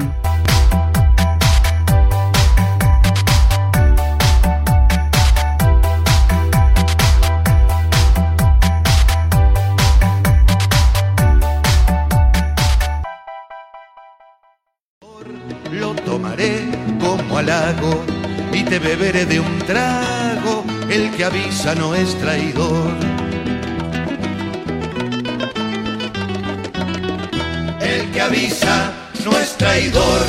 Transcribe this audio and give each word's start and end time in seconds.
Lo 15.70 15.94
tomaré 15.94 16.68
como 16.98 17.38
halago 17.38 18.02
y 18.52 18.64
te 18.64 18.80
beberé 18.80 19.24
de 19.24 19.38
un 19.38 19.58
trago. 19.60 20.64
El 20.90 21.12
que 21.12 21.26
avisa 21.26 21.76
no 21.76 21.94
es 21.94 22.18
traidor. 22.18 23.21
Avisa 28.32 28.92
no 29.24 29.38
es 29.38 29.50
traidor. 29.58 30.20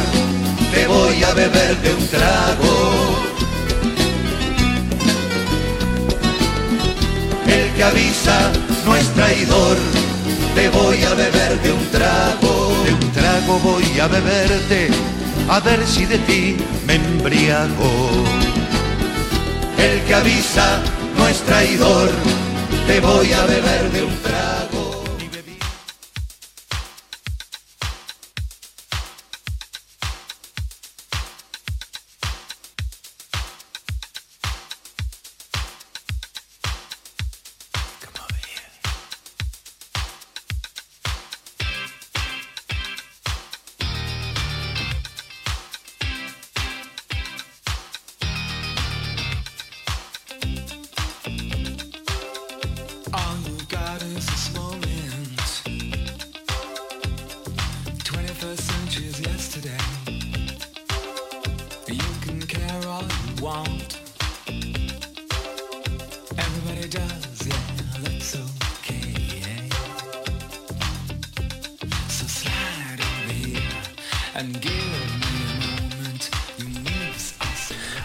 Te 0.74 0.88
voy 0.88 1.24
a 1.24 1.34
beber 1.34 1.78
de 1.82 1.94
un 1.94 2.08
trago. 2.08 2.76
El 7.48 7.72
que 7.76 7.84
avisa 7.84 8.52
no 8.86 8.96
es 8.96 9.08
traidor. 9.14 9.78
Te 10.54 10.70
voy 10.70 11.02
a 11.04 11.14
beber 11.14 11.62
de 11.62 11.72
un 11.72 11.86
trago. 11.92 12.74
De 12.84 12.94
un 12.94 13.12
trago 13.14 13.60
voy 13.60 14.00
a 14.00 14.08
beberte. 14.08 14.90
A 15.50 15.60
ver 15.62 15.80
si 15.88 16.06
de 16.06 16.18
ti 16.20 16.58
me 16.86 16.96
embriago. 16.96 17.92
El 19.78 20.02
que 20.06 20.14
avisa 20.14 20.82
no 21.18 21.28
es 21.28 21.38
traidor. 21.44 22.10
Te 22.86 23.00
voy 23.00 23.32
a 23.32 23.46
beber 23.46 23.92
de 23.94 24.04
un 24.04 24.18
trago. 24.18 24.63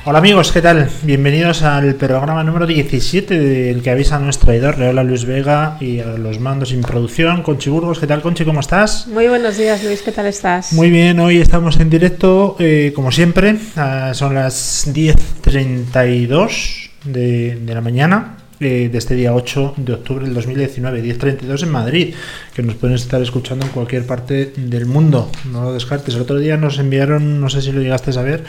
Hola 0.08 0.20
amigos, 0.20 0.52
¿qué 0.52 0.62
tal? 0.62 0.88
Bienvenidos 1.02 1.60
al 1.60 1.94
programa 1.96 2.42
número 2.42 2.66
17 2.66 3.38
del 3.38 3.82
que 3.82 3.91
avisa 3.91 4.19
nuestro 4.19 4.46
traidor. 4.46 4.78
Le 4.78 4.88
habla 4.88 5.04
Luis 5.04 5.26
Vega 5.26 5.76
y 5.80 6.00
a 6.00 6.06
los 6.16 6.41
mandos 6.41 6.70
sin 6.70 6.80
producción. 6.80 7.42
Conchi 7.42 7.69
Burgos, 7.69 7.98
¿qué 7.98 8.06
tal 8.06 8.22
Conchi? 8.22 8.46
¿Cómo 8.46 8.60
estás? 8.60 9.06
Muy 9.06 9.28
buenos 9.28 9.58
días, 9.58 9.84
Luis, 9.84 10.00
¿qué 10.00 10.10
tal 10.10 10.24
estás? 10.24 10.72
Muy 10.72 10.88
bien, 10.88 11.20
hoy 11.20 11.42
estamos 11.42 11.78
en 11.78 11.91
directo, 11.91 12.56
eh, 12.58 12.94
como 12.96 13.12
siempre. 13.12 13.58
Ah, 13.76 14.12
son 14.14 14.34
las 14.34 14.91
10.32 14.94 16.90
de, 17.04 17.56
de 17.56 17.75
la 17.75 17.82
mañana 17.82 18.38
eh, 18.60 18.88
de 18.90 18.98
este 18.98 19.14
día 19.14 19.32
8 19.34 19.75
de 19.76 19.92
octubre 19.92 20.25
del 20.25 20.34
2019, 20.34 21.00
10.32 21.04 21.62
en 21.62 21.70
Madrid, 21.70 22.14
que 22.52 22.64
nos 22.64 22.75
pueden 22.75 22.96
estar 22.96 23.22
escuchando 23.22 23.64
en 23.64 23.70
cualquier 23.70 24.04
parte 24.04 24.52
del 24.56 24.86
mundo. 24.86 25.30
No 25.52 25.62
lo 25.62 25.72
descartes. 25.72 26.16
El 26.16 26.22
otro 26.22 26.38
día 26.38 26.56
nos 26.56 26.80
enviaron, 26.80 27.40
no 27.40 27.48
sé 27.50 27.62
si 27.62 27.70
lo 27.70 27.80
llegaste 27.80 28.10
a 28.10 28.14
saber, 28.14 28.42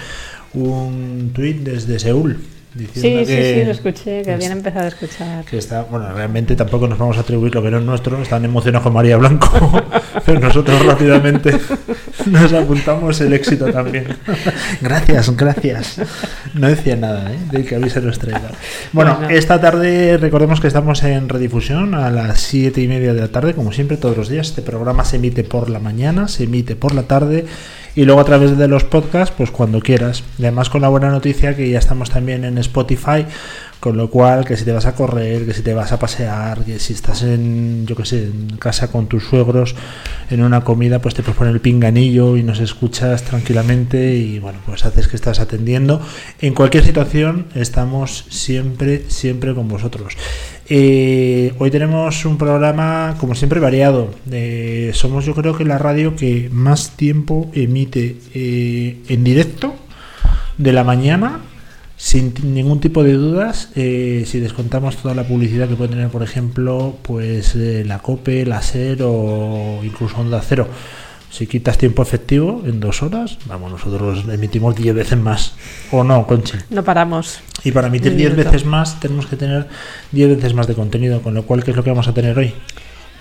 un 0.54 1.32
tuit 1.34 1.58
desde 1.58 2.00
Seúl. 2.00 2.38
Diciendo 2.72 3.22
Sí, 3.22 3.26
sí, 3.26 3.36
que, 3.36 3.56
sí, 3.56 3.66
lo 3.66 3.72
escuché, 3.72 4.22
que 4.22 4.32
habían 4.32 4.52
empezado 4.52 4.86
a 4.86 4.90
escuchar. 4.90 5.44
que 5.44 5.58
está, 5.58 5.82
bueno, 5.82 6.14
realmente 6.14 6.56
tampoco 6.56 6.88
nos 6.88 7.00
vamos 7.00 7.18
a 7.18 7.22
atribuir 7.22 7.54
lo 7.56 7.64
que 7.64 7.72
no 7.72 7.80
es 7.80 7.84
nuestro, 7.84 8.22
están 8.22 8.46
emocionados 8.46 8.84
con 8.84 8.94
María 8.94 9.18
Blanco, 9.18 9.50
pero 10.26 10.40
nosotros 10.40 10.86
rápidamente 10.86 11.58
nos 12.28 12.54
apuntamos 12.54 13.20
el 13.22 13.34
éxito 13.34 13.72
también. 13.72 14.06
gracias, 14.82 15.36
gracias. 15.36 16.00
No 16.54 16.68
decía 16.68 16.96
nada, 16.96 17.34
¿eh? 17.34 17.40
De 17.52 17.66
que 17.66 17.76
avise 17.76 18.02
nuestra 18.02 18.38
edad. 18.38 18.52
Bueno, 18.94 19.16
Bueno. 19.16 19.30
esta 19.30 19.60
tarde 19.60 20.18
recordemos 20.18 20.62
que 20.62 20.68
estamos 20.68 21.02
en 21.02 21.28
redifusión 21.28 21.96
a 21.96 22.12
las 22.12 22.40
siete 22.40 22.82
y 22.82 22.88
media 22.88 23.16
de 23.16 23.22
la 23.22 23.30
tarde, 23.30 23.56
como 23.56 23.72
siempre, 23.72 23.98
todos 23.98 24.16
los 24.16 24.30
días. 24.30 24.50
Este 24.50 24.62
programa 24.62 25.06
se 25.06 25.16
emite 25.16 25.44
por 25.44 25.72
la 25.72 25.80
mañana, 25.80 26.28
se 26.28 26.44
emite 26.44 26.76
por 26.76 26.94
la 26.94 27.04
tarde 27.04 27.46
y 27.96 28.06
luego 28.06 28.22
a 28.22 28.26
través 28.26 28.58
de 28.58 28.68
los 28.68 28.84
podcasts, 28.84 29.34
pues 29.36 29.52
cuando 29.52 29.80
quieras. 29.80 30.24
Además 30.40 30.70
con 30.70 30.82
la 30.82 30.90
buena 30.90 31.10
noticia 31.10 31.56
que 31.56 31.70
ya 31.70 31.80
estamos 31.80 32.10
también 32.10 32.44
en 32.46 32.58
Spotify, 32.58 33.26
con 33.80 33.96
lo 33.96 34.10
cual 34.10 34.46
que 34.46 34.58
si 34.58 34.66
te 34.66 34.72
vas 34.72 34.86
a 34.86 34.94
correr, 34.94 35.46
que 35.46 35.54
si 35.54 35.62
te 35.62 35.74
vas 35.74 35.92
a 35.92 36.00
pasear, 36.00 36.66
que 36.66 36.80
si 36.80 36.94
estás 36.94 37.24
en, 37.24 37.86
yo 37.88 37.96
que 37.96 38.06
sé, 38.06 38.26
en 38.26 38.58
casa 38.58 38.92
con 38.92 39.08
tus 39.08 39.24
suegros, 39.24 39.76
en 40.30 40.44
una 40.44 40.64
comida, 40.64 41.00
pues 41.00 41.16
te 41.16 41.24
puedes 41.24 41.38
poner 41.38 41.54
el 41.54 41.62
pinganillo 41.62 42.36
y 42.36 42.44
nos 42.44 42.60
escuchas 42.60 43.24
tranquilamente 43.24 44.16
y 44.16 44.40
bueno, 44.40 44.60
pues 44.66 44.86
haces 44.86 45.08
que 45.08 45.16
estás 45.16 45.40
atendiendo. 45.40 46.02
En 46.42 46.54
cualquier 46.54 46.84
situación 46.84 47.48
estamos 47.56 48.26
siempre, 48.30 49.06
siempre 49.10 49.56
con 49.56 49.68
vosotros. 49.68 50.18
Eh, 50.72 51.54
hoy 51.58 51.72
tenemos 51.72 52.26
un 52.26 52.38
programa, 52.38 53.16
como 53.20 53.34
siempre, 53.34 53.60
variado. 53.60 54.12
Eh, 54.30 54.92
somos, 54.94 55.26
yo 55.26 55.34
creo 55.34 55.58
que 55.58 55.66
la 55.66 55.78
radio 55.78 56.16
que 56.16 56.50
más 56.52 56.92
tiempo 56.96 57.50
emite 57.54 58.18
eh, 58.36 59.02
en 59.08 59.24
directo 59.24 59.74
de 60.60 60.74
la 60.74 60.84
mañana, 60.84 61.40
sin 62.02 62.34
ningún 62.56 62.80
tipo 62.80 63.04
de 63.04 63.14
dudas. 63.14 63.70
eh, 63.76 64.24
si 64.26 64.40
descontamos 64.40 64.96
toda 64.96 65.14
la 65.14 65.28
publicidad 65.28 65.68
que 65.68 65.76
puede 65.76 65.90
tener, 65.92 66.08
por 66.08 66.24
ejemplo, 66.24 66.96
pues 67.02 67.56
eh, 67.56 67.84
la 67.86 68.00
COPE, 68.00 68.46
la 68.46 68.62
SER 68.62 69.00
o 69.04 69.82
incluso 69.84 70.18
Onda 70.18 70.42
Cero. 70.42 70.66
Si 71.30 71.46
quitas 71.46 71.78
tiempo 71.78 72.02
efectivo 72.02 72.64
en 72.66 72.80
dos 72.80 73.04
horas, 73.04 73.38
vamos, 73.46 73.70
nosotros 73.72 74.24
emitimos 74.32 74.76
10 74.76 74.96
veces 74.96 75.20
más. 75.20 75.54
¿O 75.92 76.04
no, 76.04 76.26
Conchi? 76.26 76.54
No 76.72 76.84
paramos. 76.84 77.42
Y 77.66 77.72
para 77.72 77.88
emitir 77.88 78.14
Un 78.14 78.18
10 78.18 78.32
minuto. 78.32 78.50
veces 78.52 78.66
más 78.66 79.00
tenemos 79.00 79.28
que 79.28 79.36
tener 79.36 79.68
10 80.14 80.38
veces 80.38 80.54
más 80.56 80.66
de 80.68 80.74
contenido, 80.74 81.22
con 81.22 81.34
lo 81.36 81.44
cual, 81.44 81.64
¿qué 81.64 81.70
es 81.72 81.78
lo 81.78 81.84
que 81.84 81.92
vamos 81.92 82.08
a 82.08 82.14
tener 82.16 82.36
hoy? 82.40 82.54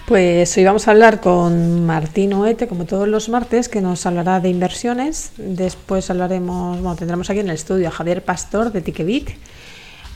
Pues 0.09 0.57
hoy 0.57 0.65
vamos 0.65 0.89
a 0.89 0.93
hablar 0.93 1.21
con 1.21 1.85
Martín 1.85 2.33
Oete, 2.33 2.67
como 2.67 2.87
todos 2.87 3.07
los 3.07 3.29
martes, 3.29 3.69
que 3.69 3.83
nos 3.83 4.07
hablará 4.07 4.41
de 4.41 4.49
inversiones. 4.49 5.33
Después 5.37 6.09
hablaremos, 6.09 6.81
bueno, 6.81 6.97
tendremos 6.97 7.29
aquí 7.29 7.41
en 7.41 7.51
el 7.51 7.57
estudio 7.57 7.89
a 7.89 7.91
Javier 7.91 8.25
Pastor 8.25 8.73
de 8.73 8.81
Ticketbit. 8.81 9.29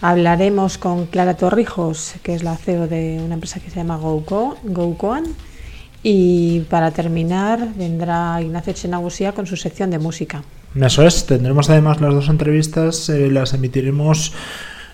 Hablaremos 0.01 0.79
con 0.79 1.05
Clara 1.05 1.37
Torrijos, 1.37 2.15
que 2.23 2.35
es 2.35 2.43
la 2.43 2.57
CEO 2.57 2.89
de 2.89 3.21
una 3.23 3.35
empresa 3.35 3.61
que 3.61 3.69
se 3.69 3.77
llama 3.77 3.99
GoCo, 3.99 4.57
GoCoan. 4.63 5.25
Y 6.03 6.61
para 6.71 6.91
terminar 6.93 7.75
vendrá 7.77 8.41
Ignacio 8.41 8.73
Chenagusía 8.73 9.33
con 9.33 9.47
su 9.47 9.59
sección 9.59 9.91
de 9.91 9.99
música. 9.99 10.43
Eso 10.75 11.07
es, 11.07 11.27
tendremos 11.27 11.69
además 11.69 12.01
las 12.01 12.15
dos 12.15 12.31
entrevistas, 12.31 13.11
eh, 13.11 13.31
las 13.31 13.53
emitiremos 13.53 14.33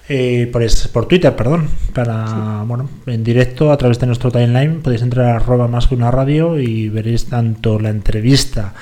eh, 0.08 0.48
por, 0.52 0.62
es- 0.62 0.88
por 0.88 1.06
Twitter, 1.06 1.34
perdón, 1.36 1.68
para, 1.94 2.62
bueno, 2.66 2.88
en 3.06 3.22
directo 3.24 3.70
a 3.72 3.76
través 3.76 3.98
de 3.98 4.06
nuestro 4.06 4.30
timeline. 4.30 4.80
Podéis 4.80 5.02
entrar 5.02 5.26
a 5.26 5.36
arroba 5.36 5.68
más 5.68 5.86
que 5.86 5.94
una 5.94 6.10
radio 6.10 6.58
y 6.58 6.88
veréis 6.88 7.26
tanto 7.26 7.78
la 7.78 7.90
entrevista 7.90 8.74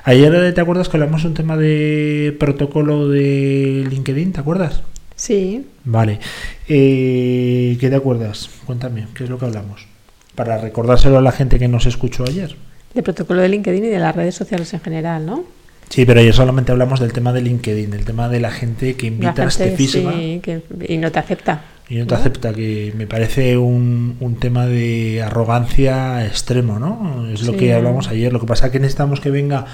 Ayer, 0.04 0.34
eh, 0.36 0.52
¿te 0.54 0.62
acuerdas 0.62 0.90
que 0.90 0.98
hablamos 0.98 1.24
de 1.24 1.28
un 1.30 1.34
tema 1.34 1.58
de 1.58 2.36
protocolo 2.40 3.10
de 3.10 3.86
LinkedIn? 3.90 4.34
¿Te 4.34 4.40
acuerdas? 4.40 4.84
Sí. 5.16 5.66
Vale. 5.86 6.20
Eh, 6.68 7.78
¿Qué 7.80 7.90
te 7.90 7.96
acuerdas? 7.96 8.50
Cuéntame, 8.66 9.08
¿qué 9.16 9.24
es 9.24 9.30
lo 9.30 9.40
que 9.40 9.46
hablamos? 9.46 9.88
Para 10.36 10.58
recordárselo 10.58 11.18
a 11.18 11.22
la 11.22 11.32
gente 11.32 11.58
que 11.58 11.68
nos 11.68 11.86
escuchó 11.86 12.24
ayer. 12.28 12.56
De 12.94 13.02
protocolo 13.04 13.42
de 13.42 13.50
LinkedIn 13.50 13.86
y 13.86 13.88
de 13.90 14.00
las 14.00 14.16
redes 14.16 14.36
sociales 14.36 14.74
en 14.74 14.82
general, 14.82 15.26
¿no? 15.26 15.44
Sí, 15.90 16.06
pero 16.06 16.20
ayer 16.20 16.34
solamente 16.34 16.72
hablamos 16.72 17.00
del 17.00 17.14
tema 17.14 17.32
de 17.32 17.42
LinkedIn, 17.42 17.92
del 17.92 18.06
tema 18.06 18.28
de 18.28 18.40
la 18.40 18.52
gente 18.52 18.96
que 18.96 19.08
La 19.10 19.14
invitas, 19.16 19.58
te 19.58 19.64
gente, 19.66 19.78
fisga 19.78 20.12
sí, 20.14 20.40
que- 20.44 20.62
y 20.90 20.98
no 20.98 21.12
te 21.12 21.20
acepta. 21.20 21.62
Y 21.90 21.96
no 21.98 22.08
te 22.08 22.16
acepta, 22.16 22.54
que 22.54 22.94
me 22.98 23.06
parece 23.08 23.58
un, 23.58 24.16
un 24.20 24.36
tema 24.38 24.66
de 24.66 25.22
arrogancia 25.22 26.26
extremo, 26.26 26.80
¿no? 26.80 27.28
Es 27.32 27.44
lo 27.44 27.54
Sí. 27.54 27.60
que 27.60 27.74
hablamos 27.74 28.08
ayer. 28.08 28.34
Lo 28.34 28.40
que 28.40 28.48
pasa 28.48 28.68
es 28.68 28.72
que 28.72 28.80
necesitamos 28.80 29.20
que 29.20 29.30
venga 29.30 29.66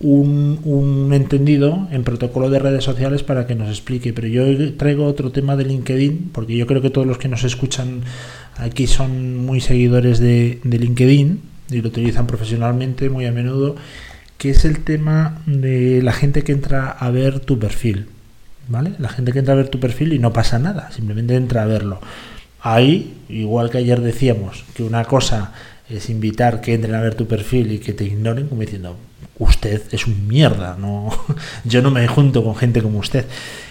un, 0.00 0.60
un 0.64 1.12
entendido 1.12 1.88
en 1.90 2.04
protocolo 2.04 2.48
de 2.50 2.58
redes 2.58 2.84
sociales 2.84 3.22
para 3.22 3.46
que 3.46 3.54
nos 3.54 3.68
explique. 3.68 4.12
Pero 4.12 4.28
yo 4.28 4.74
traigo 4.76 5.04
otro 5.06 5.30
tema 5.32 5.56
de 5.56 5.64
LinkedIn, 5.64 6.30
porque 6.32 6.56
yo 6.56 6.66
creo 6.66 6.80
que 6.80 6.90
todos 6.90 7.06
los 7.06 7.18
que 7.18 7.28
nos 7.28 7.44
escuchan 7.44 8.00
aquí 8.56 8.86
son 8.86 9.36
muy 9.44 9.60
seguidores 9.60 10.18
de, 10.20 10.60
de 10.64 10.78
LinkedIn 10.78 11.40
y 11.70 11.82
lo 11.82 11.88
utilizan 11.88 12.26
profesionalmente 12.26 13.10
muy 13.10 13.26
a 13.26 13.32
menudo, 13.32 13.76
que 14.38 14.50
es 14.50 14.64
el 14.64 14.80
tema 14.84 15.42
de 15.46 16.00
la 16.02 16.12
gente 16.12 16.44
que 16.44 16.52
entra 16.52 16.88
a 16.88 17.10
ver 17.10 17.40
tu 17.40 17.58
perfil. 17.58 18.06
¿Vale? 18.68 18.92
La 18.98 19.08
gente 19.08 19.32
que 19.32 19.38
entra 19.38 19.54
a 19.54 19.56
ver 19.56 19.68
tu 19.68 19.80
perfil 19.80 20.12
y 20.12 20.18
no 20.18 20.32
pasa 20.32 20.58
nada, 20.58 20.90
simplemente 20.92 21.34
entra 21.34 21.62
a 21.62 21.66
verlo. 21.66 22.00
Ahí, 22.60 23.14
igual 23.28 23.70
que 23.70 23.78
ayer 23.78 24.00
decíamos 24.00 24.64
que 24.74 24.82
una 24.82 25.04
cosa 25.04 25.52
es 25.88 26.10
invitar 26.10 26.60
que 26.60 26.74
entren 26.74 26.94
a 26.94 27.00
ver 27.00 27.14
tu 27.14 27.26
perfil 27.26 27.72
y 27.72 27.78
que 27.78 27.94
te 27.94 28.04
ignoren, 28.04 28.46
como 28.48 28.60
diciendo, 28.60 28.96
usted 29.38 29.82
es 29.90 30.06
un 30.06 30.28
mierda, 30.28 30.76
no, 30.78 31.08
yo 31.64 31.80
no 31.80 31.90
me 31.90 32.06
junto 32.08 32.44
con 32.44 32.56
gente 32.56 32.82
como 32.82 32.98
usted. 32.98 33.24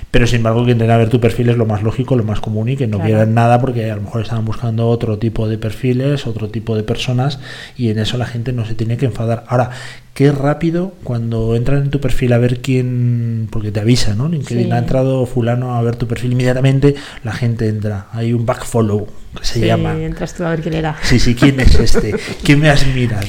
Pero 0.10 0.26
sin 0.26 0.38
embargo, 0.38 0.66
que 0.66 0.72
entren 0.72 0.90
a 0.90 0.98
ver 0.98 1.10
tu 1.10 1.20
perfil 1.20 1.50
es 1.50 1.58
lo 1.58 1.66
más 1.66 1.84
lógico, 1.84 2.16
lo 2.16 2.24
más 2.24 2.40
común 2.40 2.70
y 2.70 2.78
que 2.78 2.88
no 2.88 2.98
Claro. 2.98 3.08
quieran 3.10 3.34
nada 3.34 3.60
porque 3.60 3.92
a 3.92 3.96
lo 3.98 4.02
mejor 4.04 4.22
estaban 4.22 4.46
buscando 4.46 4.88
otro 4.88 5.20
tipo 5.20 5.50
de 5.50 5.58
perfiles, 5.58 6.26
otro 6.26 6.50
tipo 6.50 6.78
de 6.78 6.84
personas 6.84 7.40
y 7.76 7.90
en 7.90 8.00
eso 8.00 8.18
la 8.18 8.26
gente 8.26 8.54
no 8.54 8.66
se 8.66 8.74
tiene 8.74 8.96
que 8.96 9.06
enfadar. 9.06 9.44
Ahora, 9.50 9.72
qué 10.18 10.32
rápido 10.32 10.94
cuando 11.04 11.56
entran 11.56 11.84
en 11.84 11.90
tu 11.92 12.02
perfil 12.02 12.34
a 12.34 12.40
ver 12.40 12.60
quién, 12.60 13.48
porque 13.52 13.70
te 13.72 13.80
avisa, 13.82 14.16
¿no? 14.16 14.28
LinkedIn 14.28 14.66
Sí. 14.66 14.72
ha 14.72 14.80
entrado 14.80 15.28
fulano 15.28 15.76
a 15.76 15.82
ver 15.84 15.96
tu 15.96 16.08
perfil, 16.08 16.32
inmediatamente 16.32 16.96
la 17.24 17.34
gente 17.34 17.68
entra. 17.70 18.08
Hay 18.14 18.34
un 18.34 18.44
backfollow 18.44 19.06
que 19.40 19.46
se 19.46 19.60
Sí, 19.60 19.66
llama. 19.68 19.94
entras 19.96 20.34
tú 20.34 20.44
a 20.44 20.50
ver 20.50 20.62
quién 20.64 20.74
era. 20.74 20.96
Sí, 21.04 21.20
sí, 21.20 21.36
¿quién 21.36 21.60
es 21.60 21.76
este? 21.80 22.16
¿Quién 22.42 22.60
me 22.60 22.72
has 22.72 22.84
mirado? 22.88 23.28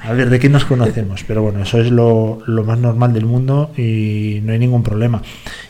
A 0.00 0.12
ver, 0.12 0.30
¿de 0.30 0.38
qué 0.38 0.48
nos 0.48 0.64
conocemos? 0.64 1.24
Pero 1.26 1.42
bueno, 1.42 1.60
eso 1.60 1.80
es 1.80 1.90
lo, 1.90 2.38
lo 2.46 2.62
más 2.62 2.78
normal 2.78 3.12
del 3.12 3.26
mundo 3.26 3.72
y 3.76 4.38
no 4.44 4.52
hay 4.52 4.60
ningún 4.60 4.84
problema. 4.84 5.20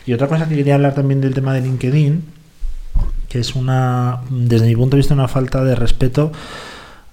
Y 0.05 0.13
otra 0.13 0.27
cosa 0.27 0.47
que 0.47 0.55
quería 0.55 0.75
hablar 0.75 0.93
también 0.93 1.19
del 1.19 1.33
tema 1.33 1.51
de 1.55 1.61
LinkedIn, 1.61 2.23
que 3.27 3.39
es 3.39 3.55
una, 3.55 4.19
desde 4.29 4.67
mi 4.67 4.75
punto 4.75 4.97
de 4.97 4.99
vista, 4.99 5.15
una 5.15 5.27
falta 5.27 5.63
de 5.63 5.73
respeto 5.73 6.31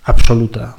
absoluta. 0.04 0.76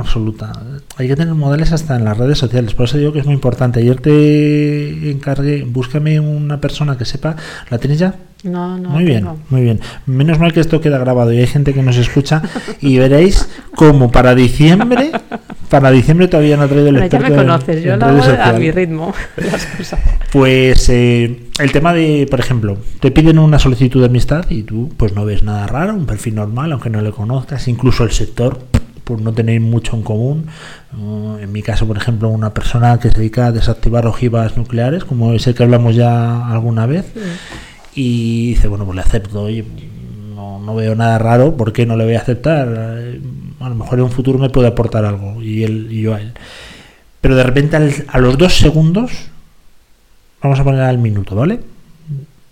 Absoluta. 0.00 0.52
Hay 0.96 1.08
que 1.08 1.16
tener 1.16 1.34
modales 1.34 1.72
hasta 1.72 1.96
en 1.96 2.04
las 2.04 2.16
redes 2.16 2.38
sociales. 2.38 2.74
Por 2.74 2.84
eso 2.86 2.98
digo 2.98 3.12
que 3.12 3.20
es 3.20 3.26
muy 3.26 3.34
importante. 3.34 3.80
Ayer 3.80 4.00
te 4.00 5.10
encargué, 5.10 5.64
búscame 5.64 6.20
una 6.20 6.60
persona 6.60 6.96
que 6.98 7.04
sepa. 7.04 7.36
¿La 7.70 7.78
tienes 7.78 7.98
ya? 7.98 8.14
No, 8.44 8.78
no. 8.78 8.90
muy 8.90 9.04
bien, 9.04 9.20
tengo. 9.20 9.38
muy 9.50 9.62
bien. 9.62 9.80
Menos 10.04 10.38
mal 10.38 10.52
que 10.52 10.60
esto 10.60 10.80
queda 10.80 10.98
grabado 10.98 11.32
y 11.32 11.38
hay 11.38 11.46
gente 11.46 11.72
que 11.74 11.82
nos 11.82 11.96
escucha 11.96 12.42
y 12.80 12.98
veréis 12.98 13.48
como 13.74 14.12
para 14.12 14.34
diciembre, 14.36 15.10
para 15.68 15.90
diciembre 15.90 16.28
todavía 16.28 16.56
no 16.56 16.64
ha 16.64 16.68
traído 16.68 16.88
el 16.88 16.94
Bueno, 16.96 17.08
ya 17.08 17.18
me 17.18 17.24
experto 17.26 17.42
en- 17.42 17.48
conoces, 17.48 17.82
yo 17.82 17.94
en 17.94 17.98
lo 18.00 18.06
hago 18.06 18.42
a 18.42 18.52
mi 18.52 18.70
ritmo. 18.70 19.14
Las 19.36 19.66
cosas. 19.66 20.00
Pues 20.30 20.88
eh, 20.90 21.40
el 21.58 21.72
tema 21.72 21.92
de, 21.94 22.28
por 22.30 22.38
ejemplo, 22.38 22.76
te 23.00 23.10
piden 23.10 23.38
una 23.38 23.58
solicitud 23.58 24.00
de 24.00 24.06
amistad 24.06 24.44
y 24.50 24.62
tú 24.62 24.92
pues 24.96 25.14
no 25.14 25.24
ves 25.24 25.42
nada 25.42 25.66
raro, 25.66 25.94
un 25.94 26.06
perfil 26.06 26.34
normal, 26.36 26.70
aunque 26.72 26.90
no 26.90 27.00
le 27.00 27.10
conozcas, 27.10 27.66
incluso 27.68 28.04
el 28.04 28.10
sector, 28.12 28.60
por 29.06 29.20
no 29.22 29.32
tener 29.32 29.60
mucho 29.60 29.94
en 29.96 30.02
común. 30.02 30.46
Uh, 30.98 31.36
en 31.38 31.52
mi 31.52 31.62
caso, 31.62 31.86
por 31.86 31.96
ejemplo, 31.96 32.28
una 32.28 32.52
persona 32.52 32.98
que 32.98 33.08
se 33.10 33.18
dedica 33.18 33.46
a 33.46 33.52
desactivar 33.52 34.04
ojivas 34.06 34.56
nucleares, 34.56 35.04
como 35.04 35.32
es 35.32 35.46
el 35.46 35.54
que 35.54 35.62
hablamos 35.62 35.94
ya 35.94 36.48
alguna 36.50 36.86
vez, 36.86 37.06
y 37.94 38.48
dice, 38.48 38.66
bueno, 38.66 38.84
pues 38.84 38.96
le 38.96 39.02
acepto, 39.02 39.42
oye, 39.42 39.64
no, 40.34 40.58
no 40.58 40.74
veo 40.74 40.96
nada 40.96 41.18
raro, 41.18 41.56
¿por 41.56 41.72
qué 41.72 41.86
no 41.86 41.96
le 41.96 42.04
voy 42.04 42.14
a 42.16 42.20
aceptar? 42.20 42.66
Eh, 42.98 43.20
A 43.60 43.68
lo 43.68 43.74
mejor 43.76 43.98
en 43.98 44.04
un 44.06 44.10
futuro 44.10 44.38
me 44.38 44.50
puede 44.50 44.68
aportar 44.68 45.04
algo, 45.04 45.40
y, 45.40 45.62
él, 45.62 45.86
y 45.90 46.02
yo 46.02 46.14
a 46.14 46.20
él. 46.20 46.32
Pero 47.20 47.36
de 47.36 47.42
repente 47.44 47.76
al- 47.76 48.04
a 48.08 48.18
los 48.18 48.36
dos 48.36 48.54
segundos 48.58 49.12
vamos 50.42 50.58
a 50.58 50.64
poner 50.64 50.80
al 50.82 50.98
minuto, 50.98 51.34
¿vale? 51.36 51.60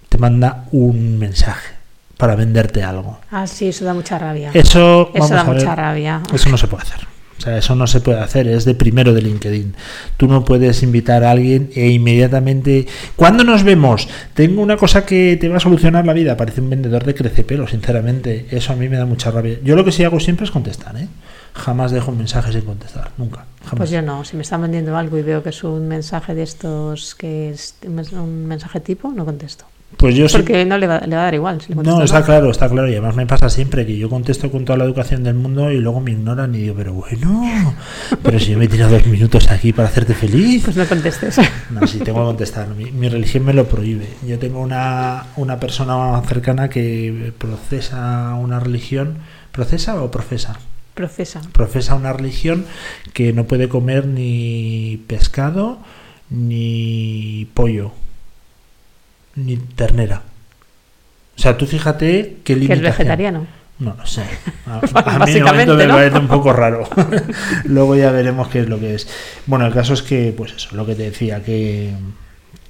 Te 0.08 0.18
manda 0.18 0.64
un 0.72 1.18
mensaje 1.18 1.74
para 2.16 2.34
venderte 2.36 2.82
algo. 2.82 3.18
Ah, 3.30 3.46
sí, 3.46 3.68
eso 3.68 3.84
da 3.84 3.94
mucha 3.94 4.18
rabia. 4.18 4.50
Eso, 4.54 5.10
da 5.14 5.40
a 5.40 5.44
ver, 5.44 5.54
mucha 5.54 5.74
rabia. 5.74 6.22
Eso 6.32 6.48
no 6.50 6.56
se 6.56 6.66
puede 6.68 6.82
hacer. 6.82 7.06
O 7.36 7.40
sea, 7.40 7.58
eso 7.58 7.74
no 7.74 7.86
se 7.86 8.00
puede 8.00 8.20
hacer, 8.20 8.46
es 8.46 8.64
de 8.64 8.74
primero 8.74 9.12
de 9.12 9.20
LinkedIn. 9.20 9.74
Tú 10.16 10.28
no 10.28 10.44
puedes 10.44 10.82
invitar 10.82 11.24
a 11.24 11.32
alguien 11.32 11.68
e 11.74 11.88
inmediatamente. 11.88 12.86
¿Cuándo 13.16 13.42
nos 13.42 13.64
vemos? 13.64 14.08
Tengo 14.34 14.62
una 14.62 14.76
cosa 14.76 15.04
que 15.04 15.36
te 15.38 15.48
va 15.48 15.56
a 15.56 15.60
solucionar 15.60 16.06
la 16.06 16.12
vida. 16.12 16.36
Parece 16.36 16.60
un 16.60 16.70
vendedor 16.70 17.04
de 17.04 17.14
crecepelo, 17.14 17.66
sinceramente. 17.66 18.46
Eso 18.50 18.72
a 18.72 18.76
mí 18.76 18.88
me 18.88 18.96
da 18.96 19.04
mucha 19.04 19.30
rabia. 19.30 19.58
Yo 19.64 19.74
lo 19.74 19.84
que 19.84 19.92
sí 19.92 20.04
hago 20.04 20.20
siempre 20.20 20.44
es 20.44 20.52
contestar, 20.52 20.96
¿eh? 20.96 21.08
jamás 21.54 21.92
dejo 21.92 22.10
un 22.10 22.18
mensaje 22.18 22.52
sin 22.52 22.62
contestar, 22.62 23.12
nunca. 23.16 23.46
Jamás. 23.60 23.76
Pues 23.76 23.90
yo 23.90 24.02
no, 24.02 24.24
si 24.24 24.36
me 24.36 24.42
están 24.42 24.60
vendiendo 24.62 24.96
algo 24.96 25.16
y 25.18 25.22
veo 25.22 25.42
que 25.42 25.50
es 25.50 25.64
un 25.64 25.88
mensaje 25.88 26.34
de 26.34 26.42
estos 26.42 27.14
que 27.14 27.50
es 27.50 27.76
un 28.12 28.46
mensaje 28.46 28.80
tipo, 28.80 29.12
no 29.12 29.24
contesto. 29.24 29.64
Pues 29.96 30.14
yo 30.14 30.28
sí- 30.28 30.36
Porque 30.36 30.64
no 30.64 30.76
le 30.78 30.86
va, 30.86 31.00
le 31.00 31.14
va 31.16 31.22
a 31.22 31.24
dar 31.26 31.34
igual. 31.34 31.60
si 31.60 31.72
No, 31.74 32.02
está 32.02 32.24
claro, 32.24 32.50
está 32.50 32.68
claro. 32.68 32.88
Y 32.88 32.92
además 32.92 33.16
me 33.16 33.26
pasa 33.26 33.48
siempre 33.48 33.86
que 33.86 33.96
yo 33.96 34.08
contesto 34.10 34.50
con 34.50 34.64
toda 34.64 34.76
la 34.78 34.84
educación 34.84 35.22
del 35.24 35.34
mundo 35.34 35.70
y 35.70 35.78
luego 35.78 36.00
me 36.00 36.10
ignoran 36.10 36.54
y 36.54 36.58
digo, 36.58 36.74
pero 36.76 36.92
bueno, 36.94 37.74
pero 38.22 38.38
si 38.38 38.52
yo 38.52 38.58
me 38.58 38.64
he 38.64 38.68
tirado 38.68 38.92
dos 38.92 39.06
minutos 39.06 39.50
aquí 39.50 39.72
para 39.72 39.88
hacerte 39.88 40.14
feliz. 40.14 40.62
Pues 40.64 40.76
no 40.76 40.84
contestes. 40.86 41.38
No, 41.70 41.86
sí, 41.86 41.98
tengo 42.00 42.18
que 42.20 42.24
contestar. 42.26 42.68
Mi, 42.68 42.90
mi 42.90 43.08
religión 43.08 43.44
me 43.44 43.52
lo 43.54 43.66
prohíbe. 43.66 44.08
Yo 44.26 44.38
tengo 44.38 44.60
una, 44.60 45.26
una 45.36 45.58
persona 45.60 46.20
cercana 46.26 46.68
que 46.68 47.32
procesa 47.38 48.34
una 48.34 48.60
religión. 48.60 49.18
¿Procesa 49.52 50.02
o 50.02 50.10
profesa? 50.10 50.58
Procesa. 50.94 51.40
Profesa 51.52 51.94
una 51.94 52.12
religión 52.12 52.64
que 53.12 53.32
no 53.32 53.44
puede 53.44 53.68
comer 53.68 54.06
ni 54.06 55.00
pescado, 55.06 55.78
ni 56.30 57.48
pollo, 57.54 57.92
ni 59.36 59.56
ternera. 59.56 60.22
O 61.36 61.40
sea, 61.40 61.56
tú 61.56 61.66
fíjate 61.66 62.36
qué 62.42 62.42
Que 62.44 62.52
es 62.52 62.58
limitación. 62.58 62.92
vegetariano. 62.92 63.46
No 63.78 63.94
lo 63.98 64.06
sé. 64.06 64.22
A, 64.66 64.80
a 65.16 65.26
mí 65.26 65.32
de 65.32 65.42
momento 65.42 65.74
me 65.74 65.86
¿no? 65.86 65.94
parece 65.94 66.18
un 66.18 66.28
poco 66.28 66.52
raro. 66.52 66.88
Luego 67.64 67.96
ya 67.96 68.10
veremos 68.12 68.48
qué 68.48 68.60
es 68.60 68.68
lo 68.68 68.78
que 68.78 68.94
es. 68.94 69.08
Bueno, 69.46 69.66
el 69.66 69.72
caso 69.74 69.94
es 69.94 70.02
que, 70.02 70.32
pues 70.36 70.52
eso, 70.52 70.74
lo 70.76 70.86
que 70.86 70.94
te 70.94 71.02
decía, 71.04 71.42
que, 71.42 71.92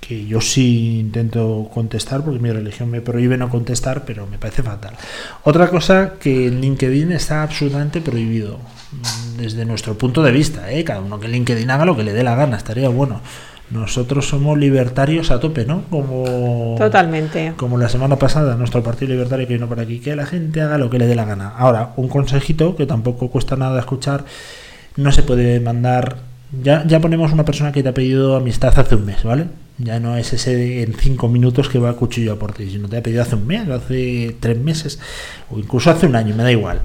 que 0.00 0.26
yo 0.26 0.40
sí 0.40 0.98
intento 1.00 1.70
contestar 1.72 2.22
porque 2.24 2.38
mi 2.40 2.50
religión 2.50 2.90
me 2.90 3.00
prohíbe 3.02 3.36
no 3.36 3.50
contestar, 3.50 4.04
pero 4.06 4.26
me 4.26 4.38
parece 4.38 4.62
fatal. 4.62 4.94
Otra 5.42 5.68
cosa 5.68 6.14
que 6.18 6.46
en 6.46 6.60
LinkedIn 6.62 7.12
está 7.12 7.42
absolutamente 7.42 8.00
prohibido 8.00 8.58
mm, 8.92 9.36
desde 9.36 9.64
nuestro 9.66 9.96
punto 9.98 10.22
de 10.22 10.32
vista, 10.32 10.70
¿eh? 10.72 10.84
cada 10.84 11.00
uno 11.00 11.20
que 11.20 11.28
LinkedIn 11.28 11.70
haga 11.70 11.84
lo 11.84 11.96
que 11.96 12.02
le 12.04 12.12
dé 12.14 12.22
la 12.22 12.34
gana, 12.34 12.56
estaría 12.56 12.88
bueno. 12.88 13.20
Nosotros 13.70 14.28
somos 14.28 14.58
libertarios 14.58 15.30
a 15.30 15.40
tope, 15.40 15.64
¿no? 15.64 15.84
Como 15.88 16.76
Totalmente. 16.78 17.54
como 17.56 17.78
la 17.78 17.88
semana 17.88 18.16
pasada, 18.16 18.56
nuestro 18.56 18.82
partido 18.82 19.12
libertario 19.12 19.46
que 19.48 19.54
vino 19.54 19.68
por 19.68 19.80
aquí, 19.80 20.00
que 20.00 20.14
la 20.14 20.26
gente 20.26 20.60
haga 20.60 20.76
lo 20.76 20.90
que 20.90 20.98
le 20.98 21.06
dé 21.06 21.14
la 21.14 21.24
gana. 21.24 21.48
Ahora, 21.56 21.92
un 21.96 22.08
consejito 22.08 22.76
que 22.76 22.86
tampoco 22.86 23.30
cuesta 23.30 23.56
nada 23.56 23.80
escuchar, 23.80 24.24
no 24.96 25.10
se 25.12 25.22
puede 25.22 25.60
mandar, 25.60 26.18
ya, 26.62 26.84
ya 26.86 27.00
ponemos 27.00 27.32
una 27.32 27.44
persona 27.44 27.72
que 27.72 27.82
te 27.82 27.88
ha 27.88 27.94
pedido 27.94 28.36
amistad 28.36 28.78
hace 28.78 28.96
un 28.96 29.06
mes, 29.06 29.24
¿vale? 29.24 29.46
Ya 29.78 29.98
no 29.98 30.16
es 30.16 30.32
ese 30.32 30.54
de 30.54 30.82
en 30.82 30.94
cinco 30.94 31.28
minutos 31.28 31.68
que 31.68 31.78
va 31.78 31.90
a 31.90 31.94
cuchillo 31.94 32.34
a 32.34 32.38
por 32.38 32.52
ti, 32.52 32.70
sino 32.70 32.88
te 32.88 32.98
ha 32.98 33.02
pedido 33.02 33.22
hace 33.22 33.34
un 33.34 33.46
mes, 33.46 33.68
hace 33.68 34.36
tres 34.38 34.58
meses, 34.58 35.00
o 35.50 35.58
incluso 35.58 35.90
hace 35.90 36.06
un 36.06 36.14
año, 36.14 36.36
me 36.36 36.44
da 36.44 36.52
igual. 36.52 36.80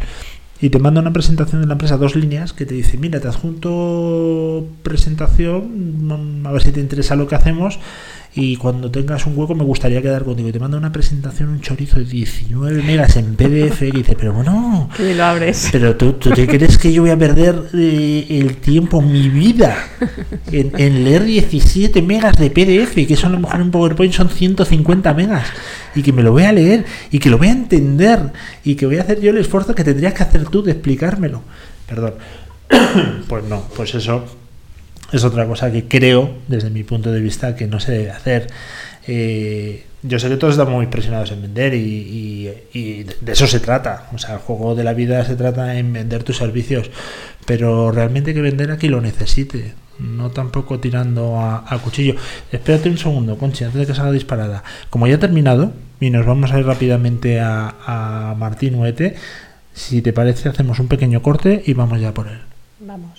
Y 0.61 0.69
te 0.69 0.79
manda 0.79 0.99
una 0.99 1.13
presentación 1.13 1.61
de 1.61 1.67
la 1.67 1.73
empresa, 1.73 1.97
dos 1.97 2.15
líneas, 2.15 2.51
que 2.51 2.65
te 2.65 2.73
dice, 2.73 2.97
mira, 2.97 3.21
te 3.21 3.27
adjunto 3.29 4.67
presentación, 4.83 6.07
mm, 6.07 6.47
a 6.47 6.51
ver 6.51 6.61
si 6.61 6.71
te 6.71 6.81
interesa 6.81 7.15
lo 7.15 7.27
que 7.27 7.35
hacemos, 7.35 7.79
y 8.35 8.57
cuando 8.57 8.91
tengas 8.91 9.25
un 9.25 9.35
hueco 9.35 9.55
me 9.55 9.63
gustaría 9.63 10.01
quedar 10.01 10.23
contigo. 10.23 10.49
Y 10.49 10.51
te 10.51 10.59
manda 10.59 10.77
una 10.77 10.91
presentación, 10.91 11.49
un 11.49 11.61
chorizo 11.61 11.97
de 11.97 12.05
19 12.05 12.83
megas 12.83 13.15
en 13.15 13.35
PDF, 13.35 13.81
y 13.81 13.91
dices, 13.91 14.15
pero 14.19 14.33
bueno, 14.33 14.89
ni 14.99 15.15
lo 15.15 15.25
abres. 15.25 15.69
pero 15.71 15.95
tú, 15.95 16.13
tú 16.13 16.29
te 16.31 16.47
crees 16.47 16.77
que 16.77 16.93
yo 16.93 17.01
voy 17.01 17.11
a 17.11 17.17
perder 17.17 17.55
eh, 17.73 18.27
el 18.29 18.57
tiempo, 18.57 19.01
mi 19.01 19.29
vida, 19.29 19.75
en, 20.51 20.71
en 20.77 21.03
leer 21.03 21.23
17 21.23 22.01
megas 22.03 22.37
de 22.37 22.51
PDF, 22.51 22.93
que 22.93 23.13
eso 23.13 23.27
a 23.27 23.31
lo 23.31 23.39
mejor 23.39 23.61
en 23.61 23.71
PowerPoint 23.71 24.13
son 24.13 24.29
150 24.29 25.13
megas, 25.15 25.47
y 25.95 26.03
que 26.03 26.13
me 26.13 26.21
lo 26.21 26.31
voy 26.31 26.43
a 26.43 26.51
leer, 26.51 26.85
y 27.11 27.17
que 27.17 27.31
lo 27.31 27.39
voy 27.39 27.47
a 27.47 27.53
entender, 27.53 28.31
y 28.63 28.75
que 28.75 28.85
voy 28.85 28.97
a 28.99 29.01
hacer 29.01 29.21
yo 29.21 29.31
el 29.31 29.39
esfuerzo 29.39 29.73
que 29.73 29.83
tendrías 29.83 30.13
que 30.13 30.23
hacer 30.23 30.45
tú 30.45 30.61
de 30.61 30.73
explicármelo. 30.73 31.41
Perdón. 31.87 32.13
Pues 33.27 33.43
no, 33.43 33.63
pues 33.75 33.93
eso 33.93 34.25
es 35.11 35.23
otra 35.23 35.45
cosa 35.47 35.71
que 35.71 35.85
creo, 35.85 36.31
desde 36.47 36.69
mi 36.69 36.83
punto 36.83 37.11
de 37.11 37.19
vista, 37.21 37.55
que 37.55 37.67
no 37.67 37.79
se 37.79 37.91
debe 37.91 38.11
hacer. 38.11 38.47
Eh, 39.07 39.85
yo 40.03 40.17
sé 40.19 40.29
que 40.29 40.37
todos 40.37 40.53
estamos 40.53 40.73
muy 40.73 40.87
presionados 40.87 41.31
en 41.31 41.41
vender 41.41 41.73
y, 41.73 41.79
y- 41.79 42.53
y 42.79 43.03
de 43.21 43.31
eso 43.33 43.47
se 43.47 43.59
trata. 43.59 44.07
O 44.13 44.17
sea, 44.17 44.35
el 44.35 44.39
juego 44.39 44.75
de 44.75 44.83
la 44.83 44.93
vida 44.93 45.25
se 45.25 45.35
trata 45.35 45.77
en 45.77 45.91
vender 45.91 46.23
tus 46.23 46.37
servicios, 46.37 46.89
pero 47.45 47.91
realmente 47.91 48.29
hay 48.31 48.35
que 48.35 48.41
vender 48.41 48.71
a 48.71 48.77
quien 48.77 48.91
lo 48.93 49.01
necesite, 49.01 49.73
no 49.99 50.29
tampoco 50.29 50.79
tirando 50.79 51.39
a, 51.39 51.65
cuchillo. 51.83 52.15
Espérate 52.51 52.89
un 52.89 52.97
segundo, 52.97 53.37
Conchi, 53.37 53.63
antes 53.65 53.79
de 53.81 53.87
que 53.87 53.93
salga 53.95 54.11
disparada. 54.11 54.63
Como 54.89 55.07
ya 55.07 55.15
he 55.15 55.17
terminado 55.17 55.73
y 55.99 56.11
nos 56.11 56.25
vamos 56.25 56.53
a 56.53 56.59
ir 56.59 56.65
rápidamente 56.65 57.39
a 57.41 58.35
Martín 58.37 58.75
Huete, 58.75 59.15
si 59.73 60.01
te 60.01 60.13
parece 60.13 60.49
hacemos 60.49 60.79
un 60.79 60.87
pequeño 60.87 61.21
corte 61.21 61.61
y 61.65 61.73
vamos 61.73 61.99
ya 61.99 62.13
por 62.13 62.27
él. 62.27 62.39
Vamos. 62.79 63.18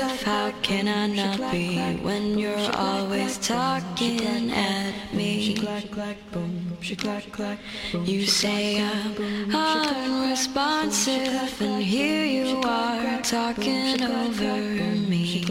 How 0.01 0.51
can 0.63 0.87
I 0.87 1.05
not 1.05 1.51
be 1.51 1.77
when 2.01 2.39
you're 2.39 2.71
always 2.73 3.37
talking 3.37 4.51
at 4.51 5.13
me? 5.13 5.55
You 7.93 8.25
say 8.25 8.81
I'm 8.81 9.13
unresponsive, 9.53 11.61
and 11.61 11.83
here 11.83 12.25
you 12.25 12.61
are 12.61 13.21
talking 13.21 14.01
over 14.01 14.57
me. 15.07 15.45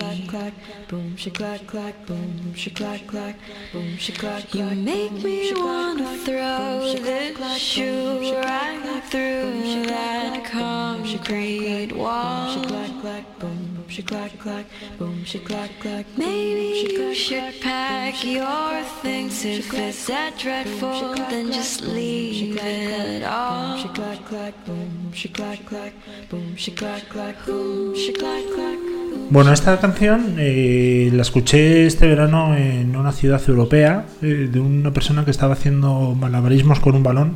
You 4.53 4.65
make 4.75 5.13
me 5.13 5.53
wanna 5.55 6.17
throw 6.19 6.93
this 6.93 7.63
shoe 7.63 8.35
right 8.35 9.01
through 9.11 9.85
that 9.87 10.45
concrete 10.45 11.93
wall. 11.93 12.57
Maybe 16.17 16.93
you 16.93 17.15
should 17.15 17.61
pack 17.61 18.25
your 18.25 18.85
things 19.03 19.45
if 19.45 19.73
it's 19.75 20.07
that 20.07 20.39
dreadful, 20.39 21.15
then 21.29 21.51
just 21.53 21.83
leave 21.83 22.57
it 22.57 23.25
all. 23.25 23.77
Bueno, 29.31 29.53
esta 29.53 29.79
canción 29.79 30.37
eh, 30.39 31.11
la 31.13 31.23
escuché 31.23 31.87
este 31.87 32.07
verano 32.07 32.57
en 32.57 32.97
una 32.97 33.13
ciudad 33.13 33.41
europea 33.49 34.07
eh, 34.23 34.49
de 34.51 34.61
una 34.61 34.93
persona 34.93 35.25
que 35.25 35.31
estaba 35.31 35.55
haciendo 35.55 36.15
malabarismos 36.15 36.81
con 36.81 36.95
un 36.95 37.03
balón. 37.03 37.35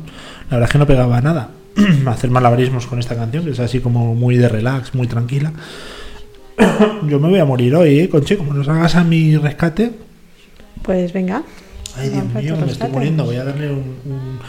La 0.49 0.57
verdad 0.57 0.69
es 0.69 0.71
que 0.71 0.77
no 0.77 0.87
pegaba 0.87 1.21
nada 1.21 1.51
hacer 2.07 2.29
malabarismos 2.31 2.87
con 2.87 2.99
esta 2.99 3.15
canción, 3.15 3.43
que 3.43 3.51
es 3.51 3.59
así 3.59 3.79
como 3.79 4.15
muy 4.15 4.37
de 4.37 4.49
relax, 4.49 4.95
muy 4.95 5.07
tranquila. 5.07 5.53
Yo 7.07 7.19
me 7.19 7.29
voy 7.29 7.39
a 7.39 7.45
morir 7.45 7.75
hoy, 7.75 7.99
¿eh, 7.99 8.09
Conche? 8.09 8.37
Como 8.37 8.53
nos 8.53 8.67
hagas 8.67 8.95
a 8.95 9.03
mi 9.03 9.37
rescate. 9.37 9.91
Pues 10.81 11.11
venga. 11.13 11.43
Ay, 11.97 12.09
Dios 12.09 12.25
mío, 12.33 12.57
me 12.57 12.71
estoy 12.71 12.89
muriendo. 12.89 13.25
Voy 13.25 13.37
a 13.37 13.43
darle 13.43 13.71
un, 13.71 13.79
un- 14.05 14.39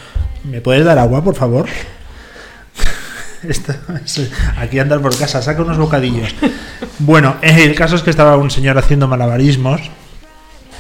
¿Me 0.51 0.61
puedes 0.61 0.85
dar 0.85 0.99
agua, 0.99 1.23
por 1.25 1.35
favor? 1.35 1.67
Es- 3.49 3.63
aquí 4.59 4.79
andar 4.79 5.01
por 5.01 5.17
casa, 5.17 5.41
saca 5.43 5.63
unos 5.63 5.79
bocadillos. 5.79 6.35
Bueno, 6.99 7.37
eh, 7.43 7.65
el 7.65 7.75
caso 7.75 7.95
es 7.97 8.03
que 8.03 8.11
estaba 8.11 8.37
un 8.37 8.51
señor 8.51 8.77
haciendo 8.79 9.07
malabarismos 9.07 9.81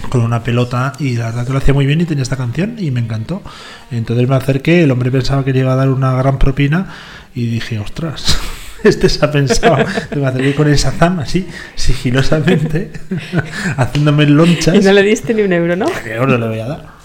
con 0.08 0.22
una 0.22 0.42
pelota 0.42 0.92
y 0.98 1.16
la 1.16 1.26
verdad 1.26 1.46
que 1.46 1.52
lo 1.52 1.58
hacía 1.58 1.74
muy 1.74 1.86
bien 1.86 2.00
y 2.00 2.04
tenía 2.06 2.22
esta 2.22 2.36
canción 2.36 2.76
y 2.78 2.90
me 2.90 3.00
encantó. 3.00 3.42
Entonces 3.90 4.28
me 4.28 4.34
acerqué, 4.36 4.82
el 4.82 4.90
hombre 4.90 5.10
pensaba 5.12 5.44
que 5.44 5.52
le 5.52 5.60
iba 5.60 5.72
a 5.74 5.76
dar 5.76 5.90
una 5.90 6.12
gran 6.14 6.38
propina 6.38 6.88
y 7.34 7.46
dije, 7.46 7.78
ostras, 7.78 8.36
este 8.84 9.08
se 9.08 9.24
ha 9.24 9.30
pensado. 9.30 9.78
Entonces 9.78 10.18
me 10.18 10.26
acerqué 10.26 10.54
con 10.54 10.68
el 10.68 10.76
Shazam 10.76 11.20
así, 11.20 11.48
sigilosamente, 11.74 12.90
haciéndome 13.76 14.26
lonchas. 14.26 14.74
Y 14.74 14.80
no 14.80 14.92
le 14.92 15.02
diste 15.02 15.34
ni 15.34 15.42
un 15.42 15.52
euro, 15.52 15.76
¿no? 15.76 15.86
¿Qué 16.04 16.14
euro 16.14 16.38
le 16.38 16.48
voy 16.48 16.60
a 16.60 16.66
dar? 16.66 16.95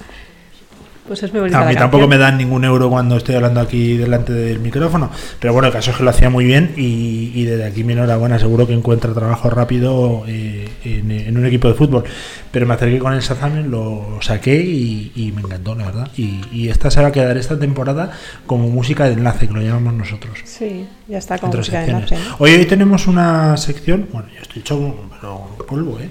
Pues 1.11 1.23
es 1.23 1.33
muy 1.33 1.41
bonita 1.41 1.59
A 1.59 1.65
mí 1.65 1.73
la 1.73 1.79
tampoco 1.81 2.07
me 2.07 2.17
dan 2.17 2.37
ningún 2.37 2.63
euro 2.63 2.89
cuando 2.89 3.17
estoy 3.17 3.35
hablando 3.35 3.59
aquí 3.59 3.97
delante 3.97 4.31
del 4.31 4.59
micrófono, 4.61 5.11
pero 5.41 5.51
bueno, 5.51 5.67
el 5.67 5.73
caso 5.73 5.91
es 5.91 5.97
que 5.97 6.03
lo 6.03 6.09
hacía 6.09 6.29
muy 6.29 6.45
bien 6.45 6.71
y, 6.77 7.33
y 7.35 7.43
desde 7.43 7.65
aquí 7.65 7.83
mi 7.83 7.91
enhorabuena, 7.91 8.39
seguro 8.39 8.65
que 8.65 8.71
encuentra 8.71 9.13
trabajo 9.13 9.49
rápido 9.49 10.23
eh, 10.25 10.69
en, 10.85 11.11
en 11.11 11.37
un 11.37 11.45
equipo 11.45 11.67
de 11.67 11.73
fútbol. 11.73 12.05
Pero 12.49 12.65
me 12.65 12.75
acerqué 12.75 12.97
con 12.97 13.11
el 13.11 13.19
Shazam, 13.19 13.69
lo 13.69 14.19
saqué 14.21 14.55
y, 14.55 15.11
y 15.13 15.33
me 15.33 15.41
encantó, 15.41 15.75
la 15.75 15.87
verdad. 15.87 16.07
Y, 16.15 16.39
y 16.49 16.69
esta 16.69 16.89
se 16.89 17.01
va 17.01 17.09
a 17.09 17.11
quedar 17.11 17.35
esta 17.35 17.59
temporada 17.59 18.11
como 18.45 18.69
música 18.69 19.03
de 19.03 19.11
enlace, 19.11 19.49
que 19.49 19.53
lo 19.53 19.61
llamamos 19.61 19.93
nosotros. 19.93 20.39
Sí, 20.45 20.85
ya 21.09 21.17
está 21.17 21.37
con 21.37 21.47
Entre 21.47 21.59
música 21.59 21.81
de 21.81 21.91
enlace. 21.91 22.15
Hoy, 22.39 22.51
hoy 22.51 22.65
tenemos 22.67 23.07
una 23.07 23.57
sección, 23.57 24.07
bueno, 24.13 24.29
yo 24.33 24.43
estoy 24.43 24.61
hecho 24.61 24.95
pero 25.19 25.57
polvo, 25.67 25.99
¿eh? 25.99 26.07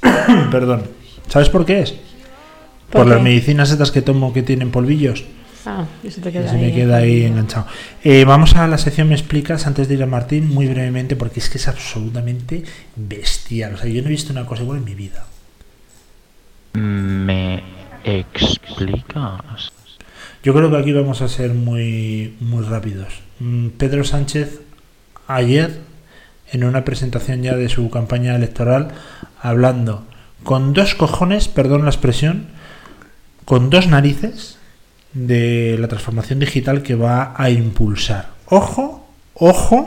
Perdón. 0.52 0.84
¿Sabes 1.26 1.48
por 1.48 1.66
qué 1.66 1.80
es? 1.80 1.96
¿Por 2.90 3.02
Por, 3.02 3.06
las 3.06 3.22
medicinas 3.22 3.70
estas 3.70 3.90
que 3.90 4.02
tomo 4.02 4.32
que 4.32 4.42
tienen 4.42 4.70
polvillos. 4.70 5.24
Ah, 5.66 5.84
y 6.02 6.10
se 6.10 6.20
te 6.20 6.32
Que 6.32 6.38
queda 6.38 6.50
se 6.50 6.56
me 6.56 6.72
queda 6.72 6.98
ahí 6.98 7.24
enganchado. 7.24 7.66
Eh, 8.02 8.24
vamos 8.24 8.54
a 8.54 8.66
la 8.66 8.78
sección 8.78 9.08
Me 9.08 9.14
explicas 9.14 9.66
antes 9.66 9.88
de 9.88 9.94
ir 9.94 10.02
a 10.02 10.06
Martín, 10.06 10.48
muy 10.48 10.66
brevemente, 10.66 11.14
porque 11.16 11.40
es 11.40 11.50
que 11.50 11.58
es 11.58 11.68
absolutamente 11.68 12.64
bestial. 12.96 13.74
O 13.74 13.76
sea, 13.76 13.90
yo 13.90 14.00
no 14.00 14.08
he 14.08 14.10
visto 14.10 14.32
una 14.32 14.46
cosa 14.46 14.62
igual 14.62 14.78
en 14.78 14.84
mi 14.84 14.94
vida. 14.94 15.26
¿Me 16.72 17.62
explicas? 18.04 19.72
Yo 20.42 20.54
creo 20.54 20.70
que 20.70 20.76
aquí 20.76 20.92
vamos 20.92 21.20
a 21.20 21.28
ser 21.28 21.52
muy, 21.52 22.36
muy 22.40 22.64
rápidos. 22.64 23.20
Mm, 23.40 23.68
Pedro 23.70 24.04
Sánchez 24.04 24.60
ayer, 25.26 25.80
en 26.52 26.64
una 26.64 26.84
presentación 26.84 27.42
ya 27.42 27.56
de 27.56 27.68
su 27.68 27.90
campaña 27.90 28.34
electoral, 28.36 28.88
hablando 29.40 30.06
con 30.44 30.72
dos 30.72 30.94
cojones, 30.94 31.48
perdón 31.48 31.82
la 31.82 31.90
expresión, 31.90 32.46
con 33.48 33.70
dos 33.70 33.86
narices 33.86 34.58
de 35.14 35.78
la 35.80 35.88
transformación 35.88 36.38
digital 36.38 36.82
que 36.82 36.94
va 36.94 37.32
a 37.34 37.48
impulsar. 37.48 38.28
Ojo, 38.44 39.08
ojo, 39.32 39.86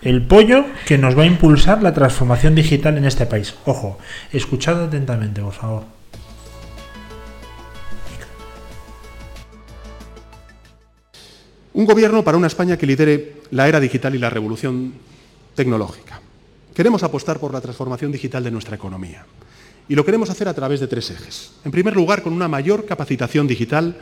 el 0.00 0.24
pollo 0.24 0.66
que 0.86 0.96
nos 0.96 1.18
va 1.18 1.24
a 1.24 1.26
impulsar 1.26 1.82
la 1.82 1.92
transformación 1.92 2.54
digital 2.54 2.96
en 2.98 3.04
este 3.04 3.26
país. 3.26 3.56
Ojo, 3.64 3.98
escuchad 4.30 4.80
atentamente, 4.80 5.42
por 5.42 5.54
favor. 5.54 5.82
Un 11.72 11.84
gobierno 11.84 12.22
para 12.22 12.36
una 12.36 12.46
España 12.46 12.76
que 12.76 12.86
lidere 12.86 13.38
la 13.50 13.66
era 13.66 13.80
digital 13.80 14.14
y 14.14 14.18
la 14.18 14.30
revolución 14.30 14.94
tecnológica. 15.56 16.20
Queremos 16.72 17.02
apostar 17.02 17.40
por 17.40 17.52
la 17.52 17.60
transformación 17.60 18.12
digital 18.12 18.44
de 18.44 18.52
nuestra 18.52 18.76
economía. 18.76 19.26
Y 19.92 19.94
lo 19.94 20.06
queremos 20.06 20.30
hacer 20.30 20.48
a 20.48 20.54
través 20.54 20.80
de 20.80 20.86
tres 20.86 21.10
ejes. 21.10 21.50
En 21.66 21.70
primer 21.70 21.94
lugar, 21.94 22.22
con 22.22 22.32
una 22.32 22.48
mayor 22.48 22.86
capacitación 22.86 23.46
digital 23.46 23.94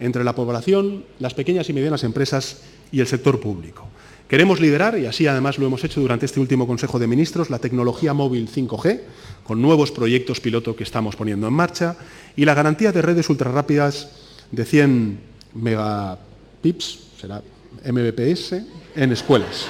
entre 0.00 0.24
la 0.24 0.34
población, 0.34 1.04
las 1.20 1.34
pequeñas 1.34 1.68
y 1.68 1.72
medianas 1.72 2.02
empresas 2.02 2.62
y 2.90 2.98
el 2.98 3.06
sector 3.06 3.38
público. 3.38 3.86
Queremos 4.26 4.58
liderar, 4.58 4.98
y 4.98 5.06
así 5.06 5.28
además 5.28 5.58
lo 5.58 5.66
hemos 5.68 5.84
hecho 5.84 6.00
durante 6.00 6.26
este 6.26 6.40
último 6.40 6.66
Consejo 6.66 6.98
de 6.98 7.06
Ministros, 7.06 7.48
la 7.48 7.60
tecnología 7.60 8.12
móvil 8.12 8.48
5G, 8.50 9.02
con 9.44 9.62
nuevos 9.62 9.92
proyectos 9.92 10.40
piloto 10.40 10.74
que 10.74 10.82
estamos 10.82 11.14
poniendo 11.14 11.46
en 11.46 11.54
marcha, 11.54 11.94
y 12.34 12.44
la 12.44 12.54
garantía 12.54 12.90
de 12.90 13.02
redes 13.02 13.30
ultrarrápidas 13.30 14.10
de 14.50 14.64
100 14.64 15.20
megapips, 15.54 16.98
será 17.20 17.40
Mbps, 17.84 18.52
en 18.96 19.12
escuelas. 19.12 19.68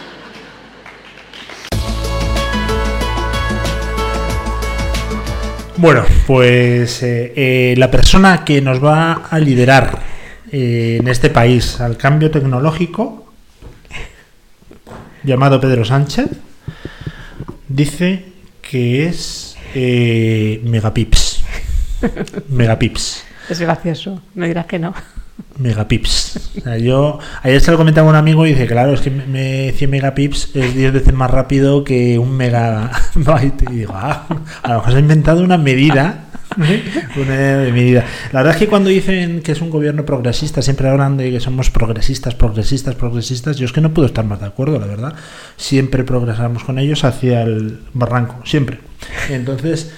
Bueno, 5.78 6.04
pues 6.26 7.02
eh, 7.02 7.32
eh, 7.36 7.74
la 7.76 7.90
persona 7.90 8.44
que 8.44 8.62
nos 8.62 8.82
va 8.82 9.26
a 9.28 9.38
liderar 9.38 10.00
eh, 10.50 10.98
en 11.00 11.08
este 11.08 11.28
país 11.28 11.80
al 11.80 11.98
cambio 11.98 12.30
tecnológico, 12.30 13.26
llamado 15.22 15.60
Pedro 15.60 15.84
Sánchez, 15.84 16.30
dice 17.68 18.24
que 18.62 19.06
es 19.06 19.56
eh, 19.74 20.60
megapips. 20.64 21.44
Megapips. 22.48 23.24
Es 23.50 23.60
gracioso, 23.60 24.22
me 24.34 24.48
dirás 24.48 24.66
que 24.66 24.78
no. 24.78 24.94
Megapips. 25.58 26.50
Yo 26.82 27.18
ayer 27.42 27.60
se 27.60 27.70
lo 27.70 27.76
comentaba 27.78 28.08
un 28.08 28.16
amigo 28.16 28.46
y 28.46 28.50
dice, 28.50 28.66
claro, 28.66 28.92
es 28.92 29.00
que 29.00 29.10
me, 29.10 29.26
me- 29.26 29.72
100 29.76 29.90
megapips 29.90 30.50
es 30.54 30.74
10 30.74 30.92
veces 30.92 31.14
más 31.14 31.30
rápido 31.30 31.82
que 31.84 32.18
un 32.18 32.36
megabyte. 32.36 33.62
Y 33.70 33.74
digo, 33.76 33.92
ah, 33.96 34.26
a 34.62 34.68
lo 34.68 34.74
mejor 34.76 34.90
se 34.92 34.96
ha 34.96 35.00
inventado 35.00 35.42
una 35.42 35.58
medida. 35.58 36.22
Una 36.56 37.70
medida. 37.72 38.04
La 38.32 38.40
verdad 38.40 38.54
es 38.54 38.58
que 38.60 38.68
cuando 38.68 38.88
dicen 38.88 39.42
que 39.42 39.52
es 39.52 39.60
un 39.60 39.68
gobierno 39.68 40.06
progresista, 40.06 40.62
siempre 40.62 40.88
hablan 40.88 41.16
de 41.16 41.30
que 41.30 41.40
somos 41.40 41.70
progresistas, 41.70 42.34
progresistas, 42.34 42.94
progresistas. 42.94 43.56
Yo 43.56 43.66
es 43.66 43.72
que 43.72 43.80
no 43.80 43.92
puedo 43.92 44.06
estar 44.06 44.24
más 44.24 44.40
de 44.40 44.46
acuerdo, 44.46 44.78
la 44.78 44.86
verdad. 44.86 45.14
Siempre 45.56 46.04
progresamos 46.04 46.62
con 46.64 46.78
ellos 46.78 47.04
hacia 47.04 47.42
el 47.42 47.80
barranco, 47.92 48.36
siempre. 48.44 48.78
Entonces, 49.28 49.92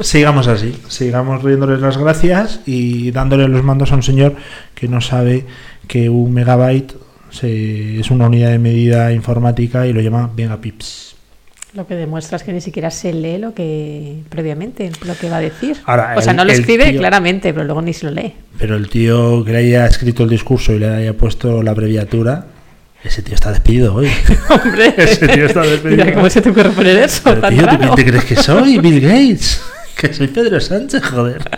sigamos 0.00 0.46
así, 0.48 0.74
sigamos 0.88 1.42
riéndoles 1.42 1.80
las 1.80 1.96
gracias 1.98 2.60
y 2.66 3.10
dándole 3.10 3.48
los 3.48 3.62
mandos 3.62 3.92
a 3.92 3.96
un 3.96 4.02
señor 4.02 4.34
que 4.74 4.88
no 4.88 5.00
sabe 5.00 5.44
que 5.88 6.08
un 6.08 6.32
megabyte 6.32 6.92
se- 7.30 7.98
es 8.00 8.10
una 8.10 8.26
unidad 8.26 8.50
de 8.50 8.58
medida 8.58 9.12
informática 9.12 9.86
y 9.86 9.92
lo 9.92 10.00
llama 10.00 10.30
megapips. 10.36 11.14
Lo 11.74 11.88
que 11.88 11.96
demuestra 11.96 12.36
es 12.36 12.44
que 12.44 12.52
ni 12.52 12.60
siquiera 12.60 12.88
se 12.92 13.12
lee 13.12 13.38
lo 13.38 13.52
que 13.52 14.18
previamente, 14.28 14.92
lo 15.04 15.16
que 15.16 15.28
va 15.28 15.38
a 15.38 15.40
decir. 15.40 15.76
Ahora, 15.86 16.14
o 16.16 16.22
sea, 16.22 16.32
no 16.32 16.44
lo 16.44 16.52
escribe 16.52 16.90
tío- 16.90 17.00
claramente, 17.00 17.52
pero 17.52 17.64
luego 17.64 17.82
ni 17.82 17.92
se 17.92 18.06
lo 18.06 18.12
lee. 18.12 18.32
Pero 18.58 18.76
el 18.76 18.88
tío 18.88 19.44
que 19.44 19.50
le 19.50 19.58
haya 19.58 19.86
escrito 19.86 20.22
el 20.22 20.30
discurso 20.30 20.72
y 20.72 20.78
le 20.78 20.88
haya 20.88 21.14
puesto 21.14 21.64
la 21.64 21.72
abreviatura, 21.72 22.46
ese 23.04 23.22
tío 23.22 23.34
está 23.34 23.50
despedido 23.50 23.94
hoy. 23.94 24.08
Hombre, 24.48 24.94
Ese 24.96 25.28
tío 25.28 25.46
está 25.46 25.60
despedido. 25.60 26.04
Mira, 26.04 26.14
¿cómo 26.14 26.30
se 26.30 26.40
te 26.40 26.50
ocurre 26.50 26.70
poner 26.70 26.96
eso? 26.98 27.20
Pero, 27.24 27.40
Tan 27.40 27.54
tío, 27.54 27.66
¿tú 27.66 27.78
quién 27.78 27.94
te 27.94 28.04
crees 28.06 28.24
que 28.24 28.36
soy? 28.36 28.78
Bill 28.80 29.00
Gates. 29.00 29.62
Que 29.96 30.12
soy 30.12 30.26
Pedro 30.26 30.60
Sánchez, 30.60 31.04
joder. 31.04 31.48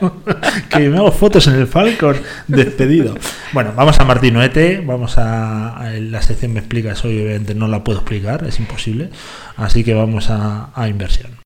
Que 0.68 0.90
me 0.90 0.98
hago 0.98 1.10
fotos 1.10 1.46
en 1.46 1.54
el 1.54 1.66
Falcon. 1.66 2.16
Despedido. 2.46 3.16
Bueno, 3.52 3.72
vamos 3.74 3.98
a 3.98 4.04
Martín 4.04 4.34
Noete. 4.34 4.82
Vamos 4.84 5.16
a, 5.16 5.74
a 5.74 5.90
la 5.92 6.20
sección 6.20 6.52
Me 6.52 6.58
explicas 6.58 7.02
hoy. 7.04 7.22
Obviamente 7.22 7.54
no 7.54 7.66
la 7.66 7.82
puedo 7.82 8.00
explicar, 8.00 8.44
es 8.46 8.58
imposible. 8.58 9.08
Así 9.56 9.84
que 9.84 9.94
vamos 9.94 10.28
a, 10.28 10.68
a 10.74 10.88
inversión. 10.88 11.45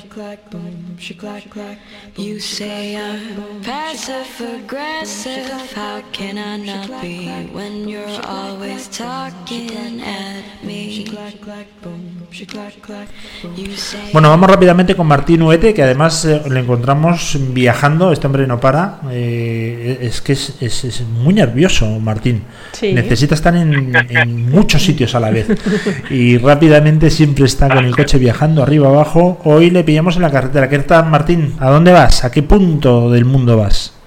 clack, 0.00 0.50
boom, 0.50 0.96
she 0.98 1.14
clack 1.14 1.48
clack. 1.50 1.78
You 2.16 2.38
say 2.40 2.96
I'm 2.96 3.60
passive 3.62 4.26
aggressive. 4.64 5.50
How 5.76 6.00
can 6.12 6.38
I 6.38 6.56
not 6.64 6.88
be 7.02 7.28
when 7.52 7.88
you're 7.88 8.20
always 8.26 8.88
talking 8.88 10.00
at 10.02 10.64
me? 10.64 11.04
You 13.56 13.76
say 13.76 14.10
Bueno, 14.12 14.30
vamos 14.30 14.48
rápidamente 14.48 14.94
con 14.96 15.06
Martín 15.06 15.42
Uete, 15.42 15.74
que 15.74 15.82
además 15.82 16.24
eh, 16.24 16.40
le 16.48 16.60
encontramos 16.60 17.36
viajando. 17.52 18.12
Este 18.12 18.26
hombre 18.26 18.46
no 18.46 18.58
para. 18.60 19.00
Eh, 19.10 19.98
es 20.00 20.20
que 20.22 20.32
es, 20.32 20.54
es- 20.60 20.84
es 20.84 21.02
muy 21.02 21.34
nervioso, 21.34 21.86
Martín. 22.00 22.42
Sí. 22.72 22.92
Necesita 22.92 23.34
estar 23.34 23.54
en, 23.56 23.94
en 24.10 24.50
muchos 24.50 24.82
sitios 24.82 25.14
a 25.14 25.20
la 25.20 25.30
vez. 25.30 25.46
Y 26.10 26.38
rápidamente 26.38 27.10
siempre 27.10 27.44
está 27.44 27.68
con 27.68 27.84
el 27.84 27.94
coche 27.94 28.18
viajando 28.18 28.62
arriba 28.62 28.88
abajo. 28.88 29.40
Hoy 29.44 29.70
le 29.72 29.84
pillamos 29.84 30.16
en 30.16 30.22
la 30.22 30.30
carretera. 30.30 30.68
¿Qué 30.68 30.78
tal, 30.80 31.06
Martín? 31.06 31.56
¿A 31.60 31.70
dónde 31.70 31.92
vas? 31.92 32.24
¿A 32.24 32.30
qué 32.30 32.42
punto 32.42 33.10
del 33.10 33.24
mundo 33.24 33.56
vas? 33.56 33.98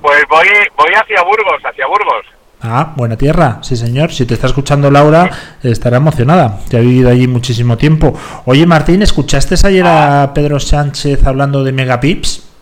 Pues 0.00 0.22
voy, 0.28 0.46
voy 0.76 0.92
hacia 0.94 1.22
Burgos, 1.22 1.60
hacia 1.64 1.86
Burgos. 1.86 2.26
Ah, 2.62 2.94
buena 2.96 3.16
tierra, 3.16 3.58
sí 3.62 3.76
señor. 3.76 4.12
Si 4.12 4.26
te 4.26 4.34
está 4.34 4.46
escuchando 4.46 4.90
Laura, 4.90 5.30
estará 5.62 5.98
emocionada. 5.98 6.60
Te 6.68 6.76
ha 6.78 6.80
vivido 6.80 7.10
allí 7.10 7.26
muchísimo 7.26 7.76
tiempo. 7.76 8.18
Oye 8.44 8.66
Martín, 8.66 9.02
¿escuchaste 9.02 9.54
ayer 9.64 9.86
a 9.86 10.32
Pedro 10.34 10.58
Sánchez 10.58 11.26
hablando 11.26 11.64
de 11.64 11.72
megapips? 11.72 12.42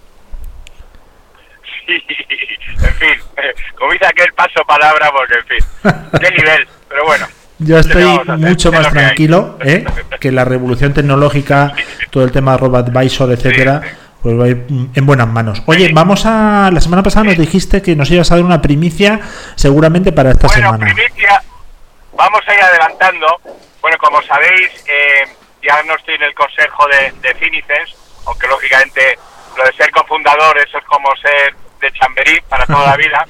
Sí, 1.86 2.00
en 2.82 2.94
fin, 2.94 3.20
eh, 3.36 3.54
como 3.76 3.92
dice 3.92 4.06
aquel 4.06 4.32
paso 4.32 4.64
palabra, 4.66 5.10
porque 5.12 5.34
en 5.34 5.44
fin, 5.44 6.00
qué 6.20 6.30
nivel, 6.30 6.66
pero 6.88 7.04
bueno. 7.04 7.26
Yo 7.64 7.76
¿qué 7.76 7.80
estoy 7.80 8.36
mucho 8.38 8.72
más 8.72 8.86
lo 8.86 8.92
que 8.92 8.98
hay. 8.98 9.04
tranquilo 9.04 9.58
¿eh? 9.64 9.84
que 10.20 10.32
la 10.32 10.44
revolución 10.44 10.92
tecnológica, 10.92 11.72
todo 12.10 12.24
el 12.24 12.32
tema 12.32 12.52
de 12.52 12.58
RoboAdvisor, 12.58 13.32
etcétera. 13.32 13.82
pues 14.22 14.38
va 14.38 14.48
ir 14.48 14.66
en 14.94 15.06
buenas 15.06 15.28
manos. 15.28 15.62
Oye, 15.66 15.90
vamos 15.92 16.24
a. 16.26 16.70
La 16.72 16.80
semana 16.80 17.02
pasada 17.02 17.24
nos 17.24 17.36
dijiste 17.36 17.82
que 17.82 17.94
nos 17.94 18.10
ibas 18.10 18.30
a 18.32 18.36
dar 18.36 18.44
una 18.44 18.62
primicia, 18.62 19.20
seguramente 19.54 20.12
para 20.12 20.30
esta 20.30 20.46
bueno, 20.46 20.72
semana. 20.72 20.94
primicia, 20.94 21.42
vamos 22.16 22.40
a 22.46 22.54
ir 22.54 22.60
adelantando. 22.62 23.26
Bueno, 23.82 23.98
como 23.98 24.22
sabéis, 24.22 24.70
eh, 24.86 25.28
ya 25.62 25.82
no 25.82 25.94
estoy 25.96 26.14
en 26.14 26.22
el 26.22 26.34
consejo 26.34 26.86
de, 26.88 27.12
de 27.20 27.34
Finicens, 27.34 27.94
aunque 28.26 28.46
lógicamente 28.48 29.18
lo 29.58 29.64
de 29.64 29.72
ser 29.74 29.90
cofundador, 29.90 30.56
eso 30.58 30.78
es 30.78 30.84
como 30.84 31.08
ser 31.16 31.54
de 31.80 31.92
Chamberí 31.92 32.40
para 32.48 32.64
toda 32.66 32.86
la 32.90 32.96
vida. 33.04 33.26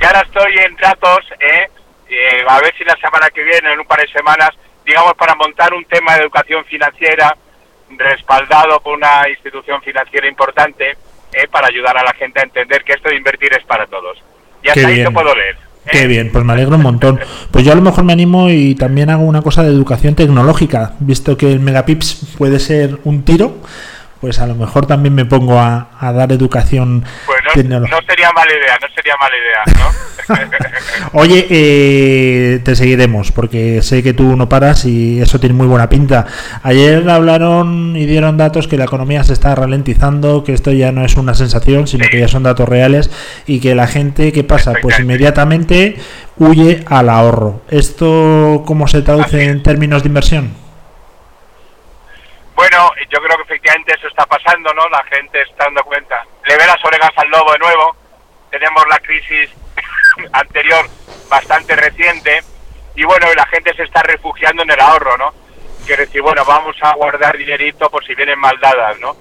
Y 0.00 0.04
ahora 0.04 0.20
estoy 0.20 0.54
en 0.64 0.76
tratos, 0.76 1.18
eh, 1.40 1.70
eh, 2.10 2.44
a 2.46 2.60
ver 2.60 2.74
si 2.76 2.84
la 2.84 2.96
semana 2.96 3.30
que 3.30 3.42
viene, 3.42 3.72
en 3.72 3.80
un 3.80 3.86
par 3.86 4.00
de 4.00 4.08
semanas, 4.08 4.50
digamos, 4.84 5.14
para 5.14 5.34
montar 5.34 5.72
un 5.72 5.84
tema 5.84 6.14
de 6.14 6.22
educación 6.22 6.64
financiera 6.64 7.36
respaldado 7.96 8.80
por 8.80 8.96
una 8.96 9.28
institución 9.28 9.80
financiera 9.82 10.28
importante 10.28 10.96
eh, 11.32 11.46
para 11.50 11.68
ayudar 11.68 11.96
a 11.98 12.04
la 12.04 12.12
gente 12.14 12.40
a 12.40 12.44
entender 12.44 12.84
que 12.84 12.92
esto 12.92 13.08
de 13.08 13.16
invertir 13.16 13.52
es 13.52 13.64
para 13.64 13.86
todos. 13.86 14.18
Y 14.62 14.68
hasta 14.68 14.80
Qué 14.80 14.86
ahí 14.86 14.94
bien. 14.94 15.06
te 15.06 15.12
puedo 15.12 15.34
leer. 15.34 15.54
¿eh? 15.86 15.88
Qué 15.92 16.06
bien, 16.06 16.30
pues 16.32 16.44
me 16.44 16.52
alegro 16.52 16.76
un 16.76 16.82
montón. 16.82 17.20
Pues 17.50 17.64
yo 17.64 17.72
a 17.72 17.76
lo 17.76 17.82
mejor 17.82 18.04
me 18.04 18.12
animo 18.12 18.50
y 18.50 18.74
también 18.74 19.10
hago 19.10 19.22
una 19.22 19.42
cosa 19.42 19.62
de 19.62 19.70
educación 19.70 20.14
tecnológica, 20.14 20.94
visto 21.00 21.36
que 21.36 21.52
el 21.52 21.60
Megapips 21.60 22.34
puede 22.36 22.58
ser 22.58 22.98
un 23.04 23.24
tiro, 23.24 23.58
pues 24.20 24.38
a 24.40 24.46
lo 24.46 24.54
mejor 24.54 24.86
también 24.86 25.14
me 25.14 25.24
pongo 25.24 25.58
a, 25.58 25.88
a 25.98 26.12
dar 26.12 26.30
educación 26.32 27.04
Pues 27.26 27.38
no, 27.44 27.52
tecnológica. 27.54 28.00
no 28.00 28.06
sería 28.06 28.30
mala 28.32 28.50
idea, 28.52 28.78
no 28.80 28.88
sería 28.94 29.14
mala 29.20 29.36
idea, 29.36 29.84
¿no? 29.84 30.10
Oye, 31.20 31.46
eh, 31.50 32.60
te 32.64 32.76
seguiremos 32.76 33.32
porque 33.32 33.82
sé 33.82 34.02
que 34.02 34.12
tú 34.12 34.36
no 34.36 34.48
paras 34.48 34.84
y 34.84 35.20
eso 35.20 35.40
tiene 35.40 35.54
muy 35.54 35.66
buena 35.66 35.88
pinta. 35.88 36.26
Ayer 36.62 37.08
hablaron 37.08 37.96
y 37.96 38.06
dieron 38.06 38.36
datos 38.36 38.68
que 38.68 38.76
la 38.76 38.84
economía 38.84 39.24
se 39.24 39.32
está 39.32 39.54
ralentizando, 39.54 40.44
que 40.44 40.52
esto 40.52 40.70
ya 40.72 40.92
no 40.92 41.04
es 41.04 41.16
una 41.16 41.34
sensación, 41.34 41.86
sino 41.86 42.06
que 42.10 42.20
ya 42.20 42.28
son 42.28 42.42
datos 42.44 42.68
reales 42.68 43.10
y 43.46 43.60
que 43.60 43.74
la 43.74 43.86
gente, 43.86 44.32
¿qué 44.32 44.44
pasa? 44.44 44.74
Pues 44.80 45.00
inmediatamente 45.00 45.96
huye 46.38 46.84
al 46.86 47.08
ahorro. 47.08 47.62
¿Esto 47.70 48.62
cómo 48.66 48.86
se 48.86 49.02
traduce 49.02 49.44
en 49.44 49.62
términos 49.62 50.02
de 50.02 50.08
inversión? 50.08 50.50
Bueno, 52.60 52.90
yo 53.08 53.22
creo 53.22 53.38
que 53.38 53.44
efectivamente 53.44 53.94
eso 53.96 54.06
está 54.06 54.26
pasando, 54.26 54.74
¿no? 54.74 54.86
La 54.90 55.02
gente 55.04 55.40
está 55.40 55.64
dando 55.64 55.82
cuenta. 55.82 56.22
Le 56.44 56.58
ve 56.58 56.66
las 56.66 56.84
orejas 56.84 57.10
al 57.16 57.30
lobo 57.30 57.52
de 57.52 57.58
nuevo. 57.58 57.96
Tenemos 58.50 58.86
la 58.86 58.98
crisis 58.98 59.48
anterior 60.32 60.84
bastante 61.30 61.74
reciente 61.74 62.42
y 62.94 63.04
bueno, 63.04 63.32
la 63.34 63.46
gente 63.46 63.74
se 63.74 63.84
está 63.84 64.02
refugiando 64.02 64.62
en 64.62 64.72
el 64.72 64.78
ahorro, 64.78 65.16
¿no? 65.16 65.32
Quiere 65.86 66.04
decir, 66.04 66.20
bueno, 66.20 66.44
vamos 66.44 66.76
a 66.82 66.92
guardar 66.96 67.38
dinerito 67.38 67.88
por 67.88 68.04
si 68.04 68.14
vienen 68.14 68.38
mal 68.38 68.60
dadas, 68.60 69.00
¿no? 69.00 69.16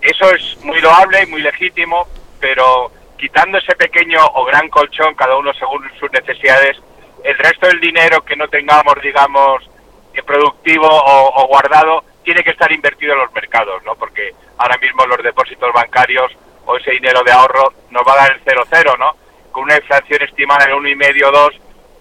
Eso 0.00 0.30
es 0.30 0.56
muy 0.62 0.80
loable 0.80 1.24
y 1.24 1.26
muy 1.26 1.42
legítimo, 1.42 2.06
pero 2.38 2.92
quitando 3.18 3.58
ese 3.58 3.74
pequeño 3.74 4.24
o 4.34 4.44
gran 4.44 4.68
colchón, 4.68 5.16
cada 5.16 5.36
uno 5.36 5.52
según 5.54 5.90
sus 5.98 6.12
necesidades, 6.12 6.76
el 7.24 7.36
resto 7.36 7.66
del 7.66 7.80
dinero 7.80 8.24
que 8.24 8.36
no 8.36 8.46
tengamos, 8.46 8.94
digamos, 9.02 9.68
eh, 10.14 10.22
productivo 10.22 10.86
o 10.88 11.48
guardado, 11.48 12.04
tiene 12.26 12.42
que 12.42 12.50
estar 12.50 12.70
invertido 12.72 13.12
en 13.12 13.20
los 13.20 13.32
mercados, 13.32 13.84
¿no? 13.84 13.94
Porque 13.94 14.34
ahora 14.58 14.76
mismo 14.78 15.06
los 15.06 15.22
depósitos 15.22 15.72
bancarios 15.72 16.32
o 16.64 16.76
ese 16.76 16.90
dinero 16.90 17.22
de 17.24 17.30
ahorro 17.30 17.72
nos 17.90 18.02
va 18.02 18.14
a 18.14 18.16
dar 18.16 18.32
el 18.32 18.44
0,0, 18.44 18.98
¿no? 18.98 19.12
Con 19.52 19.62
una 19.62 19.76
inflación 19.76 20.20
estimada 20.22 20.64
en 20.64 20.72
1,5 20.72 21.24
o 21.24 21.30
2, 21.30 21.50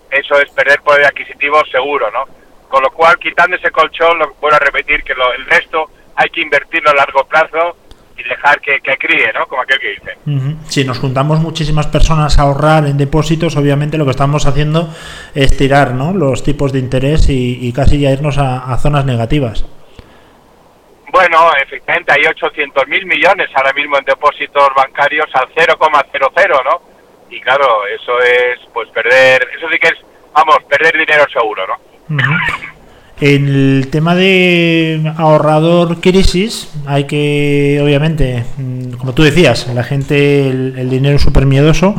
eso 0.10 0.40
es 0.42 0.50
perder 0.50 0.82
poder 0.82 1.06
adquisitivo 1.06 1.64
seguro, 1.72 2.10
¿no? 2.10 2.26
Con 2.68 2.82
lo 2.82 2.90
cual, 2.90 3.20
quitando 3.20 3.56
ese 3.56 3.70
colchón, 3.70 4.18
lo 4.18 4.34
vuelvo 4.42 4.56
a 4.56 4.60
repetir 4.60 5.04
que 5.04 5.14
lo, 5.14 5.32
el 5.32 5.46
resto 5.46 5.92
hay 6.16 6.30
que 6.32 6.42
invertirlo 6.42 6.90
a 6.90 6.96
largo 6.96 7.24
plazo 7.26 7.78
y 8.18 8.24
dejar 8.24 8.60
que, 8.62 8.80
que 8.82 8.98
críe, 8.98 9.32
¿no? 9.32 9.46
Como 9.46 9.62
aquel 9.62 9.78
que 9.78 9.90
dice. 9.90 10.18
Si 10.70 10.84
nos 10.84 10.98
juntamos 10.98 11.40
muchísimas 11.40 11.86
personas 11.86 12.40
a 12.40 12.42
ahorrar 12.42 12.88
en 12.88 12.98
depósitos, 12.98 13.56
obviamente 13.58 14.00
lo 14.00 14.06
que 14.06 14.12
estamos 14.12 14.48
haciendo 14.48 14.92
es 15.36 15.56
tirar 15.56 15.94
¿no? 15.94 16.14
los 16.14 16.42
tipos 16.42 16.74
de 16.74 16.80
interés 16.80 17.30
y, 17.30 17.72
casi 17.74 18.00
ya 18.00 18.10
irnos 18.10 18.40
a 18.40 18.76
zonas 18.80 19.06
negativas. 19.06 19.66
Bueno, 21.16 21.50
efectivamente 21.64 22.12
hay 22.12 22.26
800 22.26 22.90
mil 22.90 23.06
millones 23.06 23.48
ahora 23.56 23.72
mismo 23.72 23.98
en 23.98 24.04
depósitos 24.04 24.68
bancarios 24.76 25.28
al 25.34 25.48
0,00, 25.48 26.64
¿no? 26.66 26.82
Y 27.30 27.40
claro, 27.40 27.88
eso 27.88 28.20
es, 28.20 28.60
pues 28.74 28.90
perder, 28.90 29.48
eso 29.58 29.66
sí 29.72 29.80
que 29.80 29.88
es, 29.88 29.94
vamos, 30.34 30.58
perder 30.70 30.92
dinero 30.92 31.24
seguro, 31.32 31.64
¿no? 31.68 32.18
En 33.22 33.48
el 33.48 33.88
tema 33.90 34.14
de 34.14 35.10
ahorrador 35.18 36.02
crisis, 36.02 36.70
hay 36.86 37.06
que, 37.06 37.80
obviamente, 37.82 38.44
mm, 38.58 38.96
como 38.98 39.14
tú 39.14 39.24
decías, 39.24 39.74
la 39.74 39.86
gente, 39.86 40.50
el, 40.50 40.78
el 40.78 40.90
dinero 40.90 41.16
es 41.16 41.22
súper 41.22 41.46
miedoso, 41.46 41.96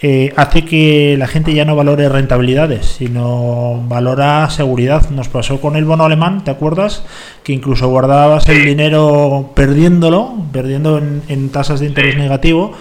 eh, 0.00 0.32
hace 0.36 0.64
que 0.64 1.16
la 1.18 1.26
gente 1.26 1.54
ya 1.54 1.64
no 1.64 1.76
valore 1.76 2.08
rentabilidades, 2.08 2.86
sino 2.86 3.82
valora 3.88 4.48
seguridad. 4.50 5.10
Nos 5.10 5.28
pasó 5.28 5.60
con 5.60 5.76
el 5.76 5.84
bono 5.84 6.04
alemán, 6.04 6.44
¿te 6.44 6.50
acuerdas? 6.50 7.04
Que 7.42 7.52
incluso 7.52 7.88
guardabas 7.88 8.48
el 8.48 8.64
dinero 8.64 9.50
perdiéndolo, 9.54 10.34
perdiendo 10.52 10.98
en, 10.98 11.22
en 11.28 11.50
tasas 11.50 11.80
de 11.80 11.86
interés 11.86 12.16
negativo. 12.16 12.74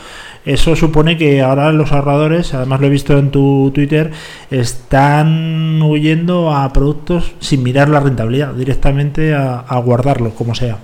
Eso 0.46 0.78
supone 0.78 1.18
que 1.18 1.42
ahora 1.42 1.74
los 1.74 1.92
ahorradores, 1.92 2.54
además 2.54 2.80
lo 2.80 2.88
he 2.88 2.90
visto 2.90 3.18
en 3.18 3.32
tu 3.32 3.70
Twitter, 3.76 4.12
están 4.50 5.82
huyendo 5.82 6.56
a 6.56 6.72
productos 6.72 7.34
sin 7.40 7.64
mirar 7.64 7.90
la 7.90 8.00
rentabilidad, 8.00 8.54
directamente 8.54 9.36
a, 9.36 9.60
a 9.60 9.78
guardarlo, 9.80 10.30
como 10.30 10.56
sea. 10.56 10.78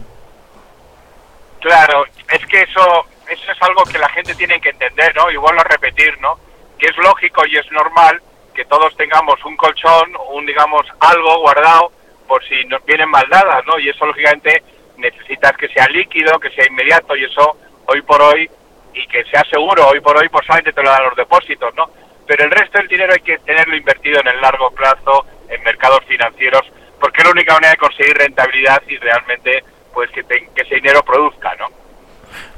Claro, 1.61 2.03
es 2.29 2.45
que 2.47 2.63
eso, 2.63 3.05
eso 3.29 3.51
es 3.51 3.62
algo 3.62 3.83
que 3.86 3.97
la 3.97 4.09
gente 4.09 4.36
tiene 4.36 4.59
que 4.62 4.69
entender, 4.69 5.15
¿no? 5.15 5.29
Y 5.31 5.38
vuelvo 5.38 5.62
a 5.62 5.65
repetir, 5.65 6.19
¿no? 6.21 6.38
Que 6.77 6.88
es 6.88 6.97
lógico 6.97 7.45
y 7.45 7.57
es 7.57 7.71
normal 7.71 8.21
que 8.53 8.65
todos 8.65 8.95
tengamos 8.97 9.43
un 9.45 9.55
colchón, 9.57 10.13
un, 10.31 10.45
digamos, 10.45 10.86
algo 10.99 11.39
guardado 11.39 11.91
por 12.27 12.43
si 12.47 12.63
nos 12.65 12.83
vienen 12.86 13.09
mal 13.09 13.25
dadas, 13.29 13.65
¿no? 13.65 13.79
Y 13.79 13.89
eso, 13.89 14.05
lógicamente, 14.05 14.63
necesitas 14.97 15.53
que 15.57 15.67
sea 15.69 15.88
líquido, 15.88 16.39
que 16.39 16.51
sea 16.51 16.67
inmediato 16.67 17.15
y 17.15 17.23
eso, 17.25 17.57
hoy 17.88 18.01
por 18.03 18.21
hoy, 18.21 18.49
y 18.93 19.07
que 19.07 19.23
sea 19.25 19.43
seguro, 19.49 19.88
hoy 19.88 19.99
por 20.01 20.15
hoy, 20.17 20.29
pues 20.29 20.45
solamente 20.45 20.71
te 20.73 20.83
lo 20.83 20.89
dan 20.91 21.03
los 21.05 21.15
depósitos, 21.15 21.73
¿no? 21.75 21.89
Pero 22.27 22.43
el 22.45 22.51
resto 22.51 22.77
del 22.77 22.88
dinero 22.88 23.13
hay 23.13 23.21
que 23.21 23.39
tenerlo 23.39 23.75
invertido 23.75 24.19
en 24.21 24.27
el 24.27 24.39
largo 24.39 24.69
plazo, 24.71 25.25
en 25.49 25.62
mercados 25.63 26.03
financieros, 26.05 26.62
porque 26.99 27.17
es 27.21 27.25
la 27.25 27.31
única 27.31 27.53
manera 27.55 27.71
de 27.71 27.77
conseguir 27.77 28.15
rentabilidad 28.17 28.81
y 28.88 28.97
realmente, 28.97 29.63
pues, 29.93 30.09
que, 30.12 30.23
te- 30.23 30.47
que 30.55 30.62
ese 30.62 30.75
dinero 30.75 31.03
produzca, 31.03 31.55
¿no? 31.55 31.67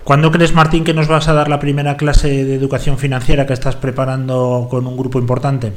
¿Cuándo 0.04 0.32
crees, 0.32 0.54
Martín, 0.54 0.84
que 0.84 0.94
nos 0.94 1.08
vas 1.08 1.28
a 1.28 1.34
dar 1.34 1.50
la 1.50 1.60
primera 1.60 1.98
clase 1.98 2.28
de 2.28 2.56
educación 2.56 2.98
financiera 2.98 3.46
que 3.46 3.54
estás 3.54 3.76
preparando 3.76 4.68
con 4.70 4.86
un 4.86 4.96
grupo 4.98 5.20
importante? 5.20 5.74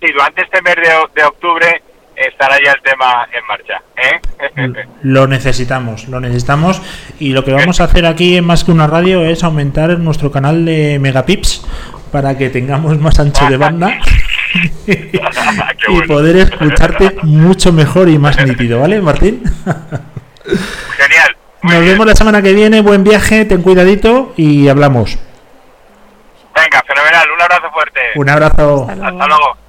Sí, 0.00 0.12
durante 0.12 0.42
este 0.42 0.62
mes 0.62 0.76
de, 1.14 1.24
octubre 1.24 1.82
estará 2.16 2.56
ya 2.64 2.72
el 2.72 2.82
tema 2.82 3.28
en 3.32 3.46
marcha. 3.46 3.82
¿eh? 3.96 4.86
Lo 5.02 5.26
necesitamos, 5.26 6.08
lo 6.08 6.20
necesitamos 6.20 6.80
y 7.18 7.32
lo 7.32 7.44
que 7.44 7.52
vamos 7.52 7.80
a 7.80 7.84
hacer 7.84 8.06
aquí 8.06 8.36
en 8.36 8.44
Más 8.44 8.64
que 8.64 8.70
una 8.70 8.86
radio 8.86 9.24
es 9.24 9.44
aumentar 9.44 9.98
nuestro 9.98 10.30
canal 10.30 10.64
de 10.64 10.98
Megapips 10.98 11.66
para 12.12 12.38
que 12.38 12.50
tengamos 12.50 12.98
más 12.98 13.18
ancho 13.18 13.46
de 13.46 13.56
banda 13.56 13.98
y 14.86 16.02
poder 16.06 16.36
escucharte 16.36 17.16
mucho 17.22 17.72
mejor 17.72 18.08
y 18.08 18.18
más 18.18 18.44
nítido, 18.44 18.80
¿vale, 18.80 19.00
Martín? 19.00 19.42
Genial. 20.44 21.36
Nos 21.62 21.80
vemos 21.80 22.06
la 22.06 22.14
semana 22.14 22.42
que 22.42 22.52
viene, 22.52 22.82
buen 22.82 23.04
viaje, 23.04 23.44
ten 23.44 23.62
cuidadito 23.62 24.32
y 24.36 24.68
hablamos. 24.68 25.18
Venga, 26.54 26.82
fenomenal. 26.86 27.28
Un 27.34 27.42
abrazo 27.42 27.70
fuerte. 27.72 28.00
Un 28.16 28.28
abrazo. 28.28 28.86
Hasta 28.88 29.10
luego. 29.10 29.64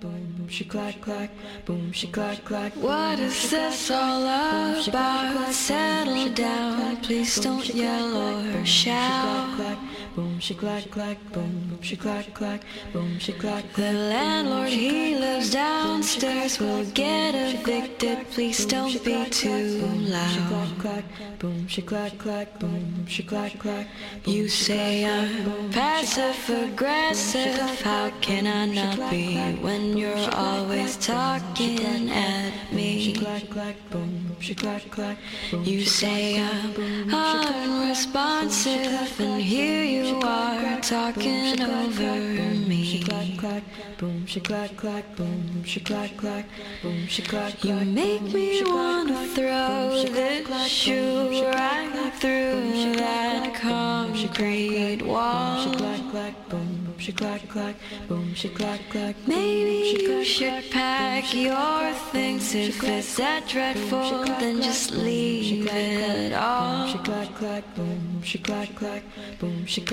Boom, 0.00 0.48
she 0.48 0.64
clack 0.64 1.00
clack, 1.00 1.30
boom, 1.64 1.92
she 1.92 2.06
clack 2.06 2.44
clack. 2.44 2.72
What 2.76 3.18
is 3.18 3.50
this 3.50 3.90
all 3.90 4.22
about? 4.22 5.52
Settle 5.52 6.28
down, 6.34 6.96
please 6.98 7.40
don't 7.40 7.66
yell 7.74 8.16
or 8.16 8.64
shout. 8.64 9.78
Boom, 10.16 10.40
she 10.40 10.54
clack 10.54 10.90
clack, 10.90 11.18
boom, 11.30 11.78
she 11.82 11.94
clack 11.94 12.32
clack, 12.32 12.62
boom, 12.90 13.18
she 13.18 13.34
clack. 13.34 13.70
The 13.74 13.92
landlord 13.92 14.70
he 14.70 15.14
lives 15.14 15.50
downstairs 15.50 16.58
will 16.58 16.86
get 16.92 17.34
evicted. 17.34 18.26
Please 18.30 18.64
don't 18.64 19.04
be 19.04 19.28
too 19.28 19.84
loud. 20.08 21.04
Boom, 21.38 21.68
she 21.68 21.82
clack 21.82 22.16
clack, 22.16 22.58
boom, 22.58 23.06
she 23.06 23.24
clack 23.24 23.58
clack. 23.58 23.88
You 24.24 24.48
say 24.48 25.04
I'm 25.04 25.70
passive 25.70 26.48
aggressive. 26.48 27.82
How 27.82 28.08
can 28.22 28.46
I 28.46 28.64
not 28.64 29.10
be 29.10 29.36
when 29.60 29.98
you're 29.98 30.30
always 30.32 30.96
talking 30.96 32.08
at 32.08 32.72
me. 32.72 33.14
Boom 33.90 34.26
shick 34.40 34.58
clack 34.58 34.90
clack 34.90 35.18
you 35.64 35.84
say 35.84 36.40
I'm 36.40 36.74
unresponsive, 37.12 39.20
and 39.20 39.42
here 39.42 39.82
you 39.82 40.05
are 40.14 40.80
talking 40.80 41.60
over 41.60 42.16
me. 42.68 43.02
You 47.62 47.74
make 47.84 48.22
me 48.22 48.62
wanna 48.64 49.26
throw 49.28 50.02
this 50.04 50.68
shoe 50.68 51.42
right 51.44 52.12
through 52.20 52.94
that 52.96 53.54
concrete 53.54 55.02
wall. 55.02 55.74
Maybe 59.26 59.98
you 60.00 60.24
should 60.24 60.70
pack 60.70 61.34
your 61.34 61.92
things 62.12 62.54
if 62.54 62.82
it's 62.82 63.16
that 63.16 63.46
dreadful, 63.48 64.24
then 64.40 64.62
just 64.62 64.92
leave 64.92 65.66
it 65.66 66.32
all. 66.32 66.86
Boom, 66.86 66.92
she 66.92 66.98
clack, 66.98 67.74
boom, 67.74 68.22
she 68.22 68.38
clack, 68.38 69.02
boom, 69.38 69.66
she 69.66 69.80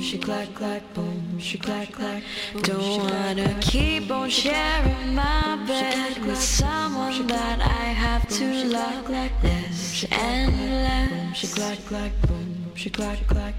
she 0.00 0.18
clack, 0.18 0.54
clack 0.54 0.82
boom, 0.94 1.38
she 1.38 1.58
clack, 1.58 1.92
clack. 1.92 2.22
Don't 2.62 3.00
wanna 3.00 3.56
keep 3.60 4.10
on 4.10 4.30
sharing 4.30 5.14
my 5.14 5.56
bed 5.66 6.18
with 6.24 6.40
someone 6.40 7.26
that 7.26 7.60
I 7.60 7.86
have 8.04 8.28
to 8.28 8.64
love. 8.64 9.08
Like 9.08 9.40
this 9.42 10.04
endless. 10.10 11.36
She 11.36 11.46
clack 11.48 11.78
clack 11.86 12.12
boom, 12.22 12.72
she 12.74 12.90
clack 12.90 13.26
clack. 13.26 13.54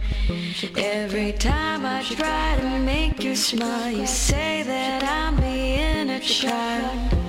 Every 0.77 1.33
time 1.33 1.85
I 1.85 2.03
try 2.03 2.57
to 2.61 2.79
make 2.79 3.23
you 3.23 3.35
smile, 3.35 3.91
you 3.91 4.07
say 4.07 4.63
that 4.63 5.03
I'm 5.03 5.35
being 5.35 6.09
a 6.09 6.19
child. 6.19 7.28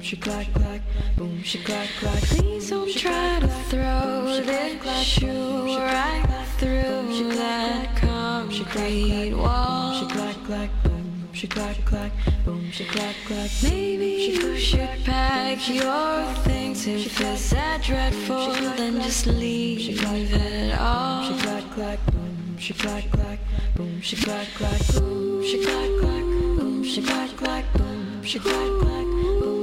boom 0.00 0.16
clack 0.16 0.46
boom 1.16 1.42
she 1.42 1.58
clack 1.62 1.88
please 1.98 2.70
don't 2.70 2.90
try 2.96 3.38
to 3.38 3.48
throw 3.68 4.40
this 4.40 5.04
shoe 5.04 5.76
right 5.76 6.24
through 6.56 7.28
that 7.36 7.94
concrete 7.96 9.34
wall 9.34 9.92
she 10.00 10.06
clack 10.06 10.36
clack 10.46 10.70
boom 10.84 11.28
she 11.34 11.46
clack 11.46 11.76
boom 12.44 12.70
she 12.70 12.84
clack 12.86 13.14
maybe 13.62 14.32
you 14.32 14.56
should 14.56 15.04
pack 15.04 15.68
your 15.68 16.24
things 16.44 16.86
if 16.86 17.20
it's 17.20 17.50
that 17.50 17.82
dreadful 17.82 18.52
then 18.76 19.02
just 19.02 19.26
leave 19.26 20.02
it 20.02 20.80
all 20.80 21.24
she 21.24 21.34
clack 21.42 21.70
clack 21.74 21.98
boom 22.12 22.56
she 22.58 22.72
clack 22.72 23.04
boom 23.76 24.00
she 24.00 24.16
clack 24.16 24.48
boom 24.56 25.44
she 25.44 25.62
clack 25.62 25.90
boom 26.00 26.84
she 26.84 27.02
clack 27.02 27.72
boom 27.74 28.22
she 28.24 28.38
clack 28.38 28.80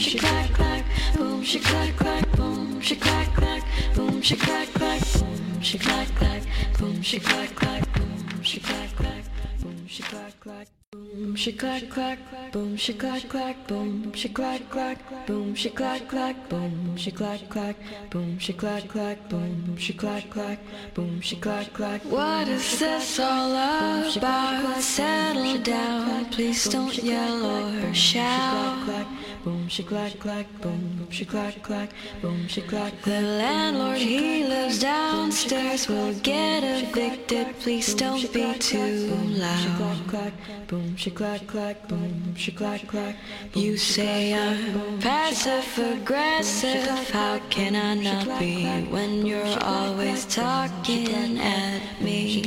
she 0.00 0.18
clack 0.18 0.50
clack, 0.54 0.84
boom 1.14 1.42
she 1.42 1.58
clack 1.58 1.94
clack, 1.96 2.32
boom 2.36 2.80
she 2.80 2.96
clack 2.96 3.34
clack, 3.34 3.62
boom 3.94 4.22
she 4.22 4.34
clack 4.34 4.68
clack, 4.72 5.02
boom 5.28 5.60
she 5.60 5.78
clack 5.78 6.08
clack, 6.16 6.42
boom 6.78 7.02
she 7.02 7.20
clack 7.20 7.54
clack, 7.54 7.84
boom 7.94 8.40
she 8.40 8.60
clack 8.60 8.96
clack, 8.96 9.24
boom 9.60 9.86
she 9.86 10.02
clack 10.02 10.40
clack. 10.40 10.68
Boom 11.12 11.36
she 11.36 11.52
clack 11.52 11.88
clack, 11.88 12.18
boom 12.50 12.76
she 12.76 12.92
clack 12.94 13.28
clack, 13.28 13.66
boom 13.68 14.12
she 14.12 14.28
clack 14.28 14.68
clack, 14.68 14.98
boom 15.26 15.54
she 15.54 15.70
clack 15.70 16.08
clack, 16.08 16.48
boom 16.48 16.96
she 16.96 17.12
clack 17.12 17.48
clack, 17.48 17.76
boom 18.10 18.38
she 18.38 18.52
clack 18.52 18.88
clack, 18.88 19.28
boom 19.28 19.76
she 19.76 19.92
clack 19.92 20.30
clack, 20.30 20.58
boom 20.94 21.20
she 21.20 21.36
clack 21.36 21.72
clack. 21.72 22.04
What 22.04 22.48
is 22.48 22.78
this 22.80 23.20
all 23.20 23.52
about? 23.52 24.80
Settle 24.80 25.58
down, 25.62 26.24
please 26.30 26.64
don't 26.68 26.96
yell 27.02 27.44
or 27.46 27.94
shout. 27.94 29.06
Boom, 29.42 29.68
she 29.68 29.82
clack 29.82 30.18
clack, 30.18 30.46
boom, 30.60 31.06
she 31.08 31.24
clack 31.24 31.62
clack, 31.62 31.88
boom, 32.20 32.46
she 32.46 32.60
clack. 32.60 32.92
The 33.02 33.22
landlord 33.22 33.96
he 33.96 34.44
lives 34.44 34.80
downstairs 34.80 35.88
will 35.88 36.12
get 36.20 36.62
evicted. 36.62 37.58
Please 37.60 37.94
don't 37.94 38.30
be 38.34 38.52
too 38.58 39.08
loud. 39.38 40.32
Boom, 40.68 40.94
she 40.94 41.10
clack 41.10 41.46
clack, 41.46 41.88
boom, 41.88 42.34
she 42.36 42.52
clack 42.52 42.86
clack. 42.86 43.16
You 43.54 43.78
say 43.78 44.34
I'm 44.34 45.00
passive 45.00 45.66
aggressive. 45.78 47.10
How 47.10 47.40
can 47.48 47.76
I 47.76 47.94
not 47.94 48.38
be 48.38 48.66
when 48.90 49.24
you're 49.24 49.58
always 49.62 50.26
talking 50.26 51.38
at 51.38 51.80
me? 52.02 52.42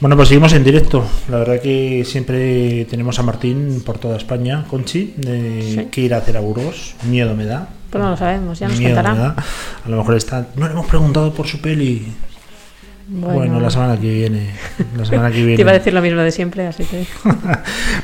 Bueno, 0.00 0.16
pues 0.16 0.28
seguimos 0.28 0.52
en 0.52 0.64
directo. 0.64 1.04
La 1.28 1.38
verdad 1.38 1.60
que 1.60 2.04
siempre 2.04 2.84
tenemos 2.86 3.18
a 3.18 3.22
Martín 3.22 3.82
por 3.84 3.98
toda 3.98 4.16
España, 4.16 4.64
Conchi, 4.68 5.14
de 5.20 5.88
que 5.90 6.00
ir 6.00 6.14
a 6.14 6.18
hacer 6.18 6.36
a 6.36 6.40
Burgos. 6.40 6.94
Miedo 7.08 7.34
me 7.34 7.44
da. 7.44 7.68
Pues 7.90 8.02
no 8.02 8.10
lo 8.10 8.16
sabemos, 8.16 8.58
ya 8.58 8.68
nos 8.68 8.78
Miedo 8.78 8.96
me 8.96 9.02
contará. 9.02 9.34
da. 9.34 9.44
A 9.84 9.88
lo 9.88 9.96
mejor 9.96 10.16
está. 10.16 10.46
No 10.56 10.66
le 10.66 10.72
hemos 10.72 10.86
preguntado 10.86 11.32
por 11.32 11.46
su 11.46 11.60
peli. 11.60 12.06
Bueno, 13.12 13.58
la 13.58 13.70
semana 13.70 13.98
que 14.00 14.08
viene. 14.12 14.50
La 14.96 15.04
semana 15.04 15.32
que 15.32 15.38
viene. 15.38 15.56
Te 15.56 15.62
iba 15.62 15.72
a 15.72 15.74
decir 15.74 15.92
lo 15.92 16.00
mismo 16.00 16.20
de 16.20 16.30
siempre, 16.30 16.64
así 16.68 16.84
que. 16.84 17.04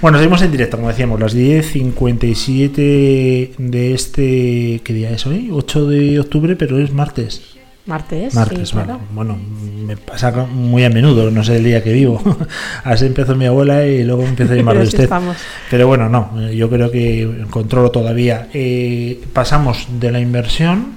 bueno, 0.02 0.18
seguimos 0.18 0.42
en 0.42 0.50
directo, 0.50 0.76
como 0.76 0.88
decíamos, 0.88 1.20
las 1.20 1.36
10.57 1.36 3.56
de 3.56 3.94
este. 3.94 4.80
¿Qué 4.82 4.92
día 4.92 5.10
es 5.10 5.24
hoy? 5.26 5.50
8 5.52 5.86
de 5.86 6.18
octubre, 6.18 6.56
pero 6.56 6.80
es 6.80 6.92
martes. 6.92 7.55
Martes. 7.86 8.34
Martes, 8.34 8.68
sí, 8.68 8.74
vale. 8.74 8.86
claro. 8.86 9.00
Bueno, 9.12 9.38
me 9.86 9.96
pasa 9.96 10.32
muy 10.32 10.84
a 10.84 10.90
menudo, 10.90 11.30
no 11.30 11.44
sé 11.44 11.56
el 11.56 11.64
día 11.64 11.82
que 11.82 11.92
vivo. 11.92 12.20
Así 12.84 13.06
empezó 13.06 13.36
mi 13.36 13.46
abuela 13.46 13.86
y 13.86 14.02
luego 14.02 14.22
me 14.22 14.28
empezó 14.30 14.52
a 14.52 14.56
llamar 14.56 14.78
de 14.78 14.84
usted. 14.84 15.04
estamos. 15.04 15.36
Pero 15.70 15.86
bueno, 15.86 16.08
no, 16.08 16.50
yo 16.50 16.68
creo 16.68 16.90
que 16.90 17.44
controlo 17.50 17.90
todavía. 17.90 18.48
Eh, 18.52 19.22
pasamos 19.32 19.86
de 20.00 20.10
la 20.10 20.18
inversión, 20.20 20.94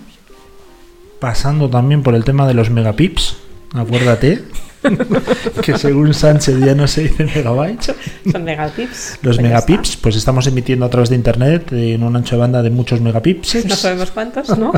pasando 1.19 1.69
también 1.69 2.01
por 2.01 2.15
el 2.15 2.23
tema 2.23 2.47
de 2.47 2.55
los 2.55 2.69
megapips, 2.71 3.37
acuérdate. 3.73 4.43
que 5.61 5.77
según 5.77 6.13
Sánchez 6.13 6.59
ya 6.59 6.73
no 6.73 6.87
se 6.87 7.03
dice 7.03 7.25
megabytes. 7.25 7.93
Son 8.31 8.43
megatips. 8.43 9.19
Los 9.21 9.37
Pues 9.37 9.41
megapips, 9.41 9.97
pues 9.97 10.15
estamos 10.15 10.47
emitiendo 10.47 10.85
a 10.85 10.89
través 10.89 11.09
de 11.09 11.15
internet 11.15 11.71
en 11.71 12.03
un 12.03 12.15
ancho 12.15 12.35
de 12.35 12.41
banda 12.41 12.61
de 12.61 12.69
muchos 12.69 13.01
megapips. 13.01 13.65
No 13.65 13.75
sabemos 13.75 14.11
cuántos, 14.11 14.57
¿no? 14.57 14.71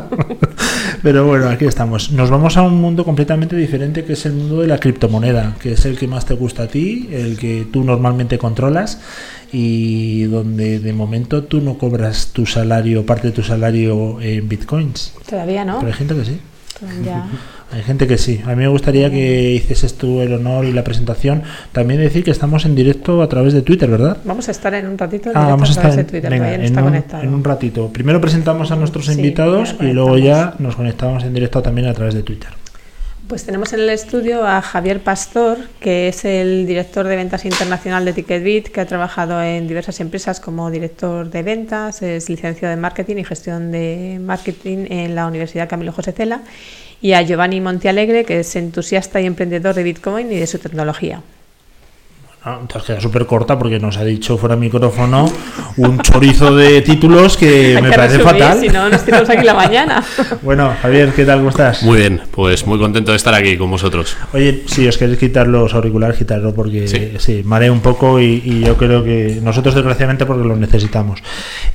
Pero 1.04 1.26
bueno, 1.26 1.50
aquí 1.50 1.66
estamos. 1.66 2.12
Nos 2.12 2.30
vamos 2.30 2.58
a 2.58 2.62
un 2.62 2.80
mundo 2.80 3.06
completamente 3.06 3.56
diferente 3.56 4.04
que 4.04 4.14
es 4.14 4.26
el 4.26 4.34
mundo 4.34 4.62
de 4.62 4.68
la 4.68 4.80
criptomoneda, 4.80 5.56
que 5.60 5.74
es 5.74 5.86
el 5.86 5.98
que 5.98 6.08
más 6.08 6.26
te 6.26 6.34
gusta 6.34 6.64
a 6.64 6.68
ti, 6.68 7.10
el 7.12 7.38
que 7.38 7.68
tú 7.72 7.84
normalmente 7.84 8.38
controlas 8.38 9.00
y 9.52 10.24
donde 10.24 10.80
de 10.80 10.94
momento 10.94 11.44
tú 11.44 11.62
no 11.62 11.78
cobras 11.78 12.28
tu 12.28 12.46
salario, 12.46 13.06
parte 13.06 13.28
de 13.28 13.34
tu 13.34 13.44
salario 13.44 14.22
en 14.22 14.48
bitcoins. 14.48 15.14
Todavía 15.30 15.66
no. 15.66 15.80
Pero 15.80 15.92
hay 15.92 15.98
gente 15.98 16.16
que 16.16 16.26
sí. 16.26 16.40
Ya. 17.06 17.28
Hay 17.72 17.84
gente 17.84 18.06
que 18.08 18.18
sí. 18.18 18.42
A 18.46 18.50
mí 18.50 18.56
me 18.58 18.68
gustaría 18.68 19.10
que 19.10 19.52
hicieses 19.52 19.96
tú 19.96 20.22
el 20.22 20.34
honor 20.34 20.66
y 20.66 20.74
la 20.74 20.84
presentación. 20.84 21.44
También 21.72 22.02
decir 22.02 22.24
que 22.24 22.32
estamos 22.32 22.66
en 22.66 22.76
directo 22.76 23.22
a 23.22 23.30
través 23.30 23.54
de 23.54 23.62
Twitter, 23.62 23.90
¿verdad? 23.90 24.18
Vamos 24.26 24.48
a 24.50 24.52
estar 24.52 24.74
en 24.74 24.88
un 24.88 24.98
ratito 24.98 25.32
en 25.32 25.38
Ah, 25.38 25.48
vamos 25.48 25.70
a 25.70 25.72
a 25.72 25.76
través 25.76 25.92
estar 25.98 26.06
de 26.06 26.12
Twitter, 26.12 26.30
venga, 26.30 26.46
todavía 26.46 26.58
no 26.58 26.64
en, 26.64 26.68
está 26.68 26.82
un, 26.82 26.88
conectado. 26.88 27.24
en 27.24 27.34
un 27.34 27.44
ratito. 27.44 27.88
Primero 27.94 28.20
presentamos 28.20 28.72
a 28.72 28.76
nuestros 28.76 29.06
Sí, 29.06 29.14
invitados 29.14 29.76
y 29.80 29.86
luego 29.94 30.18
ya 30.18 30.56
nos 30.60 30.76
conectamos 30.76 31.24
en 31.24 31.34
directo 31.34 31.62
también 31.62 31.88
a 31.88 31.94
través 31.94 32.14
de 32.14 32.24
Twitter. 32.24 32.50
Pues 33.28 33.46
tenemos 33.46 33.72
en 33.72 33.80
el 33.80 33.90
estudio 33.92 34.46
a 34.46 34.62
Javier 34.62 35.00
Pastor, 35.00 35.58
que 35.80 36.10
es 36.10 36.26
el 36.26 36.68
director 36.68 37.08
de 37.08 37.16
ventas 37.16 37.46
internacional 37.46 38.04
de 38.04 38.12
TicketBit, 38.12 38.68
que 38.68 38.82
ha 38.82 38.86
trabajado 38.86 39.42
en 39.42 39.70
diversas 39.70 40.02
empresas 40.02 40.42
como 40.42 40.70
director 40.70 41.30
de 41.30 41.42
ventas, 41.42 42.02
es 42.02 42.30
licenciado 42.30 42.74
en 42.74 42.82
marketing 42.82 43.18
y 43.18 43.24
gestión 43.24 43.72
de 43.72 44.20
marketing 44.22 44.86
en 44.90 45.16
la 45.16 45.28
Universidad 45.28 45.70
Camilo 45.70 45.94
José 45.94 46.12
Cela, 46.12 46.42
y 47.02 47.14
a 47.14 47.22
Giovanni 47.22 47.62
Montialegre, 47.62 48.26
que 48.26 48.42
es 48.42 48.56
entusiasta 48.56 49.20
y 49.20 49.26
emprendedor 49.26 49.74
de 49.76 49.84
Bitcoin 49.84 50.32
y 50.32 50.38
de 50.38 50.48
su 50.48 50.60
tecnología. 50.60 51.22
Ah, 52.44 52.58
entonces 52.60 52.88
queda 52.88 53.00
súper 53.00 53.28
corta 53.28 53.60
porque 53.60 53.80
nos 53.80 53.98
ha 53.98 54.04
dicho 54.04 54.36
fuera 54.36 54.56
de 54.56 54.62
micrófono 54.62 55.32
un 55.78 56.00
chorizo 56.00 56.56
de 56.56 56.82
títulos 56.82 57.38
que 57.38 57.76
Hay 57.78 57.84
me 57.84 57.92
que 57.92 57.96
parece 57.96 58.18
resumir, 58.18 58.42
fatal. 58.42 58.60
Si 58.60 58.68
no, 58.70 58.90
nos 58.90 59.06
tiramos 59.06 59.30
aquí 59.30 59.46
la 59.46 59.54
mañana. 59.54 60.04
Bueno, 60.42 60.74
Javier, 60.82 61.12
¿qué 61.14 61.24
tal? 61.24 61.38
¿Cómo 61.38 61.50
estás? 61.52 61.84
Muy 61.84 62.00
bien, 62.00 62.20
pues 62.32 62.66
muy 62.66 62.80
contento 62.80 63.12
de 63.12 63.18
estar 63.18 63.34
aquí 63.36 63.58
con 63.58 63.70
vosotros. 63.70 64.18
Oye, 64.34 64.64
si 64.66 64.88
os 64.88 64.98
queréis 64.98 65.20
quitar 65.20 65.46
los 65.48 65.76
auriculares, 65.76 66.18
quitarlo 66.18 66.52
porque 66.56 66.88
sí, 66.88 67.12
Sí. 67.20 67.42
marea 67.46 67.72
un 67.72 67.82
poco 67.82 68.20
y, 68.20 68.42
y 68.44 68.62
yo 68.62 68.76
creo 68.76 69.04
que 69.04 69.40
nosotros 69.44 69.76
desgraciadamente 69.76 70.26
porque 70.26 70.44
los 70.48 70.58
necesitamos. 70.58 71.22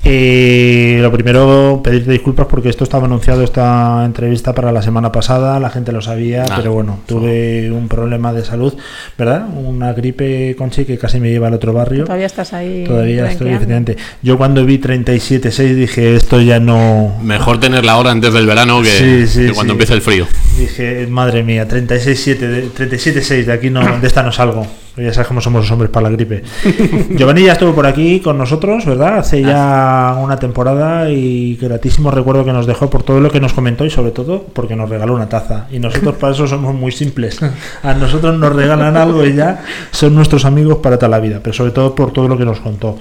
Eh, 0.03 0.99
lo 1.01 1.13
primero, 1.13 1.81
pedirte 1.85 2.11
disculpas 2.11 2.47
porque 2.47 2.71
esto 2.71 2.83
estaba 2.83 3.07
anunciado 3.07 3.43
esta 3.45 4.05
entrevista 4.05 4.53
para 4.53 4.73
la 4.73 4.83
semana 4.83 5.13
pasada, 5.13 5.61
la 5.61 5.71
gente 5.71 5.93
lo 5.93 6.01
sabía, 6.01 6.45
Ah, 6.51 6.55
pero 6.57 6.73
bueno, 6.73 6.99
tuve 7.07 7.71
un 7.71 7.87
problema 7.87 8.33
de 8.33 8.45
salud, 8.45 8.75
¿verdad? 9.17 9.47
Una 9.55 9.93
gripe, 9.93 10.56
Conchi, 10.57 10.85
que 10.85 10.99
casi 10.99 11.21
me 11.21 11.31
lleva 11.31 11.47
al 11.49 11.55
otro 11.55 11.73
barrio. 11.73 12.05
Todavía 12.05 12.27
estás 12.27 12.53
ahí. 12.53 12.85
Todavía 12.87 13.31
estoy, 13.31 13.49
efectivamente. 13.51 13.97
Yo 14.23 14.37
cuando 14.37 14.65
vi 14.65 14.79
37.6 14.79 15.75
dije, 15.75 16.17
esto 16.17 16.41
ya 16.41 16.59
no... 16.59 17.15
Mejor 17.23 17.61
tener 17.61 17.85
la 17.85 17.97
hora 17.99 18.11
antes 18.11 18.33
del 18.33 18.47
verano 18.47 18.83
que, 18.83 18.91
Sí, 18.91 19.27
sí, 19.27 19.47
que 19.47 19.53
cuando 19.53 19.73
sí. 19.73 19.75
empiece 19.77 19.95
el 19.95 20.03
frío. 20.03 20.27
Dije, 20.59 21.07
madre 21.09 21.43
mía, 21.43 21.69
36.7, 21.69 22.39
de- 22.39 22.69
37.6, 22.71 23.45
de 23.45 23.53
aquí 23.53 23.71
no, 23.71 23.99
de 24.01 24.07
esta 24.07 24.23
no 24.23 24.33
salgo. 24.33 24.67
Ya 24.99 25.13
sabes 25.13 25.29
cómo 25.29 25.43
somos 25.43 25.61
los 25.61 25.71
hombres 25.71 25.91
para 25.91 26.09
la 26.09 26.17
gripe. 26.17 26.43
Giovanni 27.19 27.43
ya 27.45 27.53
estuvo 27.53 27.75
por 27.75 27.87
aquí 27.87 28.21
con 28.21 28.39
nosotros, 28.39 28.87
¿verdad? 28.87 29.19
Hace 29.19 29.43
ya 29.43 30.17
una 30.19 30.39
temporada 30.39 31.11
y 31.11 31.55
gratísimo 31.61 32.11
recuerdo 32.11 32.47
que 32.47 32.53
nos 32.55 32.67
dejó 32.67 32.89
por 32.89 33.03
todo 33.03 33.21
lo 33.21 33.31
que 33.31 33.39
nos 33.39 33.53
comentó 33.53 33.85
y 33.85 33.91
sobre 33.91 34.11
todo 34.13 34.47
porque 34.55 34.75
nos 34.75 34.89
regaló 34.89 35.15
una 35.15 35.29
taza. 35.29 35.67
Y 35.71 35.81
nosotros 35.81 36.15
para 36.17 36.33
eso 36.33 36.47
somos 36.47 36.75
muy 36.75 36.93
simples. 36.93 37.39
A 37.83 37.93
nosotros 37.93 38.39
nos 38.39 38.57
regalan 38.57 38.97
algo 38.97 39.27
y 39.27 39.35
ya 39.35 39.63
son 39.91 40.15
nuestros 40.15 40.46
amigos 40.47 40.79
para 40.79 40.97
toda 40.97 41.09
la 41.11 41.21
vida, 41.21 41.41
pero 41.43 41.53
sobre 41.53 41.73
todo 41.73 41.95
por 41.95 42.13
todo 42.13 42.29
lo 42.29 42.39
que 42.39 42.45
nos 42.45 42.61
contó. 42.61 42.99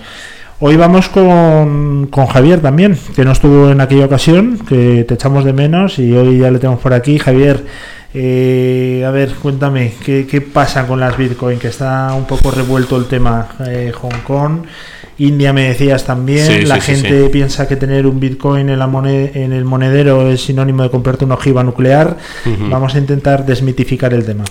Hoy 0.60 0.78
vamos 0.78 1.10
con, 1.10 2.08
con 2.10 2.28
Javier 2.28 2.62
también, 2.62 2.98
que 3.16 3.26
no 3.26 3.32
estuvo 3.34 3.70
en 3.70 3.82
aquella 3.82 4.06
ocasión, 4.06 4.58
que 4.68 5.04
te 5.08 5.14
echamos 5.16 5.44
de 5.44 5.52
menos 5.54 6.00
y 6.00 6.14
hoy 6.14 6.40
ya 6.40 6.50
le 6.50 6.60
tenemos 6.60 6.80
por 6.82 6.94
aquí. 6.94 7.20
Javier, 7.20 7.64
eh, 8.14 9.04
a 9.06 9.12
ver, 9.12 9.32
cuéntame, 9.42 9.94
¿qué, 10.06 10.26
qué 10.26 10.40
pasa 10.40 10.88
con 10.88 11.00
las 11.02 11.18
Bitcoin? 11.18 11.60
Que 11.60 11.68
está 11.68 12.14
un 12.14 12.24
poco 12.26 12.52
revuelto 12.52 12.96
el 12.96 13.06
tema. 13.06 13.50
Eh, 13.68 13.92
Hong 14.02 14.22
Kong, 14.26 14.60
India 15.18 15.52
me 15.52 15.68
decías 15.68 16.06
también, 16.06 16.46
Sí, 16.48 16.66
la 16.66 16.76
sí, 16.80 16.94
gente 16.94 17.24
sí. 17.26 17.30
piensa 17.30 17.68
que 17.68 17.76
tener 17.76 18.08
un 18.08 18.22
Bitcoin 18.22 18.70
en, 18.70 18.80
la 18.80 18.88
moned- 18.88 19.32
en 19.36 19.52
el 19.52 19.66
monedero 19.66 20.30
es 20.30 20.42
sinónimo 20.46 20.84
de 20.84 20.90
comprarte 20.90 21.26
una 21.26 21.34
ojiva 21.36 21.64
nuclear. 21.66 22.16
Vamos 22.70 22.96
a 22.96 22.98
intentar 23.00 23.46
desmitificar 23.46 24.14
el 24.14 24.26
tema. 24.26 24.46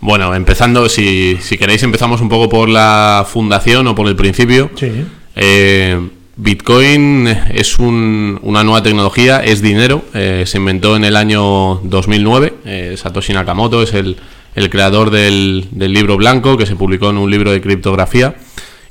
Bueno, 0.00 0.34
empezando, 0.34 0.88
si, 0.88 1.38
si 1.40 1.58
queréis 1.58 1.82
empezamos 1.82 2.20
un 2.20 2.28
poco 2.28 2.48
por 2.48 2.68
la 2.68 3.26
fundación 3.28 3.86
o 3.88 3.94
por 3.94 4.06
el 4.06 4.14
principio. 4.16 4.70
Sí. 4.76 4.90
Eh, 5.34 5.98
Bitcoin 6.36 7.26
es 7.52 7.78
un- 7.80 8.38
una 8.42 8.62
nueva 8.62 8.82
tecnología, 8.82 9.42
es 9.44 9.60
dinero, 9.60 10.04
eh, 10.14 10.44
se 10.46 10.58
inventó 10.58 10.94
en 10.94 11.04
el 11.04 11.16
año 11.16 11.80
2009, 11.82 12.54
eh, 12.64 12.94
Satoshi 12.96 13.32
Nakamoto 13.32 13.82
es 13.82 13.92
el, 13.92 14.16
el 14.54 14.70
creador 14.70 15.10
del, 15.10 15.66
del 15.72 15.92
libro 15.92 16.16
blanco 16.16 16.56
que 16.56 16.64
se 16.66 16.76
publicó 16.76 17.10
en 17.10 17.18
un 17.18 17.28
libro 17.28 17.50
de 17.50 17.60
criptografía 17.60 18.36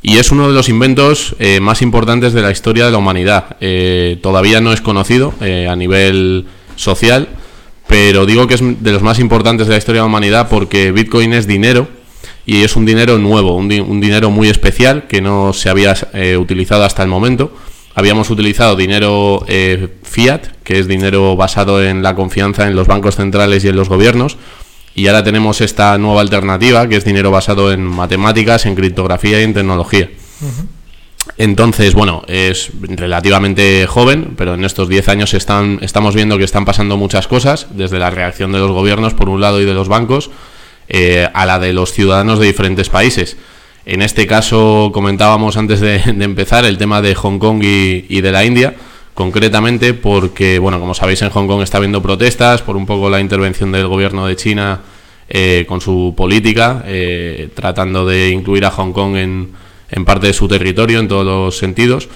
y 0.01 0.17
es 0.17 0.29
uno 0.31 0.49
de 0.49 0.53
los 0.53 0.67
inventos 0.67 1.37
eh, 1.39 1.61
más 1.61 1.81
importantes 1.81 2.33
de 2.33 2.41
la 2.41 2.51
historia 2.51 2.85
de 2.85 2.91
la 2.91 2.97
humanidad. 2.97 3.55
Todavía 4.21 4.59
no 4.59 4.73
es 4.73 4.81
conocido 4.81 5.33
a 5.41 5.75
nivel 5.77 6.45
social, 6.75 7.29
pero 7.87 8.25
digo 8.25 8.47
que 8.47 8.55
es 8.55 8.61
de 8.61 8.91
los 8.91 9.01
más 9.01 9.19
importantes 9.19 9.67
de 9.67 9.73
la 9.73 9.77
historia 9.77 10.01
de 10.01 10.03
la 10.03 10.09
humanidad 10.09 10.49
porque 10.49 10.91
Bitcoin 10.91 11.33
es 11.33 11.47
dinero 11.47 11.87
y 12.45 12.63
es 12.63 12.75
un 12.75 12.85
dinero 12.85 13.17
nuevo, 13.17 13.55
un, 13.55 13.67
di- 13.67 13.79
un 13.79 13.99
dinero 14.01 14.29
muy 14.29 14.49
especial 14.49 15.07
que 15.07 15.21
no 15.21 15.53
se 15.53 15.69
había 15.69 15.95
eh, 16.13 16.37
utilizado 16.37 16.83
hasta 16.83 17.03
el 17.03 17.09
momento. 17.09 17.51
Habíamos 17.95 18.29
utilizado 18.29 18.75
dinero 18.75 19.43
eh, 19.47 19.87
fiat, 20.03 20.41
que 20.63 20.79
es 20.79 20.87
dinero 20.87 21.35
basado 21.35 21.83
en 21.83 22.03
la 22.03 22.13
confianza 22.15 22.67
en 22.67 22.75
los 22.75 22.87
bancos 22.87 23.15
centrales 23.15 23.65
y 23.65 23.69
en 23.69 23.75
los 23.75 23.89
gobiernos, 23.89 24.37
y 24.93 25.07
ahora 25.07 25.23
tenemos 25.23 25.61
esta 25.61 25.97
nueva 25.97 26.21
alternativa, 26.21 26.87
que 26.87 26.97
es 26.97 27.05
dinero 27.05 27.31
basado 27.31 27.71
en 27.71 27.83
matemáticas, 27.83 28.65
en 28.65 28.75
criptografía 28.75 29.39
y 29.41 29.43
en 29.43 29.53
tecnología. 29.53 30.09
Entonces, 31.37 31.93
bueno, 31.93 32.23
es 32.27 32.71
relativamente 32.81 33.85
joven, 33.87 34.33
pero 34.37 34.55
en 34.55 34.63
estos 34.63 34.89
10 34.89 35.09
años 35.09 35.33
están, 35.33 35.79
estamos 35.81 36.15
viendo 36.15 36.37
que 36.37 36.43
están 36.43 36.65
pasando 36.65 36.97
muchas 36.97 37.27
cosas, 37.27 37.67
desde 37.71 37.99
la 37.99 38.09
reacción 38.09 38.51
de 38.51 38.59
los 38.59 38.71
gobiernos, 38.71 39.13
por 39.13 39.29
un 39.29 39.41
lado, 39.41 39.61
y 39.61 39.65
de 39.65 39.73
los 39.73 39.87
bancos, 39.87 40.31
eh, 40.89 41.27
a 41.33 41.45
la 41.45 41.59
de 41.59 41.73
los 41.73 41.91
ciudadanos 41.91 42.39
de 42.39 42.47
diferentes 42.47 42.89
países. 42.89 43.37
En 43.85 44.01
este 44.01 44.25
caso, 44.27 44.91
comentábamos 44.93 45.57
antes 45.57 45.79
de, 45.79 45.95
empezar 46.05 46.65
el 46.65 46.77
tema 46.77 47.01
de 47.01 47.15
Hong 47.15 47.39
Kong 47.39 47.63
y, 47.63 48.05
y 48.09 48.21
de 48.21 48.31
la 48.31 48.45
India, 48.45 48.75
concretamente 49.13 49.93
porque, 49.93 50.59
bueno, 50.59 50.79
como 50.79 50.93
sabéis, 50.93 51.21
en 51.21 51.29
Hong 51.29 51.47
Kong 51.47 51.61
está 51.61 51.77
habiendo 51.77 52.01
protestas 52.01 52.61
por 52.61 52.77
un 52.77 52.85
poco 52.85 53.09
la 53.09 53.19
intervención 53.19 53.71
del 53.71 53.87
gobierno 53.87 54.27
de 54.27 54.35
China 54.35 54.81
eh, 55.29 55.65
con 55.67 55.81
su 55.81 56.13
política, 56.15 56.83
eh, 56.85 57.49
tratando 57.53 58.05
de 58.05 58.29
incluir 58.29 58.63
a 58.63 58.71
Hong 58.71 58.93
Kong 58.93 59.17
en, 59.17 59.51
en 59.89 60.05
parte 60.05 60.27
de 60.27 60.33
su 60.33 60.47
territorio 60.47 60.99
en 60.99 61.07
todos 61.07 61.25
los 61.25 61.57
sentidos. 61.57 62.09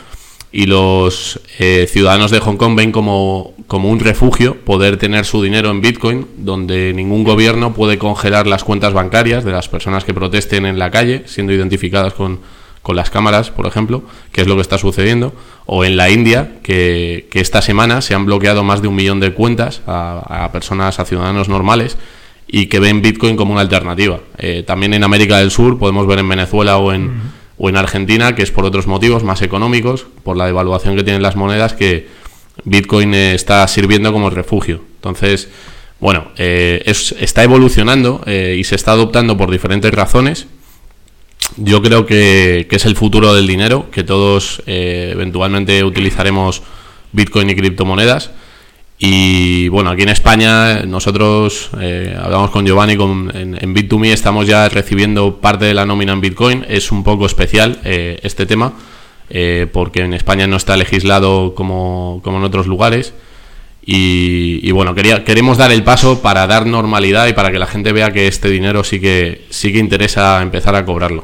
Y 0.53 0.65
los 0.65 1.39
eh, 1.60 1.88
ciudadanos 1.89 2.29
de 2.29 2.41
Hong 2.41 2.57
Kong 2.57 2.75
ven 2.75 2.91
como, 2.91 3.53
como 3.67 3.89
un 3.89 4.01
refugio 4.01 4.57
poder 4.57 4.97
tener 4.97 5.23
su 5.23 5.41
dinero 5.41 5.71
en 5.71 5.79
Bitcoin, 5.79 6.27
donde 6.38 6.93
ningún 6.93 7.23
gobierno 7.23 7.73
puede 7.73 7.97
congelar 7.97 8.47
las 8.47 8.65
cuentas 8.65 8.93
bancarias 8.93 9.45
de 9.45 9.53
las 9.53 9.69
personas 9.69 10.03
que 10.03 10.13
protesten 10.13 10.65
en 10.65 10.77
la 10.77 10.91
calle, 10.91 11.23
siendo 11.25 11.53
identificadas 11.53 12.13
con, 12.13 12.39
con 12.81 12.95
las 12.95 13.10
cámaras, 13.10 13.51
por 13.51 13.65
ejemplo, 13.65 14.03
que 14.31 14.41
es 14.41 14.47
lo 14.47 14.55
que 14.55 14.62
está 14.62 14.77
sucediendo, 14.77 15.34
o 15.65 15.86
en 15.86 15.95
la 15.95 16.10
India, 16.10 16.57
que, 16.63 17.27
que 17.31 17.39
esta 17.39 17.62
semana 17.62 18.01
se 18.01 18.15
han 18.15 18.25
bloqueado 18.25 18.63
más 18.63 18.81
de 18.81 18.88
un 18.88 18.95
millón 18.95 19.19
de 19.19 19.34
cuentas 19.34 19.81
a, 19.86 20.49
personas, 20.51 20.99
a 20.99 21.05
ciudadanos 21.05 21.47
normales, 21.47 21.97
y 22.47 22.65
que 22.65 22.79
ven 22.79 23.01
Bitcoin 23.01 23.38
como 23.38 23.53
una 23.53 23.62
alternativa. 23.62 24.19
Eh, 24.38 24.63
también 24.65 24.93
en 24.93 25.03
América 25.03 25.38
del 25.38 25.51
Sur, 25.51 25.79
podemos 25.79 26.07
ver 26.07 26.19
en 26.19 26.27
Venezuela 26.27 26.77
o 26.77 26.91
en, 26.91 27.21
o 27.63 27.69
en 27.69 27.78
Argentina, 27.78 28.34
que 28.34 28.41
es 28.41 28.50
por 28.50 28.65
otros 28.65 28.88
motivos 28.88 29.24
más 29.24 29.43
económicos, 29.43 30.08
por 30.24 30.36
la 30.36 30.47
devaluación 30.47 30.95
que 30.95 31.04
tienen 31.04 31.21
las 31.21 31.36
monedas, 31.36 31.74
que 31.74 32.08
Bitcoin 32.63 33.13
eh, 33.13 33.36
está 33.36 33.67
sirviendo 33.67 34.12
como 34.12 34.32
refugio. 34.32 34.82
Entonces, 34.95 35.47
bueno, 36.00 36.32
eh, 36.38 36.82
es- 36.88 37.13
está 37.19 37.43
evolucionando 37.43 38.24
eh, 38.26 38.56
y 38.58 38.63
se 38.63 38.74
está 38.74 38.93
adoptando 38.93 39.38
por 39.38 39.52
diferentes 39.52 39.93
razones. 39.93 40.47
Yo 41.58 41.84
creo 41.84 42.08
que, 42.08 42.65
es 42.67 42.86
el 42.86 42.95
futuro 42.95 43.36
del 43.36 43.45
dinero, 43.45 43.91
que 43.91 44.04
todos 44.04 44.63
eventualmente 44.65 45.84
utilizaremos 45.84 46.62
Bitcoin 47.12 47.50
y 47.50 47.56
criptomonedas. 47.56 48.32
Y 49.04 49.68
bueno, 49.70 49.90
aquí 49.90 50.04
en 50.04 50.10
España 50.10 50.84
nosotros 50.86 51.72
eh, 51.80 52.16
hablamos 52.22 52.52
con 52.52 52.68
Giovanni 52.68 52.96
con, 52.96 53.36
en, 53.36 53.58
en 53.60 53.76
Bit2Me, 53.76 54.10
estamos 54.10 54.46
ya 54.46 54.70
recibiendo 54.70 55.38
parte 55.38 55.66
de 55.66 55.74
la 55.74 55.88
nómina 55.88 56.14
en 56.14 56.22
Bitcoin. 56.22 56.64
Es 56.70 56.92
un 56.92 57.04
poco 57.04 57.26
especial 57.26 57.80
eh, 57.84 58.20
este 58.22 58.46
tema, 58.46 58.74
eh, 59.32 59.66
porque 59.74 60.02
en 60.02 60.14
España 60.14 60.46
no 60.46 60.56
está 60.56 60.78
legislado 60.78 61.56
como, 61.56 62.22
como 62.24 62.38
en 62.38 62.44
otros 62.44 62.68
lugares. 62.68 63.16
Y, 63.84 64.60
y 64.62 64.72
bueno, 64.72 64.94
quería, 64.94 65.24
queremos 65.24 65.58
dar 65.58 65.72
el 65.72 65.84
paso 65.84 66.22
para 66.22 66.46
dar 66.46 66.67
normalidad 66.67 67.28
y 67.28 67.34
para 67.34 67.52
que 67.52 67.58
la 67.58 67.65
gente 67.65 67.91
vea 67.91 68.12
que 68.12 68.28
este 68.28 68.48
dinero 68.48 68.84
sí 68.84 69.00
que, 69.00 69.46
sí 69.50 69.74
que 69.74 69.80
interesa 69.80 70.41
empezar 70.41 70.76
a 70.76 70.86
cobrarlo. 70.86 71.24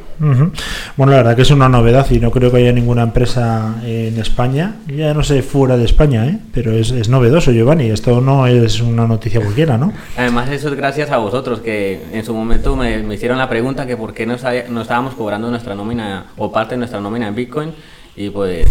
Bueno, 0.96 1.12
la 1.12 1.18
verdad 1.18 1.36
que 1.36 1.42
es 1.42 1.50
una 1.52 1.68
novedad 1.68 2.06
y 2.10 2.18
no 2.18 2.32
creo 2.32 2.50
que 2.50 2.56
haya 2.56 2.72
ninguna 2.72 3.02
empresa 3.02 3.76
en 3.84 4.18
España, 4.18 4.74
ya 4.88 5.14
no 5.14 5.22
sé 5.22 5.42
fuera 5.42 5.76
de 5.76 5.84
España, 5.84 6.26
¿eh? 6.26 6.38
pero 6.52 6.72
es, 6.72 6.90
es 6.90 7.08
novedoso, 7.08 7.52
Giovanni. 7.52 7.90
Esto 7.90 8.20
no 8.20 8.46
es 8.48 8.80
una 8.80 9.06
noticia 9.06 9.40
cualquiera, 9.40 9.78
¿no? 9.78 9.92
Además, 10.16 10.50
eso 10.50 10.68
es 10.68 10.74
gracias 10.74 11.12
a 11.12 11.18
vosotros, 11.18 11.60
que 11.60 12.02
en 12.12 12.24
su 12.24 12.34
momento 12.34 12.74
me, 12.74 13.02
me 13.04 13.14
hicieron 13.14 13.38
la 13.38 13.48
pregunta 13.48 13.86
que 13.86 13.96
por 13.96 14.12
qué 14.12 14.26
no 14.26 14.34
estábamos 14.34 15.14
cobrando 15.14 15.48
nuestra 15.48 15.76
nómina 15.76 16.26
o 16.36 16.50
parte 16.50 16.74
de 16.74 16.78
nuestra 16.78 17.00
nómina 17.00 17.28
en 17.28 17.34
Bitcoin. 17.36 17.70
Y 18.16 18.30
pues 18.30 18.66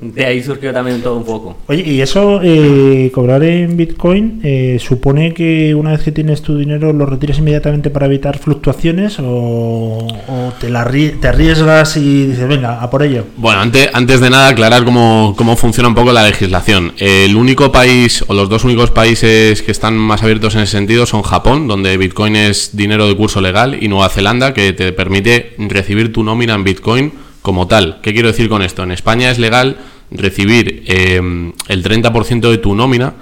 de 0.00 0.24
ahí 0.24 0.42
surgió 0.42 0.72
también 0.72 1.02
todo 1.02 1.16
un 1.16 1.24
poco. 1.24 1.56
Oye, 1.66 1.82
y 1.86 2.00
eso, 2.00 2.40
eh, 2.42 3.10
cobrar 3.14 3.42
en 3.42 3.76
Bitcoin, 3.76 4.40
eh, 4.42 4.78
supone 4.80 5.34
que 5.34 5.74
una 5.74 5.92
vez 5.92 6.02
que 6.02 6.12
tienes 6.12 6.42
tu 6.42 6.56
dinero 6.56 6.92
lo 6.92 7.06
retiras 7.06 7.38
inmediatamente 7.38 7.90
para 7.90 8.06
evitar 8.06 8.38
fluctuaciones 8.38 9.18
o, 9.18 9.24
o 9.24 10.52
te, 10.58 10.70
la 10.70 10.90
te 10.90 11.28
arriesgas 11.28 11.96
y 11.96 12.26
dices, 12.26 12.48
venga, 12.48 12.80
a 12.80 12.90
por 12.90 13.02
ello. 13.02 13.24
Bueno, 13.36 13.60
antes, 13.60 13.90
antes 13.92 14.20
de 14.20 14.30
nada 14.30 14.48
aclarar 14.48 14.84
cómo, 14.84 15.34
cómo 15.36 15.56
funciona 15.56 15.88
un 15.88 15.94
poco 15.94 16.12
la 16.12 16.24
legislación. 16.24 16.92
El 16.98 17.36
único 17.36 17.70
país 17.70 18.24
o 18.26 18.34
los 18.34 18.48
dos 18.48 18.64
únicos 18.64 18.90
países 18.90 19.62
que 19.62 19.70
están 19.70 19.96
más 19.96 20.22
abiertos 20.22 20.54
en 20.54 20.62
ese 20.62 20.72
sentido 20.72 21.06
son 21.06 21.22
Japón, 21.22 21.68
donde 21.68 21.96
Bitcoin 21.96 22.36
es 22.36 22.76
dinero 22.76 23.06
de 23.06 23.16
curso 23.16 23.40
legal, 23.40 23.76
y 23.80 23.88
Nueva 23.88 24.08
Zelanda, 24.08 24.54
que 24.54 24.72
te 24.72 24.92
permite 24.92 25.54
recibir 25.58 26.12
tu 26.12 26.24
nómina 26.24 26.54
en 26.54 26.64
Bitcoin 26.64 27.12
como 27.42 27.66
tal. 27.66 28.00
¿Qué 28.02 28.12
quiero 28.12 28.28
decir 28.28 28.48
con 28.48 28.62
esto? 28.62 28.82
En 28.82 28.92
España 28.92 29.30
es 29.30 29.38
legal 29.38 29.76
recibir 30.10 30.84
eh, 30.86 31.16
el 31.68 31.84
30% 31.84 32.50
de 32.50 32.58
tu 32.58 32.74
nómina 32.74 33.14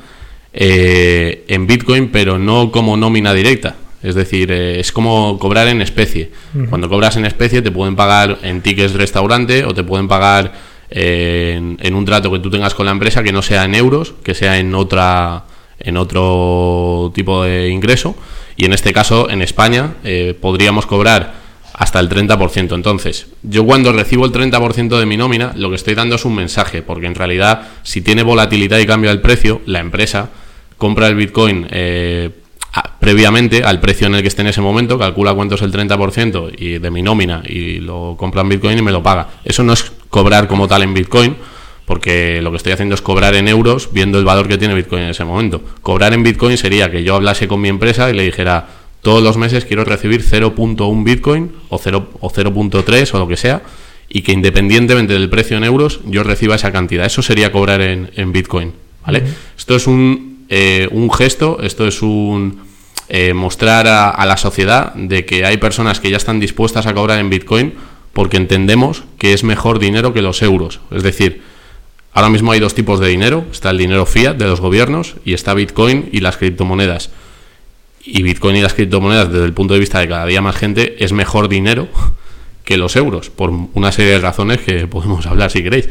eh, 0.53 1.45
en 1.49 1.67
Bitcoin, 1.67 2.09
pero 2.09 2.39
no 2.39 2.71
como 2.71 2.97
nómina 2.97 3.35
directa. 3.35 3.77
Es 4.03 4.15
decir, 4.15 4.51
eh, 4.53 4.81
es 4.81 4.93
como 4.93 5.39
cobrar 5.39 5.69
en 5.69 5.83
especie. 5.83 6.31
Cuando 6.69 6.89
cobras 6.89 7.17
en 7.17 7.25
especie 7.25 7.63
te 7.63 7.71
pueden 7.71 7.97
pagar 7.97 8.39
en 8.43 8.63
tickets 8.63 8.95
restaurante 8.95 9.65
o 9.65 9.75
te 9.75 9.83
pueden 9.85 10.09
pagar 10.09 10.53
eh, 10.91 11.55
en, 11.57 11.79
en 11.81 11.95
un 11.95 12.05
trato 12.05 12.31
que 12.31 12.39
tú 12.39 12.51
tengas 12.51 12.75
con 12.75 12.87
la 12.87 12.93
empresa 12.93 13.23
que 13.23 13.33
no 13.33 13.43
sea 13.43 13.65
en 13.65 13.75
euros, 13.75 14.15
que 14.23 14.35
sea 14.35 14.59
en 14.59 14.75
otra 14.75 15.45
en 15.81 15.97
otro 15.97 17.13
tipo 17.15 17.45
de 17.45 17.69
ingreso. 17.69 18.17
Y 18.57 18.65
en 18.65 18.73
este 18.73 18.93
caso, 18.93 19.31
en 19.31 19.43
España, 19.43 19.95
eh, 20.05 20.37
podríamos 20.39 20.87
cobrar 20.87 21.35
hasta 21.79 22.01
el 22.01 22.09
30%. 22.09 22.75
Entonces, 22.75 23.29
yo 23.43 23.65
cuando 23.65 23.93
recibo 23.93 24.27
el 24.27 24.33
30% 24.33 24.99
de 24.99 25.07
mi 25.07 25.17
nómina, 25.17 25.53
lo 25.57 25.71
que 25.71 25.77
estoy 25.77 25.95
dando 25.95 26.17
es 26.17 26.25
un 26.25 26.35
mensaje, 26.35 26.83
porque 26.83 27.07
en 27.07 27.15
realidad, 27.15 27.69
si 27.85 28.03
tiene 28.03 28.25
volatilidad 28.25 28.79
y 28.79 28.87
cambia 28.87 29.13
el 29.13 29.21
precio, 29.21 29.63
la 29.65 29.79
empresa 29.79 30.31
compra 30.77 31.07
el 31.07 31.15
Bitcoin 31.15 31.67
eh, 31.71 32.31
previamente 32.99 33.63
al 33.63 33.81
precio 33.81 34.09
en 34.09 34.17
el 34.17 34.23
que 34.23 34.29
esté 34.29 34.43
en 34.43 34.49
ese 34.49 34.61
momento, 34.61 34.99
calcula 34.99 35.35
cuánto 35.35 35.55
es 35.55 35.63
el 35.63 35.73
30% 35.73 36.53
y 36.59 36.79
de 36.79 36.91
mi 36.91 37.01
nómina 37.01 37.43
y 37.47 37.79
lo 37.79 38.17
compra 38.19 38.43
en 38.43 38.49
Bitcoin 38.49 38.79
y 38.79 38.83
me 38.83 38.93
lo 38.93 39.03
paga. 39.03 39.29
Eso 39.45 39.63
no 39.63 39.73
es 39.73 39.93
cobrar 40.11 40.49
como 40.49 40.67
tal 40.67 40.83
en 40.83 40.95
Bitcoin, 40.95 41.37
porque 41.85 42.43
lo 42.43 42.51
que 42.51 42.57
estoy 42.57 42.73
haciendo 42.73 42.97
es 42.97 43.03
cobrar 43.03 43.37
en 43.37 43.47
euros 43.47 43.91
viendo 43.93 44.19
el 44.19 44.25
valor 44.25 44.49
que 44.49 44.59
tiene 44.59 44.75
Bitcoin 44.75 45.05
en 45.05 45.11
ese 45.11 45.25
momento. 45.25 45.63
Cobrar 45.81 46.13
en 46.13 46.25
Bitcoin 46.25 46.59
sería 46.59 46.91
que 46.91 47.05
yo 47.05 47.15
hablase 47.15 47.47
con 47.47 47.61
mi 47.61 47.69
empresa 47.69 48.11
y 48.11 48.15
le 48.15 48.25
dijera, 48.25 48.67
todos 49.03 49.23
los 49.23 49.37
meses 49.37 49.65
quiero 49.65 49.85
recibir 49.85 50.23
0.1 50.23 51.05
Bitcoin 51.05 51.53
o 51.69 51.79
0 51.79 52.11
o 52.21 52.31
0.3 52.31 53.15
o 53.15 53.19
lo 53.19 53.29
que 53.29 53.37
sea, 53.37 53.63
y 54.09 54.23
que 54.23 54.33
independientemente 54.33 55.13
del 55.13 55.29
precio 55.29 55.57
en 55.57 55.65
euros, 55.65 56.01
yo 56.07 56.23
reciba 56.23 56.57
esa 56.57 56.73
cantidad. 56.73 57.07
Eso 57.07 57.23
sería 57.23 57.53
cobrar 57.53 57.81
en, 57.81 58.11
en 58.17 58.33
Bitcoin. 58.33 58.73
¿vale? 59.05 59.23
Esto 59.57 59.77
es 59.77 59.87
un, 59.87 60.47
eh, 60.49 60.89
un 60.91 61.13
gesto, 61.13 61.59
esto 61.63 61.87
es 61.87 62.03
un 62.03 62.61
eh, 63.09 63.35
mostrar 63.35 63.87
a, 63.87 64.11
a 64.11 64.27
la 64.27 64.37
sociedad 64.37 64.95
de 64.95 65.25
que 65.25 65.45
hay 65.45 65.59
personas 65.59 66.01
que 66.01 66.11
ya 66.11 66.17
están 66.17 66.41
dispuestas 66.41 66.87
a 66.87 66.95
cobrar 66.95 67.19
en 67.19 67.31
Bitcoin 67.31 67.75
porque 68.13 68.37
entendemos 68.37 69.05
que 69.19 69.33
es 69.33 69.45
mejor 69.45 69.79
dinero 69.79 70.13
que 70.13 70.23
los 70.23 70.43
euros. 70.43 70.81
Es 70.91 71.03
decir, 71.03 71.43
ahora 72.13 72.31
mismo 72.31 72.53
hay 72.53 72.61
dos 72.61 72.75
tipos 72.75 72.99
de 73.01 73.09
dinero. 73.09 73.45
Está 73.53 73.71
el 73.71 73.79
dinero 73.79 74.07
fiat 74.07 74.37
de 74.37 74.47
los 74.47 74.61
gobiernos 74.61 75.17
y 75.25 75.35
está 75.35 75.55
Bitcoin 75.55 76.09
y 76.11 76.21
las 76.21 76.37
criptomonedas. 76.37 77.11
Y 78.11 78.23
Bitcoin 78.23 78.57
y 78.57 78.63
las 78.63 78.73
criptomonedas, 78.73 79.31
desde 79.31 79.45
el 79.45 79.53
punto 79.53 79.75
de 79.75 79.81
vista 79.81 79.99
de 79.99 80.09
cada 80.09 80.25
día 80.25 80.41
más 80.41 80.57
gente, 80.57 80.97
es 81.05 81.13
mejor 81.13 81.51
dinero 81.51 81.89
que 82.65 82.79
los 82.79 82.97
euros, 82.97 83.29
por 83.29 83.51
una 83.75 83.93
serie 83.93 84.13
de 84.13 84.19
razones 84.19 84.61
que 84.61 84.87
podemos 84.87 85.27
hablar 85.27 85.51
si 85.51 85.63
queréis. 85.63 85.91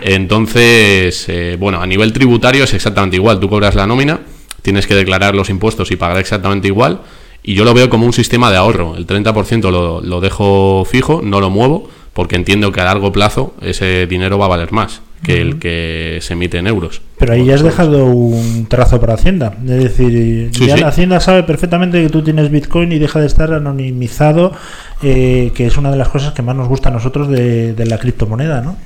Entonces, 0.00 1.28
eh, 1.28 1.56
bueno, 1.58 1.82
a 1.82 1.86
nivel 1.86 2.12
tributario 2.12 2.62
es 2.62 2.74
exactamente 2.74 3.16
igual. 3.16 3.40
Tú 3.40 3.48
cobras 3.48 3.74
la 3.74 3.88
nómina, 3.88 4.20
tienes 4.62 4.86
que 4.86 4.94
declarar 4.94 5.34
los 5.34 5.50
impuestos 5.50 5.90
y 5.90 5.96
pagar 5.96 6.18
exactamente 6.18 6.68
igual. 6.68 7.00
Y 7.42 7.54
yo 7.54 7.64
lo 7.64 7.74
veo 7.74 7.90
como 7.90 8.06
un 8.06 8.12
sistema 8.12 8.52
de 8.52 8.56
ahorro. 8.56 8.94
El 8.96 9.08
30% 9.08 9.70
lo, 9.72 10.00
lo 10.00 10.20
dejo 10.20 10.84
fijo, 10.88 11.22
no 11.24 11.40
lo 11.40 11.50
muevo, 11.50 11.90
porque 12.12 12.36
entiendo 12.36 12.70
que 12.70 12.80
a 12.80 12.84
largo 12.84 13.10
plazo 13.10 13.54
ese 13.62 14.06
dinero 14.06 14.38
va 14.38 14.44
a 14.44 14.48
valer 14.48 14.70
más 14.70 15.02
que 15.22 15.40
el 15.40 15.58
que 15.58 16.18
se 16.22 16.34
emite 16.34 16.58
en 16.58 16.66
euros. 16.66 17.02
Pero 17.18 17.32
ahí 17.32 17.44
ya 17.44 17.54
has 17.56 17.62
dejado 17.62 18.06
un 18.06 18.66
trazo 18.66 19.00
para 19.00 19.14
Hacienda. 19.14 19.52
Es 19.64 19.82
decir, 19.82 20.50
Sí, 20.52 20.66
ya 20.66 20.76
sí. 20.76 20.80
la 20.82 20.88
Hacienda 20.88 21.20
sabe 21.20 21.42
perfectamente 21.42 22.02
que 22.02 22.08
tú 22.08 22.22
tienes 22.22 22.50
Bitcoin 22.50 22.92
y 22.92 22.98
deja 22.98 23.20
de 23.20 23.26
estar 23.26 23.52
anonimizado, 23.52 24.52
eh, 25.02 25.50
que 25.54 25.66
es 25.66 25.76
una 25.76 25.90
de 25.90 25.96
las 25.96 26.08
cosas 26.08 26.32
que 26.32 26.42
más 26.42 26.54
nos 26.56 26.68
gusta 26.68 26.88
a 26.88 26.92
nosotros 26.92 27.28
de, 27.28 27.74
de 27.74 27.86
la 27.86 27.98
criptomoneda, 27.98 28.60
¿no? 28.60 28.76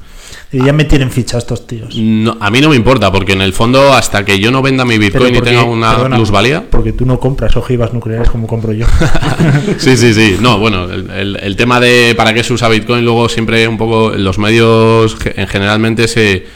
Y 0.54 0.62
ya 0.62 0.72
me 0.74 0.84
tienen 0.84 1.10
ficha 1.10 1.38
estos 1.38 1.66
tíos. 1.66 1.96
No, 1.96 2.36
a 2.38 2.50
mí 2.50 2.60
no 2.60 2.68
me 2.68 2.76
importa, 2.76 3.10
porque 3.10 3.32
en 3.32 3.40
el 3.40 3.54
fondo, 3.54 3.94
hasta 3.94 4.22
que 4.24 4.38
yo 4.38 4.50
no 4.50 4.60
venda 4.60 4.84
mi 4.84 4.98
Bitcoin 4.98 5.24
Pero 5.24 5.34
y 5.34 5.38
porque- 5.38 5.50
tenga 5.50 5.64
una 5.64 5.92
perdona, 5.92 6.16
plusvalía, 6.16 6.64
Porque 6.70 6.92
tú 6.92 7.06
no 7.06 7.18
compras 7.18 7.56
ojivas 7.56 7.94
nucleares 7.94 8.28
como 8.28 8.46
compro 8.46 8.72
yo. 8.74 8.84
sí, 9.78 9.96
sí, 9.96 10.12
sí. 10.12 10.36
No, 10.40 10.58
bueno, 10.58 10.84
el, 10.84 11.08
el- 11.10 11.36
el 11.42 11.56
tema 11.56 11.80
de 11.80 12.14
para 12.16 12.34
qué 12.34 12.44
se 12.44 12.52
usa 12.52 12.68
Bitcoin, 12.68 13.02
luego 13.02 13.28
siempre 13.30 13.66
un 13.66 13.78
poco 13.78 14.12
en 14.12 14.24
los 14.24 14.38
medios 14.38 15.16
en 15.24 15.46
generalmente 15.46 16.06
se, 16.06 16.46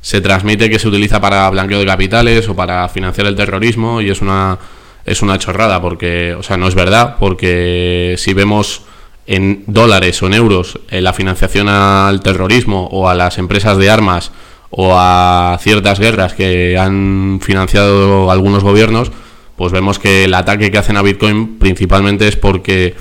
se 0.00 0.20
transmite 0.20 0.68
que 0.68 0.80
se 0.80 0.88
utiliza 0.88 1.20
para 1.20 1.48
blanqueo 1.50 1.78
de 1.78 1.86
capitales 1.86 2.48
o 2.48 2.56
para 2.56 2.88
financiar 2.88 3.28
el 3.28 3.36
terrorismo 3.36 4.00
y 4.00 4.10
es 4.10 4.20
una 4.20 4.58
es 5.06 5.20
una 5.22 5.38
chorrada 5.38 5.80
porque, 5.82 6.34
o 6.34 6.42
sea, 6.42 6.56
no 6.56 6.66
es 6.66 6.74
verdad, 6.74 7.16
porque 7.20 8.14
si 8.18 8.32
vemos 8.32 8.82
en 9.26 9.64
dólares 9.66 10.22
o 10.22 10.26
en 10.26 10.34
euros 10.34 10.78
eh, 10.90 11.00
la 11.00 11.12
financiación 11.12 11.68
al 11.68 12.20
terrorismo 12.20 12.88
o 12.90 13.08
a 13.08 13.14
las 13.14 13.38
empresas 13.38 13.78
de 13.78 13.90
armas 13.90 14.32
o 14.70 14.94
a 14.96 15.56
ciertas 15.60 16.00
guerras 16.00 16.34
que 16.34 16.76
han 16.76 17.38
financiado 17.40 18.30
algunos 18.30 18.64
gobiernos, 18.64 19.12
pues 19.56 19.72
vemos 19.72 19.98
que 19.98 20.24
el 20.24 20.34
ataque 20.34 20.70
que 20.70 20.78
hacen 20.78 20.96
a 20.96 21.02
Bitcoin 21.02 21.58
principalmente 21.58 22.26
es 22.26 22.36
porque 22.36 22.94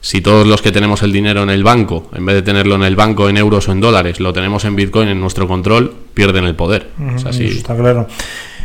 si 0.00 0.20
todos 0.20 0.48
los 0.48 0.60
que 0.62 0.72
tenemos 0.72 1.04
el 1.04 1.12
dinero 1.12 1.44
en 1.44 1.50
el 1.50 1.62
banco, 1.62 2.10
en 2.12 2.26
vez 2.26 2.34
de 2.34 2.42
tenerlo 2.42 2.74
en 2.74 2.82
el 2.82 2.96
banco 2.96 3.28
en 3.28 3.36
euros 3.36 3.68
o 3.68 3.72
en 3.72 3.80
dólares, 3.80 4.18
lo 4.18 4.32
tenemos 4.32 4.64
en 4.64 4.74
Bitcoin 4.74 5.08
en 5.08 5.20
nuestro 5.20 5.46
control, 5.46 5.94
pierden 6.12 6.44
el 6.44 6.56
poder. 6.56 6.88
Eso 7.14 7.28
está 7.28 7.76
claro. 7.76 8.08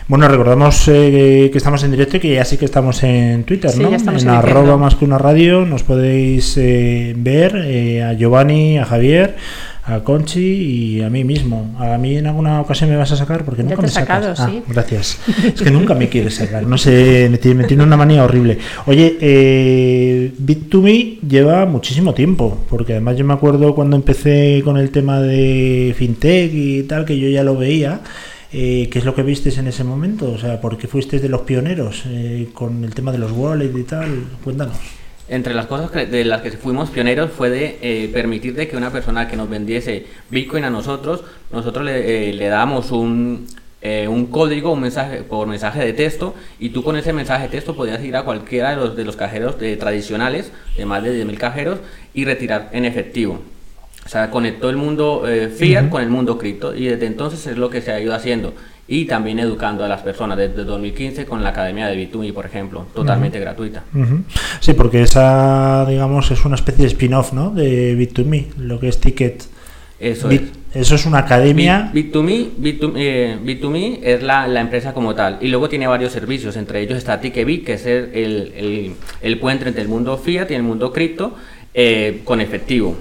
Bueno, 0.08 0.28
recordamos 0.30 0.88
eh, 0.88 1.50
que 1.52 1.58
estamos 1.58 1.84
en 1.84 1.92
directo 1.92 2.16
y 2.16 2.20
que 2.22 2.34
ya 2.36 2.46
sí 2.46 2.56
que 2.58 2.64
estamos 2.64 3.04
en 3.04 3.44
Twitter, 3.44 3.70
Sí, 3.72 3.82
¿no? 3.82 3.90
ya 3.92 3.98
en 3.98 4.08
emitiendo. 4.08 4.34
arroba 4.34 4.78
más 4.78 4.96
que 4.96 5.04
una 5.04 5.18
radio 5.18 5.66
nos 5.66 5.84
podéis 5.84 6.56
eh, 6.58 7.14
ver 7.18 7.54
eh, 7.66 8.04
a 8.04 8.14
Giovanni, 8.14 8.78
a 8.78 8.86
Javier, 8.86 9.36
a 9.84 10.00
Conchi 10.06 10.40
y 10.40 11.02
a 11.02 11.10
mí 11.10 11.26
mismo. 11.26 11.76
A 11.78 11.98
mí 11.98 12.16
en 12.16 12.26
alguna 12.28 12.62
ocasión 12.62 12.90
me 12.90 12.96
vas 12.96 13.12
a 13.12 13.18
sacar 13.18 13.44
porque 13.44 13.64
nunca 13.64 13.82
me 13.82 13.90
sacado, 13.90 14.34
sacas. 14.34 14.56
Ah, 14.58 14.64
gracias. 14.70 15.20
Es 15.44 15.62
que 15.62 15.72
nunca 15.72 15.94
me 15.94 16.08
quieres 16.08 16.36
sacar. 16.36 16.66
No 16.66 16.78
sé, 16.78 17.28
me 17.30 17.38
tiene, 17.38 17.64
me 17.64 17.68
tiene 17.68 17.84
una 17.84 17.98
manía 17.98 18.24
horrible. 18.24 18.60
Oye, 18.86 19.18
eh, 19.20 20.32
Bit2Me 20.42 21.18
lleva 21.28 21.66
muchísimo 21.66 22.14
tiempo, 22.14 22.58
porque 22.70 22.94
además 22.94 23.18
yo 23.18 23.26
me 23.26 23.34
acuerdo 23.34 23.76
cuando 23.76 23.98
empecé 23.98 24.62
con 24.64 24.78
el 24.78 24.90
tema 24.90 25.20
de 25.20 25.94
fintech 25.98 26.50
y 26.54 26.84
tal, 26.84 27.04
que 27.04 27.20
yo 27.20 27.28
ya 27.28 27.44
lo 27.44 27.58
veía. 27.58 28.00
Eh, 28.54 28.88
¿Qué 28.92 29.00
es 29.00 29.06
lo 29.06 29.14
que 29.14 29.24
vistes 29.24 29.58
en 29.58 29.68
ese 29.68 29.84
momento? 29.84 30.32
O 30.32 30.38
sea, 30.38 30.62
¿por 30.62 30.78
qué 30.78 30.88
fuiste 30.88 31.20
de 31.20 31.28
los 31.30 31.42
pioneros 31.42 32.04
eh, 32.08 32.48
con 32.54 32.84
el 32.84 32.96
tema 32.96 33.12
de 33.12 33.18
los 33.18 33.32
wallets 33.32 33.78
y 33.78 33.84
tal? 33.84 34.24
Cuéntanos. 34.44 34.78
Entre 35.30 35.54
las 35.54 35.66
cosas 35.66 35.92
que- 35.92 36.06
de 36.06 36.24
las 36.24 36.42
que 36.42 36.52
fuimos 36.52 36.90
pioneros 36.90 37.32
fue 37.32 37.50
de 37.50 37.78
eh, 37.82 38.10
permitir 38.14 38.54
de 38.56 38.70
que 38.70 38.78
una 38.78 38.92
persona 38.92 39.28
que 39.28 39.36
nos 39.36 39.50
vendiese 39.50 40.06
Bitcoin 40.30 40.64
a 40.64 40.70
nosotros, 40.70 41.24
nosotros 41.52 41.84
le, 41.84 42.30
eh, 42.30 42.34
le 42.34 42.48
dábamos 42.48 42.92
un, 42.92 43.46
eh, 43.82 44.08
un 44.08 44.28
código, 44.28 44.72
un 44.72 44.80
mensaje 44.80 45.24
por 45.24 45.46
mensaje 45.48 45.82
de 45.84 45.92
texto, 45.92 46.34
y 46.60 46.70
tú 46.70 46.82
con 46.84 46.96
ese 46.96 47.12
mensaje 47.12 47.44
de 47.44 47.50
texto 47.50 47.76
podías 47.76 48.02
ir 48.06 48.16
a 48.16 48.24
cualquiera 48.24 48.70
de 48.70 48.78
los, 48.78 48.96
de 48.96 49.04
los 49.04 49.18
cajeros 49.18 49.56
eh, 49.60 49.76
tradicionales, 49.76 50.54
de 50.78 50.86
más 50.86 51.04
de 51.04 51.12
10.000 51.26 51.38
cajeros, 51.38 51.80
y 52.14 52.24
retirar 52.24 52.70
en 52.72 52.86
efectivo. 52.86 53.42
O 54.08 54.10
sea, 54.10 54.32
conectó 54.32 54.70
el 54.70 54.78
mundo 54.78 55.26
eh, 55.28 55.50
fiat 55.50 55.84
Ujú. 55.84 55.92
con 55.92 56.02
el 56.02 56.10
mundo 56.10 56.38
cripto, 56.38 56.74
y 56.74 56.86
desde 56.86 57.08
entonces 57.08 57.46
es 57.46 57.58
lo 57.58 57.70
que 57.70 57.82
se 57.82 57.92
ha 57.92 58.00
ido 58.00 58.16
haciendo. 58.16 58.54
Y 58.88 59.04
también 59.04 59.38
educando 59.40 59.84
a 59.84 59.90
las 59.90 60.00
personas 60.02 60.38
desde 60.38 60.64
2015 60.64 61.26
con 61.26 61.44
la 61.44 61.50
Academia 61.50 61.88
de 61.88 61.98
Bitumi, 61.98 62.32
por 62.32 62.46
ejemplo, 62.46 62.86
totalmente 62.96 63.38
gratuita. 63.38 63.84
Ujú. 63.94 64.22
Sí, 64.62 64.72
porque 64.72 65.02
esa, 65.02 65.86
digamos, 65.90 66.32
es 66.32 66.46
una 66.46 66.56
especie 66.56 66.84
de 66.84 66.88
spin-off, 66.88 67.34
¿no? 67.34 67.50
De 67.50 67.98
Bit2Me, 67.98 68.46
lo 68.58 68.80
que 68.80 68.88
es 68.88 68.98
Ticket. 69.02 69.44
Eso 70.00 70.30
Bit- 70.30 70.54
Eso 70.74 70.96
es 70.96 71.06
una 71.06 71.18
academia. 71.18 71.90
Bit, 71.94 72.14
Bit2Me, 72.16 72.48
Bit2, 72.62 72.94
eh, 72.96 73.38
Bit2Me 73.44 74.00
es 74.04 74.24
la, 74.24 74.48
la 74.48 74.62
empresa 74.62 74.94
como 74.94 75.16
tal 75.16 75.40
y 75.42 75.48
luego 75.50 75.68
tiene 75.68 75.86
varios 75.88 76.14
servicios, 76.14 76.56
entre 76.56 76.80
ellos 76.82 76.98
está 76.98 77.20
Ticketbit, 77.20 77.66
que 77.66 77.74
es 77.74 77.86
el, 77.86 78.10
el, 78.14 78.54
el- 78.56 78.94
el 79.22 79.40
puente 79.40 79.68
entre 79.68 79.82
el 79.82 79.90
mundo 79.90 80.18
fiat 80.18 80.50
y 80.52 80.54
el 80.54 80.64
mundo 80.64 80.94
cripto 80.94 81.36
eh, 81.74 82.22
con 82.24 82.40
efectivo. 82.40 82.96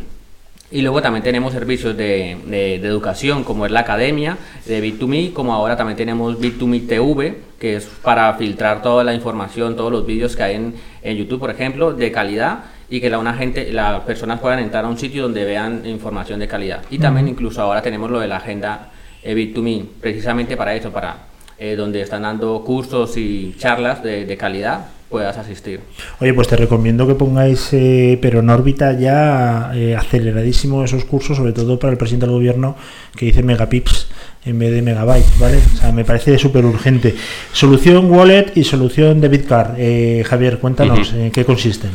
Y 0.70 0.82
luego 0.82 1.00
también 1.00 1.22
tenemos 1.22 1.52
servicios 1.52 1.96
de, 1.96 2.36
de- 2.46 2.78
de 2.80 2.88
educación, 2.88 3.44
como 3.44 3.66
es 3.66 3.72
la 3.72 3.80
academia 3.80 4.36
de 4.66 4.82
Bit2Me, 4.82 5.32
como 5.32 5.54
ahora 5.54 5.76
también 5.76 5.96
tenemos 5.96 6.40
Bit2Me 6.40 6.88
TV, 6.88 7.38
que 7.60 7.76
es 7.76 7.84
para 8.02 8.34
filtrar 8.34 8.82
toda 8.82 9.04
la 9.04 9.14
información, 9.14 9.76
todos 9.76 9.92
los 9.92 10.04
vídeos 10.04 10.34
que 10.34 10.42
hay 10.42 10.56
en, 10.56 10.74
en 11.02 11.16
YouTube, 11.16 11.38
por 11.38 11.50
ejemplo, 11.50 11.92
de 11.92 12.10
calidad 12.10 12.64
y 12.90 13.00
que 13.00 13.08
la, 13.10 13.18
una 13.18 13.34
gente, 13.34 13.72
las 13.72 14.00
personas 14.00 14.40
puedan 14.40 14.58
entrar 14.58 14.84
a 14.84 14.88
un 14.88 14.98
sitio 14.98 15.22
donde 15.22 15.44
vean 15.44 15.82
información 15.86 16.40
de 16.40 16.48
calidad. 16.48 16.82
Y 16.90 16.98
también 16.98 17.28
incluso 17.28 17.62
ahora 17.62 17.80
tenemos 17.80 18.10
lo 18.10 18.18
de 18.18 18.26
la 18.26 18.38
agenda 18.38 18.90
eh, 19.22 19.34
Bit2Me, 19.36 19.84
precisamente 20.00 20.56
para 20.56 20.74
eso, 20.74 20.90
para 20.90 21.26
eh, 21.58 21.76
donde 21.76 22.00
están 22.00 22.22
dando 22.22 22.62
cursos 22.64 23.16
y 23.16 23.54
charlas 23.56 24.02
de, 24.02 24.24
de 24.26 24.36
calidad, 24.36 24.86
puedas 25.08 25.36
asistir. 25.38 25.80
Oye, 26.20 26.34
pues 26.34 26.48
te 26.48 26.56
recomiendo 26.56 27.06
que 27.06 27.14
pongáis, 27.14 27.68
eh, 27.72 28.18
pero 28.20 28.40
en 28.40 28.50
órbita 28.50 28.98
ya 28.98 29.70
eh, 29.74 29.96
aceleradísimo 29.96 30.84
esos 30.84 31.04
cursos, 31.04 31.36
sobre 31.36 31.52
todo 31.52 31.78
para 31.78 31.92
el 31.92 31.98
presidente 31.98 32.26
del 32.26 32.34
gobierno 32.34 32.76
que 33.16 33.26
dice 33.26 33.42
megapips 33.42 34.08
en 34.44 34.58
vez 34.58 34.72
de 34.72 34.80
megabytes, 34.80 35.38
¿vale? 35.38 35.58
O 35.74 35.76
sea, 35.76 35.92
me 35.92 36.04
parece 36.04 36.38
súper 36.38 36.64
urgente. 36.64 37.14
Solución 37.52 38.10
wallet 38.10 38.52
y 38.54 38.62
solución 38.62 39.20
debit 39.20 39.46
card. 39.46 39.74
Eh, 39.76 40.24
Javier, 40.24 40.58
cuéntanos 40.58 41.12
en 41.12 41.32
qué 41.32 41.44
consisten. 41.44 41.90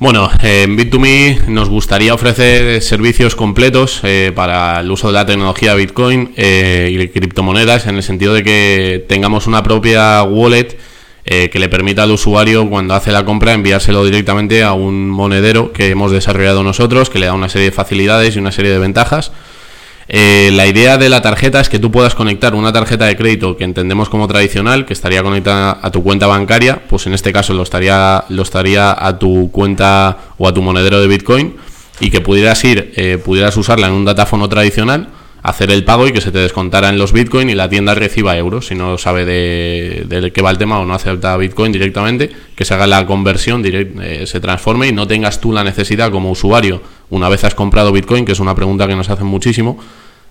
Bueno, 0.00 0.30
en 0.42 0.78
Bit2Me 0.78 1.48
nos 1.48 1.68
gustaría 1.68 2.14
ofrecer 2.14 2.80
servicios 2.80 3.36
completos 3.36 4.00
eh, 4.02 4.32
para 4.34 4.80
el 4.80 4.90
uso 4.90 5.08
de 5.08 5.12
la 5.12 5.26
tecnología 5.26 5.74
Bitcoin 5.74 6.32
eh, 6.36 6.88
y 6.90 7.08
criptomonedas 7.08 7.86
en 7.86 7.96
el 7.96 8.02
sentido 8.02 8.32
de 8.32 8.42
que 8.42 9.04
tengamos 9.06 9.46
una 9.46 9.62
propia 9.62 10.22
wallet 10.22 10.78
eh, 11.24 11.50
que 11.50 11.58
le 11.58 11.68
permita 11.68 12.04
al 12.04 12.10
usuario 12.10 12.68
cuando 12.68 12.94
hace 12.94 13.12
la 13.12 13.24
compra 13.24 13.52
enviárselo 13.52 14.04
directamente 14.04 14.62
a 14.62 14.72
un 14.72 15.08
monedero 15.08 15.72
que 15.72 15.90
hemos 15.90 16.12
desarrollado 16.12 16.62
nosotros, 16.62 17.10
que 17.10 17.18
le 17.18 17.26
da 17.26 17.34
una 17.34 17.48
serie 17.48 17.66
de 17.66 17.72
facilidades 17.72 18.36
y 18.36 18.38
una 18.38 18.52
serie 18.52 18.70
de 18.70 18.78
ventajas. 18.78 19.32
Eh, 20.12 20.50
la 20.54 20.66
idea 20.66 20.98
de 20.98 21.08
la 21.08 21.22
tarjeta 21.22 21.60
es 21.60 21.68
que 21.68 21.78
tú 21.78 21.92
puedas 21.92 22.16
conectar 22.16 22.56
una 22.56 22.72
tarjeta 22.72 23.06
de 23.06 23.16
crédito 23.16 23.56
que 23.56 23.62
entendemos 23.62 24.08
como 24.08 24.26
tradicional, 24.26 24.84
que 24.84 24.92
estaría 24.92 25.22
conectada 25.22 25.78
a 25.80 25.90
tu 25.92 26.02
cuenta 26.02 26.26
bancaria, 26.26 26.82
pues 26.88 27.06
en 27.06 27.14
este 27.14 27.32
caso 27.32 27.54
lo 27.54 27.62
estaría, 27.62 28.24
lo 28.28 28.42
estaría 28.42 28.92
a 28.98 29.18
tu 29.20 29.52
cuenta 29.52 30.18
o 30.36 30.48
a 30.48 30.52
tu 30.52 30.62
monedero 30.62 31.00
de 31.00 31.06
Bitcoin, 31.06 31.54
y 32.00 32.10
que 32.10 32.20
pudieras 32.20 32.64
ir, 32.64 32.92
eh, 32.96 33.18
pudieras 33.24 33.56
usarla 33.56 33.86
en 33.86 33.92
un 33.92 34.04
datáfono 34.04 34.48
tradicional, 34.48 35.10
hacer 35.42 35.70
el 35.70 35.84
pago 35.84 36.06
y 36.06 36.12
que 36.12 36.20
se 36.20 36.30
te 36.30 36.38
descontara 36.38 36.88
en 36.88 36.98
los 36.98 37.12
Bitcoin 37.12 37.48
y 37.50 37.54
la 37.54 37.68
tienda 37.68 37.94
reciba 37.94 38.36
euros. 38.36 38.66
Si 38.66 38.74
no 38.74 38.98
sabe 38.98 39.24
de, 39.24 40.04
de 40.06 40.32
qué 40.32 40.42
va 40.42 40.50
el 40.50 40.58
tema 40.58 40.78
o 40.78 40.84
no 40.84 40.94
acepta 40.94 41.36
Bitcoin 41.36 41.72
directamente, 41.72 42.30
que 42.54 42.64
se 42.64 42.74
haga 42.74 42.86
la 42.86 43.06
conversión, 43.06 43.62
direct- 43.62 44.02
eh, 44.02 44.26
se 44.26 44.40
transforme 44.40 44.88
y 44.88 44.92
no 44.92 45.06
tengas 45.06 45.40
tú 45.40 45.52
la 45.52 45.64
necesidad 45.64 46.10
como 46.10 46.30
usuario, 46.30 46.82
una 47.10 47.28
vez 47.28 47.44
has 47.44 47.54
comprado 47.54 47.92
Bitcoin, 47.92 48.24
que 48.24 48.32
es 48.32 48.40
una 48.40 48.54
pregunta 48.54 48.86
que 48.86 48.94
nos 48.94 49.08
hacen 49.08 49.26
muchísimo, 49.26 49.78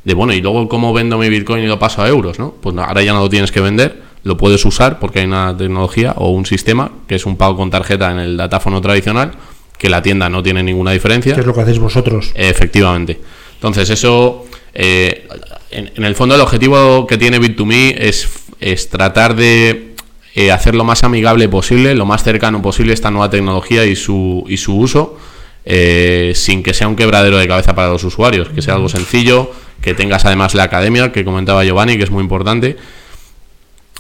de 0.04 0.14
bueno, 0.14 0.34
y 0.34 0.42
luego 0.42 0.70
cómo 0.70 0.94
vendo 0.94 1.18
mi 1.18 1.28
Bitcoin 1.30 1.64
y 1.64 1.68
lo 1.68 1.78
paso 1.80 2.02
a 2.02 2.08
euros, 2.08 2.40
¿no? 2.40 2.54
Pues 2.62 2.76
ahora 2.78 3.02
ya 3.02 3.14
no 3.14 3.20
lo 3.20 3.30
tienes 3.30 3.52
que 3.52 3.60
vender, 3.60 4.02
lo 4.24 4.38
puedes 4.38 4.64
usar 4.66 5.00
porque 5.00 5.20
hay 5.20 5.26
una 5.26 5.56
tecnología 5.58 6.14
o 6.18 6.30
un 6.30 6.46
sistema 6.46 6.92
que 7.08 7.16
es 7.16 7.26
un 7.26 7.36
pago 7.36 7.58
con 7.58 7.70
tarjeta 7.70 8.12
en 8.12 8.20
el 8.20 8.38
datáfono 8.38 8.80
tradicional, 8.80 9.32
que 9.78 9.90
la 9.90 10.02
tienda 10.02 10.30
no 10.30 10.44
tiene 10.44 10.62
ninguna 10.62 10.92
diferencia. 10.92 11.34
¿Qué 11.36 11.42
es 11.42 11.48
lo 11.48 11.54
que 11.54 11.62
hacéis 11.62 11.80
vosotros? 11.80 12.32
Efectivamente. 12.36 13.20
Entonces, 13.56 13.90
eso, 13.90 14.46
eh, 14.74 15.28
en, 15.72 15.92
en 15.96 16.04
el 16.04 16.16
fondo, 16.16 16.36
el 16.36 16.42
objetivo 16.42 17.08
que 17.08 17.18
tiene 17.18 17.40
Bit2Me 17.40 17.96
es, 17.98 18.28
es 18.60 18.90
tratar 18.90 19.36
de 19.36 19.90
eh, 20.36 20.52
hacer 20.52 20.76
lo 20.76 20.84
más 20.84 21.04
amigable 21.04 21.50
posible, 21.50 21.96
lo 21.96 22.06
más 22.06 22.24
cercano 22.24 22.62
posible 22.62 22.94
esta 22.94 23.12
nueva 23.12 23.30
tecnología 23.30 23.86
y 23.86 23.96
su, 23.96 24.46
y 24.48 24.58
su 24.58 24.78
uso, 24.78 25.18
eh, 25.66 26.34
sin 26.36 26.64
que 26.64 26.74
sea 26.74 26.88
un 26.88 26.96
quebradero 26.96 27.38
de 27.38 27.48
cabeza 27.48 27.76
para 27.76 27.90
los 27.90 28.04
usuarios, 28.04 28.50
que 28.50 28.62
sea 28.62 28.76
algo 28.76 28.90
sencillo, 28.90 29.52
que 29.82 29.94
tengas 29.94 30.26
además 30.26 30.54
la 30.54 30.64
academia 30.64 31.12
que 31.12 31.26
comentaba 31.26 31.66
Giovanni, 31.66 31.98
que 31.98 32.04
es 32.04 32.12
muy 32.12 32.22
importante, 32.22 32.78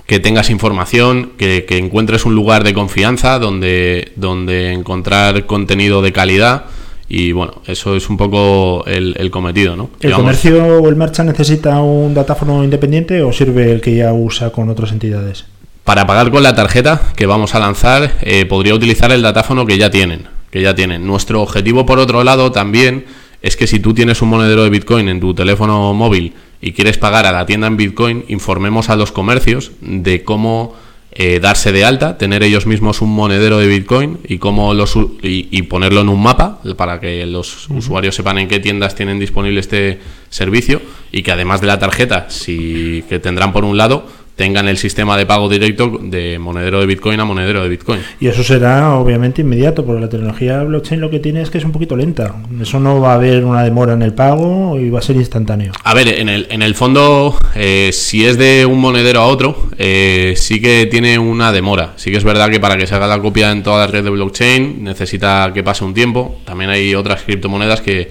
que 0.06 0.20
tengas 0.20 0.50
información, 0.50 1.32
que, 1.38 1.66
que 1.66 1.78
encuentres 1.78 2.26
un 2.26 2.36
lugar 2.36 2.64
de 2.64 2.74
confianza 2.74 3.38
donde, 3.40 4.12
donde 4.16 4.72
encontrar 4.72 5.46
contenido 5.46 6.02
de 6.02 6.14
calidad. 6.14 6.66
Y 7.10 7.32
bueno, 7.32 7.56
eso 7.66 7.96
es 7.96 8.08
un 8.08 8.18
poco 8.18 8.86
el, 8.86 9.16
el 9.18 9.32
cometido, 9.32 9.76
¿no? 9.76 9.90
¿El 10.00 10.14
comercio 10.14 10.80
o 10.80 10.88
el 10.88 10.96
merchant 10.96 11.28
necesita 11.28 11.82
un 11.82 12.14
datáfono 12.14 12.64
independiente 12.64 13.24
o 13.24 13.34
sirve 13.34 13.72
el 13.72 13.82
que 13.82 13.96
ya 13.96 14.14
usa 14.14 14.52
con 14.52 14.70
otras 14.70 14.92
entidades? 14.92 15.46
Para 15.84 16.06
pagar 16.06 16.30
con 16.30 16.44
la 16.44 16.54
tarjeta 16.54 17.02
que 17.16 17.26
vamos 17.26 17.56
a 17.56 17.60
lanzar, 17.60 18.12
eh, 18.22 18.46
podría 18.46 18.76
utilizar 18.76 19.12
el 19.12 19.24
datáfono 19.24 19.66
que 19.66 19.80
ya 19.80 19.90
tienen. 19.90 20.28
Que 20.52 20.62
ya 20.62 20.76
tienen. 20.76 21.08
Nuestro 21.08 21.42
objetivo, 21.42 21.84
por 21.88 21.98
otro 21.98 22.24
lado, 22.24 22.52
también 22.52 23.06
es 23.42 23.58
que 23.58 23.66
si 23.66 23.80
tú 23.80 23.96
tienes 23.96 24.22
un 24.22 24.30
monedero 24.30 24.64
de 24.64 24.70
Bitcoin 24.70 25.10
en 25.10 25.20
tu 25.20 25.34
teléfono 25.34 25.92
móvil 25.96 26.36
y 26.62 26.74
quieres 26.74 27.00
pagar 27.00 27.26
a 27.26 27.32
la 27.32 27.48
tienda 27.48 27.66
en 27.66 27.78
Bitcoin, 27.78 28.26
informemos 28.28 28.90
a 28.90 28.96
los 28.96 29.12
comercios 29.12 29.72
de 29.82 30.24
cómo 30.24 30.76
eh, 31.12 31.40
darse 31.40 31.72
de 31.72 31.84
alta, 31.84 32.18
tener 32.18 32.44
ellos 32.44 32.68
mismos 32.68 33.02
un 33.02 33.10
monedero 33.10 33.58
de 33.58 33.68
Bitcoin 33.68 34.20
y 34.28 34.38
cómo 34.38 34.74
los 34.74 34.96
y, 34.96 35.48
y 35.52 35.64
ponerlo 35.64 36.02
en 36.02 36.10
un 36.10 36.22
mapa 36.22 36.62
para 36.78 37.00
que 37.00 37.26
los 37.26 37.68
usuarios 37.70 38.16
sepan 38.16 38.38
en 38.38 38.48
qué 38.48 38.60
tiendas 38.60 38.94
tienen 38.94 39.20
disponible 39.20 39.60
este 39.60 40.00
servicio 40.30 40.82
y 41.12 41.24
que 41.24 41.32
además 41.32 41.62
de 41.62 41.68
la 41.68 41.80
tarjeta, 41.80 42.30
si 42.30 43.04
que 43.10 43.20
tendrán 43.20 43.52
por 43.52 43.66
un 43.66 43.78
lado, 43.78 44.06
tengan 44.40 44.70
el 44.70 44.78
sistema 44.78 45.18
de 45.18 45.26
pago 45.26 45.50
directo 45.50 46.00
de 46.02 46.40
monedero 46.40 46.80
de 46.80 46.86
Bitcoin 46.86 47.20
a 47.20 47.26
monedero 47.26 47.62
de 47.62 47.68
Bitcoin. 47.68 48.00
Y 48.22 48.28
eso 48.28 48.42
será 48.42 48.94
obviamente 48.94 49.42
inmediato, 49.42 49.86
porque 49.86 50.00
la 50.00 50.08
tecnología 50.08 50.64
blockchain 50.64 51.02
lo 51.02 51.10
que 51.10 51.20
tiene 51.20 51.42
es 51.42 51.50
que 51.50 51.58
es 51.58 51.66
un 51.66 51.74
poquito 51.74 51.98
lenta. 51.98 52.36
Eso 52.62 52.80
no 52.80 53.02
va 53.02 53.12
a 53.12 53.16
haber 53.16 53.44
una 53.44 53.64
demora 53.64 53.92
en 53.92 54.02
el 54.02 54.14
pago 54.14 54.80
y 54.80 54.90
va 54.90 55.00
a 55.00 55.02
ser 55.02 55.18
instantáneo. 55.18 55.74
A 55.84 55.94
ver, 55.94 56.08
en 56.08 56.30
el, 56.30 56.48
en 56.50 56.62
el 56.62 56.74
fondo, 56.74 57.38
eh, 57.54 57.90
si 57.92 58.26
es 58.26 58.38
de 58.38 58.66
un 58.66 58.80
monedero 58.80 59.20
a 59.20 59.26
otro, 59.26 59.68
eh, 59.78 60.36
sí 60.38 60.62
que 60.62 60.86
tiene 60.86 61.20
una 61.20 61.52
demora. 61.52 61.92
Sí 61.98 62.10
que 62.10 62.16
es 62.16 62.24
verdad 62.24 62.50
que 62.50 62.62
para 62.62 62.78
que 62.78 62.88
se 62.88 62.96
haga 62.96 63.08
la 63.08 63.20
copia 63.20 63.52
en 63.52 63.62
toda 63.62 63.86
la 63.86 63.92
red 63.92 64.06
de 64.06 64.10
blockchain 64.10 64.82
necesita 64.86 65.52
que 65.54 65.64
pase 65.64 65.84
un 65.84 65.94
tiempo. 65.94 66.40
También 66.46 66.70
hay 66.70 66.96
otras 66.96 67.24
criptomonedas 67.24 67.82
que, 67.82 68.10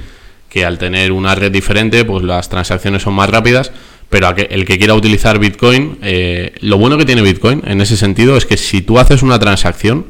que 0.51 0.67
al 0.67 0.77
tener 0.77 1.11
una 1.11 1.35
red 1.35 1.51
diferente, 1.51 2.05
pues 2.05 2.23
las 2.23 2.51
transacciones 2.51 3.01
son 3.01 3.15
más 3.15 3.31
rápidas. 3.31 3.73
Pero 4.11 4.35
el 4.37 4.65
que 4.65 4.79
quiera 4.79 4.95
utilizar 4.95 5.39
Bitcoin, 5.39 5.99
eh, 6.03 6.55
lo 6.61 6.79
bueno 6.79 6.97
que 6.97 7.05
tiene 7.05 7.21
Bitcoin 7.21 7.63
en 7.67 7.81
ese 7.81 7.97
sentido 7.97 8.37
es 8.37 8.47
que 8.47 8.57
si 8.57 8.81
tú 8.81 8.99
haces 8.99 9.23
una 9.23 9.39
transacción, 9.39 10.07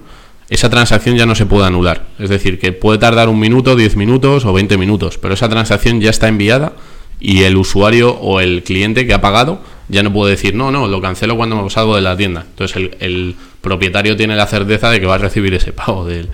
esa 0.49 0.71
transacción 0.71 1.17
ya 1.17 1.27
no 1.27 1.35
se 1.35 1.47
puede 1.47 1.67
anular. 1.67 2.07
Es 2.19 2.31
decir, 2.31 2.61
que 2.61 2.73
puede 2.73 2.99
tardar 2.99 3.29
un 3.29 3.41
minuto, 3.41 3.75
10 3.75 3.97
minutos 3.97 4.45
o 4.45 4.53
20 4.53 4.79
minutos, 4.79 5.19
pero 5.19 5.35
esa 5.35 5.49
transacción 5.49 6.01
ya 6.01 6.11
está 6.11 6.29
enviada 6.29 6.75
y 7.21 7.43
el 7.43 7.57
usuario 7.57 8.13
o 8.13 8.41
el 8.41 8.63
cliente 8.63 9.05
que 9.07 9.15
ha 9.15 9.21
pagado 9.21 9.61
ya 9.89 10.03
no 10.03 10.13
puede 10.13 10.33
decir, 10.33 10.55
no, 10.55 10.71
no, 10.71 10.87
lo 10.87 11.01
cancelo 11.01 11.37
cuando 11.37 11.61
me 11.61 11.69
salgo 11.71 11.97
de 11.97 12.03
la 12.03 12.17
tienda. 12.17 12.45
Entonces 12.49 12.77
el, 12.77 12.97
el 13.01 13.37
propietario 13.61 14.17
tiene 14.17 14.37
la 14.37 14.47
certeza 14.47 14.91
de 14.91 15.01
que 15.01 15.07
va 15.07 15.17
a 15.17 15.19
recibir 15.19 15.55
ese 15.55 15.73
pago 15.73 16.05
del, 16.05 16.29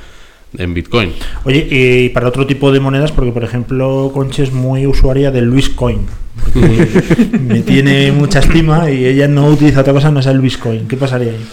en 0.59 0.75
Bitcoin. 0.75 1.13
Oye, 1.45 1.67
y 1.71 2.09
para 2.11 2.29
otro 2.29 2.47
tipo 2.47 2.73
de 2.73 2.81
monedas, 2.81 3.13
porque 3.13 3.33
por 3.33 3.45
ejemplo 3.45 4.11
Conche 4.13 4.43
es 4.43 4.53
muy 4.53 4.87
usuaria 4.87 5.31
del 5.31 5.45
Luis 5.47 5.69
Coin. 5.69 6.07
me 7.41 7.61
tiene 7.61 8.13
mucha 8.13 8.41
estima 8.41 8.91
y 8.91 9.07
ella 9.07 9.29
no 9.29 9.47
utiliza 9.49 9.81
otra 9.81 9.93
cosa 9.93 10.11
no 10.11 10.21
es 10.21 10.27
el 10.27 10.39
Luis 10.39 10.57
Coin. 10.57 10.87
¿Qué 10.87 10.97
pasaría 10.97 11.33
ahí? 11.33 11.47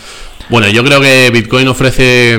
Bueno, 0.49 0.70
yo 0.70 0.84
creo 0.84 0.99
que 0.99 1.30
Bitcoin 1.32 1.68
ofrece... 1.68 2.38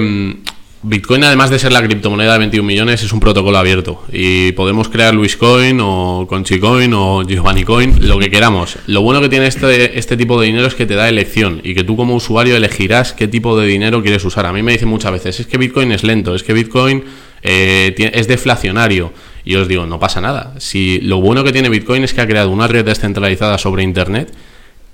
Bitcoin, 0.85 1.23
además 1.23 1.49
de 1.51 1.61
ser 1.61 1.71
la 1.71 1.81
criptomoneda 1.81 2.33
de 2.33 2.41
21 2.41 2.67
millones, 2.67 3.05
es 3.05 3.13
un 3.13 3.21
protocolo 3.21 3.57
abierto. 3.57 4.03
Y 4.11 4.51
podemos 4.53 4.89
crear 4.89 5.15
Luiscoin 5.15 5.79
o 5.81 6.27
Conchicoin 6.29 6.93
o 6.93 7.23
Giovanni 7.23 7.63
Coin, 7.63 8.09
lo 8.09 8.19
que 8.19 8.31
queramos. 8.31 8.79
Lo 8.87 9.01
bueno 9.01 9.21
que 9.21 9.29
tiene 9.29 9.47
este, 9.47 9.97
este 9.97 10.17
tipo 10.17 10.41
de 10.41 10.47
dinero 10.47 10.67
es 10.67 10.75
que 10.75 10.85
te 10.85 10.97
da 10.97 11.09
elección 11.09 11.61
y 11.63 11.75
que 11.75 11.85
tú 11.85 11.97
como 11.97 12.17
usuario 12.17 12.57
elegirás 12.57 13.13
qué 13.13 13.29
tipo 13.29 13.57
de 13.57 13.69
dinero 13.69 14.03
quieres 14.03 14.25
usar. 14.25 14.45
A 14.45 14.53
mí 14.53 14.65
me 14.65 14.73
dicen 14.73 14.89
muchas 14.89 15.13
veces, 15.13 15.39
es 15.39 15.47
que 15.47 15.57
Bitcoin 15.57 15.93
es 15.93 16.03
lento, 16.03 16.35
es 16.35 16.43
que 16.43 16.53
Bitcoin 16.53 17.05
eh, 17.45 17.95
es 18.13 18.27
deflacionario. 18.27 19.13
Y 19.45 19.55
os 19.55 19.69
digo, 19.69 19.87
no 19.87 20.01
pasa 20.01 20.21
nada. 20.21 20.55
Si 20.59 20.99
lo 21.01 21.21
bueno 21.21 21.45
que 21.45 21.53
tiene 21.53 21.69
Bitcoin 21.69 22.03
es 22.03 22.13
que 22.13 22.23
ha 22.23 22.27
creado 22.27 22.51
una 22.51 22.67
red 22.67 22.85
descentralizada 22.85 23.57
sobre 23.57 23.85
Internet 23.85 24.33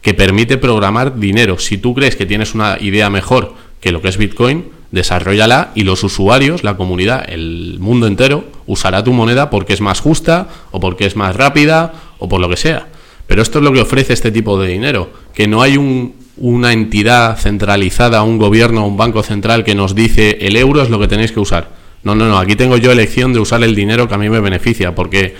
que 0.03 0.12
permite 0.12 0.59
programar 0.59 1.18
dinero. 1.18 1.59
Si 1.59 1.78
tú 1.78 1.95
crees 1.95 2.14
que 2.14 2.26
tienes 2.26 2.55
una 2.55 2.76
idea 2.78 3.09
mejor 3.09 3.55
que 3.80 3.91
lo 3.91 4.03
que 4.03 4.09
es 4.09 4.18
Bitcoin, 4.18 4.76
desarrollala 4.91 5.70
y 5.74 5.84
los 5.84 6.03
usuarios, 6.05 6.64
la 6.64 6.76
comunidad, 6.76 7.24
el 7.28 7.76
mundo 7.78 8.07
entero, 8.07 8.45
usará 8.66 9.05
tu 9.05 9.12
moneda 9.12 9.51
porque 9.51 9.72
es 9.74 9.80
más 9.80 10.01
justa 10.01 10.49
o 10.70 10.80
porque 10.80 11.07
es 11.07 11.16
más 11.16 11.36
rápida 11.36 11.93
o 12.18 12.28
por 12.28 12.41
lo 12.41 12.49
que 12.49 12.57
sea. 12.57 12.86
Pero 13.26 13.43
esto 13.43 13.59
es 13.59 13.64
lo 13.64 13.72
que 13.72 13.82
ofrece 13.82 14.14
este 14.14 14.30
tipo 14.30 14.59
de 14.59 14.68
dinero, 14.68 15.11
que 15.34 15.47
no 15.47 15.61
hay 15.62 15.76
un- 15.76 16.14
una 16.39 16.72
entidad 16.72 17.36
centralizada, 17.36 18.22
un 18.22 18.39
gobierno, 18.39 18.86
un 18.86 18.97
banco 18.97 19.22
central 19.22 19.64
que 19.64 19.74
nos 19.74 19.95
dice 19.95 20.39
el 20.41 20.57
euro 20.57 20.82
es 20.82 20.89
lo 20.89 20.99
que 21.01 21.09
tenéis 21.09 21.32
que 21.32 21.41
usar. 21.41 21.68
No, 22.05 22.14
no, 22.14 22.28
no, 22.28 22.39
aquí 22.39 22.55
tengo 22.57 22.76
yo 22.76 22.93
elección 22.93 23.32
de 23.32 23.41
usar 23.41 23.62
el 23.64 23.74
dinero 23.74 24.09
que 24.09 24.14
a 24.14 24.18
mí 24.18 24.30
me 24.30 24.41
beneficia, 24.41 24.95
porque 24.95 25.34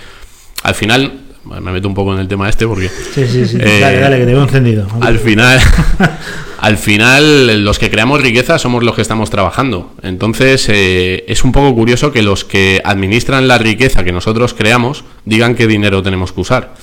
al 0.61 0.75
final, 0.75 1.13
me 1.61 1.71
meto 1.71 1.87
un 1.87 1.93
poco 1.93 2.13
en 2.13 2.19
el 2.19 2.27
tema 2.27 2.47
este 2.49 2.67
porque... 2.67 2.89
Sí, 2.89 3.27
sí, 3.27 3.45
sí. 3.45 3.57
eh, 3.59 3.79
dale, 3.79 3.99
dale, 3.99 4.19
que 4.19 4.25
te 4.25 4.33
veo 4.33 4.43
encendido. 4.43 4.87
al 5.01 5.19
final, 5.19 5.59
al 6.59 6.77
final, 6.77 7.63
los 7.63 7.79
que 7.79 7.89
creamos 7.89 8.21
riqueza 8.21 8.59
somos 8.59 8.83
los 8.83 8.95
que 8.95 9.01
estamos 9.01 9.29
trabajando. 9.29 9.93
Entonces, 10.01 10.67
eh, 10.69 11.23
es 11.27 11.43
un 11.43 11.51
poco 11.51 11.73
curioso 11.73 12.11
que 12.11 12.21
los 12.21 12.45
que 12.45 12.81
administran 12.83 13.47
la 13.47 13.57
riqueza 13.57 14.03
que 14.03 14.11
nosotros 14.11 14.53
creamos 14.53 15.03
digan 15.25 15.55
qué 15.55 15.67
dinero 15.67 16.03
tenemos 16.03 16.31
que 16.31 16.41
usar. 16.41 16.73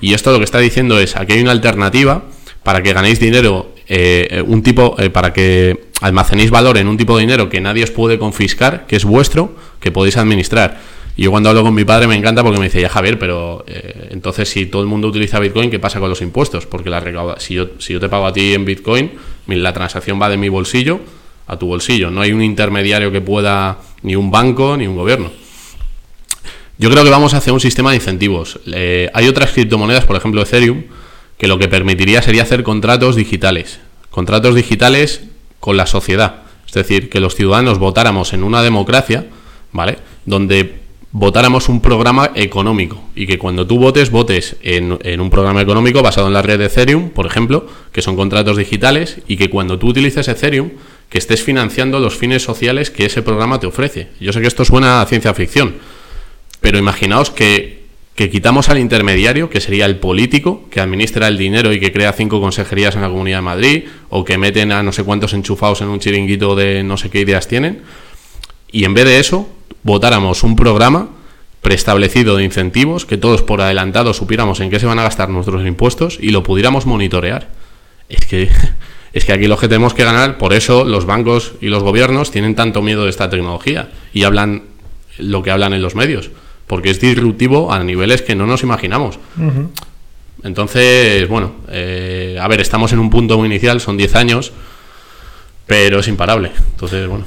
Y 0.00 0.14
esto 0.14 0.32
lo 0.32 0.38
que 0.38 0.44
está 0.44 0.58
diciendo 0.58 0.98
es, 0.98 1.16
aquí 1.16 1.34
hay 1.34 1.40
una 1.40 1.52
alternativa 1.52 2.24
para 2.66 2.82
que 2.82 2.92
ganéis 2.92 3.20
dinero, 3.20 3.72
eh, 3.86 4.42
un 4.44 4.60
tipo, 4.62 4.96
eh, 4.98 5.08
para 5.08 5.32
que 5.32 5.86
almacenéis 6.00 6.50
valor 6.50 6.78
en 6.78 6.88
un 6.88 6.96
tipo 6.96 7.16
de 7.16 7.20
dinero 7.20 7.48
que 7.48 7.60
nadie 7.60 7.84
os 7.84 7.92
puede 7.92 8.18
confiscar, 8.18 8.86
que 8.88 8.96
es 8.96 9.04
vuestro, 9.04 9.54
que 9.78 9.92
podéis 9.92 10.16
administrar. 10.16 10.78
Y 11.16 11.22
yo 11.22 11.30
cuando 11.30 11.48
hablo 11.48 11.62
con 11.62 11.74
mi 11.74 11.84
padre 11.84 12.06
me 12.06 12.14
encanta 12.14 12.42
porque 12.42 12.58
me 12.58 12.66
dice, 12.66 12.80
ya 12.80 12.90
Javier, 12.90 13.18
pero 13.18 13.64
eh, 13.66 14.08
entonces 14.10 14.48
si 14.48 14.66
todo 14.66 14.82
el 14.82 14.88
mundo 14.88 15.08
utiliza 15.08 15.40
Bitcoin, 15.40 15.70
¿qué 15.70 15.78
pasa 15.78 15.98
con 15.98 16.10
los 16.10 16.20
impuestos? 16.20 16.66
Porque 16.66 16.90
la 16.90 17.36
si 17.38 17.54
yo, 17.54 17.68
si 17.78 17.94
yo 17.94 18.00
te 18.00 18.08
pago 18.08 18.26
a 18.26 18.32
ti 18.32 18.52
en 18.52 18.66
Bitcoin, 18.66 19.12
la 19.46 19.72
transacción 19.72 20.20
va 20.20 20.28
de 20.28 20.36
mi 20.36 20.50
bolsillo 20.50 21.00
a 21.46 21.58
tu 21.58 21.66
bolsillo. 21.66 22.10
No 22.10 22.20
hay 22.20 22.32
un 22.32 22.42
intermediario 22.42 23.10
que 23.10 23.22
pueda, 23.22 23.78
ni 24.02 24.14
un 24.14 24.30
banco, 24.30 24.76
ni 24.76 24.86
un 24.86 24.96
gobierno. 24.96 25.30
Yo 26.78 26.90
creo 26.90 27.04
que 27.04 27.10
vamos 27.10 27.32
hacia 27.32 27.52
un 27.54 27.60
sistema 27.60 27.90
de 27.90 27.96
incentivos. 27.96 28.60
Eh, 28.66 29.10
hay 29.14 29.28
otras 29.28 29.52
criptomonedas, 29.52 30.04
por 30.04 30.16
ejemplo 30.16 30.42
Ethereum, 30.42 30.84
que 31.38 31.46
lo 31.46 31.58
que 31.58 31.68
permitiría 31.68 32.20
sería 32.20 32.42
hacer 32.42 32.62
contratos 32.62 33.16
digitales. 33.16 33.80
Contratos 34.10 34.54
digitales 34.54 35.22
con 35.60 35.78
la 35.78 35.86
sociedad. 35.86 36.42
Es 36.66 36.72
decir, 36.72 37.08
que 37.08 37.20
los 37.20 37.34
ciudadanos 37.34 37.78
votáramos 37.78 38.34
en 38.34 38.44
una 38.44 38.62
democracia, 38.62 39.26
¿vale? 39.72 39.98
Donde 40.26 40.85
votáramos 41.18 41.70
un 41.70 41.80
programa 41.80 42.32
económico 42.34 43.02
y 43.14 43.26
que 43.26 43.38
cuando 43.38 43.66
tú 43.66 43.78
votes, 43.78 44.10
votes 44.10 44.56
en, 44.60 44.92
un 44.92 45.30
programa 45.30 45.62
económico 45.62 46.02
basado 46.02 46.26
en 46.26 46.34
la 46.34 46.42
red 46.42 46.58
de 46.58 46.66
Ethereum, 46.66 47.08
por 47.08 47.24
ejemplo, 47.24 47.66
que 47.90 48.02
son 48.02 48.16
contratos 48.16 48.58
digitales, 48.58 49.22
y 49.26 49.38
que 49.38 49.48
cuando 49.48 49.78
tú 49.78 49.88
utilices 49.88 50.28
Ethereum, 50.28 50.72
que 51.08 51.16
estés 51.16 51.42
financiando 51.42 52.00
los 52.00 52.16
fines 52.16 52.42
sociales 52.42 52.90
que 52.90 53.06
ese 53.06 53.22
programa 53.22 53.58
te 53.58 53.66
ofrece. 53.66 54.08
Yo 54.20 54.34
sé 54.34 54.42
que 54.42 54.46
esto 54.46 54.66
suena 54.66 55.00
a 55.00 55.06
ciencia 55.06 55.32
ficción, 55.32 55.76
pero 56.60 56.76
imaginaos 56.76 57.30
que, 57.30 57.84
que 58.14 58.28
quitamos 58.28 58.68
al 58.68 58.76
intermediario, 58.76 59.48
que 59.48 59.62
sería 59.62 59.86
el 59.86 59.96
político, 59.96 60.68
que 60.70 60.82
administra 60.82 61.28
el 61.28 61.38
dinero 61.38 61.72
y 61.72 61.80
que 61.80 61.92
crea 61.92 62.12
cinco 62.12 62.42
consejerías 62.42 62.94
en 62.94 63.00
la 63.00 63.08
Comunidad 63.08 63.38
de 63.38 63.42
Madrid, 63.42 63.84
o 64.10 64.22
que 64.22 64.36
meten 64.36 64.70
a 64.70 64.82
no 64.82 64.92
sé 64.92 65.02
cuántos 65.02 65.32
enchufados 65.32 65.80
en 65.80 65.88
un 65.88 65.98
chiringuito 65.98 66.54
de 66.54 66.82
no 66.82 66.98
sé 66.98 67.08
qué 67.08 67.20
ideas 67.20 67.48
tienen, 67.48 67.80
y 68.70 68.84
en 68.84 68.92
vez 68.92 69.06
de 69.06 69.18
eso, 69.18 69.48
votáramos 69.86 70.42
un 70.42 70.56
programa 70.56 71.08
preestablecido 71.62 72.36
de 72.36 72.44
incentivos, 72.44 73.06
que 73.06 73.16
todos 73.16 73.42
por 73.42 73.60
adelantado 73.60 74.12
supiéramos 74.14 74.58
en 74.60 74.68
qué 74.68 74.80
se 74.80 74.86
van 74.86 74.98
a 74.98 75.04
gastar 75.04 75.28
nuestros 75.28 75.64
impuestos 75.64 76.18
y 76.20 76.30
lo 76.30 76.42
pudiéramos 76.42 76.86
monitorear. 76.86 77.48
Es 78.08 78.26
que, 78.26 78.50
es 79.12 79.24
que 79.24 79.32
aquí 79.32 79.46
lo 79.46 79.56
que 79.56 79.68
tenemos 79.68 79.94
que 79.94 80.04
ganar, 80.04 80.38
por 80.38 80.52
eso 80.52 80.84
los 80.84 81.06
bancos 81.06 81.54
y 81.60 81.68
los 81.68 81.84
gobiernos 81.84 82.32
tienen 82.32 82.56
tanto 82.56 82.82
miedo 82.82 83.04
de 83.04 83.10
esta 83.10 83.30
tecnología 83.30 83.90
y 84.12 84.24
hablan 84.24 84.64
lo 85.18 85.42
que 85.42 85.52
hablan 85.52 85.72
en 85.72 85.82
los 85.82 85.94
medios, 85.94 86.30
porque 86.66 86.90
es 86.90 87.00
disruptivo 87.00 87.72
a 87.72 87.82
niveles 87.82 88.22
que 88.22 88.34
no 88.34 88.46
nos 88.46 88.64
imaginamos. 88.64 89.20
Entonces, 90.42 91.28
bueno, 91.28 91.52
eh, 91.68 92.38
a 92.40 92.48
ver, 92.48 92.60
estamos 92.60 92.92
en 92.92 92.98
un 92.98 93.08
punto 93.08 93.38
muy 93.38 93.46
inicial, 93.46 93.80
son 93.80 93.96
10 93.96 94.16
años, 94.16 94.52
pero 95.64 96.00
es 96.00 96.08
imparable. 96.08 96.50
Entonces, 96.72 97.08
bueno. 97.08 97.24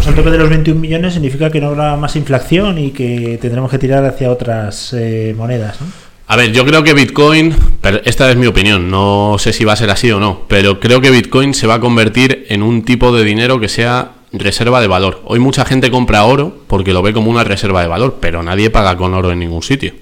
lleguemos 0.00 0.06
al 0.06 0.14
tope 0.14 0.30
de 0.30 0.38
los 0.38 0.48
21 0.48 0.80
millones 0.80 1.12
significa 1.12 1.50
que 1.50 1.60
no 1.60 1.68
habrá 1.68 1.96
más 1.96 2.16
inflación 2.16 2.78
y 2.78 2.90
que 2.90 3.38
tendremos 3.40 3.70
que 3.70 3.78
tirar 3.78 4.04
hacia 4.06 4.30
otras 4.30 4.94
eh, 4.94 5.34
monedas, 5.36 5.80
¿no? 5.80 5.86
A 6.26 6.36
ver, 6.36 6.52
yo 6.52 6.64
creo 6.64 6.82
que 6.82 6.94
Bitcoin, 6.94 7.54
pero 7.80 8.00
esta 8.04 8.30
es 8.30 8.36
mi 8.36 8.46
opinión, 8.46 8.88
no 8.88 9.36
sé 9.38 9.52
si 9.52 9.64
va 9.64 9.72
a 9.74 9.76
ser 9.76 9.90
así 9.90 10.10
o 10.10 10.20
no, 10.20 10.42
pero 10.48 10.80
creo 10.80 11.00
que 11.00 11.10
Bitcoin 11.10 11.54
se 11.54 11.66
va 11.66 11.74
a 11.74 11.80
convertir 11.80 12.46
en 12.48 12.62
un 12.62 12.84
tipo 12.84 13.14
de 13.14 13.24
dinero 13.24 13.60
que 13.60 13.68
sea 13.68 14.12
reserva 14.32 14.80
de 14.80 14.86
valor. 14.86 15.20
Hoy 15.24 15.38
mucha 15.38 15.64
gente 15.64 15.90
compra 15.90 16.24
oro 16.24 16.56
porque 16.66 16.92
lo 16.92 17.02
ve 17.02 17.12
como 17.12 17.30
una 17.30 17.44
reserva 17.44 17.82
de 17.82 17.88
valor, 17.88 18.18
pero 18.20 18.42
nadie 18.42 18.70
paga 18.70 18.96
con 18.96 19.12
oro 19.12 19.32
en 19.32 19.40
ningún 19.40 19.62
sitio. 19.62 19.92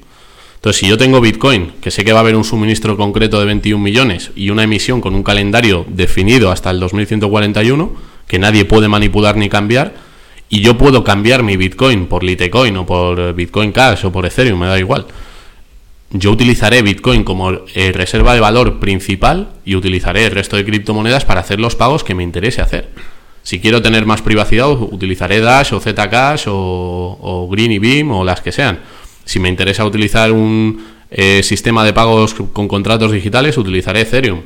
Entonces, 0.57 0.80
si 0.80 0.88
yo 0.88 0.99
tengo 0.99 1.20
Bitcoin, 1.20 1.72
que 1.80 1.90
sé 1.90 2.05
que 2.05 2.12
va 2.12 2.18
a 2.18 2.22
haber 2.22 2.36
un 2.36 2.44
suministro 2.44 2.96
concreto 2.96 3.40
de 3.40 3.46
21 3.46 3.82
millones 3.82 4.30
y 4.36 4.51
una 4.51 4.64
emisión 4.64 5.01
con 5.01 5.14
un 5.14 5.22
calendario 5.22 5.86
definido 5.88 6.51
hasta 6.53 6.70
el 6.70 6.78
2141, 6.78 8.07
que 8.28 8.38
nadie 8.38 8.64
puede 8.64 8.86
manipular 8.86 9.36
ni 9.36 9.48
cambiar, 9.48 9.94
y 10.48 10.60
yo 10.60 10.78
puedo 10.78 11.02
cambiar 11.02 11.42
mi 11.42 11.56
Bitcoin 11.56 12.06
por 12.06 12.22
Litecoin 12.22 12.76
o 12.76 12.86
por 12.86 13.34
Bitcoin 13.34 13.72
Cash 13.72 14.04
o 14.06 14.12
por 14.12 14.24
Ethereum, 14.24 14.60
me 14.60 14.66
da 14.66 14.78
igual. 14.78 15.06
Yo 16.10 16.30
utilizaré 16.30 16.80
Bitcoin 16.80 17.22
como 17.22 17.52
eh, 17.74 17.92
reserva 17.92 18.32
de 18.32 18.40
valor 18.40 18.80
principal 18.80 19.50
y 19.64 19.74
utilizaré 19.74 20.24
el 20.24 20.30
resto 20.30 20.56
de 20.56 20.64
criptomonedas 20.64 21.26
para 21.26 21.40
hacer 21.40 21.60
los 21.60 21.76
pagos 21.76 22.02
que 22.02 22.14
me 22.14 22.22
interese 22.22 22.62
hacer. 22.62 22.88
Si 23.42 23.60
quiero 23.60 23.82
tener 23.82 24.06
más 24.06 24.22
privacidad, 24.22 24.70
utilizaré 24.70 25.40
Dash 25.40 25.74
o 25.74 25.80
Zcash 25.80 26.48
o, 26.48 27.18
o 27.20 27.48
Green 27.50 27.80
Beam 27.80 28.10
o 28.10 28.24
las 28.24 28.40
que 28.40 28.52
sean. 28.52 28.80
Si 29.24 29.38
me 29.38 29.50
interesa 29.50 29.84
utilizar 29.84 30.32
un 30.32 30.82
eh, 31.10 31.42
sistema 31.42 31.84
de 31.84 31.92
pagos 31.92 32.34
con 32.52 32.68
contratos 32.68 33.12
digitales, 33.12 33.58
utilizaré 33.58 34.02
Ethereum. 34.02 34.40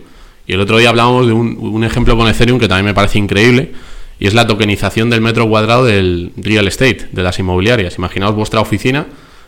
Y 0.47 0.55
el 0.55 0.61
otro 0.61 0.79
día 0.79 0.89
hablábamos 0.91 1.27
de 1.27 1.33
un, 1.33 1.85
ejemplo 1.85 2.17
con 2.17 2.29
Ethereum 2.29 2.59
que 2.59 2.69
también 2.69 2.87
me 2.87 2.95
parece 2.95 3.19
increíble, 3.19 3.73
y 4.19 4.27
es 4.27 4.35
la 4.35 4.47
tokenización 4.47 5.11
del 5.11 5.21
metro 5.21 5.49
cuadrado 5.49 5.85
del 5.85 6.33
real 6.37 6.69
estate, 6.69 7.09
de 7.13 7.23
las 7.23 7.39
inmobiliarias. 7.39 7.97
Imaginaos 7.99 8.35
vuestra 8.35 8.61
oficina 8.61 9.07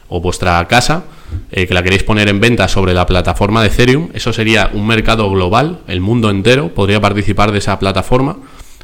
o 0.08 0.20
vuestra 0.20 0.66
casa 0.68 1.04
eh, 1.50 1.66
que 1.66 1.74
la 1.74 1.82
queréis 1.82 2.02
poner 2.02 2.28
en 2.28 2.40
venta 2.40 2.68
sobre 2.68 2.92
la 2.94 3.06
plataforma 3.06 3.62
de 3.62 3.68
Ethereum. 3.68 4.08
Eso 4.14 4.32
sería 4.32 4.70
un 4.72 4.86
mercado 4.86 5.28
global, 5.30 5.80
el 5.88 6.00
mundo 6.00 6.30
entero 6.30 6.68
podría 6.68 7.00
participar 7.00 7.52
de 7.52 7.58
esa 7.58 7.78
plataforma 7.78 8.36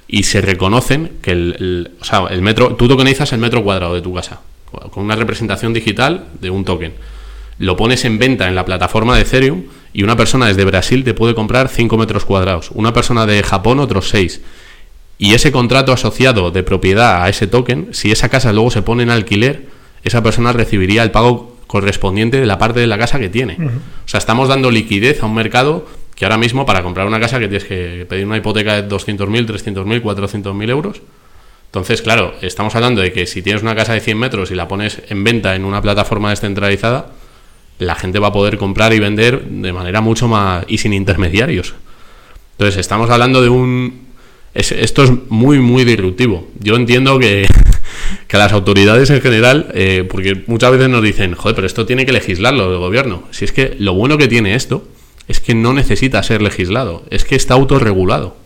y 0.09 0.25
se 0.25 0.41
reconocen 0.41 1.13
que 1.23 1.31
el, 1.33 1.57
el- 1.59 1.91
o 2.01 2.05
sea, 2.05 2.25
el 2.31 2.43
metro, 2.43 2.75
tú 2.75 2.89
tokenizas 2.89 3.33
el 3.33 3.39
metro 3.39 3.63
cuadrado 3.63 3.95
de 3.95 4.03
tu 4.03 4.13
casa 4.15 4.41
con 4.93 5.05
una 5.05 5.17
representación 5.17 5.73
digital 5.73 6.27
de 6.41 6.51
un 6.51 6.65
token. 6.65 6.93
Lo 7.61 7.77
pones 7.77 8.07
en 8.07 8.19
venta 8.19 8.49
en 8.49 8.55
la 8.55 8.65
plataforma 8.65 9.15
de 9.15 9.21
Ethereum 9.21 9.65
y 9.93 10.03
una 10.03 10.17
persona 10.17 10.47
desde 10.47 10.65
Brasil 10.65 11.05
te 11.05 11.13
puede 11.13 11.35
comprar 11.35 11.69
5 11.69 11.95
metros 11.99 12.25
cuadrados, 12.25 12.71
una 12.73 12.95
persona 12.95 13.27
de 13.27 13.43
Japón 13.43 13.81
otros 13.81 14.09
6. 14.09 14.41
Y 15.19 15.35
ese 15.35 15.53
contrato 15.53 15.93
asociado 15.93 16.51
de 16.51 16.63
propiedad 16.63 17.23
a 17.23 17.29
ese 17.29 17.47
token, 17.47 17.89
si 17.93 18.11
esa 18.11 18.31
casa 18.31 18.55
luego 18.55 18.71
se 18.71 18.81
pone 18.81 19.03
en 19.03 19.11
alquiler, 19.11 19.67
esa 20.05 20.23
persona 20.23 20.55
recibiría 20.55 21.03
el 21.03 21.11
pago 21.11 21.59
correspondiente 21.67 22.41
de 22.41 22.47
la 22.47 22.57
parte 22.57 22.81
de 22.81 22.87
la 22.87 22.97
casa 22.97 23.19
que 23.19 23.29
tiene. 23.29 23.59
O 24.07 24.09
sea, 24.09 24.17
estamos 24.17 24.49
dando 24.49 24.71
liquidez 24.71 25.23
a 25.23 25.27
un 25.27 25.35
mercado 25.35 25.87
que 26.15 26.25
ahora 26.25 26.39
mismo 26.39 26.65
para 26.65 26.83
comprar 26.83 27.07
una 27.07 27.21
casa 27.21 27.39
que 27.39 27.49
tienes 27.49 27.65
que 27.65 28.07
pedir 28.09 28.25
una 28.25 28.39
hipoteca 28.39 28.81
de 28.81 28.89
200.000, 28.89 29.47
300.000, 29.47 30.03
400.000 30.03 30.71
euros. 30.71 31.03
Entonces, 31.67 32.01
claro, 32.01 32.33
estamos 32.41 32.75
hablando 32.75 33.03
de 33.03 33.13
que 33.13 33.27
si 33.27 33.43
tienes 33.43 33.63
una 33.63 33.77
casa 33.77 33.93
de 33.93 34.01
100 34.01 34.17
metros 34.17 34.51
y 34.51 34.55
la 34.55 34.67
pones 34.67 35.03
en 35.11 35.23
venta 35.25 35.55
en 35.55 35.67
una 35.67 35.83
plataforma 35.83 36.31
descentralizada, 36.31 37.20
la 37.81 37.95
gente 37.97 38.19
va 38.19 38.29
a 38.29 38.33
poder 38.33 38.57
comprar 38.59 38.93
y 38.93 39.01
vender 39.01 39.43
de 39.45 39.73
manera 39.73 40.01
mucho 40.01 40.29
más 40.29 40.65
y 40.69 40.79
sin 40.79 40.93
intermediarios. 40.93 41.75
Entonces, 42.53 42.79
estamos 42.79 43.11
hablando 43.11 43.43
de 43.43 43.49
un... 43.49 44.07
es- 44.55 44.73
esto 44.73 45.03
es 45.03 45.11
muy, 45.29 45.59
muy 45.59 45.85
disruptivo. 45.85 46.47
Yo 46.61 46.77
entiendo 46.77 47.19
que, 47.19 47.47
que 48.29 48.37
las 48.37 48.53
autoridades 48.53 49.11
en 49.11 49.21
general, 49.21 49.71
eh, 49.75 50.07
porque 50.09 50.45
muchas 50.47 50.71
veces 50.73 50.89
nos 50.89 51.03
dicen, 51.03 51.35
joder, 51.35 51.55
pero 51.55 51.67
esto 51.67 51.87
tiene 51.87 52.07
que 52.07 52.13
legislarlo 52.13 52.71
el 52.73 52.79
gobierno. 52.79 53.25
Si 53.31 53.45
es 53.45 53.53
que 53.53 53.75
lo 53.79 53.95
bueno 53.95 54.19
que 54.19 54.29
tiene 54.29 54.55
esto 54.55 54.87
es 55.27 55.41
que 55.41 55.55
no 55.55 55.73
necesita 55.73 56.23
ser 56.23 56.43
legislado, 56.43 57.05
es 57.11 57.25
que 57.25 57.37
está 57.37 57.55
autorregulado. 57.55 58.37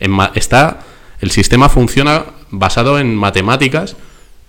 En 0.00 0.16
está, 0.34 0.80
el 1.20 1.30
sistema 1.30 1.68
funciona 1.68 2.24
basado 2.50 2.98
en 2.98 3.14
matemáticas, 3.14 3.96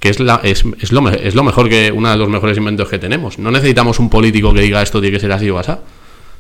que 0.01 0.09
es, 0.09 0.19
la, 0.19 0.41
es, 0.43 0.65
es 0.81 0.91
lo, 0.91 1.07
es 1.09 1.35
lo 1.35 1.43
mejor 1.43 1.69
que, 1.69 1.91
uno 1.91 2.09
de 2.09 2.17
los 2.17 2.27
mejores 2.27 2.57
inventos 2.57 2.89
que 2.89 2.97
tenemos. 2.97 3.37
No 3.37 3.51
necesitamos 3.51 3.99
un 3.99 4.09
político 4.09 4.51
que 4.51 4.61
diga 4.61 4.81
esto 4.81 4.99
tiene 4.99 5.15
que 5.15 5.21
ser 5.21 5.31
así 5.31 5.49
o 5.49 5.59
así. 5.59 5.73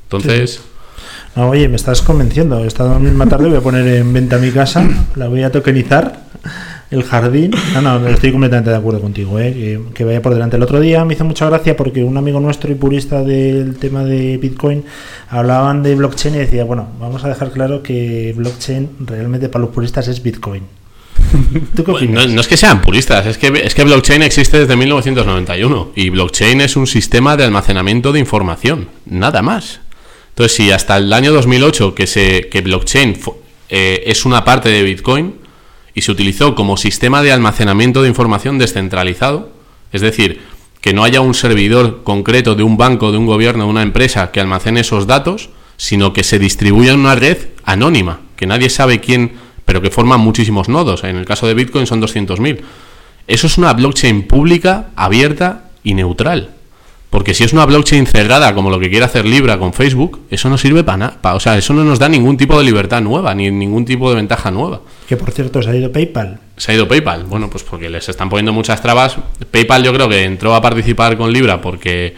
Entonces... 0.03 0.61
No, 1.35 1.49
oye, 1.49 1.69
me 1.69 1.75
estás 1.75 2.01
convenciendo. 2.01 2.65
Esta 2.65 2.97
misma 2.97 3.27
tarde 3.27 3.47
voy 3.47 3.57
a 3.57 3.61
poner 3.61 3.87
en 3.87 4.11
venta 4.11 4.39
mi 4.39 4.49
casa, 4.49 4.89
la 5.15 5.27
voy 5.27 5.43
a 5.43 5.51
tokenizar, 5.51 6.23
el 6.89 7.03
jardín. 7.03 7.51
No, 7.75 7.81
no, 7.83 8.07
estoy 8.07 8.31
completamente 8.31 8.71
de 8.71 8.77
acuerdo 8.77 8.99
contigo, 8.99 9.39
¿eh? 9.39 9.53
que, 9.53 9.93
que 9.93 10.05
vaya 10.05 10.23
por 10.23 10.33
delante. 10.33 10.57
El 10.57 10.63
otro 10.63 10.79
día 10.79 11.05
me 11.05 11.13
hizo 11.13 11.23
mucha 11.23 11.45
gracia 11.45 11.77
porque 11.77 12.03
un 12.03 12.17
amigo 12.17 12.39
nuestro 12.39 12.71
y 12.71 12.75
purista 12.75 13.23
del 13.23 13.77
tema 13.77 14.03
de 14.03 14.37
Bitcoin 14.37 14.83
hablaban 15.29 15.83
de 15.83 15.93
blockchain 15.93 16.33
y 16.33 16.39
decía, 16.39 16.63
bueno, 16.63 16.87
vamos 16.99 17.23
a 17.23 17.29
dejar 17.29 17.51
claro 17.51 17.83
que 17.83 18.33
blockchain 18.35 18.89
realmente 19.05 19.49
para 19.49 19.65
los 19.65 19.73
puristas 19.73 20.07
es 20.07 20.23
Bitcoin. 20.23 20.80
¿Tú 21.75 21.83
qué 21.83 21.91
Bueno, 21.91 22.07
opinas? 22.07 22.27
no, 22.27 22.35
no 22.35 22.41
es 22.41 22.47
que 22.47 22.57
sean 22.57 22.81
puristas, 22.81 23.25
es 23.25 23.37
que, 23.37 23.47
es 23.63 23.73
que 23.75 23.83
blockchain 23.83 24.21
existe 24.23 24.59
desde 24.59 24.75
1991 24.75 25.91
y 25.95 26.09
blockchain 26.09 26.61
es 26.61 26.75
un 26.75 26.87
sistema 26.87 27.37
de 27.37 27.43
almacenamiento 27.43 28.11
de 28.11 28.19
información, 28.19 28.89
nada 29.05 29.41
más. 29.41 29.81
Entonces, 30.29 30.55
si 30.55 30.71
hasta 30.71 30.97
el 30.97 31.11
año 31.13 31.33
2008 31.33 31.93
que, 31.93 32.07
se, 32.07 32.47
que 32.49 32.61
blockchain 32.61 33.17
eh, 33.69 34.03
es 34.05 34.25
una 34.25 34.43
parte 34.43 34.69
de 34.69 34.83
Bitcoin 34.83 35.35
y 35.93 36.01
se 36.01 36.11
utilizó 36.11 36.55
como 36.55 36.77
sistema 36.77 37.21
de 37.21 37.31
almacenamiento 37.31 38.01
de 38.01 38.09
información 38.09 38.57
descentralizado, 38.57 39.51
es 39.91 40.01
decir, 40.01 40.41
que 40.79 40.93
no 40.93 41.03
haya 41.03 41.21
un 41.21 41.33
servidor 41.33 42.03
concreto 42.03 42.55
de 42.55 42.63
un 42.63 42.77
banco, 42.77 43.11
de 43.11 43.17
un 43.17 43.25
gobierno, 43.25 43.65
de 43.65 43.69
una 43.69 43.83
empresa 43.83 44.31
que 44.31 44.39
almacene 44.39 44.79
esos 44.79 45.05
datos, 45.05 45.49
sino 45.77 46.13
que 46.13 46.23
se 46.23 46.39
distribuya 46.39 46.93
en 46.93 47.01
una 47.01 47.15
red 47.15 47.37
anónima, 47.63 48.21
que 48.35 48.47
nadie 48.47 48.69
sabe 48.69 48.99
quién, 48.99 49.33
pero 49.65 49.81
que 49.81 49.89
forma 49.89 50.17
muchísimos 50.17 50.69
nodos. 50.69 51.03
En 51.03 51.15
el 51.15 51.25
caso 51.25 51.47
de 51.47 51.53
Bitcoin 51.53 51.87
son 51.87 52.01
200.000. 52.01 52.59
Eso 53.27 53.47
es 53.47 53.57
una 53.57 53.73
blockchain 53.73 54.23
pública, 54.23 54.87
abierta 54.95 55.69
y 55.83 55.93
neutral. 55.93 56.51
Porque 57.11 57.33
si 57.33 57.43
es 57.43 57.51
una 57.51 57.65
blockchain 57.65 58.07
cerrada 58.07 58.55
como 58.55 58.69
lo 58.69 58.79
que 58.79 58.89
quiere 58.89 59.03
hacer 59.03 59.25
Libra 59.25 59.59
con 59.59 59.73
Facebook, 59.73 60.21
eso 60.31 60.49
no 60.49 60.57
sirve 60.57 60.85
para 60.85 60.97
nada. 60.97 61.35
O 61.35 61.41
sea, 61.41 61.57
eso 61.57 61.73
no 61.73 61.83
nos 61.83 61.99
da 61.99 62.07
ningún 62.07 62.37
tipo 62.37 62.57
de 62.57 62.63
libertad 62.63 63.01
nueva, 63.01 63.35
ni 63.35 63.51
ningún 63.51 63.83
tipo 63.83 64.09
de 64.09 64.15
ventaja 64.15 64.49
nueva. 64.49 64.79
Que 65.09 65.17
por 65.17 65.31
cierto, 65.31 65.61
se 65.61 65.69
ha 65.69 65.75
ido 65.75 65.91
PayPal. 65.91 66.39
Se 66.55 66.71
ha 66.71 66.75
ido 66.75 66.87
PayPal. 66.87 67.25
Bueno, 67.25 67.49
pues 67.49 67.63
porque 67.63 67.89
les 67.89 68.07
están 68.07 68.29
poniendo 68.29 68.53
muchas 68.53 68.81
trabas. 68.81 69.17
PayPal 69.51 69.83
yo 69.83 69.93
creo 69.93 70.07
que 70.07 70.23
entró 70.23 70.55
a 70.55 70.61
participar 70.61 71.17
con 71.17 71.33
Libra 71.33 71.59
porque 71.59 72.15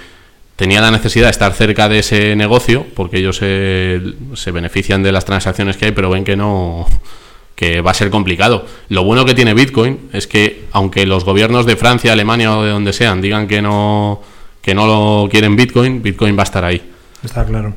tenía 0.55 0.79
la 0.79 0.91
necesidad 0.91 1.25
de 1.25 1.31
estar 1.31 1.53
cerca 1.53 1.89
de 1.89 1.97
ese 1.97 2.35
negocio, 2.35 2.85
porque 2.93 3.17
ellos 3.17 3.37
se, 3.37 3.99
se 4.35 4.51
benefician 4.51 5.01
de 5.01 5.11
las 5.11 5.25
transacciones 5.25 5.75
que 5.75 5.85
hay, 5.85 5.91
pero 5.91 6.11
ven 6.11 6.23
que 6.23 6.35
no 6.35 6.85
que 7.55 7.81
va 7.81 7.91
a 7.91 7.93
ser 7.93 8.09
complicado. 8.09 8.65
Lo 8.89 9.03
bueno 9.03 9.25
que 9.25 9.33
tiene 9.33 9.53
Bitcoin 9.53 10.09
es 10.11 10.27
que 10.27 10.65
aunque 10.71 11.05
los 11.05 11.23
gobiernos 11.23 11.65
de 11.65 11.75
Francia, 11.75 12.13
Alemania 12.13 12.57
o 12.57 12.63
de 12.63 12.71
donde 12.71 12.93
sean 12.93 13.21
digan 13.21 13.47
que 13.47 13.61
no 13.61 14.21
que 14.61 14.73
no 14.73 14.87
lo 14.87 15.29
quieren 15.29 15.55
Bitcoin, 15.55 16.01
Bitcoin 16.01 16.37
va 16.37 16.41
a 16.41 16.45
estar 16.45 16.63
ahí. 16.63 16.81
Está 17.23 17.45
claro. 17.45 17.73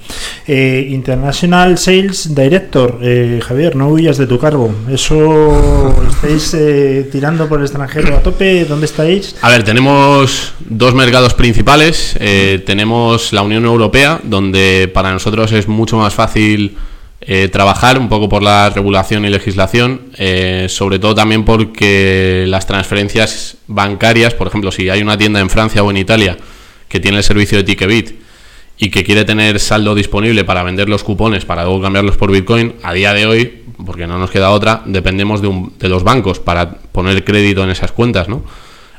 Eh, 0.46 0.88
International 0.90 1.78
Sales 1.78 2.34
Director, 2.34 2.98
eh, 3.00 3.40
Javier, 3.42 3.76
no 3.76 3.88
huyas 3.88 4.18
de 4.18 4.26
tu 4.26 4.40
cargo. 4.40 4.74
¿Eso 4.90 5.94
estáis 6.10 6.52
eh, 6.54 7.08
tirando 7.12 7.48
por 7.48 7.60
el 7.60 7.66
extranjero 7.66 8.16
a 8.16 8.22
tope? 8.22 8.64
¿Dónde 8.64 8.86
estáis? 8.86 9.36
A 9.42 9.48
ver, 9.48 9.62
tenemos 9.62 10.52
dos 10.58 10.94
mercados 10.94 11.32
principales. 11.34 12.16
Tenemos 12.66 13.32
la 13.32 13.42
Unión 13.42 13.64
Europea, 13.64 14.20
donde 14.24 14.90
para 14.92 15.12
nosotros 15.12 15.52
es 15.52 15.68
mucho 15.68 15.96
más 15.96 16.12
fácil 16.12 16.76
eh, 17.26 17.48
trabajar, 17.48 17.98
un 17.98 18.08
poco 18.08 18.28
por 18.28 18.42
la 18.42 18.70
regulación 18.70 19.24
y 19.24 19.30
legislación, 19.30 20.02
eh, 20.16 20.66
sobre 20.68 20.98
todo 20.98 21.14
también 21.14 21.44
porque 21.44 22.44
las 22.46 22.66
transferencias 22.66 23.56
bancarias, 23.66 24.34
por 24.34 24.46
ejemplo, 24.46 24.70
si 24.70 24.88
hay 24.88 25.02
una 25.02 25.18
tienda 25.18 25.40
en 25.40 25.50
Francia 25.50 25.82
o 25.82 25.90
en 25.90 25.96
Italia 25.96 26.36
que 26.88 27.00
tiene 27.00 27.16
el 27.18 27.24
servicio 27.24 27.58
de 27.58 27.64
Ticketbit 27.64 28.10
y 28.78 28.90
que 28.90 29.02
quiere 29.02 29.24
tener 29.24 29.58
saldo 29.58 29.94
disponible 29.94 30.44
para 30.44 30.62
vender 30.62 30.88
los 30.88 31.02
cupones 31.02 31.44
para 31.44 31.64
luego 31.64 31.82
cambiarlos 31.82 32.16
por 32.16 32.30
Bitcoin, 32.30 32.74
a 32.82 32.92
día 32.92 33.12
de 33.12 33.26
hoy, 33.26 33.64
porque 33.84 34.06
no 34.06 34.18
nos 34.18 34.30
queda 34.30 34.50
otra, 34.50 34.82
dependemos 34.84 35.40
de, 35.42 35.48
un- 35.48 35.72
de 35.78 35.88
los 35.88 36.04
bancos 36.04 36.38
para 36.38 36.70
poner 36.92 37.24
crédito 37.24 37.64
en 37.64 37.70
esas 37.70 37.90
cuentas, 37.90 38.28
¿no? 38.28 38.44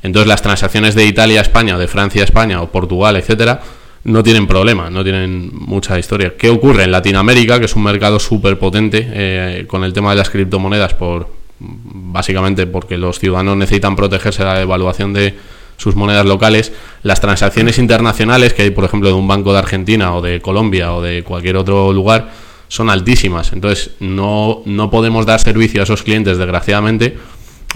Entonces 0.03 0.27
las 0.27 0.41
transacciones 0.41 0.95
de 0.95 1.05
Italia 1.05 1.39
a 1.39 1.43
España, 1.43 1.77
de 1.77 1.87
Francia 1.87 2.21
a 2.21 2.25
España, 2.25 2.61
o 2.61 2.71
Portugal, 2.71 3.15
etcétera, 3.15 3.61
no 4.03 4.23
tienen 4.23 4.47
problema, 4.47 4.89
no 4.89 5.03
tienen 5.03 5.51
mucha 5.53 5.99
historia. 5.99 6.35
¿Qué 6.37 6.49
ocurre 6.49 6.83
en 6.83 6.91
Latinoamérica, 6.91 7.59
que 7.59 7.65
es 7.65 7.75
un 7.75 7.83
mercado 7.83 8.19
súper 8.19 8.57
potente 8.57 9.07
eh, 9.11 9.65
con 9.67 9.83
el 9.83 9.93
tema 9.93 10.11
de 10.11 10.17
las 10.17 10.29
criptomonedas, 10.29 10.93
por 10.93 11.35
básicamente 11.59 12.67
porque 12.67 12.97
los 12.97 13.19
ciudadanos 13.19 13.57
necesitan 13.57 13.95
protegerse 13.95 14.43
de 14.43 14.49
la 14.49 14.59
devaluación 14.59 15.13
de 15.13 15.35
sus 15.77 15.95
monedas 15.95 16.25
locales, 16.25 16.73
las 17.03 17.21
transacciones 17.21 17.77
internacionales 17.77 18.53
que 18.53 18.63
hay, 18.63 18.71
por 18.71 18.83
ejemplo, 18.83 19.09
de 19.09 19.15
un 19.15 19.27
banco 19.27 19.53
de 19.53 19.59
Argentina 19.59 20.15
o 20.15 20.21
de 20.21 20.41
Colombia 20.41 20.93
o 20.93 21.01
de 21.01 21.23
cualquier 21.23 21.57
otro 21.57 21.93
lugar, 21.93 22.31
son 22.67 22.89
altísimas. 22.89 23.53
Entonces, 23.53 23.91
no, 23.99 24.61
no 24.65 24.89
podemos 24.89 25.25
dar 25.25 25.39
servicio 25.39 25.81
a 25.81 25.83
esos 25.83 26.03
clientes, 26.03 26.37
desgraciadamente, 26.37 27.17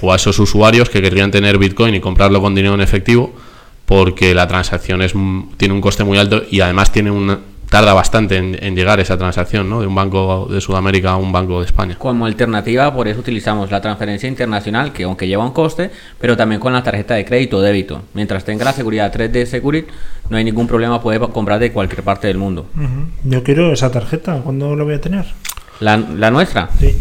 o 0.02 0.12
a 0.12 0.16
esos 0.16 0.40
usuarios 0.40 0.90
que 0.90 1.02
querrían 1.02 1.32
tener 1.32 1.58
Bitcoin 1.58 1.94
y 1.94 2.00
comprarlo 2.00 2.42
con 2.42 2.56
dinero 2.56 2.74
en 2.74 2.82
efectivo, 2.82 3.34
porque 3.92 4.34
la 4.34 4.48
transacción 4.48 5.02
es, 5.02 5.14
tiene 5.58 5.74
un 5.74 5.82
coste 5.82 6.06
muy 6.06 6.18
alto 6.18 6.44
y 6.50 6.62
además 6.62 6.94
tiene 6.94 7.12
una, 7.12 7.40
tarda 7.70 7.94
bastante 7.94 8.38
en, 8.38 8.58
en 8.64 8.74
llegar 8.74 9.02
esa 9.02 9.18
transacción, 9.18 9.70
¿no? 9.70 9.82
De 9.82 9.88
un 9.88 9.94
banco 9.94 10.48
de 10.50 10.62
Sudamérica 10.62 11.12
a 11.12 11.18
un 11.18 11.34
banco 11.34 11.60
de 11.60 11.66
España. 11.66 11.98
Como 11.98 12.26
alternativa, 12.26 12.94
por 12.94 13.10
eso 13.10 13.20
utilizamos 13.20 13.70
la 13.70 13.82
transferencia 13.82 14.30
internacional, 14.30 14.94
que 14.94 15.04
aunque 15.04 15.28
lleva 15.28 15.44
un 15.44 15.52
coste, 15.52 15.92
pero 16.22 16.38
también 16.38 16.62
con 16.62 16.72
la 16.72 16.82
tarjeta 16.82 17.16
de 17.16 17.26
crédito 17.26 17.58
o 17.58 17.62
débito. 17.62 18.04
Mientras 18.14 18.46
tenga 18.46 18.64
la 18.64 18.72
seguridad 18.72 19.14
3D 19.14 19.46
Security, 19.46 19.90
no 20.30 20.38
hay 20.38 20.46
ningún 20.46 20.68
problema, 20.68 21.02
puede 21.02 21.20
comprar 21.20 21.60
de 21.60 21.74
cualquier 21.74 22.02
parte 22.02 22.28
del 22.28 22.38
mundo. 22.38 22.68
Yo 23.26 23.44
quiero 23.44 23.74
esa 23.74 23.92
tarjeta. 23.92 24.40
¿Cuándo 24.42 24.74
lo 24.78 24.86
voy 24.86 24.94
a 24.94 25.02
tener? 25.02 25.26
La, 25.82 25.98
la 25.98 26.32
nuestra, 26.32 26.70
Sí. 26.80 26.96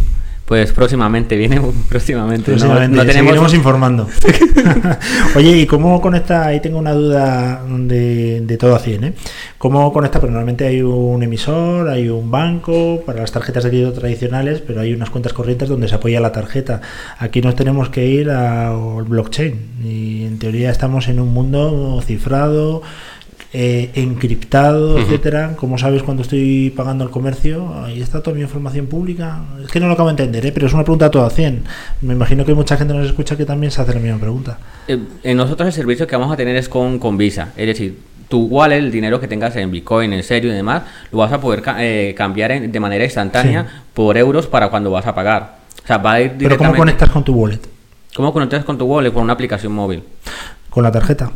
Pues 0.51 0.73
próximamente, 0.73 1.37
viene 1.37 1.61
próximamente. 1.89 2.51
No- 2.51 2.57
Próximamente, 2.59 2.97
no, 2.97 3.03
tenemos 3.07 3.29
seguiremos 3.29 3.55
informando. 3.55 4.09
Oye, 5.37 5.59
¿y 5.59 5.67
cómo 5.67 6.01
conecta? 6.01 6.45
Ahí 6.45 6.59
tengo 6.59 6.77
una 6.81 6.93
duda 6.93 7.63
de, 7.69 8.41
de 8.41 8.57
todo 8.57 8.75
a 8.75 8.81
100, 8.81 9.05
¿eh? 9.05 9.13
¿Cómo 9.59 9.93
conecta? 9.93 10.19
Pero 10.19 10.33
normalmente 10.33 10.67
hay 10.67 10.83
un 10.83 11.23
emisor, 11.23 11.89
hay 11.89 12.09
un 12.09 12.33
banco 12.33 13.01
para 13.07 13.21
las 13.21 13.31
tarjetas 13.31 13.63
de 13.63 13.71
crédito 13.71 13.93
tradicionales, 13.93 14.61
pero 14.61 14.81
hay 14.81 14.93
unas 14.93 15.11
cuentas 15.11 15.33
corrientes 15.33 15.69
donde 15.69 15.87
se 15.87 15.95
apoya 15.95 16.19
la 16.19 16.33
tarjeta. 16.33 16.81
Aquí 17.21 17.41
nos 17.43 17.55
tenemos 17.55 17.89
que 17.91 18.05
ir 18.07 18.29
al 18.33 19.05
blockchain 19.05 19.55
y 19.85 20.25
en 20.25 20.41
teoría 20.41 20.73
estamos 20.73 21.07
en 21.07 21.21
un 21.21 21.33
mundo 21.33 22.03
cifrado. 22.05 22.83
Eh, 23.53 23.91
encriptado, 23.95 24.99
etcétera. 24.99 25.55
¿Cómo 25.57 25.77
sabes 25.79 26.03
cuando 26.03 26.23
estoy 26.23 26.71
pagando 26.77 27.05
el 27.05 27.11
comercio? 27.11 27.73
Ahí 27.85 28.01
está 28.01 28.23
toda 28.23 28.37
mi 28.37 28.43
información 28.43 28.87
pública. 28.87 29.43
Es 29.65 29.71
que 29.71 29.81
no 29.81 29.87
lo 29.89 29.95
acabo 29.95 30.09
de 30.09 30.13
entender, 30.13 30.47
¿eh? 30.47 30.53
pero 30.53 30.67
es 30.67 30.73
una 30.73 30.85
pregunta 30.85 31.07
a 31.07 31.11
todo 31.11 31.25
a 31.25 31.31
100. 31.31 31.65
Me 32.03 32.15
imagino 32.15 32.45
que 32.45 32.55
mucha 32.55 32.77
gente 32.77 32.95
nos 32.95 33.07
escucha 33.07 33.37
que 33.37 33.45
también 33.45 33.71
se 33.73 33.81
hace 33.83 33.93
la 33.95 34.01
misma 34.01 34.19
pregunta. 34.19 34.59
Eh, 34.89 34.99
en 35.25 35.37
nosotros 35.37 35.67
el 35.67 35.73
servicio 35.73 36.07
que 36.07 36.17
vamos 36.17 36.33
a 36.33 36.37
tener 36.37 36.55
es 36.57 36.69
con, 36.69 36.99
con 36.99 37.17
Visa, 37.19 37.49
es 37.57 37.67
decir, 37.67 37.99
tu 38.29 38.45
wallet, 38.47 38.77
el 38.79 38.93
dinero 38.93 39.19
que 39.19 39.27
tengas 39.27 39.57
en 39.57 39.71
Bitcoin, 39.73 40.13
en 40.13 40.23
serio 40.23 40.53
y 40.53 40.55
demás, 40.55 40.83
lo 41.11 41.19
vas 41.19 41.33
a 41.33 41.41
poder 41.41 41.63
eh, 41.79 42.15
cambiar 42.17 42.53
en- 42.53 42.71
de 42.71 42.79
manera 42.81 43.03
instantánea 43.05 43.65
Sí. 43.65 43.69
por 43.95 44.17
euros 44.17 44.47
para 44.47 44.69
cuando 44.69 44.91
vas 44.93 45.07
a 45.07 45.15
pagar. 45.15 45.57
O 45.83 45.87
sea, 45.87 45.99
va 45.99 46.13
a 46.13 46.21
ir 46.21 46.35
Pero 46.39 46.57
¿cómo 46.57 46.75
conectas 46.77 47.11
con 47.11 47.25
tu 47.25 47.33
wallet? 47.35 47.59
¿Cómo 48.15 48.33
conectas 48.33 48.65
con 48.65 48.79
tu 48.79 48.85
wallet? 48.85 49.13
Con 49.13 49.25
una 49.25 49.33
aplicación 49.33 49.73
móvil. 49.73 50.05
Con 50.69 50.85
la 50.85 50.93
tarjeta. 50.93 51.33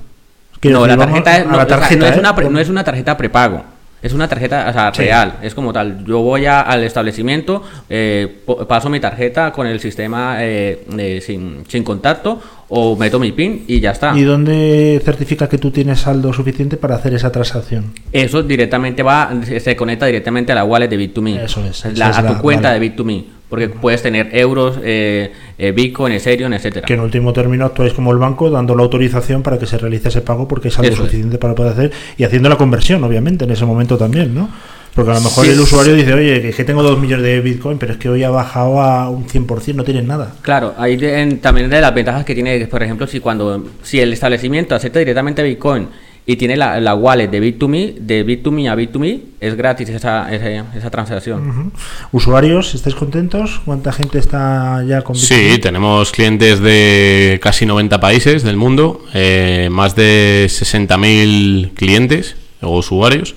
Quiero 0.64 0.78
no, 0.80 0.84
decir, 0.86 0.98
la 0.98 1.06
tarjeta, 1.06 1.44
no, 1.44 1.56
la 1.56 1.62
o 1.64 1.66
sea, 1.66 1.78
tarjeta, 1.78 2.00
no 2.00 2.06
es 2.10 2.16
¿eh? 2.16 2.20
una 2.20 2.34
pre- 2.34 2.50
no 2.50 2.58
es 2.58 2.68
una 2.68 2.84
tarjeta 2.84 3.16
prepago. 3.16 3.64
Es 4.02 4.12
una 4.12 4.28
tarjeta 4.28 4.66
o 4.68 4.72
sea, 4.74 4.92
Sí. 4.92 5.00
real, 5.02 5.36
es 5.40 5.54
como 5.54 5.72
tal. 5.72 6.04
Yo 6.04 6.20
voy 6.20 6.44
a- 6.44 6.60
al 6.60 6.84
establecimiento, 6.84 7.62
eh, 7.88 8.42
paso 8.68 8.90
mi 8.90 9.00
tarjeta 9.00 9.50
con 9.50 9.66
el 9.66 9.80
sistema 9.80 10.36
eh, 10.40 11.22
sin, 11.24 11.64
sin 11.66 11.82
contacto 11.84 12.38
o 12.68 12.96
meto 12.96 13.18
mi 13.18 13.32
PIN 13.32 13.64
y 13.66 13.80
ya 13.80 13.92
está. 13.92 14.12
¿Y 14.14 14.22
dónde 14.24 15.00
certifica 15.02 15.48
que 15.48 15.56
tú 15.56 15.70
tienes 15.70 16.00
saldo 16.00 16.34
suficiente 16.34 16.76
para 16.76 16.96
hacer 16.96 17.14
esa 17.14 17.32
transacción? 17.32 17.94
Eso 18.12 18.42
directamente 18.42 19.02
va, 19.02 19.30
se, 19.58 19.74
conecta 19.74 20.04
directamente 20.04 20.52
a 20.52 20.56
la 20.56 20.64
wallet 20.64 20.88
de 20.88 20.98
Bit2Me. 20.98 21.42
Eso 21.42 21.64
es, 21.64 21.96
La- 21.96 22.08
a 22.08 22.26
tu 22.26 22.34
la- 22.34 22.38
cuenta 22.40 22.68
vale. 22.72 22.80
de 22.80 22.94
Bit2Me. 22.94 23.24
Porque 23.48 23.68
puedes 23.68 24.02
tener 24.02 24.30
euros, 24.32 24.78
eh, 24.82 25.30
eh, 25.58 25.72
Bitcoin, 25.72 26.12
Ethereum, 26.14 26.52
etcétera. 26.54 26.86
Que 26.86 26.94
en 26.94 27.00
último 27.00 27.32
término 27.32 27.66
actuáis 27.66 27.92
como 27.92 28.10
el 28.12 28.18
banco 28.18 28.50
dando 28.50 28.74
la 28.74 28.82
autorización 28.82 29.42
para 29.42 29.58
que 29.58 29.66
se 29.66 29.78
realice 29.78 30.08
ese 30.08 30.22
pago 30.22 30.48
porque 30.48 30.68
es 30.68 30.78
algo 30.78 30.90
Eso 30.92 31.02
es. 31.04 31.08
suficiente 31.10 31.38
para 31.38 31.54
poder 31.54 31.72
hacer 31.72 31.92
y 32.16 32.24
haciendo 32.24 32.48
la 32.48 32.56
conversión, 32.56 33.04
obviamente, 33.04 33.44
en 33.44 33.50
ese 33.50 33.64
momento 33.64 33.96
también, 33.98 34.34
¿no? 34.34 34.48
Porque 34.94 35.10
a 35.10 35.14
lo 35.14 35.20
mejor 35.20 35.44
Sí. 35.44 35.50
el 35.50 35.60
usuario 35.60 35.94
dice, 35.94 36.14
oye, 36.14 36.52
que 36.52 36.64
tengo 36.64 36.82
dos 36.82 36.98
millones 37.00 37.24
de 37.26 37.40
Bitcoin, 37.40 37.78
pero 37.78 37.92
es 37.92 37.98
que 37.98 38.08
hoy 38.08 38.22
ha 38.22 38.30
bajado 38.30 38.80
a 38.80 39.10
un 39.10 39.26
100%, 39.28 39.74
no 39.76 39.84
tienes 39.84 40.04
nada. 40.04 40.34
Claro, 40.40 40.72
ahí 40.78 40.96
de- 40.96 41.20
en- 41.20 41.38
también 41.40 41.68
de 41.68 41.80
las 41.80 41.92
ventajas 41.92 42.24
que 42.24 42.32
tiene, 42.34 42.66
por 42.68 42.82
ejemplo, 42.82 43.06
si 43.08 43.18
cuando 43.20 43.64
si 43.82 43.98
el 44.00 44.12
establecimiento 44.12 44.74
acepta 44.74 45.00
directamente 45.00 45.42
Bitcoin 45.42 45.88
y 46.26 46.36
tiene 46.36 46.56
la, 46.56 46.80
la 46.80 46.94
wallet 46.94 47.28
de 47.28 47.40
Bit2Me, 47.42 47.94
de 47.98 48.24
Bit2Me 48.26 48.70
a 48.70 48.74
Bit2Me, 48.76 49.20
es 49.40 49.54
gratis 49.56 49.90
esa, 49.90 50.34
esa, 50.34 50.64
esa 50.74 50.90
transacción. 50.90 51.48
Ujú. 51.50 51.72
Usuarios, 52.12 52.74
¿estáis 52.74 52.94
contentos? 52.96 53.60
¿Cuánta 53.64 53.92
gente 53.92 54.18
está 54.18 54.82
ya 54.88 55.02
con 55.02 55.16
Sí, 55.16 55.34
Bitcoin? 55.34 55.60
tenemos 55.60 56.12
clientes 56.12 56.60
de 56.60 57.38
casi 57.42 57.66
90 57.66 58.00
países 58.00 58.42
del 58.42 58.56
mundo, 58.56 59.04
eh, 59.12 59.68
más 59.70 59.94
de 59.96 60.46
60.000 60.48 61.72
clientes 61.74 62.36
o 62.62 62.78
usuarios. 62.78 63.34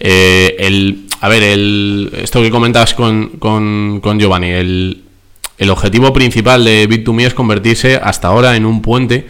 Eh, 0.00 0.56
el, 0.60 1.06
a 1.20 1.28
ver, 1.28 1.42
el, 1.42 2.10
esto 2.22 2.40
que 2.42 2.50
comentabas 2.50 2.94
con, 2.94 3.32
con, 3.38 4.00
con 4.02 4.18
Giovanni, 4.18 4.48
el, 4.48 5.02
el 5.58 5.70
objetivo 5.70 6.12
principal 6.14 6.64
de 6.64 6.88
Bit2Me 6.88 7.26
es 7.26 7.34
convertirse 7.34 7.96
hasta 8.02 8.28
ahora 8.28 8.56
en 8.56 8.64
un 8.64 8.80
puente 8.80 9.26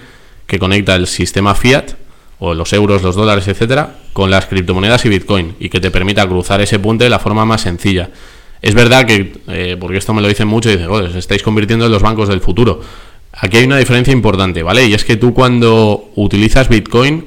que 0.46 0.58
conecta 0.60 0.94
el 0.94 1.06
sistema 1.06 1.54
fiat, 1.54 1.92
o 2.38 2.54
los 2.54 2.72
euros, 2.72 3.02
los 3.02 3.16
dólares, 3.16 3.48
etcétera, 3.48 3.96
con 4.12 4.30
las 4.30 4.46
criptomonedas 4.46 5.04
y 5.04 5.08
Bitcoin, 5.08 5.54
y 5.58 5.68
que 5.68 5.80
te 5.80 5.90
permita 5.90 6.26
cruzar 6.26 6.60
ese 6.60 6.78
puente 6.78 7.04
de 7.04 7.10
la 7.10 7.18
forma 7.18 7.44
más 7.44 7.62
sencilla. 7.62 8.10
Es 8.62 8.74
verdad 8.74 9.06
que, 9.06 9.32
eh, 9.48 9.76
porque 9.78 9.98
esto 9.98 10.14
me 10.14 10.22
lo 10.22 10.28
dicen 10.28 10.48
mucho, 10.48 10.70
dicen, 10.70 10.88
os 10.88 11.14
estáis 11.14 11.42
convirtiendo 11.42 11.86
en 11.86 11.92
los 11.92 12.02
bancos 12.02 12.28
del 12.28 12.40
futuro. 12.40 12.80
Aquí 13.32 13.58
hay 13.58 13.64
una 13.64 13.78
diferencia 13.78 14.12
importante, 14.12 14.62
¿vale? 14.62 14.86
Y 14.86 14.94
es 14.94 15.04
que 15.04 15.16
tú 15.16 15.34
cuando 15.34 16.10
utilizas 16.14 16.68
Bitcoin, 16.68 17.26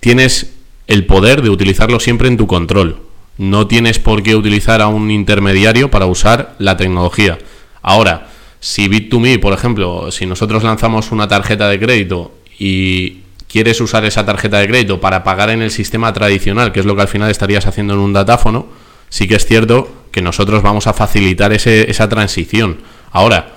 tienes 0.00 0.54
el 0.86 1.06
poder 1.06 1.42
de 1.42 1.50
utilizarlo 1.50 1.98
siempre 1.98 2.28
en 2.28 2.36
tu 2.36 2.46
control. 2.46 3.00
No 3.38 3.66
tienes 3.66 3.98
por 3.98 4.22
qué 4.22 4.36
utilizar 4.36 4.82
a 4.82 4.88
un 4.88 5.10
intermediario 5.10 5.90
para 5.90 6.06
usar 6.06 6.54
la 6.58 6.76
tecnología. 6.76 7.38
Ahora, 7.80 8.28
si 8.60 8.88
Bit2Me, 8.88 9.40
por 9.40 9.54
ejemplo, 9.54 10.12
si 10.12 10.26
nosotros 10.26 10.62
lanzamos 10.62 11.10
una 11.10 11.26
tarjeta 11.26 11.68
de 11.68 11.80
crédito 11.80 12.32
y 12.58 13.21
quieres 13.52 13.80
usar 13.80 14.04
esa 14.04 14.24
tarjeta 14.24 14.58
de 14.58 14.66
crédito 14.66 15.00
para 15.00 15.22
pagar 15.22 15.50
en 15.50 15.60
el 15.62 15.70
sistema 15.70 16.12
tradicional, 16.12 16.72
que 16.72 16.80
es 16.80 16.86
lo 16.86 16.96
que 16.96 17.02
al 17.02 17.08
final 17.08 17.30
estarías 17.30 17.66
haciendo 17.66 17.94
en 17.94 18.00
un 18.00 18.12
datáfono, 18.12 18.66
sí 19.08 19.28
que 19.28 19.34
es 19.36 19.44
cierto 19.46 19.88
que 20.10 20.22
nosotros 20.22 20.62
vamos 20.62 20.86
a 20.86 20.92
facilitar 20.92 21.52
ese- 21.52 21.90
esa 21.90 22.08
transición. 22.08 22.78
Ahora, 23.12 23.52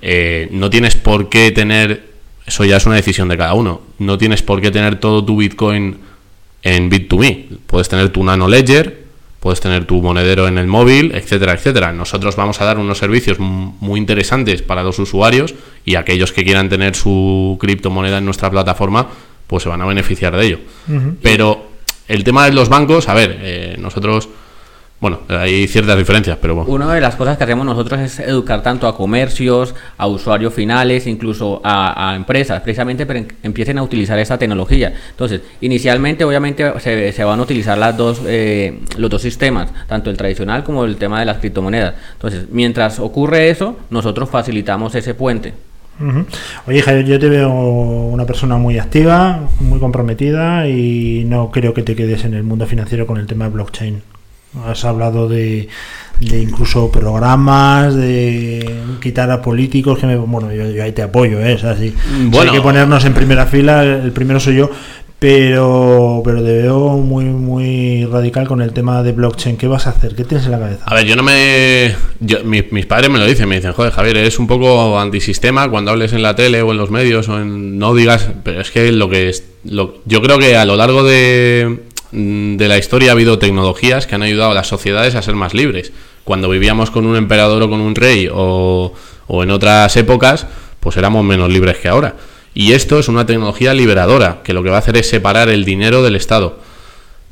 eh, 0.00 0.48
no 0.52 0.70
tienes 0.70 0.94
por 0.96 1.28
qué 1.28 1.50
tener, 1.50 2.08
eso 2.46 2.64
ya 2.64 2.76
es 2.76 2.86
una 2.86 2.96
decisión 2.96 3.28
de 3.28 3.36
cada 3.36 3.54
uno, 3.54 3.82
no 3.98 4.16
tienes 4.18 4.42
por 4.42 4.60
qué 4.60 4.70
tener 4.70 4.98
todo 5.00 5.24
tu 5.24 5.36
Bitcoin 5.36 5.98
en 6.62 6.90
Bit2Me. 6.90 7.46
Puedes 7.66 7.88
tener 7.88 8.10
tu 8.10 8.22
Nano 8.24 8.48
Ledger, 8.48 9.02
puedes 9.40 9.60
tener 9.60 9.84
tu 9.86 10.00
monedero 10.00 10.46
en 10.46 10.56
el 10.58 10.68
móvil, 10.68 11.12
etcétera, 11.16 11.52
etcétera. 11.54 11.92
Nosotros 11.92 12.36
vamos 12.36 12.60
a 12.60 12.64
dar 12.64 12.78
unos 12.78 12.98
servicios 12.98 13.38
muy 13.40 13.98
interesantes 13.98 14.62
para 14.62 14.84
los 14.84 15.00
usuarios 15.00 15.54
y 15.84 15.96
aquellos 15.96 16.30
que 16.32 16.44
quieran 16.44 16.68
tener 16.68 16.94
su 16.94 17.56
criptomoneda 17.60 18.18
en 18.18 18.24
nuestra 18.24 18.50
plataforma, 18.52 19.08
pues 19.46 19.62
se 19.62 19.68
van 19.68 19.82
a 19.82 19.86
beneficiar 19.86 20.36
de 20.36 20.46
ello. 20.46 20.58
Pero 21.22 21.66
el 22.08 22.24
tema 22.24 22.44
de 22.46 22.52
los 22.52 22.68
bancos, 22.68 23.08
a 23.08 23.14
ver, 23.14 23.38
eh, 23.40 23.76
nosotros, 23.78 24.28
bueno, 25.00 25.20
hay 25.28 25.66
ciertas 25.66 25.96
diferencias, 25.98 26.38
pero 26.40 26.54
bueno. 26.54 26.70
Una 26.70 26.94
de 26.94 27.00
las 27.00 27.16
cosas 27.16 27.36
que 27.36 27.44
hacemos 27.44 27.66
nosotros 27.66 28.00
es 28.00 28.20
educar 28.20 28.62
tanto 28.62 28.86
a 28.86 28.96
comercios, 28.96 29.74
a 29.98 30.06
usuarios 30.06 30.54
finales, 30.54 31.06
incluso 31.06 31.60
a, 31.64 32.10
a 32.10 32.14
empresas, 32.16 32.60
precisamente 32.60 33.04
para 33.04 33.24
que 33.24 33.34
empiecen 33.42 33.78
a 33.78 33.82
utilizar 33.82 34.18
esta 34.18 34.38
tecnología. 34.38 34.92
Entonces, 35.10 35.40
inicialmente, 35.60 36.24
obviamente, 36.24 36.72
se, 36.80 37.12
se 37.12 37.24
van 37.24 37.40
a 37.40 37.42
utilizar 37.42 37.78
las 37.78 37.96
dos, 37.96 38.20
eh, 38.26 38.80
los 38.96 39.10
dos 39.10 39.22
sistemas, 39.22 39.70
tanto 39.88 40.10
el 40.10 40.16
tradicional 40.16 40.62
como 40.64 40.84
el 40.84 40.96
tema 40.96 41.18
de 41.20 41.26
las 41.26 41.38
criptomonedas. 41.38 41.94
Entonces, 42.12 42.46
mientras 42.50 42.98
ocurre 43.00 43.50
eso, 43.50 43.76
nosotros 43.90 44.30
facilitamos 44.30 44.94
ese 44.94 45.14
puente. 45.14 45.52
Ujú. 46.00 46.26
Oye, 46.66 46.82
Javier, 46.82 47.04
yo 47.06 47.18
te 47.18 47.28
veo 47.28 47.50
una 47.50 48.26
persona 48.26 48.56
muy 48.56 48.78
activa, 48.78 49.48
muy 49.60 49.78
comprometida 49.78 50.68
y 50.68 51.24
no 51.26 51.50
creo 51.50 51.74
que 51.74 51.82
te 51.82 51.94
quedes 51.94 52.24
en 52.24 52.34
el 52.34 52.42
mundo 52.42 52.66
financiero 52.66 53.06
con 53.06 53.18
el 53.18 53.26
tema 53.26 53.44
de 53.44 53.50
blockchain. 53.50 54.02
Has 54.66 54.84
hablado 54.84 55.28
de, 55.28 55.68
de 56.20 56.42
incluso 56.42 56.90
programas, 56.90 57.94
de 57.94 58.82
quitar 59.00 59.30
a 59.30 59.40
políticos, 59.40 59.98
que 59.98 60.06
me, 60.06 60.16
bueno, 60.16 60.52
yo, 60.52 60.70
yo 60.70 60.84
ahí 60.84 60.92
te 60.92 61.02
apoyo, 61.02 61.40
¿eh? 61.40 61.54
es 61.54 61.64
así. 61.64 61.94
Bueno. 62.26 62.50
hay 62.50 62.58
que 62.58 62.62
ponernos 62.62 63.02
en 63.06 63.14
primera 63.14 63.46
fila, 63.46 63.82
el 63.82 64.12
primero 64.12 64.38
soy 64.40 64.56
yo, 64.56 64.70
pero, 65.22 66.20
pero 66.24 66.42
te 66.42 66.52
veo 66.62 66.88
muy, 66.98 67.24
muy 67.26 68.04
radical 68.06 68.48
con 68.48 68.60
el 68.60 68.72
tema 68.72 69.02
de 69.04 69.12
blockchain. 69.12 69.56
¿Qué 69.56 69.68
vas 69.68 69.86
a 69.86 69.90
hacer? 69.90 70.16
¿Qué 70.16 70.24
tienes 70.24 70.46
en 70.46 70.52
la 70.52 70.58
cabeza? 70.58 70.84
A 70.84 70.94
ver, 70.96 71.06
yo 71.06 71.14
no 71.14 71.22
me. 71.22 71.94
yo- 72.18 72.42
mi- 72.44 72.64
mis 72.72 72.86
padres 72.86 73.08
me 73.08 73.20
lo 73.20 73.24
dicen, 73.26 73.48
me 73.48 73.54
dicen, 73.54 73.72
joder, 73.72 73.92
Javier, 73.92 74.16
eres 74.16 74.38
un 74.40 74.46
poco 74.48 74.98
antisistema 74.98 75.70
cuando 75.70 75.92
hables 75.92 76.12
en 76.12 76.22
la 76.22 76.34
tele 76.34 76.60
o 76.62 76.72
en 76.72 76.76
los 76.76 76.90
medios 76.90 77.28
o 77.28 77.38
en. 77.40 77.78
No 77.78 77.94
digas. 77.94 78.30
Pero 78.42 78.60
es 78.60 78.70
que 78.72 78.90
lo 78.90 79.08
que 79.08 79.28
es. 79.28 79.44
Lo, 79.64 79.94
yo 80.06 80.20
creo 80.22 80.38
que 80.40 80.56
a 80.56 80.64
lo 80.64 80.74
largo 80.76 81.04
de, 81.04 81.78
de 82.10 82.68
la 82.68 82.76
historia 82.78 83.10
ha 83.10 83.12
habido 83.12 83.38
tecnologías 83.38 84.08
que 84.08 84.16
han 84.16 84.22
ayudado 84.22 84.50
a 84.50 84.54
las 84.54 84.66
sociedades 84.66 85.14
a 85.14 85.22
ser 85.22 85.34
más 85.36 85.54
libres. 85.54 85.92
Cuando 86.24 86.48
vivíamos 86.48 86.90
con 86.90 87.06
un 87.06 87.14
emperador 87.16 87.62
o 87.62 87.70
con 87.70 87.80
un 87.80 87.94
rey 87.94 88.28
o, 88.32 88.92
o 89.28 89.42
en 89.44 89.50
otras 89.52 89.96
épocas, 89.96 90.46
pues 90.80 90.96
éramos 90.96 91.24
menos 91.24 91.48
libres 91.48 91.78
que 91.78 91.88
ahora. 91.88 92.16
Y 92.54 92.72
esto 92.72 92.98
es 92.98 93.08
una 93.08 93.24
tecnología 93.26 93.72
liberadora, 93.74 94.40
que 94.44 94.52
lo 94.52 94.62
que 94.62 94.70
va 94.70 94.76
a 94.76 94.80
hacer 94.80 94.96
es 94.96 95.08
separar 95.08 95.48
el 95.48 95.64
dinero 95.64 96.02
del 96.02 96.16
Estado. 96.16 96.58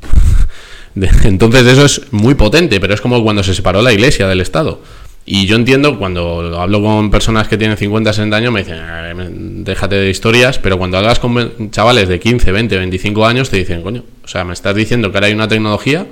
Entonces 1.23 1.65
eso 1.67 1.85
es 1.85 2.01
muy 2.11 2.35
potente, 2.35 2.79
pero 2.79 2.93
es 2.93 3.01
como 3.01 3.23
cuando 3.23 3.43
se 3.43 3.53
separó 3.53 3.81
la 3.81 3.93
iglesia 3.93 4.27
del 4.27 4.41
Estado. 4.41 4.81
Y 5.25 5.45
yo 5.45 5.55
entiendo, 5.55 5.99
cuando 5.99 6.59
hablo 6.59 6.81
con 6.81 7.11
personas 7.11 7.47
que 7.47 7.55
tienen 7.57 7.77
50, 7.77 8.11
60 8.11 8.35
años, 8.35 8.51
me 8.51 8.61
dicen, 8.61 8.79
"Ah, 8.79 9.13
me- 9.15 9.29
déjate 9.29 9.95
de 9.95 10.09
historias, 10.09 10.57
pero 10.57 10.77
cuando 10.79 10.97
hablas 10.97 11.19
con 11.19 11.69
chavales 11.69 12.09
de 12.09 12.19
15, 12.19 12.51
20, 12.51 12.75
25 12.77 13.25
años, 13.25 13.49
te 13.49 13.57
dicen, 13.57 13.83
coño, 13.83 14.03
o 14.23 14.27
sea, 14.27 14.43
me 14.43 14.53
estás 14.53 14.75
diciendo 14.75 15.11
que 15.11 15.17
ahora 15.17 15.27
hay 15.27 15.33
una 15.33 15.47
tecnología, 15.47 16.07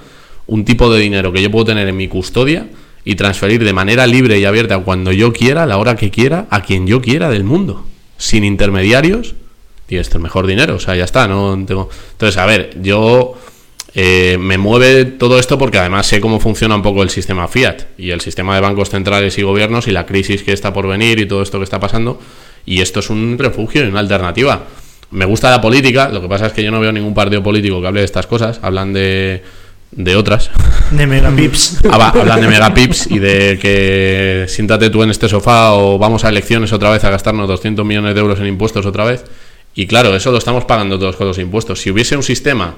un 0.45 0.63
tipo 0.63 0.93
de 0.93 0.99
dinero 1.01 1.33
que 1.33 1.41
yo 1.41 1.49
puedo 1.49 1.65
tener 1.65 1.87
en 1.87 1.97
mi 1.97 2.07
custodia 2.07 2.67
y 3.03 3.15
transferir 3.15 3.63
de 3.63 3.73
manera 3.73 4.05
libre 4.05 4.37
y 4.39 4.45
abierta 4.45 4.77
cuando 4.79 5.11
yo 5.11 5.33
quiera, 5.33 5.63
a 5.63 5.65
la 5.65 5.77
hora 5.77 5.95
que 5.95 6.11
quiera, 6.11 6.45
a 6.51 6.61
quien 6.61 6.85
yo 6.85 7.01
quiera 7.01 7.29
del 7.29 7.43
mundo, 7.43 7.85
sin 8.19 8.43
intermediarios, 8.43 9.33
y 9.87 9.95
esto 9.95 10.11
es 10.11 10.15
el 10.15 10.21
mejor 10.21 10.45
dinero, 10.45 10.75
o 10.75 10.79
sea, 10.79 10.95
ya 10.95 11.05
está, 11.05 11.27
no 11.27 11.57
tengo... 11.65 11.89
Entonces, 12.11 12.37
a 12.37 12.45
ver, 12.45 12.79
yo 12.79 13.35
eh, 13.95 14.37
me 14.39 14.59
mueve 14.59 15.05
todo 15.05 15.39
esto 15.39 15.57
porque 15.57 15.79
además 15.79 16.05
sé 16.05 16.21
cómo 16.21 16.39
funciona 16.39 16.75
un 16.75 16.83
poco 16.83 17.01
el 17.01 17.09
sistema 17.09 17.47
fiat 17.47 17.83
y 17.97 18.11
el 18.11 18.21
sistema 18.21 18.53
de 18.53 18.61
bancos 18.61 18.91
centrales 18.91 19.37
y 19.39 19.41
gobiernos 19.41 19.87
y 19.87 19.91
la 19.91 20.05
crisis 20.05 20.43
que 20.43 20.53
está 20.53 20.71
por 20.73 20.87
venir 20.87 21.19
y 21.19 21.27
todo 21.27 21.41
esto 21.41 21.57
que 21.57 21.63
está 21.63 21.79
pasando. 21.79 22.19
Y 22.65 22.81
esto 22.81 22.99
es 22.99 23.09
un 23.09 23.37
refugio 23.39 23.83
y 23.83 23.87
una 23.87 24.01
alternativa. 24.01 24.65
Me 25.11 25.25
gusta 25.25 25.49
la 25.49 25.59
política, 25.59 26.09
lo 26.09 26.21
que 26.21 26.27
pasa 26.27 26.47
es 26.47 26.53
que 26.53 26.61
yo 26.61 26.69
no 26.69 26.79
veo 26.79 26.91
ningún 26.91 27.15
partido 27.15 27.41
político 27.41 27.81
que 27.81 27.87
hable 27.87 28.01
de 28.01 28.05
estas 28.05 28.27
cosas, 28.27 28.59
hablan 28.61 28.93
de, 28.93 29.41
de 29.91 30.15
otras. 30.15 30.49
De 30.91 31.05
megapips. 31.07 31.79
Habla- 31.85 32.09
hablan 32.09 32.41
de 32.41 32.47
megapips 32.47 33.07
y 33.11 33.19
de 33.19 33.59
que 33.61 34.45
siéntate 34.47 34.89
tú 34.89 35.03
en 35.03 35.09
este 35.11 35.29
sofá 35.29 35.73
o 35.73 35.97
vamos 35.99 36.23
a 36.25 36.29
elecciones 36.29 36.73
otra 36.73 36.89
vez 36.89 37.03
a 37.03 37.09
gastarnos 37.11 37.47
200 37.47 37.85
millones 37.85 38.15
de 38.15 38.21
euros 38.21 38.39
en 38.39 38.47
impuestos 38.47 38.85
otra 38.85 39.03
vez. 39.05 39.23
Y 39.75 39.85
claro, 39.87 40.15
eso 40.15 40.31
lo 40.31 40.37
estamos 40.39 40.65
pagando 40.65 40.97
todos 40.97 41.15
con 41.15 41.27
los 41.27 41.37
impuestos. 41.37 41.79
Si 41.81 41.91
hubiese 41.91 42.15
un 42.15 42.23
sistema 42.23 42.75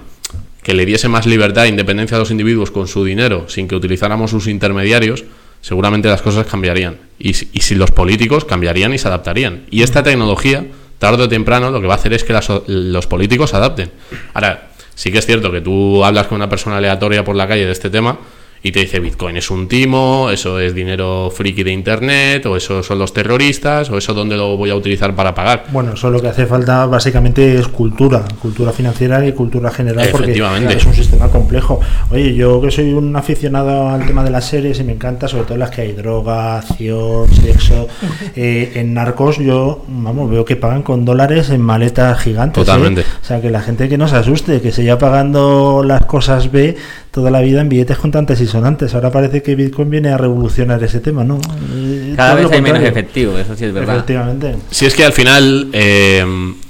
que 0.61 0.73
le 0.73 0.85
diese 0.85 1.07
más 1.07 1.25
libertad 1.25 1.65
e 1.65 1.69
independencia 1.69 2.17
a 2.17 2.19
los 2.19 2.31
individuos 2.31 2.69
con 2.69 2.87
su 2.87 3.03
dinero 3.05 3.45
sin 3.47 3.67
que 3.67 3.75
utilizáramos 3.75 4.31
sus 4.31 4.47
intermediarios, 4.47 5.23
seguramente 5.61 6.09
las 6.09 6.21
cosas 6.21 6.45
cambiarían. 6.45 6.97
Y, 7.17 7.29
y 7.29 7.61
si 7.61 7.75
los 7.75 7.91
políticos 7.91 8.43
cambiarían 8.45 8.93
y 8.93 8.97
se 8.97 9.07
adaptarían. 9.07 9.63
Y 9.71 9.83
esta 9.83 10.03
tecnología, 10.03 10.65
tarde 10.99 11.23
o 11.23 11.29
temprano, 11.29 11.71
lo 11.71 11.79
que 11.81 11.87
va 11.87 11.93
a 11.93 11.97
hacer 11.97 12.13
es 12.13 12.23
que 12.25 12.33
las- 12.33 12.49
los 12.67 13.07
políticos 13.07 13.51
se 13.51 13.55
adapten. 13.55 13.89
Ahora, 14.33 14.70
sí 14.95 15.11
que 15.11 15.19
es 15.19 15.25
cierto 15.25 15.51
que 15.51 15.61
tú 15.61 16.03
hablas 16.03 16.27
con 16.27 16.35
una 16.37 16.49
persona 16.49 16.77
aleatoria 16.77 17.23
por 17.23 17.35
la 17.35 17.47
calle 17.47 17.65
de 17.65 17.71
este 17.71 17.89
tema 17.89 18.17
y 18.63 18.71
te 18.71 18.79
dice 18.81 18.99
Bitcoin 18.99 19.37
es 19.37 19.49
un 19.49 19.67
timo, 19.67 20.29
eso 20.29 20.59
es 20.59 20.75
dinero 20.75 21.31
friki 21.31 21.63
de 21.63 21.71
internet, 21.71 22.45
o 22.45 22.55
eso 22.55 22.83
son 22.83 22.99
los 22.99 23.11
terroristas, 23.11 23.89
o 23.89 23.97
eso 23.97 24.13
dónde 24.13 24.37
lo 24.37 24.55
voy 24.55 24.69
a 24.69 24.75
utilizar 24.75 25.15
para 25.15 25.33
pagar. 25.33 25.65
Bueno, 25.71 25.93
eso 25.93 26.11
lo 26.11 26.21
que 26.21 26.27
hace 26.27 26.45
falta 26.45 26.85
básicamente 26.85 27.57
es 27.57 27.67
cultura, 27.67 28.23
cultura 28.39 28.71
financiera 28.71 29.25
y 29.25 29.31
cultura 29.33 29.71
general, 29.71 30.09
porque 30.11 30.25
Efectivamente. 30.25 30.77
es 30.77 30.85
un 30.85 30.93
sistema 30.93 31.27
complejo. 31.29 31.79
Oye, 32.11 32.35
yo 32.35 32.61
que 32.61 32.69
soy 32.69 32.93
un 32.93 33.15
aficionado 33.15 33.89
al 33.89 34.05
tema 34.05 34.23
de 34.23 34.29
las 34.29 34.45
series 34.45 34.79
y 34.79 34.83
me 34.83 34.93
encanta, 34.93 35.27
sobre 35.27 35.45
todo 35.45 35.57
las 35.57 35.71
que 35.71 35.81
hay 35.81 35.93
droga, 35.93 36.57
acción, 36.57 37.33
sexo. 37.33 37.87
eh, 38.35 38.73
en 38.75 38.93
Narcos 38.93 39.37
yo, 39.37 39.83
vamos, 39.87 40.29
veo 40.29 40.45
que 40.45 40.55
pagan 40.55 40.83
con 40.83 41.03
dólares 41.03 41.49
en 41.49 41.61
maletas 41.61 42.19
gigantes. 42.19 42.61
¿eh? 42.61 42.65
Totalmente. 42.65 43.01
O 43.01 43.25
sea, 43.25 43.41
que 43.41 43.49
la 43.49 43.61
gente 43.61 43.89
que 43.89 43.97
no 43.97 44.07
se 44.07 44.17
asuste, 44.17 44.61
que 44.61 44.71
se 44.71 44.83
ya 44.83 44.99
pagando 44.99 45.83
las 45.83 46.05
cosas 46.05 46.51
B 46.51 46.75
toda 47.11 47.29
la 47.29 47.41
vida 47.41 47.61
en 47.61 47.69
billetes 47.69 47.97
contantes 47.97 48.39
y 48.39 48.47
sonantes. 48.47 48.95
Ahora 48.95 49.11
parece 49.11 49.43
que 49.43 49.55
Bitcoin 49.55 49.89
viene 49.89 50.09
a 50.09 50.17
revolucionar 50.17 50.81
ese 50.83 51.01
tema, 51.01 51.23
¿no? 51.23 51.39
Eh, 51.73 52.13
Cada 52.15 52.31
todo 52.31 52.37
vez 52.37 52.45
lo 52.49 52.55
hay 52.55 52.61
menos 52.61 52.83
efectivo, 52.83 53.37
eso 53.37 53.55
sí 53.55 53.65
es 53.65 53.73
verdad. 53.73 53.95
Efectivamente. 53.97 54.55
Si 54.71 54.85
es 54.85 54.95
que 54.95 55.03
al 55.03 55.11
final 55.11 55.67
eh, 55.73 56.25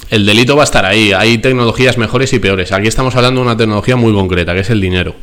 el 0.09 0.25
delito 0.25 0.55
va 0.55 0.63
a 0.63 0.65
estar 0.65 0.83
ahí, 0.85 1.13
hay 1.13 1.37
tecnologías 1.37 1.97
mejores 1.97 2.33
y 2.33 2.39
peores. 2.39 2.71
Aquí 2.71 2.87
estamos 2.87 3.15
hablando 3.15 3.41
de 3.41 3.47
una 3.47 3.57
tecnología 3.57 3.95
muy 3.95 4.13
concreta, 4.13 4.53
que 4.53 4.61
es 4.61 4.69
el 4.71 4.81
dinero. 4.81 5.15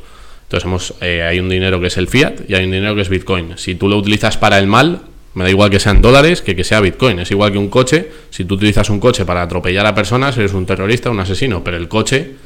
Entonces 0.44 0.64
hemos, 0.64 0.94
eh, 1.00 1.22
hay 1.22 1.40
un 1.40 1.48
dinero 1.48 1.80
que 1.80 1.88
es 1.88 1.96
el 1.98 2.08
fiat 2.08 2.48
y 2.48 2.54
hay 2.54 2.64
un 2.64 2.70
dinero 2.70 2.94
que 2.94 3.02
es 3.02 3.08
Bitcoin. 3.08 3.58
Si 3.58 3.74
tú 3.74 3.88
lo 3.88 3.98
utilizas 3.98 4.38
para 4.38 4.58
el 4.58 4.66
mal, 4.66 5.00
me 5.34 5.44
da 5.44 5.50
igual 5.50 5.68
que 5.68 5.78
sean 5.78 6.00
dólares 6.00 6.42
que 6.42 6.56
que 6.56 6.64
sea 6.64 6.80
Bitcoin. 6.80 7.18
Es 7.18 7.30
igual 7.30 7.52
que 7.52 7.58
un 7.58 7.68
coche. 7.68 8.08
Si 8.30 8.44
tú 8.44 8.54
utilizas 8.54 8.88
un 8.88 8.98
coche 8.98 9.24
para 9.24 9.42
atropellar 9.42 9.84
a 9.84 9.94
personas, 9.94 10.38
eres 10.38 10.54
un 10.54 10.64
terrorista, 10.64 11.10
un 11.10 11.20
asesino. 11.20 11.62
Pero 11.62 11.76
el 11.76 11.88
coche 11.88 12.36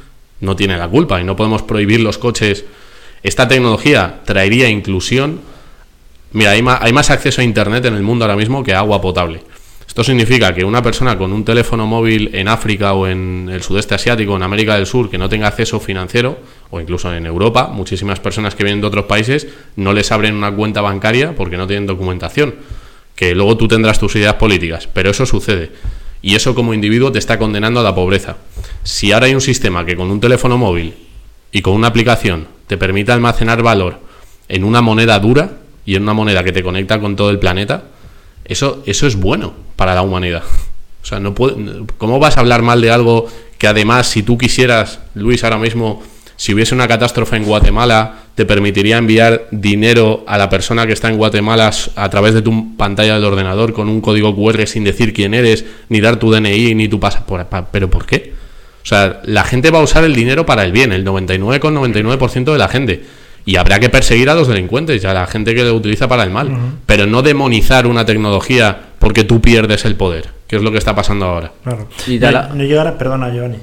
no 0.43 0.55
tiene 0.55 0.77
la 0.77 0.87
culpa 0.87 1.19
y 1.19 1.23
no 1.23 1.35
podemos 1.35 1.63
prohibir 1.63 2.01
los 2.01 2.17
coches. 2.17 2.65
Esta 3.23 3.47
tecnología 3.47 4.21
traería 4.25 4.69
inclusión. 4.69 5.39
Mira, 6.33 6.51
hay 6.51 6.61
ma- 6.61 6.79
hay 6.81 6.93
más 6.93 7.09
acceso 7.09 7.41
a 7.41 7.43
Internet 7.43 7.85
en 7.85 7.95
el 7.95 8.03
mundo 8.03 8.25
ahora 8.25 8.35
mismo 8.35 8.63
que 8.63 8.73
agua 8.73 9.01
potable. 9.01 9.41
Esto 9.87 10.03
significa 10.03 10.53
que 10.55 10.63
una 10.63 10.81
persona 10.81 11.17
con 11.17 11.31
un 11.33 11.45
teléfono 11.45 11.85
móvil 11.85 12.31
en 12.33 12.47
África 12.47 12.93
o 12.93 13.05
en 13.07 13.49
el 13.51 13.61
sudeste 13.61 13.93
asiático, 13.93 14.35
en 14.35 14.41
América 14.41 14.75
del 14.75 14.87
Sur, 14.87 15.09
que 15.09 15.19
no 15.19 15.29
tenga 15.29 15.47
acceso 15.47 15.79
financiero, 15.79 16.39
o 16.71 16.79
incluso 16.81 17.13
en 17.13 17.25
Europa, 17.27 17.67
muchísimas 17.71 18.19
personas 18.19 18.55
que 18.55 18.63
vienen 18.63 18.81
de 18.81 18.87
otros 18.87 19.05
países 19.05 19.47
no 19.75 19.93
les 19.93 20.11
abren 20.11 20.35
una 20.35 20.51
cuenta 20.51 20.81
bancaria 20.81 21.35
porque 21.35 21.57
no 21.57 21.67
tienen 21.67 21.85
documentación. 21.85 22.55
Que 23.15 23.35
luego 23.35 23.55
tú 23.57 23.67
tendrás 23.67 23.99
tus 23.99 24.15
ideas 24.15 24.33
políticas, 24.35 24.87
pero 24.91 25.11
eso 25.11 25.27
sucede. 25.27 25.69
Y 26.23 26.35
eso 26.35 26.55
como 26.55 26.73
individuo 26.73 27.11
te 27.11 27.19
está 27.19 27.37
condenando 27.37 27.81
a 27.81 27.83
la 27.83 27.93
pobreza. 27.93 28.37
Si 28.83 29.11
ahora 29.11 29.27
hay 29.27 29.35
un 29.35 29.41
sistema 29.41 29.85
que 29.85 29.97
con 29.97 30.09
un 30.09 30.21
teléfono 30.21 30.57
móvil 30.57 30.95
y 31.51 31.61
con 31.61 31.73
una 31.73 31.87
aplicación 31.87 32.47
te 32.65 32.77
permite 32.77 33.11
almacenar 33.11 33.61
valor 33.61 33.99
en 34.47 34.63
una 34.63 34.81
moneda 34.81 35.19
dura 35.19 35.57
y 35.85 35.95
en 35.95 36.03
una 36.03 36.13
moneda 36.13 36.43
que 36.45 36.53
te 36.53 36.63
conecta 36.63 36.99
con 37.01 37.17
todo 37.17 37.29
el 37.29 37.39
planeta, 37.39 37.83
eso, 38.45 38.81
eso 38.85 39.05
es 39.05 39.17
bueno 39.17 39.53
para 39.75 39.93
la 39.93 40.01
humanidad. 40.01 40.43
O 41.01 41.05
sea, 41.05 41.19
no 41.19 41.35
puede, 41.35 41.83
¿cómo 41.97 42.19
vas 42.19 42.37
a 42.37 42.39
hablar 42.39 42.61
mal 42.61 42.79
de 42.79 42.89
algo 42.89 43.27
que 43.57 43.67
además, 43.67 44.07
si 44.07 44.23
tú 44.23 44.37
quisieras, 44.37 45.01
Luis, 45.15 45.43
ahora 45.43 45.57
mismo, 45.57 46.01
si 46.43 46.53
hubiese 46.53 46.75
una 46.75 46.89
catástrofe 46.89 47.37
en 47.37 47.45
Guatemala, 47.45 48.15
te 48.35 48.45
permitiría 48.45 48.97
enviar 48.97 49.43
dinero 49.51 50.25
a 50.27 50.37
la 50.37 50.49
persona 50.49 50.85
que 50.85 50.91
está 50.91 51.07
en 51.07 51.15
Guatemala 51.15 51.71
a 51.95 52.09
través 52.09 52.33
de 52.33 52.41
tu 52.41 52.75
pantalla 52.75 53.13
del 53.13 53.23
ordenador 53.23 53.71
con 53.71 53.87
un 53.87 54.01
código 54.01 54.35
QR 54.35 54.67
sin 54.67 54.83
decir 54.83 55.13
quién 55.13 55.33
eres, 55.33 55.63
ni 55.87 56.01
dar 56.01 56.17
tu 56.17 56.29
DNI, 56.33 56.75
ni 56.75 56.89
tu 56.89 56.99
pasaporte? 56.99 57.45
Pa- 57.45 57.65
¿Pero 57.71 57.89
por 57.89 58.05
qué? 58.05 58.33
O 58.83 58.85
sea, 58.85 59.21
la 59.23 59.45
gente 59.45 59.71
va 59.71 59.79
a 59.79 59.83
usar 59.83 60.03
el 60.03 60.13
dinero 60.13 60.45
para 60.45 60.65
el 60.65 60.73
bien, 60.73 60.91
el 60.91 61.05
99,99% 61.05 62.51
de 62.51 62.57
la 62.57 62.67
gente. 62.67 63.03
Y 63.45 63.55
habrá 63.57 63.79
que 63.79 63.89
perseguir 63.89 64.29
a 64.29 64.35
los 64.35 64.49
delincuentes 64.49 65.01
y 65.01 65.07
a 65.07 65.13
la 65.13 65.27
gente 65.27 65.55
que 65.55 65.63
lo 65.63 65.73
utiliza 65.75 66.09
para 66.09 66.23
el 66.23 66.29
mal. 66.29 66.49
Pero 66.85 67.05
no 67.07 67.21
demonizar 67.21 67.87
una 67.87 68.05
tecnología 68.05 68.77
porque 68.99 69.23
tú 69.23 69.39
pierdes 69.39 69.85
el 69.85 69.95
poder, 69.95 70.27
que 70.47 70.57
es 70.57 70.61
lo 70.61 70.71
que 70.73 70.77
está 70.77 70.93
pasando 70.93 71.25
ahora. 71.25 71.51
Claro. 71.63 71.87
Y 72.07 72.19
no, 72.19 72.31
la- 72.31 72.47
no 72.53 72.63
llegará, 72.63 72.97
perdona, 72.97 73.29
Giovanni. 73.31 73.57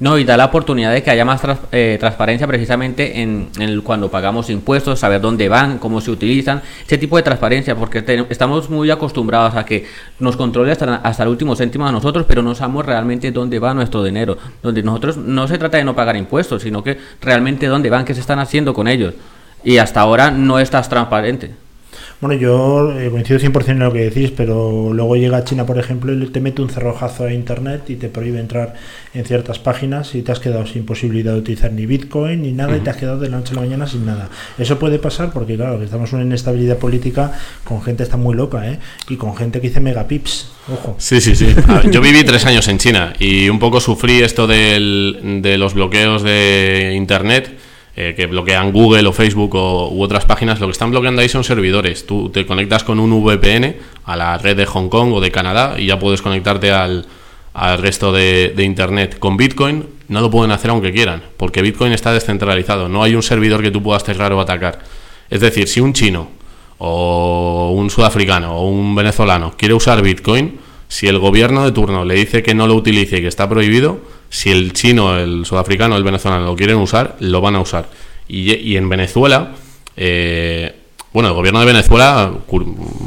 No, 0.00 0.16
y 0.16 0.24
da 0.24 0.38
la 0.38 0.46
oportunidad 0.46 0.94
de 0.94 1.02
que 1.02 1.10
haya 1.10 1.26
más 1.26 1.42
eh, 1.72 1.98
transparencia 2.00 2.46
precisamente 2.46 3.20
en, 3.20 3.50
en 3.58 3.82
cuando 3.82 4.10
pagamos 4.10 4.48
impuestos, 4.48 4.98
saber 4.98 5.20
dónde 5.20 5.50
van, 5.50 5.78
cómo 5.78 6.00
se 6.00 6.10
utilizan, 6.10 6.62
ese 6.86 6.96
tipo 6.96 7.18
de 7.18 7.22
transparencia, 7.22 7.76
porque 7.76 8.02
estamos 8.30 8.70
muy 8.70 8.90
acostumbrados 8.90 9.56
a 9.56 9.66
que 9.66 9.84
nos 10.18 10.38
controle 10.38 10.72
hasta, 10.72 10.96
hasta 10.96 11.22
el 11.22 11.28
último 11.28 11.54
céntimo 11.54 11.86
a 11.86 11.92
nosotros, 11.92 12.24
pero 12.26 12.42
no 12.42 12.54
sabemos 12.54 12.86
realmente 12.86 13.30
dónde 13.30 13.58
va 13.58 13.74
nuestro 13.74 14.02
dinero. 14.02 14.38
Donde 14.62 14.82
nosotros 14.82 15.18
no 15.18 15.46
se 15.46 15.58
trata 15.58 15.76
de 15.76 15.84
no 15.84 15.94
pagar 15.94 16.16
impuestos, 16.16 16.62
sino 16.62 16.82
que 16.82 16.96
realmente 17.20 17.66
dónde 17.66 17.90
van, 17.90 18.06
qué 18.06 18.14
se 18.14 18.20
están 18.20 18.38
haciendo 18.38 18.72
con 18.72 18.88
ellos. 18.88 19.12
Y 19.64 19.76
hasta 19.76 20.00
ahora 20.00 20.30
no 20.30 20.58
estás 20.58 20.88
transparente. 20.88 21.50
Bueno, 22.20 22.34
yo 22.38 22.92
eh, 23.00 23.08
coincido 23.10 23.40
100% 23.40 23.68
en 23.70 23.78
lo 23.78 23.90
que 23.94 24.00
decís, 24.10 24.30
pero 24.36 24.92
luego 24.92 25.16
llega 25.16 25.42
China, 25.42 25.64
por 25.64 25.78
ejemplo, 25.78 26.12
y 26.12 26.26
te 26.26 26.40
mete 26.42 26.60
un 26.60 26.68
cerrojazo 26.68 27.24
a 27.24 27.32
Internet 27.32 27.88
y 27.88 27.96
te 27.96 28.08
prohíbe 28.10 28.38
entrar 28.40 28.74
en 29.14 29.24
ciertas 29.24 29.58
páginas 29.58 30.14
y 30.14 30.20
te 30.20 30.30
has 30.30 30.38
quedado 30.38 30.66
sin 30.66 30.84
posibilidad 30.84 31.32
de 31.32 31.38
utilizar 31.38 31.72
ni 31.72 31.86
Bitcoin 31.86 32.42
ni 32.42 32.52
nada 32.52 32.76
y 32.76 32.80
te 32.80 32.90
has 32.90 32.98
quedado 32.98 33.18
de 33.20 33.30
la 33.30 33.38
noche 33.38 33.52
a 33.52 33.54
la 33.54 33.62
mañana 33.62 33.86
sin 33.86 34.04
nada. 34.04 34.28
Eso 34.58 34.78
puede 34.78 34.98
pasar 34.98 35.32
porque, 35.32 35.56
claro, 35.56 35.78
que 35.78 35.86
estamos 35.86 36.10
en 36.12 36.16
una 36.16 36.26
inestabilidad 36.26 36.76
política 36.76 37.32
con 37.64 37.80
gente 37.82 38.02
está 38.02 38.18
muy 38.18 38.34
loca, 38.36 38.68
¿eh? 38.70 38.78
Y 39.08 39.16
con 39.16 39.34
gente 39.34 39.62
que 39.62 39.68
dice 39.68 39.80
megapips. 39.80 40.52
Ojo. 40.70 40.96
Sí, 40.98 41.22
sí, 41.22 41.34
sí. 41.34 41.46
A 41.68 41.78
ver, 41.78 41.90
Yo 41.90 42.02
viví 42.02 42.22
tres 42.22 42.44
años 42.44 42.68
en 42.68 42.76
China 42.76 43.14
y 43.18 43.48
un 43.48 43.58
poco 43.58 43.80
sufrí 43.80 44.20
esto 44.20 44.46
del- 44.46 45.40
de 45.40 45.56
los 45.56 45.72
bloqueos 45.72 46.22
de 46.22 46.92
Internet, 46.94 47.50
eh, 48.02 48.14
que 48.14 48.24
bloquean 48.24 48.72
Google 48.72 49.06
o 49.06 49.12
Facebook 49.12 49.54
o, 49.56 49.90
u 49.92 50.02
otras 50.02 50.24
páginas. 50.24 50.58
Lo 50.58 50.68
que 50.68 50.72
están 50.72 50.90
bloqueando 50.90 51.20
ahí 51.20 51.28
son 51.28 51.44
servidores. 51.44 52.06
Tú 52.06 52.30
te 52.30 52.46
conectas 52.46 52.82
con 52.82 52.98
un 52.98 53.10
VPN 53.10 53.76
a 54.06 54.16
la 54.16 54.38
red 54.38 54.56
de 54.56 54.64
Hong 54.64 54.88
Kong 54.88 55.12
o 55.12 55.20
de 55.20 55.30
Canadá 55.30 55.74
y 55.76 55.84
ya 55.84 55.98
puedes 55.98 56.22
conectarte 56.22 56.72
al, 56.72 57.04
al 57.52 57.76
resto 57.76 58.10
de, 58.10 58.54
de 58.56 58.64
Internet. 58.64 59.18
Con 59.18 59.36
Bitcoin 59.36 59.84
no 60.08 60.22
lo 60.22 60.30
pueden 60.30 60.50
hacer 60.50 60.70
aunque 60.70 60.92
quieran, 60.92 61.22
porque 61.36 61.60
Bitcoin 61.60 61.92
está 61.92 62.10
descentralizado. 62.14 62.88
No 62.88 63.02
hay 63.02 63.14
un 63.14 63.22
servidor 63.22 63.60
que 63.60 63.70
tú 63.70 63.82
puedas 63.82 64.02
cerrar 64.02 64.32
o 64.32 64.40
atacar. 64.40 64.78
Es 65.28 65.40
decir, 65.40 65.68
si 65.68 65.80
un 65.80 65.92
chino 65.92 66.28
o 66.78 67.74
un 67.76 67.90
sudafricano 67.90 68.56
o 68.56 68.70
un 68.70 68.94
venezolano 68.94 69.52
quiere 69.58 69.74
usar 69.74 70.00
Bitcoin, 70.00 70.58
si 70.88 71.06
el 71.06 71.18
gobierno 71.18 71.66
de 71.66 71.72
turno 71.72 72.06
le 72.06 72.14
dice 72.14 72.42
que 72.42 72.54
no 72.54 72.66
lo 72.66 72.76
utilice 72.76 73.18
y 73.18 73.20
que 73.20 73.28
está 73.28 73.46
prohibido, 73.46 74.00
si 74.30 74.50
el 74.50 74.72
chino, 74.72 75.18
el 75.18 75.44
sudafricano, 75.44 75.96
el 75.96 76.04
venezolano 76.04 76.46
lo 76.46 76.56
quieren 76.56 76.76
usar, 76.76 77.16
lo 77.20 77.42
van 77.42 77.56
a 77.56 77.60
usar. 77.60 77.88
Y, 78.28 78.54
y 78.54 78.76
en 78.76 78.88
Venezuela, 78.88 79.52
eh, 79.96 80.74
bueno, 81.12 81.28
el 81.28 81.34
gobierno 81.34 81.58
de 81.60 81.66
Venezuela, 81.66 82.32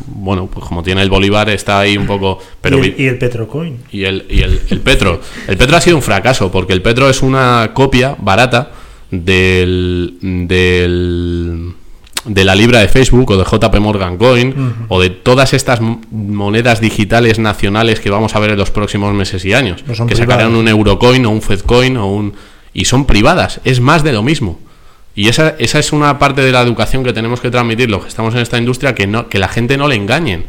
bueno, 0.08 0.48
pues 0.48 0.66
como 0.66 0.84
tiene 0.84 1.02
el 1.02 1.10
Bolívar, 1.10 1.50
está 1.50 1.80
ahí 1.80 1.96
un 1.98 2.06
poco... 2.06 2.40
Pero 2.60 2.78
y, 2.80 2.82
el, 2.90 2.96
y 3.00 3.06
el 3.08 3.18
Petrocoin. 3.18 3.80
y 3.92 4.04
el, 4.04 4.26
y 4.30 4.42
el, 4.42 4.60
el 4.70 4.82
Petro. 4.82 5.22
El 5.48 5.56
Petro 5.56 5.78
ha 5.78 5.82
sido 5.82 5.96
un 5.96 6.02
fracaso, 6.04 6.52
porque 6.52 6.74
el 6.74 6.82
Petro 6.82 7.10
es 7.10 7.22
una 7.22 7.72
copia 7.74 8.16
barata 8.20 8.72
del, 9.10 10.18
del 10.22 11.74
de 12.26 12.46
la 12.46 12.56
libra 12.56 12.80
de 12.80 12.88
Facebook 12.88 13.32
o 13.32 13.38
de 13.38 13.44
JP 13.44 13.76
Morgan 13.80 14.18
Coin 14.18 14.76
o 14.88 15.02
de 15.02 15.10
todas 15.10 15.54
estas 15.54 15.80
monedas 15.82 16.80
digitales 16.80 17.40
nacionales 17.40 18.00
que 18.00 18.10
vamos 18.10 18.36
a 18.36 18.40
ver 18.40 18.52
en 18.52 18.58
los 18.58 18.72
próximos 18.72 19.14
meses 19.14 19.44
y 19.46 19.54
años. 19.54 19.84
Pues 19.86 20.00
que 20.00 20.06
privadas. 20.06 20.30
sacarán 20.30 20.56
un 20.56 20.68
Eurocoin 20.68 21.26
o 21.26 21.30
un 21.30 21.42
Fedcoin 21.42 21.98
o 21.98 22.08
un... 22.08 22.34
Y 22.74 22.86
son 22.86 23.06
privadas, 23.06 23.62
es 23.66 23.80
más 23.80 24.04
de 24.04 24.14
lo 24.14 24.24
mismo. 24.24 24.60
Y 25.16 25.28
esa, 25.28 25.56
esa 25.60 25.80
es 25.80 25.94
una 25.94 26.18
parte 26.18 26.42
de 26.42 26.52
la 26.52 26.62
educación 26.62 27.04
que 27.04 27.14
tenemos 27.14 27.40
que 27.40 27.52
transmitir, 27.52 27.90
los 27.90 28.02
que 28.02 28.10
estamos 28.10 28.34
en 28.34 28.42
esta 28.42 28.58
industria, 28.58 28.96
que, 28.96 29.06
no, 29.06 29.30
que 29.30 29.38
la 29.38 29.48
gente 29.48 29.78
no 29.78 29.88
le 29.88 29.96
engañen. 29.96 30.46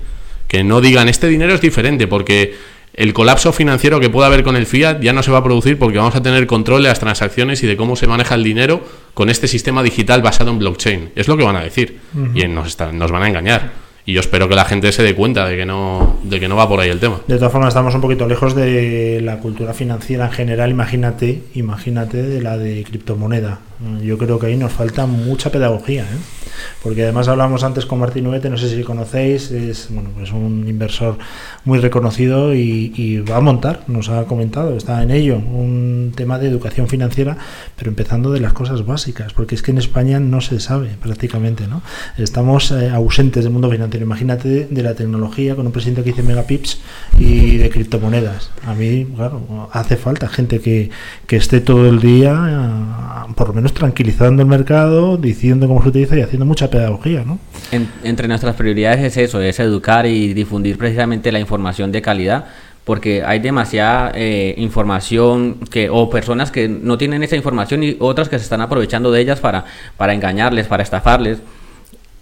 Que 0.49 0.64
no 0.64 0.81
digan, 0.81 1.09
este 1.09 1.29
dinero 1.29 1.55
es 1.55 1.61
diferente, 1.61 2.07
porque 2.07 2.55
el 2.95 3.12
colapso 3.12 3.53
financiero 3.53 3.99
que 4.01 4.09
pueda 4.11 4.28
haber 4.28 4.42
con 4.45 4.57
el 4.57 4.66
fiat 4.66 5.01
ya 5.01 5.12
no 5.12 5.22
se 5.22 5.30
va 5.30 5.38
a 5.38 5.45
producir 5.45 5.78
porque 5.78 5.99
vamos 5.99 6.14
a 6.14 6.22
tener 6.22 6.47
control 6.47 6.82
de 6.82 6.88
las 6.88 7.01
transacciones 7.01 7.62
y 7.62 7.66
de 7.66 7.76
cómo 7.76 7.97
se 7.97 8.07
maneja 8.07 8.34
el 8.36 8.45
dinero 8.45 8.82
con 9.14 9.28
este 9.30 9.49
sistema 9.49 9.82
digital 9.82 10.22
basado 10.22 10.51
en 10.51 10.59
blockchain. 10.61 11.11
Es 11.16 11.26
lo 11.28 11.36
que 11.36 11.45
van 11.45 11.57
a 11.57 11.62
decir. 11.62 11.99
Y 12.34 12.47
nos, 12.47 12.68
están- 12.68 12.97
nos 12.99 13.11
van 13.11 13.22
a 13.24 13.28
engañar. 13.28 13.84
Y 14.07 14.12
yo 14.12 14.20
espero 14.20 14.49
que 14.51 14.55
la 14.55 14.66
gente 14.66 14.92
se 14.92 15.03
dé 15.03 15.14
cuenta 15.14 15.47
de 15.49 15.57
que 15.57 15.64
no, 15.64 16.18
de 16.24 16.38
que 16.38 16.47
no 16.47 16.57
va 16.57 16.68
por 16.68 16.78
ahí 16.78 16.90
el 16.90 17.01
tema. 17.01 17.20
De 17.26 17.36
todas 17.36 17.51
formas, 17.51 17.68
estamos 17.68 17.95
un 17.95 18.03
poquito 18.03 18.26
lejos 18.28 18.55
de 18.55 19.20
la 19.22 19.38
cultura 19.38 19.72
financiera 19.72 20.26
en 20.26 20.32
general. 20.32 20.70
Imagínate, 20.70 21.40
imagínate 21.55 22.22
de 22.22 22.42
la 22.42 22.59
de 22.59 22.84
criptomoneda. 22.84 23.61
Yo 24.03 24.18
creo 24.18 24.38
que 24.38 24.47
ahí 24.49 24.57
nos 24.57 24.72
falta 24.72 25.07
mucha 25.07 25.51
pedagogía, 25.51 26.03
¿eh? 26.03 26.43
Porque 26.83 27.03
además 27.03 27.29
hablamos 27.29 27.65
antes 27.65 27.87
con 27.87 27.99
Martín 27.99 28.27
Uete, 28.27 28.51
no 28.51 28.59
sé 28.59 28.69
si 28.69 28.83
conocéis, 28.83 29.51
es 29.51 29.89
bueno, 29.91 30.11
pues 30.17 30.33
un 30.33 30.67
inversor 30.69 31.19
muy 31.65 31.79
reconocido 31.79 32.55
y, 32.55 32.93
y 32.95 33.19
va 33.19 33.37
a 33.37 33.41
montar, 33.41 33.85
nos 33.87 34.09
ha 34.09 34.25
comentado, 34.25 34.77
está 34.77 35.03
en 35.03 35.11
ello, 35.11 35.37
un 35.37 36.13
tema 36.15 36.39
de 36.39 36.49
educación 36.49 36.89
financiera, 36.89 37.37
pero 37.77 37.91
empezando 37.91 38.31
de 38.33 38.41
las 38.41 38.53
cosas 38.53 38.87
básicas, 38.87 39.33
porque 39.33 39.55
es 39.55 39.63
que 39.63 39.71
en 39.71 39.79
España 39.79 40.21
no 40.21 40.41
se 40.41 40.61
sabe 40.61 40.91
prácticamente, 41.01 41.67
¿no? 41.67 41.83
Estamos 42.19 42.71
eh, 42.71 42.91
ausentes 42.91 43.45
del 43.45 43.53
mundo 43.53 43.71
financiero. 43.71 44.05
Imagínate 44.05 44.67
de 44.71 44.83
la 44.83 44.95
tecnología 44.95 45.55
con 45.55 45.67
un 45.67 45.73
presidente 45.73 46.03
que 46.03 46.11
dice 46.11 46.23
megapips 46.23 46.81
y 47.19 47.57
de 47.57 47.71
criptomonedas. 47.71 48.51
A 48.67 48.75
mí, 48.75 49.07
claro, 49.17 49.69
hace 49.73 49.97
falta 49.97 50.29
gente 50.29 50.61
que, 50.61 50.91
que 51.27 51.37
esté 51.37 51.61
todo 51.61 51.89
el 51.89 52.01
día, 52.01 53.27
eh, 53.29 53.33
por 53.35 53.49
lo 53.49 53.55
menos 53.55 53.75
tranquilizando 53.75 54.43
el 54.43 54.49
mercado, 54.49 55.17
diciendo 55.17 55.67
cómo 55.69 55.83
se 55.83 55.89
utiliza 55.89 56.17
y 56.17 56.23
haciendo 56.23 56.43
mucha 56.45 56.70
pedagogía, 56.70 57.24
¿no? 57.24 57.38
En- 57.72 57.88
entre 58.05 58.28
nuestras 58.28 58.55
prioridades 58.55 59.01
es 59.05 59.16
eso, 59.16 59.40
es 59.40 59.59
educar 59.61 60.07
y 60.07 60.34
difundir 60.34 60.78
precisamente 60.78 61.32
la 61.32 61.40
información 61.40 61.90
de 61.92 62.03
calidad, 62.03 62.45
porque 62.84 63.22
hay 63.24 63.38
demasiada 63.38 64.12
eh, 64.14 64.55
información 64.59 65.57
que 65.70 65.88
o 65.90 66.11
personas 66.11 66.51
que 66.51 66.68
no 66.68 66.99
tienen 66.99 67.22
esa 67.22 67.34
información 67.36 67.82
y 67.82 67.97
otras 67.99 68.28
que 68.28 68.38
se 68.38 68.45
están 68.45 68.61
aprovechando 68.61 69.11
de 69.11 69.20
ellas 69.22 69.40
para, 69.40 69.64
para 69.97 70.12
engañarles, 70.14 70.66
para 70.66 70.82
estafarles. 70.82 71.38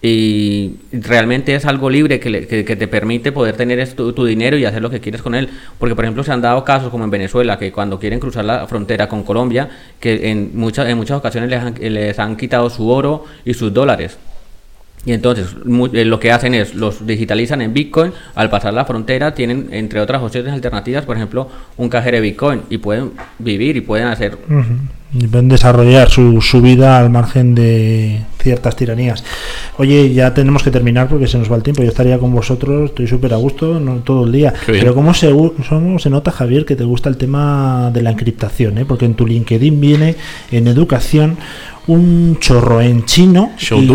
Y 0.05 0.75
realmente 0.93 1.55
es 1.55 1.65
algo 1.65 1.89
libre 1.89 2.19
que, 2.19 2.29
le- 2.29 2.47
que- 2.49 2.65
que 2.65 2.75
te 2.75 2.89
permite 2.89 3.31
poder 3.31 3.57
tener 3.57 3.89
tu, 3.95 4.25
dinero 4.25 4.57
y 4.59 4.65
hacer 4.65 4.83
lo 4.83 4.91
que 4.91 4.99
quieres 5.01 5.23
con 5.23 5.37
él. 5.37 5.49
Porque, 5.79 5.95
por 5.95 6.05
ejemplo, 6.05 6.25
se 6.25 6.33
han 6.33 6.41
dado 6.43 6.65
casos 6.65 6.91
como 6.91 7.05
en 7.05 7.11
Venezuela, 7.11 7.57
que 7.57 7.71
cuando 7.71 8.01
quieren 8.01 8.19
cruzar 8.19 8.45
la 8.45 8.67
frontera 8.67 9.09
con 9.09 9.23
Colombia, 9.23 9.69
que 10.01 10.29
en, 10.31 10.51
muchas 10.55 10.89
en 10.89 10.97
muchas 10.99 11.19
ocasiones 11.19 11.49
les 11.51 11.61
han, 11.61 11.75
les 11.81 12.19
han 12.19 12.37
quitado 12.37 12.69
su 12.69 12.89
oro 12.89 13.25
y 13.45 13.55
sus 13.55 13.73
dólares. 13.73 14.19
Y 15.05 15.13
entonces 15.13 15.47
eh, 15.95 16.05
lo 16.05 16.19
que 16.21 16.31
hacen 16.33 16.55
es 16.55 16.75
los 16.75 17.07
digitalizan 17.07 17.61
en 17.63 17.73
Bitcoin, 17.73 18.13
al 18.35 18.51
pasar 18.51 18.73
la 18.75 18.85
frontera 18.85 19.35
tienen 19.35 19.69
entre 19.73 20.01
otras 20.01 20.21
opciones 20.23 20.53
alternativas, 20.53 21.05
por 21.05 21.17
ejemplo, 21.17 21.49
un 21.77 21.89
cajero 21.89 22.17
de 22.17 22.21
Bitcoin 22.23 22.63
y 22.71 22.79
pueden 22.79 23.11
vivir 23.39 23.77
y 23.77 23.81
pueden 23.81 24.07
hacer 24.09 24.37
pueden 25.31 25.49
desarrollar 25.49 26.09
su, 26.09 26.41
su 26.41 26.63
vida 26.63 26.99
al 26.99 27.11
margen 27.11 27.55
de 27.55 28.23
ciertas 28.43 28.77
tiranías. 28.77 29.23
Oye, 29.77 30.13
ya 30.13 30.35
tenemos 30.35 30.63
que 30.63 30.71
terminar 30.71 31.09
porque 31.09 31.27
se 31.27 31.39
nos 31.39 31.51
va 31.51 31.57
el 31.57 31.63
tiempo. 31.63 31.83
Yo 31.83 31.91
estaría 31.91 32.19
con 32.19 32.33
vosotros, 32.33 32.91
estoy 32.91 33.07
súper 33.07 33.35
a 33.35 33.37
gusto 33.37 33.79
no, 33.79 33.97
todo 33.97 34.25
el 34.25 34.33
día. 34.33 34.53
Pero 34.67 34.95
¿cómo 34.95 35.15
se, 35.15 35.31
cómo 35.31 35.99
se 35.99 36.11
nota, 36.11 36.31
Javier, 36.31 36.65
que 36.65 36.77
te 36.77 36.85
gusta 36.85 37.09
el 37.09 37.17
tema 37.17 37.91
de 37.93 38.03
la 38.03 38.11
encriptación? 38.11 38.79
eh? 38.79 38.85
Porque 38.85 39.05
en 39.05 39.15
tu 39.15 39.27
LinkedIn 39.27 39.81
viene 39.81 40.17
en 40.51 40.67
educación 40.67 41.37
un 41.89 42.39
chorro 42.39 42.81
en 42.81 43.05
chino 43.07 43.53
y 43.61 43.87
con, 43.87 43.95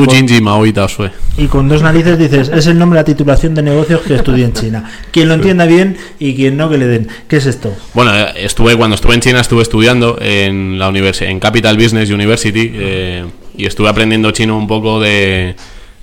y 1.37 1.47
con 1.47 1.69
dos 1.69 1.81
narices 1.81 2.19
dices, 2.19 2.49
es 2.49 2.67
el 2.67 2.77
nombre 2.77 2.97
de 2.97 3.01
la 3.01 3.05
titulación 3.05 3.55
de 3.55 3.63
negocios 3.63 4.01
que 4.01 4.15
estudié 4.15 4.43
en 4.45 4.53
China. 4.53 4.83
Quien 5.11 5.29
lo 5.29 5.35
entienda 5.35 5.65
bien 5.65 5.95
y 6.19 6.35
quien 6.35 6.57
no, 6.57 6.69
que 6.69 6.77
le 6.77 6.85
den. 6.87 7.07
¿Qué 7.29 7.37
es 7.37 7.45
esto? 7.45 7.73
Bueno, 7.93 8.11
estuve 8.35 8.75
cuando 8.75 8.95
estuve 8.95 9.13
en 9.13 9.21
China 9.21 9.39
estuve 9.39 9.61
estudiando 9.61 10.17
en 10.21 10.77
la 10.77 10.89
universi- 10.89 11.27
en 11.27 11.39
Capital 11.39 11.77
Business 11.77 12.09
University 12.09 12.71
eh, 12.73 13.25
y 13.55 13.65
estuve 13.65 13.87
aprendiendo 13.87 14.31
chino 14.31 14.57
un 14.57 14.67
poco 14.67 14.99
de, 14.99 15.55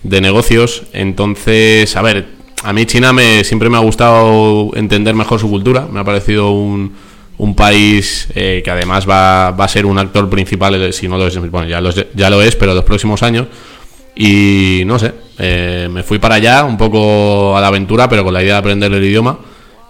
de 0.03 0.21
negocios. 0.23 0.85
Entonces, 0.95 1.95
a 1.97 2.03
ver, 2.03 2.29
a 2.63 2.73
mí 2.73 2.87
China 2.87 3.13
me 3.13 3.45
siempre 3.45 3.69
me 3.69 3.77
ha 3.77 3.81
gustado 3.81 4.71
entender 4.75 5.15
mejor 5.15 5.39
su 5.39 5.51
cultura. 5.51 5.87
Me 5.93 6.01
ha 6.01 6.05
parecido 6.05 6.51
un, 6.53 6.95
un 7.39 7.55
país 7.55 8.29
eh, 8.35 8.63
que 8.65 8.71
además 8.71 9.09
va, 9.09 9.51
va 9.51 9.65
a 9.65 9.69
ser 9.69 9.87
un 9.87 9.99
actor 9.99 10.29
principal, 10.31 10.75
eh, 10.75 10.93
si 10.93 11.09
no 11.09 11.19
lo 11.19 11.27
es, 11.27 11.39
bueno, 11.51 11.69
ya 11.69 11.81
lo 11.81 11.91
es, 11.91 12.07
ya 12.15 12.31
lo 12.31 12.41
es, 12.43 12.57
pero 12.57 12.73
en 12.73 12.77
los 12.77 12.85
próximos 12.85 13.23
años. 13.23 13.49
Y 14.17 14.83
no 14.87 14.99
sé, 14.99 15.13
eh, 15.39 15.89
me 15.91 16.05
fui 16.05 16.19
para 16.19 16.37
allá 16.37 16.65
un 16.65 16.77
poco 16.77 17.57
a 17.57 17.61
la 17.61 17.67
aventura, 17.67 18.09
pero 18.09 18.23
con 18.23 18.33
la 18.33 18.43
idea 18.43 18.55
de 18.55 18.59
aprender 18.61 18.93
el 18.93 19.03
idioma. 19.03 19.39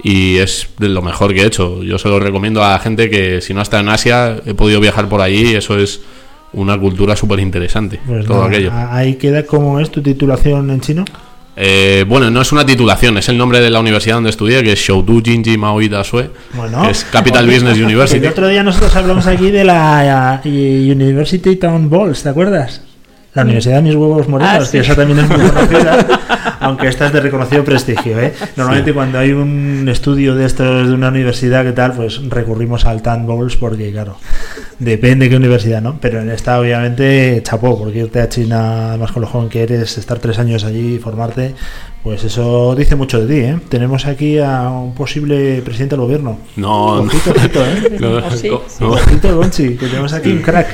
Y 0.02 0.36
es 0.36 0.68
de 0.78 0.88
lo 0.88 1.02
mejor 1.02 1.32
que 1.32 1.42
he 1.42 1.46
hecho. 1.46 1.82
Yo 1.82 1.98
se 1.98 2.08
lo 2.08 2.18
recomiendo 2.18 2.62
a 2.62 2.72
la 2.72 2.78
gente 2.78 3.08
que 3.08 3.40
si 3.40 3.54
no 3.54 3.62
está 3.62 3.80
en 3.80 3.88
Asia, 3.88 4.36
he 4.44 4.54
podido 4.54 4.80
viajar 4.80 5.08
por 5.08 5.20
allí 5.20 5.52
y 5.52 5.54
eso 5.54 5.78
es 5.78 6.00
una 6.52 6.78
cultura 6.78 7.16
súper 7.16 7.40
interesante. 7.40 8.00
Pues 8.06 8.26
todo 8.26 8.36
nada, 8.36 8.48
aquello. 8.48 8.70
Ahí 8.72 9.14
queda 9.14 9.44
cómo 9.44 9.80
es 9.80 9.90
tu 9.90 10.02
titulación 10.02 10.70
en 10.70 10.80
chino. 10.80 11.04
Eh, 11.56 12.04
bueno, 12.08 12.30
no 12.30 12.40
es 12.40 12.50
una 12.52 12.66
titulación, 12.66 13.16
es 13.18 13.28
el 13.28 13.38
nombre 13.38 13.60
de 13.60 13.70
la 13.70 13.78
universidad 13.80 14.16
donde 14.16 14.30
estudié, 14.30 14.62
que 14.64 14.72
es 14.72 14.78
Shoudu 14.80 15.22
Jinji 15.24 15.56
Maoida 15.56 16.02
Sue, 16.02 16.30
Bueno, 16.54 16.82
que 16.82 16.90
es 16.90 17.04
Capital 17.04 17.46
Business 17.46 17.76
El 17.78 17.84
University. 17.84 18.26
otro 18.26 18.48
día 18.48 18.62
nosotros 18.64 18.94
hablamos 18.96 19.26
aquí 19.28 19.50
de 19.52 19.62
la 19.64 20.40
eh, 20.44 20.88
University 20.92 21.56
Town 21.56 21.88
Balls, 21.88 22.22
¿te 22.24 22.28
acuerdas? 22.30 22.82
La 23.34 23.42
Universidad 23.42 23.76
de 23.76 23.82
Mis 23.82 23.94
Huevos 23.96 24.28
Morenos, 24.28 24.54
Ah, 24.54 24.64
sí. 24.64 24.72
que 24.72 24.78
esa 24.78 24.94
también 24.94 25.18
es 25.18 25.28
muy 25.28 25.38
conocida, 25.50 26.06
aunque 26.60 26.86
esta 26.86 27.06
es 27.06 27.12
de 27.12 27.20
reconocido 27.20 27.64
prestigio. 27.64 28.20
¿eh? 28.20 28.32
Normalmente 28.56 28.92
cuando 28.92 29.18
hay 29.18 29.32
un 29.32 29.88
estudio 29.88 30.36
de 30.36 30.46
estos 30.46 30.86
de 30.88 30.94
una 30.94 31.08
universidad, 31.08 31.64
¿qué 31.64 31.72
tal? 31.72 31.94
Pues 31.94 32.20
recurrimos 32.30 32.84
al 32.84 33.02
TAN 33.02 33.26
Bowls 33.26 33.56
porque, 33.56 33.90
claro, 33.90 34.18
depende 34.78 35.28
qué 35.28 35.36
universidad, 35.36 35.82
¿no? 35.82 35.98
Pero 36.00 36.20
en 36.20 36.30
esta, 36.30 36.58
obviamente, 36.60 37.40
chapó, 37.42 37.78
porque 37.78 38.00
irte 38.00 38.20
a 38.20 38.28
China, 38.28 38.90
además 38.90 39.12
con 39.12 39.22
lo 39.22 39.28
joven 39.28 39.48
que 39.48 39.62
eres, 39.62 39.98
estar 39.98 40.18
tres 40.18 40.38
años 40.38 40.64
allí 40.64 40.94
y 40.94 40.98
formarte, 40.98 41.54
pues 42.04 42.22
eso 42.22 42.74
dice 42.74 42.96
mucho 42.96 43.24
de 43.24 43.34
ti, 43.34 43.40
¿eh? 43.40 43.58
Tenemos 43.70 44.04
aquí 44.04 44.38
a 44.38 44.68
un 44.68 44.94
posible 44.94 45.62
presidente 45.62 45.96
del 45.96 46.04
gobierno. 46.04 46.38
No, 46.54 46.96
no. 46.96 47.02
Ojito, 47.04 47.30
ojito, 47.30 47.64
¿eh? 47.64 47.96
No, 48.00 48.20
no, 48.20 48.30
sí. 48.30 48.50
no. 48.80 48.90
Ojito, 48.90 49.34
Gonchi, 49.34 49.76
que 49.76 49.86
tenemos 49.86 50.12
aquí 50.12 50.30
un 50.30 50.42
crack. 50.42 50.68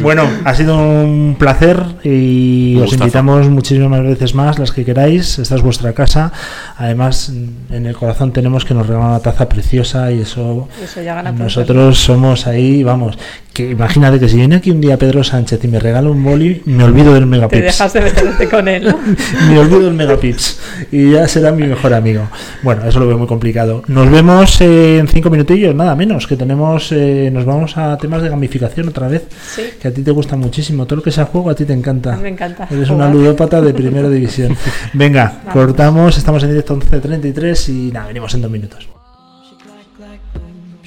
Bueno, 0.00 0.22
ha 0.44 0.54
sido 0.54 0.76
un 0.76 1.34
placer 1.36 1.82
y 2.04 2.78
os 2.78 2.92
invitamos 2.92 3.48
muchísimas 3.48 4.00
veces 4.04 4.36
más, 4.36 4.60
las 4.60 4.70
que 4.70 4.84
queráis. 4.84 5.40
Esta 5.40 5.56
es 5.56 5.62
vuestra 5.62 5.92
casa. 5.92 6.32
Además, 6.76 7.32
en 7.70 7.86
el 7.86 7.96
corazón 7.96 8.32
tenemos 8.32 8.64
que 8.64 8.74
nos 8.74 8.86
regalan 8.86 9.10
una 9.10 9.20
taza 9.20 9.48
preciosa 9.48 10.12
y 10.12 10.20
eso, 10.20 10.68
Eso 10.80 11.02
ya 11.02 11.16
gana 11.16 11.32
nosotros 11.32 11.98
somos 11.98 12.46
ahí, 12.46 12.84
vamos. 12.84 13.18
Que 13.56 13.70
imagínate 13.70 14.20
que 14.20 14.28
si 14.28 14.36
viene 14.36 14.56
aquí 14.56 14.70
un 14.70 14.82
día 14.82 14.98
Pedro 14.98 15.24
Sánchez 15.24 15.64
y 15.64 15.68
me 15.68 15.78
regala 15.80 16.10
un 16.10 16.22
boli, 16.22 16.60
me 16.66 16.84
olvido 16.84 17.14
del 17.14 17.22
Te 17.22 17.26
Megapips. 17.30 17.62
dejas 17.62 17.92
de 17.94 18.00
meterte 18.02 18.48
con 18.50 18.68
él. 18.68 18.94
me 19.48 19.58
olvido 19.58 19.80
del 19.80 19.94
Megapips 19.94 20.58
y 20.92 21.12
ya 21.12 21.26
será 21.26 21.52
mi 21.52 21.66
mejor 21.66 21.94
amigo. 21.94 22.28
Bueno, 22.62 22.86
eso 22.86 23.00
lo 23.00 23.06
veo 23.08 23.16
muy 23.16 23.26
complicado. 23.26 23.82
Nos 23.88 24.10
vemos 24.10 24.60
eh, 24.60 24.98
en 24.98 25.08
cinco 25.08 25.30
minutillos, 25.30 25.74
nada 25.74 25.96
menos, 25.96 26.26
que 26.26 26.36
tenemos, 26.36 26.92
eh, 26.92 27.30
nos 27.32 27.46
vamos 27.46 27.78
a 27.78 27.96
temas 27.96 28.20
de 28.20 28.28
gamificación 28.28 28.88
otra 28.88 29.08
vez, 29.08 29.22
Sí. 29.54 29.62
que 29.80 29.88
a 29.88 29.90
ti 29.90 30.02
te 30.02 30.10
gusta 30.10 30.36
muchísimo. 30.36 30.84
Todo 30.84 30.96
lo 30.96 31.02
que 31.02 31.10
sea 31.10 31.24
juego 31.24 31.48
a 31.48 31.54
ti 31.54 31.64
te 31.64 31.72
encanta. 31.72 32.14
Me 32.18 32.28
encanta 32.28 32.68
Eres 32.70 32.90
jugar. 32.90 33.08
una 33.08 33.14
ludópata 33.18 33.62
de 33.62 33.72
primera 33.72 34.08
división. 34.10 34.54
Venga, 34.92 35.40
cortamos, 35.50 36.18
estamos 36.18 36.42
en 36.42 36.50
directo 36.50 36.76
11.33 36.78 37.68
y 37.70 37.90
nada, 37.90 38.08
venimos 38.08 38.34
en 38.34 38.42
dos 38.42 38.50
minutos. 38.50 38.86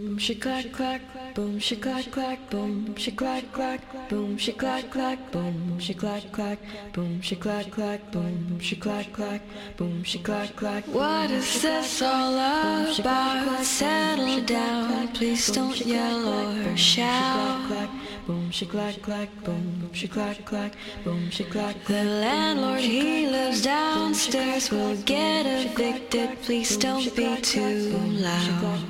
boom, 0.00 0.18
she 0.18 0.34
clack 0.34 0.72
clack 0.72 1.00
boom, 1.34 1.58
she 1.58 1.76
clack 1.76 2.10
clack 2.10 2.50
boom, 2.50 2.94
she 2.96 3.10
clack 3.12 3.52
clack 3.52 3.80
boom, 4.08 4.38
she 4.38 4.52
clack 4.52 4.90
clack 4.90 5.18
boom, 5.32 5.78
she 5.78 5.94
clack 5.94 6.30
clack 6.32 6.58
boom, 6.92 7.20
she 7.20 7.36
clack 7.36 7.70
clack 7.70 8.12
boom, 8.12 8.58
she 8.60 8.76
clack 8.76 9.12
clack 9.12 9.42
boom, 9.76 10.02
she 10.04 10.18
clack 10.18 10.56
clack. 10.56 10.84
What 10.86 11.30
is 11.30 11.62
this 11.62 12.02
all 12.02 12.34
about? 12.34 13.64
Settle 13.64 14.40
down, 14.44 15.08
please 15.08 15.50
don't 15.50 15.78
yell 15.84 16.28
or 16.28 16.76
shout. 16.76 17.88
Boom, 18.26 18.50
she 18.50 18.66
clack 18.66 19.02
clack, 19.02 19.28
boom, 19.44 19.90
she 19.92 20.06
clack 20.06 20.44
clack, 20.44 20.72
boom, 21.04 21.30
she 21.30 21.44
clack. 21.44 21.76
The 21.86 22.04
landlord 22.04 22.80
he 22.80 23.26
lives 23.26 23.62
downstairs 23.62 24.70
will 24.70 24.96
get 25.02 25.46
evicted. 25.46 26.40
Please 26.42 26.76
don't 26.76 27.14
be 27.16 27.36
too 27.40 27.90
loud. 28.26 28.86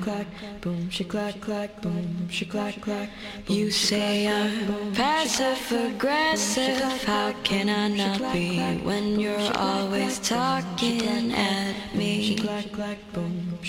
Boom, 0.81 0.89
she 0.89 1.03
clack 1.03 1.39
clack, 1.39 1.79
boom, 1.83 2.27
she 2.27 2.43
clack 2.43 2.81
clack. 2.81 3.09
You 3.47 3.69
say 3.69 4.27
I'm 4.27 4.91
passive 4.93 5.71
aggressive. 5.71 6.81
How 7.03 7.33
can 7.43 7.69
I 7.69 7.87
not 7.87 8.33
be 8.33 8.57
when 8.83 9.19
you're 9.19 9.51
always 9.57 10.17
talking 10.17 11.31
at 11.33 11.75
me? 11.93 12.23
She 12.23 12.35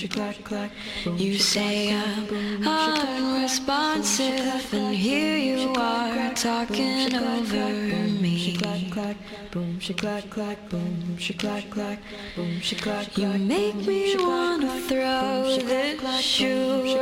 clack 0.09 0.43
clack, 0.43 0.71
You 1.05 1.39
say 1.39 1.95
I'm 1.95 2.67
unresponsive, 2.67 4.73
and 4.73 4.95
here 4.95 5.37
you 5.37 5.75
are 5.77 6.33
talking 6.35 7.15
over 7.15 8.23
me. 8.23 8.39
She 8.39 8.57
clack 8.57 8.91
clack, 8.91 9.17
boom, 9.51 9.79
she 9.81 9.93
clack 9.93 10.31
clack, 10.31 10.71
boom, 10.71 11.19
she 11.19 11.35
clack 11.35 11.71
clack, 11.71 11.99
boom, 12.35 12.59
she 12.61 12.75
clack 12.75 13.19
You 13.19 13.29
make 13.29 13.75
me 13.75 14.17
wanna 14.17 14.81
throw 14.81 15.45
this 15.45 16.23
shoe 16.23 17.02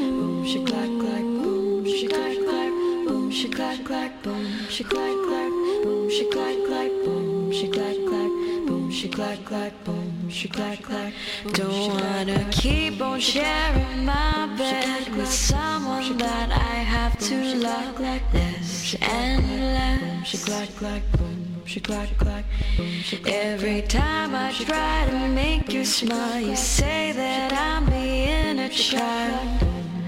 Don't 11.53 11.89
wanna 11.89 12.47
keep 12.51 13.01
on 13.01 13.19
sharing 13.19 14.05
my 14.05 14.47
bed 14.57 15.09
with 15.15 15.31
someone 15.31 16.17
that 16.17 16.51
I 16.51 16.75
have 16.95 17.17
to 17.19 17.55
love 17.55 17.99
less 17.99 18.95
and 19.01 19.41
less. 19.73 20.27
She 20.27 20.37
clack 20.37 20.69
clack, 20.75 21.03
boom, 21.17 21.61
she 21.65 21.79
clack 21.79 22.09
clack, 22.17 22.45
boom, 22.77 22.91
she 23.01 23.17
clack. 23.17 23.33
Every 23.33 23.81
time 23.81 24.35
I 24.35 24.51
try 24.51 25.07
to 25.09 25.27
make 25.29 25.73
you 25.73 25.83
smile, 25.83 26.39
you 26.39 26.55
say 26.55 27.11
that 27.13 27.53
I'm 27.53 27.85
being 27.85 28.59
a 28.59 28.69
child. 28.69 29.70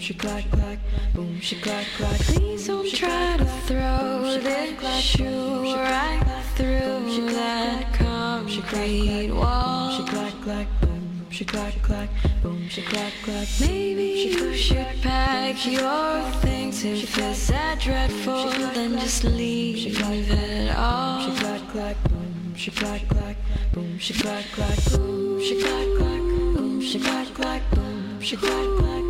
shaklack 0.00 0.50
clack, 0.50 0.78
boom 1.14 1.38
shaklack 1.40 1.84
clack. 1.98 2.18
Please 2.20 2.66
don't 2.66 2.90
try 2.90 3.36
to 3.36 3.44
throw 3.66 4.38
this 4.40 5.02
shoe 5.02 5.74
right 5.74 6.22
through 6.54 7.30
that 7.32 7.92
concrete 7.92 9.30
wall. 9.30 9.90
Shaklack 9.92 10.42
clack, 10.42 10.66
boom 10.80 11.26
shaklack 11.30 11.82
clack, 11.82 12.08
boom 12.42 12.66
shaklack 12.70 13.12
clack. 13.22 13.46
Maybe 13.60 14.30
you 14.30 14.54
should 14.54 14.86
pack 15.02 15.66
your 15.66 16.22
things 16.40 16.82
if 16.82 17.18
it's 17.18 17.48
that 17.48 17.78
dreadful, 17.80 18.48
then 18.72 18.98
just 19.00 19.24
leave 19.24 20.00
it 20.00 20.76
all. 20.76 21.28
Shaklack 21.28 21.70
clack, 21.72 21.96
boom 22.08 22.54
shaklack 22.56 23.06
clack, 23.06 23.36
boom 23.74 23.98
shaklack 23.98 24.50
clack, 24.52 24.78
boom 24.92 25.38
shaklack 25.40 25.98
clack, 25.98 26.20
boom 26.56 26.80
shaklack 26.80 27.34
clack, 27.34 27.70
boom 27.72 28.18
shaklack 28.20 28.78
clack 28.78 29.09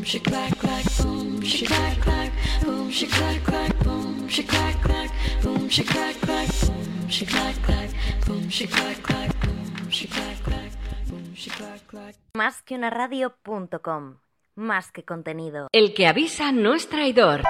boom 0.00 0.06
she 0.06 0.18
clack 0.20 0.58
clack, 0.58 0.84
boom 0.96 1.42
she 1.42 1.66
clack 1.66 2.00
clack, 2.00 2.32
boom 2.64 2.90
she 2.90 3.06
clack 3.06 3.42
clack, 3.44 3.84
boom 3.84 4.28
she 4.28 4.42
clack 4.44 4.80
clack, 4.80 5.10
boom 5.42 5.68
she 5.68 5.84
clack 5.84 6.16
clack, 6.22 6.48
boom 6.72 7.08
she 7.10 7.26
clack 7.26 7.62
clack, 7.62 7.90
boom 8.26 8.48
she 8.48 8.66
clack 8.66 9.02
clack, 9.02 9.30
boom 9.40 9.90
she 9.90 10.06
clack 10.06 10.42
clack, 10.42 10.72
boom 11.08 11.34
she 11.34 11.50
clack 11.50 11.86
clack. 11.86 12.14
Más 12.34 12.62
que 12.62 12.76
una 12.76 12.88
radio.com. 12.88 14.20
Más 14.56 14.90
que 14.90 15.04
contenido. 15.04 15.68
El 15.72 15.94
que 15.94 16.06
avisa 16.06 16.50
no 16.52 16.74
es 16.74 16.88
traidor. 16.88 17.42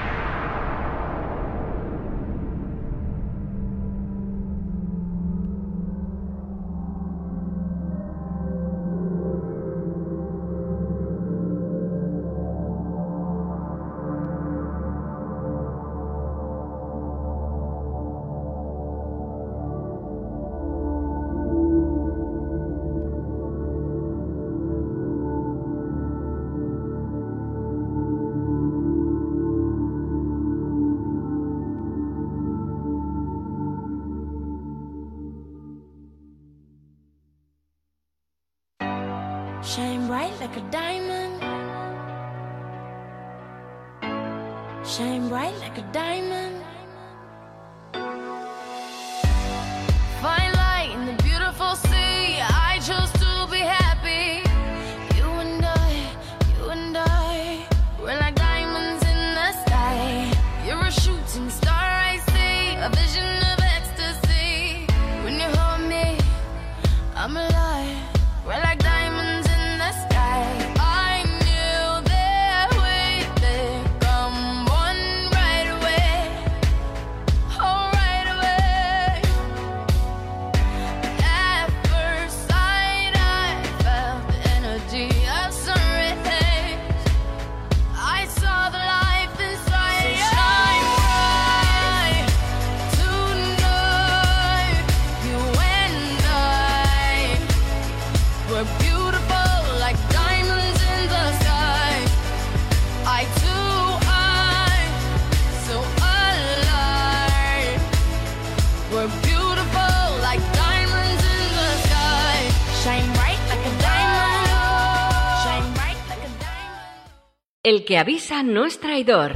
El 117.83 117.87
que 117.87 117.99
avisa 117.99 118.45
no 118.45 118.65
es 118.65 118.79
traidor. 118.79 119.35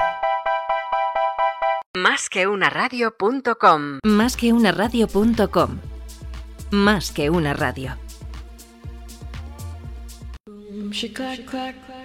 Más 1.97 2.28
que 2.28 2.47
una 2.47 2.70
radio.com. 2.70 3.98
Más 4.05 4.36
que 4.36 4.52
una 4.52 4.70
radio.com. 4.70 5.81
Más 6.70 7.10
que 7.10 7.28
una 7.28 7.55
radio. 7.55 7.97
Boom, 10.47 10.93
she 10.93 11.12
clack 11.12 11.44
clack, 11.44 11.74
boom, 11.89 11.89
she 11.89 11.89
clack 11.89 11.95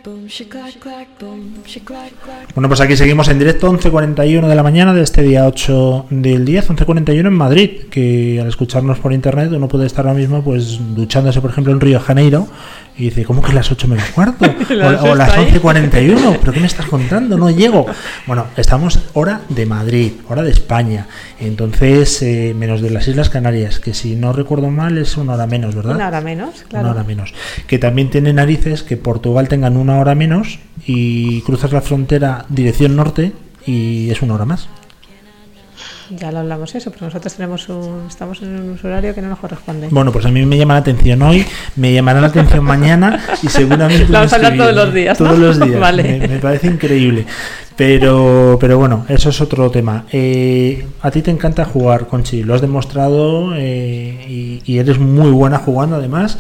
Bueno, 2.56 2.68
pues 2.68 2.82
aquí 2.82 2.96
seguimos 2.96 3.28
en 3.30 3.40
directo 3.40 3.72
11.41 3.72 4.48
de 4.48 4.56
la 4.56 4.64
mañana 4.64 4.94
de 4.94 5.04
este 5.04 5.22
día 5.22 5.46
8 5.46 6.08
del 6.10 6.46
10, 6.46 6.70
11.41 6.72 7.28
en 7.28 7.34
Madrid, 7.34 7.82
que 7.90 8.40
al 8.42 8.48
escucharnos 8.48 9.00
por 9.00 9.14
internet 9.14 9.52
uno 9.54 9.68
puede 9.68 9.86
estar 9.86 10.08
ahora 10.08 10.20
mismo 10.20 10.44
pues 10.44 10.80
duchándose, 10.96 11.42
por 11.42 11.52
ejemplo, 11.52 11.72
en 11.74 11.80
Río 11.80 12.00
de 12.00 12.06
Janeiro 12.06 12.48
y 12.98 13.06
dice, 13.06 13.24
¿cómo 13.24 13.42
que 13.42 13.54
las 13.54 13.72
8 13.72 13.88
menos 13.88 14.06
cuarto? 14.12 14.46
O, 14.46 15.12
o 15.12 15.16
las 15.16 15.38
ahí. 15.38 15.52
11.41, 15.52 16.38
¿pero 16.40 16.54
qué 16.54 16.60
me 16.60 16.68
estás 16.68 16.86
contando? 16.86 17.38
No 17.38 17.50
llego. 17.50 17.86
Bueno, 18.28 18.48
estamos 18.58 19.00
hora 19.14 19.42
de 19.50 19.66
Madrid, 19.66 20.14
hora 20.28 20.44
de 20.44 20.52
España, 20.52 21.08
entonces 21.40 22.22
eh, 22.22 22.54
menos 22.58 22.82
de 22.82 22.90
las 22.90 23.08
Islas 23.08 23.30
Canarias, 23.30 23.80
que 23.80 23.94
si 23.94 24.16
no 24.16 24.34
recuerdo 24.34 24.70
mal 24.70 24.98
es 24.98 25.18
una 25.18 25.34
hora 25.34 25.48
menos, 25.48 25.76
¿verdad? 25.76 25.96
Una 25.96 26.08
hora 26.08 26.22
menos, 26.22 26.64
claro. 26.68 26.86
Una 26.86 26.96
hora 26.96 27.04
menos. 27.04 27.34
Que 27.68 27.80
también 27.80 28.10
tiene 28.10 28.34
narices 28.34 28.84
que 28.84 28.98
Portugal 28.98 29.48
tengan 29.48 29.78
una 29.78 29.91
hora 30.00 30.16
menos 30.16 30.60
y 30.86 31.42
cruzas 31.42 31.72
la 31.72 31.82
frontera 31.82 32.46
dirección 32.50 32.96
norte 32.96 33.34
y 33.66 34.10
es 34.10 34.22
una 34.22 34.36
hora 34.36 34.46
más. 34.46 34.68
Ya 36.20 36.32
lo 36.32 36.40
hablamos 36.40 36.76
eso, 36.76 36.92
pero 36.92 37.06
nosotros 37.06 37.34
tenemos 37.34 37.70
un, 37.70 38.06
estamos 38.10 38.42
en 38.42 38.50
un 38.60 38.70
uso 38.72 38.88
horario 38.88 39.16
que 39.16 39.22
no 39.22 39.30
nos 39.30 39.40
corresponde. 39.40 39.88
Bueno, 39.90 40.12
pues 40.12 40.26
a 40.26 40.30
mí 40.30 40.46
me 40.46 40.58
llama 40.58 40.74
la 40.74 40.82
atención 40.82 41.22
hoy, 41.22 41.46
me 41.78 41.94
llamará 41.94 42.20
la 42.20 42.28
atención 42.28 42.66
mañana 42.66 43.24
y 43.42 43.48
seguramente... 43.48 44.08
La 44.10 44.20
vamos 44.20 44.34
a 44.34 44.36
hablar 44.36 44.58
todos 44.58 44.76
los 44.76 44.94
días, 44.94 45.20
¿no? 45.20 45.28
Todos 45.28 45.40
los 45.40 45.60
días. 45.60 45.80
Vale. 45.80 46.04
Me, 46.04 46.28
me 46.28 46.40
parece 46.40 46.68
increíble. 46.68 47.26
Pero, 47.78 48.58
pero 48.60 48.78
bueno, 48.78 49.06
eso 49.08 49.30
es 49.30 49.40
otro 49.40 49.72
tema. 49.72 50.06
Eh, 50.12 50.86
a 51.02 51.10
ti 51.10 51.22
te 51.22 51.32
encanta 51.32 51.64
jugar, 51.66 52.08
Conchi, 52.08 52.44
lo 52.44 52.54
has 52.54 52.62
demostrado 52.62 53.56
eh, 53.56 54.26
y, 54.28 54.62
y 54.66 54.80
eres 54.80 55.00
muy 55.00 55.32
buena 55.32 55.60
jugando 55.60 55.96
además. 55.96 56.38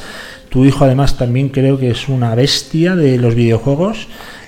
Tu 0.51 0.65
hijo 0.65 0.85
además 0.85 1.17
también 1.17 1.49
creo 1.49 1.79
que 1.79 1.89
es 1.91 2.07
una 2.09 2.35
bestia 2.35 2.95
de 2.95 3.17
los 3.17 3.33
videojuegos. 3.35 4.07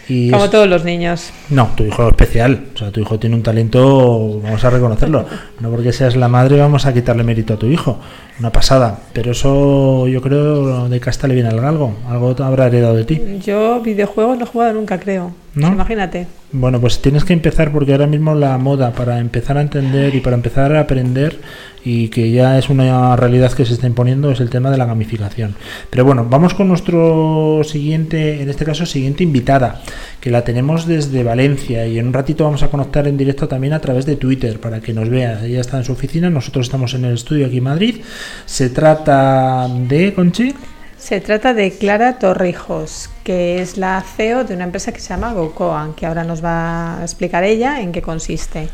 Y 0.10 0.32
Como 0.32 0.44
es- 0.46 0.52
todos 0.52 0.68
los 0.68 0.84
niños. 0.84 1.32
No, 1.50 1.70
tu 1.78 1.84
hijo 1.86 2.04
es 2.04 2.10
especial. 2.10 2.66
O 2.76 2.78
sea, 2.78 2.92
tu 2.92 3.00
hijo 3.00 3.18
tiene 3.20 3.38
un 3.38 3.42
talento, 3.44 4.42
vamos 4.44 4.64
a 4.66 4.70
reconocerlo. 4.70 5.26
No 5.62 5.70
porque 5.70 5.94
seas 5.94 6.18
la 6.18 6.28
madre 6.28 6.60
vamos 6.60 6.86
a 6.86 6.94
quitarle 6.94 7.24
mérito 7.24 7.54
a 7.54 7.58
tu 7.58 7.68
hijo. 7.68 8.00
Una 8.38 8.52
pasada. 8.52 9.00
Pero 9.14 9.32
eso 9.32 10.06
yo 10.10 10.22
creo 10.22 10.90
de 10.90 11.00
casta 11.00 11.26
le 11.28 11.36
viene 11.36 11.48
al 11.50 11.62
galgo. 11.62 11.96
Algo 12.10 12.36
habrá 12.44 12.68
heredado 12.68 12.96
de 12.96 13.06
ti. 13.06 13.22
Yo 13.46 13.80
videojuegos 13.80 14.38
no 14.38 14.44
he 14.44 14.48
jugado 14.48 14.74
nunca, 14.74 15.00
creo. 15.00 15.32
¿No? 15.56 15.68
Imagínate. 15.72 16.26
Bueno, 16.52 16.82
pues 16.82 17.00
tienes 17.00 17.24
que 17.24 17.34
empezar 17.34 17.72
porque 17.72 17.92
ahora 17.92 18.08
mismo 18.08 18.34
la 18.34 18.58
moda 18.58 18.92
para 18.92 19.20
empezar 19.20 19.58
a 19.58 19.62
entender 19.62 20.16
y 20.16 20.20
para 20.20 20.36
empezar 20.36 20.76
a 20.76 20.80
aprender 20.80 21.40
y 21.86 22.08
que 22.08 22.32
ya 22.32 22.58
es 22.58 22.70
una 22.70 23.16
realidad 23.16 23.52
que 23.52 23.66
se 23.66 23.74
está 23.74 23.86
imponiendo 23.86 24.32
es 24.32 24.40
el 24.40 24.50
tema 24.50 24.72
de 24.72 24.78
la 24.78 24.86
gamificación. 24.86 25.56
Pero 25.92 26.06
bueno, 26.06 26.26
vamos 26.28 26.56
con 26.56 26.68
nuestro 26.68 27.62
siguiente, 27.64 28.42
en 28.42 28.50
este 28.50 28.66
caso 28.66 28.88
siguiente 28.88 29.24
invitada, 29.24 29.84
que 30.20 30.32
la 30.32 30.44
tenemos 30.44 30.88
desde 30.88 31.24
Valencia 31.24 31.86
y 31.86 32.00
en 32.00 32.08
un 32.08 32.14
ratito 32.14 32.46
vamos 32.46 32.64
a 32.64 32.70
conectar 32.70 33.08
en 33.08 33.18
directo 33.18 33.48
también 33.48 33.74
a 33.74 33.80
través 33.80 34.08
de 34.08 34.16
Twitter 34.16 34.60
para 34.60 34.80
que 34.80 34.94
nos 34.94 35.10
vea. 35.10 35.46
Ella 35.46 35.62
está 35.62 35.78
en 35.78 35.84
su 35.84 35.92
oficina, 35.92 36.32
nosotros 36.32 36.66
estamos 36.66 36.96
en 36.96 37.06
el 37.06 37.14
estudio 37.14 37.46
aquí 37.46 37.58
en 37.58 37.64
Madrid. 37.64 38.02
Se 38.46 38.70
trata 38.70 39.68
de 39.68 40.14
Conchi. 40.16 40.56
Se 41.04 41.20
trata 41.20 41.54
de 41.54 41.70
Clara 41.74 42.18
Torrijos, 42.18 43.10
que 43.26 43.62
es 43.62 43.76
la 43.76 44.02
CEO 44.16 44.46
de 44.46 44.54
una 44.56 44.64
empresa 44.64 44.94
que 44.94 45.02
se 45.02 45.10
llama 45.10 45.34
GoCoan, 45.34 45.96
que 45.96 46.06
ahora 46.06 46.24
nos 46.24 46.42
va 46.42 46.98
a 46.98 47.02
explicar 47.02 47.44
ella 47.44 47.82
en 47.82 47.92
qué 47.92 48.02
consiste. 48.02 48.70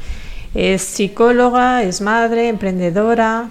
Es 0.54 0.84
psicóloga, 0.84 1.82
es 1.82 2.02
madre, 2.02 2.48
emprendedora 2.48 3.50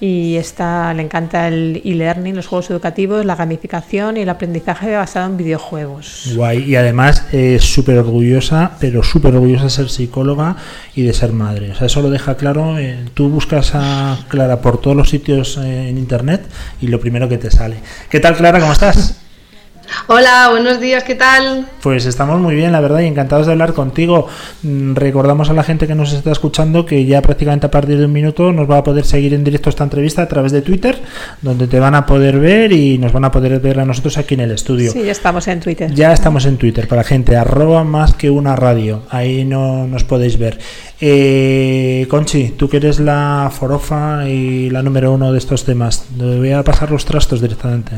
y 0.00 0.36
está, 0.36 0.92
le 0.94 1.02
encanta 1.02 1.46
el 1.48 1.82
e-learning, 1.84 2.34
los 2.34 2.46
juegos 2.46 2.70
educativos, 2.70 3.24
la 3.26 3.36
gamificación 3.36 4.16
y 4.16 4.20
el 4.20 4.28
aprendizaje 4.30 4.96
basado 4.96 5.26
en 5.26 5.36
videojuegos. 5.36 6.32
Guay, 6.34 6.64
y 6.64 6.76
además 6.76 7.24
es 7.32 7.64
súper 7.64 7.98
orgullosa, 7.98 8.72
pero 8.80 9.02
súper 9.02 9.34
orgullosa 9.34 9.64
de 9.64 9.70
ser 9.70 9.90
psicóloga 9.90 10.56
y 10.94 11.02
de 11.02 11.12
ser 11.12 11.32
madre. 11.32 11.72
O 11.72 11.74
sea, 11.74 11.86
eso 11.86 12.00
lo 12.00 12.08
deja 12.08 12.36
claro. 12.36 12.78
eh, 12.78 13.04
tú 13.12 13.28
buscas 13.28 13.72
a 13.74 14.18
Clara 14.28 14.62
por 14.62 14.80
todos 14.80 14.96
los 14.96 15.10
sitios 15.10 15.58
eh, 15.58 15.90
en 15.90 15.98
internet 15.98 16.46
y 16.80 16.86
lo 16.86 16.98
primero 16.98 17.28
que 17.28 17.36
te 17.36 17.50
sale. 17.50 17.76
¿Qué 18.08 18.20
tal, 18.20 18.36
Clara? 18.36 18.58
¿Cómo 18.58 18.72
estás? 18.72 19.19
Hola, 20.06 20.48
buenos 20.50 20.80
días, 20.80 21.04
¿qué 21.04 21.14
tal? 21.14 21.66
Pues 21.82 22.06
estamos 22.06 22.40
muy 22.40 22.54
bien, 22.54 22.72
la 22.72 22.80
verdad, 22.80 23.00
y 23.00 23.06
encantados 23.06 23.46
de 23.46 23.52
hablar 23.52 23.74
contigo. 23.74 24.26
Mm, 24.62 24.94
Recordamos 24.94 25.50
a 25.50 25.52
la 25.52 25.62
gente 25.62 25.86
que 25.86 25.94
nos 25.94 26.12
está 26.12 26.32
escuchando 26.32 26.84
que 26.86 27.04
ya 27.04 27.22
prácticamente 27.22 27.66
a 27.66 27.70
partir 27.70 27.98
de 27.98 28.04
un 28.06 28.12
minuto 28.12 28.52
nos 28.52 28.70
va 28.70 28.78
a 28.78 28.84
poder 28.84 29.04
seguir 29.04 29.34
en 29.34 29.44
directo 29.44 29.68
esta 29.70 29.84
entrevista 29.84 30.22
a 30.22 30.28
través 30.28 30.52
de 30.52 30.62
Twitter, 30.62 31.00
donde 31.42 31.66
te 31.66 31.78
van 31.80 31.94
a 31.94 32.06
poder 32.06 32.38
ver 32.38 32.72
y 32.72 32.98
nos 32.98 33.12
van 33.12 33.24
a 33.24 33.30
poder 33.30 33.58
ver 33.60 33.80
a 33.80 33.84
nosotros 33.84 34.18
aquí 34.18 34.34
en 34.34 34.40
el 34.40 34.50
estudio. 34.52 34.92
Sí, 34.92 35.02
ya 35.04 35.12
estamos 35.12 35.46
en 35.48 35.60
Twitter. 35.60 35.92
Ya 35.94 36.12
estamos 36.12 36.44
en 36.46 36.56
Twitter 36.56 36.86
para 36.88 37.02
la 37.02 37.08
gente, 37.08 37.36
arroba 37.36 37.84
más 37.84 38.14
que 38.14 38.30
una 38.30 38.56
radio. 38.56 39.02
Ahí 39.10 39.44
no 39.44 39.86
nos 39.86 40.04
podéis 40.04 40.38
ver. 40.38 40.58
Eh, 41.00 42.06
Conchi, 42.10 42.50
tú 42.50 42.68
que 42.68 42.76
eres 42.76 43.00
la 43.00 43.50
forofa 43.52 44.28
y 44.28 44.70
la 44.70 44.82
número 44.82 45.12
uno 45.12 45.32
de 45.32 45.38
estos 45.38 45.64
temas, 45.64 46.04
te 46.16 46.24
voy 46.36 46.52
a 46.52 46.62
pasar 46.62 46.90
los 46.90 47.04
trastos 47.04 47.40
directamente. 47.40 47.92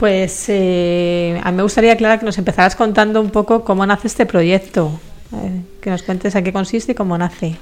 Pues 0.00 0.46
eh, 0.48 1.38
a 1.44 1.50
mí 1.50 1.58
me 1.58 1.62
gustaría, 1.62 1.94
Clara, 1.94 2.18
que 2.18 2.24
nos 2.24 2.38
empezaras 2.38 2.74
contando 2.74 3.20
un 3.20 3.28
poco 3.28 3.64
cómo 3.64 3.84
nace 3.84 4.08
este 4.08 4.24
proyecto. 4.24 4.98
Eh, 5.34 5.60
que 5.82 5.90
nos 5.90 6.02
cuentes 6.02 6.34
a 6.34 6.40
qué 6.40 6.54
consiste 6.54 6.92
y 6.92 6.94
cómo 6.94 7.18
nace. 7.18 7.58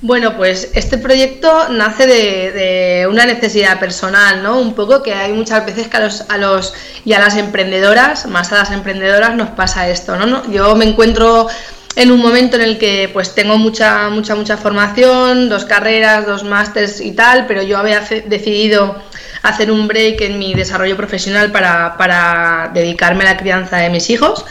Bueno, 0.00 0.36
pues 0.36 0.70
este 0.74 0.96
proyecto 0.96 1.68
nace 1.70 2.06
de, 2.06 2.52
de 2.52 3.06
una 3.08 3.26
necesidad 3.26 3.80
personal, 3.80 4.44
¿no? 4.44 4.60
Un 4.60 4.74
poco 4.74 5.02
que 5.02 5.12
hay 5.12 5.32
muchas 5.32 5.66
veces 5.66 5.88
que 5.88 5.96
a 5.96 6.00
los, 6.00 6.20
a 6.28 6.38
los 6.38 6.72
y 7.04 7.14
a 7.14 7.18
las 7.18 7.36
emprendedoras, 7.36 8.26
más 8.26 8.52
a 8.52 8.58
las 8.58 8.70
emprendedoras, 8.70 9.34
nos 9.34 9.48
pasa 9.48 9.88
esto, 9.88 10.14
¿no? 10.14 10.48
Yo 10.52 10.76
me 10.76 10.84
encuentro 10.84 11.48
en 11.96 12.10
un 12.10 12.20
momento 12.20 12.56
en 12.56 12.62
el 12.62 12.78
que 12.78 13.10
pues 13.12 13.34
tengo 13.34 13.58
mucha, 13.58 14.08
mucha, 14.10 14.34
mucha 14.34 14.56
formación, 14.56 15.48
dos 15.48 15.64
carreras, 15.64 16.26
dos 16.26 16.44
másters 16.44 17.00
y 17.00 17.12
tal, 17.12 17.46
pero 17.46 17.62
yo 17.62 17.78
había 17.78 18.00
decidido 18.00 18.96
hacer 19.42 19.70
un 19.70 19.88
break 19.88 20.20
en 20.20 20.38
mi 20.38 20.54
desarrollo 20.54 20.96
profesional 20.96 21.50
para, 21.50 21.96
para 21.96 22.70
dedicarme 22.74 23.24
a 23.24 23.32
la 23.32 23.36
crianza 23.36 23.78
de 23.78 23.90
mis 23.90 24.10
hijos 24.10 24.44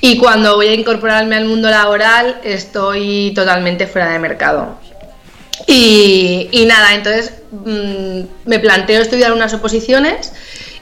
y 0.00 0.16
cuando 0.16 0.56
voy 0.56 0.68
a 0.68 0.74
incorporarme 0.74 1.36
al 1.36 1.44
mundo 1.44 1.68
laboral 1.68 2.40
estoy 2.44 3.32
totalmente 3.34 3.86
fuera 3.86 4.10
de 4.10 4.18
mercado. 4.18 4.78
Y, 5.66 6.48
y 6.52 6.66
nada, 6.66 6.94
entonces 6.94 7.32
mm, 7.50 8.20
me 8.46 8.58
planteo 8.60 9.02
estudiar 9.02 9.32
unas 9.32 9.52
oposiciones 9.54 10.32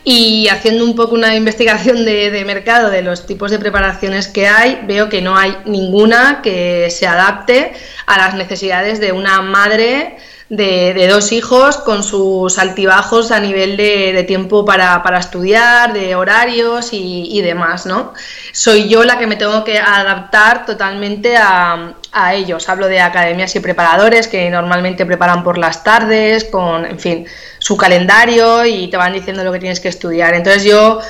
y 0.08 0.46
haciendo 0.46 0.84
un 0.84 0.94
poco 0.94 1.16
una 1.16 1.34
investigación 1.34 2.04
de, 2.04 2.30
de 2.30 2.44
mercado 2.44 2.90
de 2.90 3.02
los 3.02 3.26
tipos 3.26 3.50
de 3.50 3.58
preparaciones 3.58 4.28
que 4.28 4.46
hay, 4.46 4.82
veo 4.86 5.08
que 5.08 5.20
no 5.20 5.36
hay 5.36 5.56
ninguna 5.64 6.42
que 6.42 6.88
se 6.90 7.08
adapte 7.08 7.72
a 8.06 8.16
las 8.16 8.34
necesidades 8.34 9.00
de 9.00 9.10
una 9.10 9.42
madre 9.42 10.16
de, 10.48 11.08
dos 11.08 11.32
hijos 11.32 11.78
con 11.78 12.02
sus 12.02 12.58
altibajos 12.58 13.32
a 13.32 13.40
nivel 13.40 13.76
de, 13.76 14.12
de 14.12 14.22
tiempo 14.22 14.64
para, 14.64 15.02
para 15.02 15.18
estudiar, 15.18 15.92
de 15.92 16.14
horarios 16.14 16.92
y, 16.92 17.28
y 17.30 17.40
demás, 17.42 17.86
¿no? 17.86 18.14
Soy 18.52 18.88
yo 18.88 19.04
la 19.04 19.18
que 19.18 19.26
me 19.26 19.36
tengo 19.36 19.64
que 19.64 19.78
adaptar 19.78 20.64
totalmente 20.66 21.36
a, 21.36 21.94
a 22.12 22.34
ellos. 22.34 22.68
Hablo 22.68 22.86
de 22.88 23.00
academias 23.00 23.54
y 23.56 23.60
preparadores 23.60 24.28
que 24.28 24.48
normalmente 24.50 25.04
preparan 25.04 25.42
por 25.42 25.58
las 25.58 25.82
tardes, 25.84 26.44
con, 26.44 26.86
en 26.86 26.98
fin, 26.98 27.26
su 27.58 27.76
calendario 27.76 28.64
y 28.64 28.88
te 28.88 28.96
van 28.96 29.12
diciendo 29.12 29.44
lo 29.44 29.52
que 29.52 29.58
tienes 29.58 29.80
que 29.80 29.88
estudiar. 29.88 30.34
Entonces 30.34 30.64
yo 30.64 31.00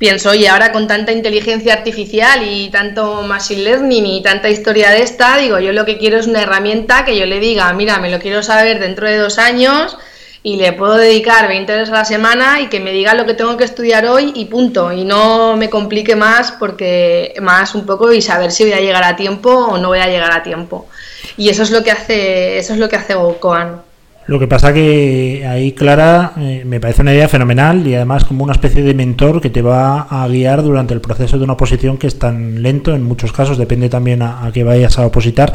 pienso, 0.00 0.30
oye, 0.30 0.48
ahora 0.48 0.72
con 0.72 0.88
tanta 0.88 1.12
inteligencia 1.12 1.74
artificial 1.74 2.42
y 2.42 2.70
tanto 2.70 3.20
machine 3.22 3.62
learning 3.62 4.06
y 4.06 4.22
tanta 4.22 4.48
historia 4.48 4.90
de 4.90 5.02
esta, 5.02 5.36
digo, 5.36 5.58
yo 5.58 5.74
lo 5.74 5.84
que 5.84 5.98
quiero 5.98 6.16
es 6.18 6.26
una 6.26 6.40
herramienta 6.40 7.04
que 7.04 7.18
yo 7.18 7.26
le 7.26 7.38
diga, 7.38 7.70
mira, 7.74 7.98
me 7.98 8.10
lo 8.10 8.18
quiero 8.18 8.42
saber 8.42 8.80
dentro 8.80 9.06
de 9.06 9.18
dos 9.18 9.38
años 9.38 9.98
y 10.42 10.56
le 10.56 10.72
puedo 10.72 10.96
dedicar 10.96 11.48
20 11.48 11.70
horas 11.70 11.90
a 11.90 11.92
la 11.92 12.04
semana 12.06 12.62
y 12.62 12.68
que 12.68 12.80
me 12.80 12.92
diga 12.92 13.12
lo 13.12 13.26
que 13.26 13.34
tengo 13.34 13.58
que 13.58 13.64
estudiar 13.64 14.06
hoy 14.06 14.32
y 14.34 14.46
punto. 14.46 14.90
Y 14.90 15.04
no 15.04 15.54
me 15.58 15.68
complique 15.68 16.16
más 16.16 16.50
porque 16.52 17.34
más 17.42 17.74
un 17.74 17.84
poco 17.84 18.10
y 18.10 18.22
saber 18.22 18.52
si 18.52 18.64
voy 18.64 18.72
a 18.72 18.80
llegar 18.80 19.04
a 19.04 19.16
tiempo 19.16 19.50
o 19.50 19.76
no 19.76 19.88
voy 19.88 19.98
a 19.98 20.08
llegar 20.08 20.32
a 20.32 20.42
tiempo. 20.42 20.88
Y 21.36 21.50
eso 21.50 21.62
es 21.62 21.70
lo 21.70 21.84
que 21.84 21.90
hace, 21.90 22.56
eso 22.56 22.72
es 22.72 22.78
lo 22.78 22.88
que 22.88 22.96
hace 22.96 23.14
GoCoan. 23.14 23.82
Lo 24.26 24.38
que 24.38 24.46
pasa 24.46 24.72
que 24.72 25.44
ahí, 25.48 25.72
Clara, 25.72 26.34
eh, 26.38 26.62
me 26.64 26.78
parece 26.78 27.02
una 27.02 27.12
idea 27.12 27.26
fenomenal 27.26 27.84
y 27.86 27.94
además 27.94 28.24
como 28.24 28.44
una 28.44 28.52
especie 28.52 28.82
de 28.82 28.94
mentor 28.94 29.40
que 29.40 29.50
te 29.50 29.62
va 29.62 30.02
a 30.02 30.28
guiar 30.28 30.62
durante 30.62 30.94
el 30.94 31.00
proceso 31.00 31.38
de 31.38 31.44
una 31.44 31.54
oposición 31.54 31.98
que 31.98 32.06
es 32.06 32.18
tan 32.18 32.62
lento 32.62 32.94
en 32.94 33.02
muchos 33.02 33.32
casos, 33.32 33.58
depende 33.58 33.88
también 33.88 34.22
a, 34.22 34.46
a 34.46 34.52
que 34.52 34.62
vayas 34.62 34.98
a 34.98 35.06
opositar. 35.06 35.52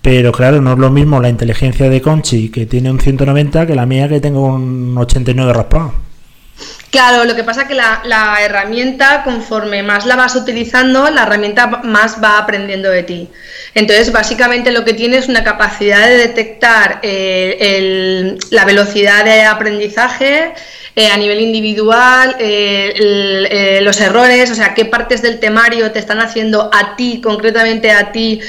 Pero 0.00 0.32
claro, 0.32 0.60
no 0.60 0.74
es 0.74 0.78
lo 0.78 0.90
mismo 0.90 1.20
la 1.20 1.30
inteligencia 1.30 1.88
de 1.88 2.02
Conchi, 2.02 2.50
que 2.50 2.66
tiene 2.66 2.90
un 2.90 3.00
190, 3.00 3.66
que 3.66 3.74
la 3.74 3.86
mía, 3.86 4.08
que 4.08 4.20
tengo 4.20 4.54
un 4.54 4.94
89 4.96 5.52
raspado. 5.52 6.13
Claro, 6.94 7.24
lo 7.24 7.34
que 7.34 7.42
pasa 7.42 7.62
es 7.62 7.66
que 7.66 7.74
la, 7.74 8.36
herramienta, 8.40 9.24
conforme 9.24 9.82
más 9.82 10.06
la 10.06 10.14
vas 10.14 10.36
utilizando, 10.36 11.10
la 11.10 11.22
herramienta 11.24 11.66
más 11.66 12.22
va 12.22 12.38
aprendiendo 12.38 12.88
de 12.88 13.02
ti. 13.02 13.28
Entonces, 13.74 14.12
básicamente 14.12 14.70
lo 14.70 14.84
que 14.84 14.94
tiene 14.94 15.16
es 15.16 15.26
una 15.28 15.42
capacidad 15.42 16.06
de 16.06 16.18
detectar 16.18 17.00
eh, 17.02 17.56
el- 17.60 18.38
la 18.50 18.64
velocidad 18.64 19.24
de 19.24 19.42
aprendizaje 19.42 20.52
eh, 20.96 21.08
a 21.08 21.16
nivel 21.16 21.40
individual, 21.40 22.36
eh, 22.38 22.94
eh, 22.96 23.80
los 23.82 24.00
errores, 24.00 24.48
o 24.52 24.54
sea, 24.54 24.74
qué 24.74 24.84
partes 24.84 25.22
del 25.22 25.40
temario 25.40 25.90
te 25.90 25.98
están 25.98 26.20
haciendo 26.20 26.70
a 26.72 26.94
ti, 26.94 27.20
concretamente 27.20 27.90
a 27.90 28.12
ti, 28.12 28.40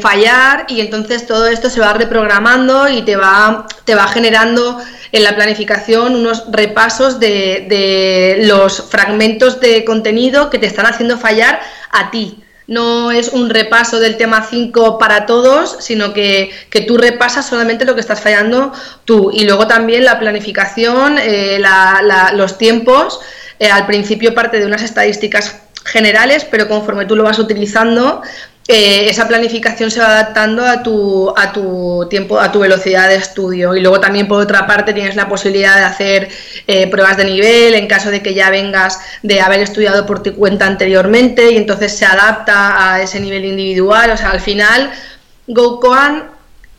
fallar 0.00 0.64
y 0.68 0.80
entonces 0.80 1.26
todo 1.26 1.46
esto 1.46 1.68
se 1.70 1.80
va 1.80 1.92
reprogramando 1.92 2.88
y 2.88 3.02
te 3.02 3.14
va, 3.14 3.66
te 3.84 3.94
va 3.94 4.08
generando 4.08 4.80
en 5.12 5.22
la 5.22 5.36
planificación 5.36 6.16
unos 6.16 6.50
repasos 6.50 7.20
de, 7.20 7.66
de 7.68 8.46
los 8.46 8.88
fragmentos 8.90 9.60
de 9.60 9.84
contenido 9.84 10.50
que 10.50 10.58
te 10.58 10.66
están 10.66 10.86
haciendo 10.86 11.18
fallar 11.18 11.60
a 11.90 12.10
ti. 12.10 12.42
No 12.70 13.10
es 13.10 13.30
un 13.30 13.50
repaso 13.50 13.98
del 13.98 14.16
tema 14.16 14.46
5 14.48 14.96
para 14.96 15.26
todos, 15.26 15.78
sino 15.80 16.12
que, 16.12 16.52
que 16.70 16.82
tú 16.82 16.96
repasas 16.96 17.48
solamente 17.48 17.84
lo 17.84 17.96
que 17.96 18.00
estás 18.00 18.20
fallando 18.20 18.72
tú. 19.04 19.32
Y 19.34 19.44
luego 19.44 19.66
también 19.66 20.04
la 20.04 20.20
planificación, 20.20 21.18
eh, 21.18 21.60
los 22.34 22.58
tiempos, 22.58 23.18
eh, 23.58 23.68
al 23.72 23.86
principio 23.86 24.36
parte 24.36 24.60
de 24.60 24.66
unas 24.66 24.82
estadísticas 24.82 25.56
generales, 25.84 26.46
pero 26.48 26.68
conforme 26.68 27.06
tú 27.06 27.16
lo 27.16 27.24
vas 27.24 27.40
utilizando, 27.40 28.22
eh, 28.72 29.10
esa 29.10 29.26
planificación 29.26 29.90
se 29.90 29.98
va 29.98 30.06
adaptando 30.06 30.64
a 30.64 30.80
tu, 30.80 31.34
a 31.36 31.52
tu 31.52 32.06
tiempo, 32.08 32.38
a 32.38 32.52
tu 32.52 32.60
velocidad 32.60 33.08
de 33.08 33.16
estudio. 33.16 33.74
Y 33.74 33.80
luego 33.80 33.98
también 33.98 34.28
por 34.28 34.40
otra 34.40 34.64
parte 34.64 34.92
tienes 34.92 35.16
la 35.16 35.28
posibilidad 35.28 35.76
de 35.76 35.82
hacer 35.82 36.28
eh, 36.68 36.86
pruebas 36.88 37.16
de 37.16 37.24
nivel 37.24 37.74
en 37.74 37.88
caso 37.88 38.12
de 38.12 38.22
que 38.22 38.32
ya 38.32 38.48
vengas 38.48 39.00
de 39.24 39.40
haber 39.40 39.58
estudiado 39.58 40.06
por 40.06 40.22
tu 40.22 40.36
cuenta 40.36 40.66
anteriormente 40.66 41.50
y 41.50 41.56
entonces 41.56 41.96
se 41.98 42.06
adapta 42.06 42.92
a 42.94 43.02
ese 43.02 43.18
nivel 43.18 43.44
individual. 43.44 44.12
O 44.12 44.16
sea, 44.16 44.30
al 44.30 44.40
final 44.40 44.92
GoCoan 45.48 46.30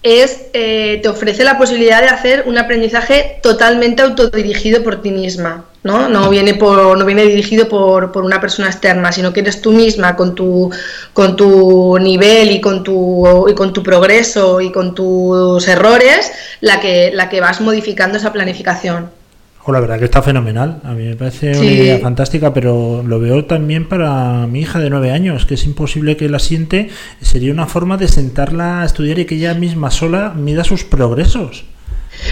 es, 0.04 0.46
eh, 0.54 1.00
te 1.02 1.10
ofrece 1.10 1.44
la 1.44 1.58
posibilidad 1.58 2.02
de 2.02 2.08
hacer 2.08 2.44
un 2.48 2.58
aprendizaje 2.58 3.40
totalmente 3.44 4.02
autodirigido 4.02 4.84
por 4.84 5.02
ti 5.02 5.12
misma. 5.12 5.66
¿no? 5.84 6.10
No, 6.10 6.30
viene 6.30 6.54
por, 6.54 6.98
no 6.98 7.06
viene 7.06 7.24
dirigido 7.24 7.68
por, 7.68 8.12
por 8.12 8.24
una 8.24 8.40
persona 8.40 8.68
externa, 8.68 9.12
sino 9.12 9.34
que 9.34 9.40
eres 9.40 9.62
tú 9.62 9.72
misma 9.72 10.16
con 10.16 10.36
tu, 10.36 10.72
con 11.14 11.36
tu 11.36 11.98
nivel 12.00 12.52
y 12.52 12.62
con 12.62 12.84
tu, 12.84 13.48
y 13.50 13.56
con 13.56 13.74
tu 13.74 13.82
progreso 13.82 14.62
y 14.62 14.72
con 14.72 14.94
tus 14.94 15.68
errores 15.68 16.32
la 16.62 16.80
que, 16.80 17.12
la 17.14 17.30
que 17.30 17.42
vas 17.42 17.62
modificando 17.62 18.18
esa 18.18 18.32
planificación. 18.32 19.10
O 19.64 19.72
la 19.72 19.80
verdad 19.80 20.00
que 20.00 20.06
está 20.06 20.22
fenomenal. 20.24 20.82
A 20.84 20.94
mí 20.94 21.04
me 21.06 21.16
parece 21.16 21.50
una 21.52 21.60
Sí. 21.60 21.66
idea 21.68 22.00
fantástica, 22.00 22.54
pero 22.54 23.04
lo 23.06 23.20
veo 23.20 23.46
también 23.46 23.88
para 23.88 24.48
mi 24.48 24.62
hija 24.62 24.80
de 24.80 24.90
nueve 24.90 25.12
años, 25.12 25.46
que 25.46 25.54
es 25.54 25.66
imposible 25.66 26.18
que 26.18 26.28
la 26.30 26.40
siente. 26.40 26.90
Sería 27.22 27.52
una 27.54 27.68
forma 27.68 27.98
de 27.98 28.08
sentarla 28.08 28.82
a 28.82 28.86
estudiar 28.86 29.20
y 29.20 29.26
que 29.26 29.36
ella 29.36 29.54
misma 29.54 29.92
sola 29.92 30.34
mida 30.36 30.64
sus 30.64 30.84
progresos. 30.84 31.66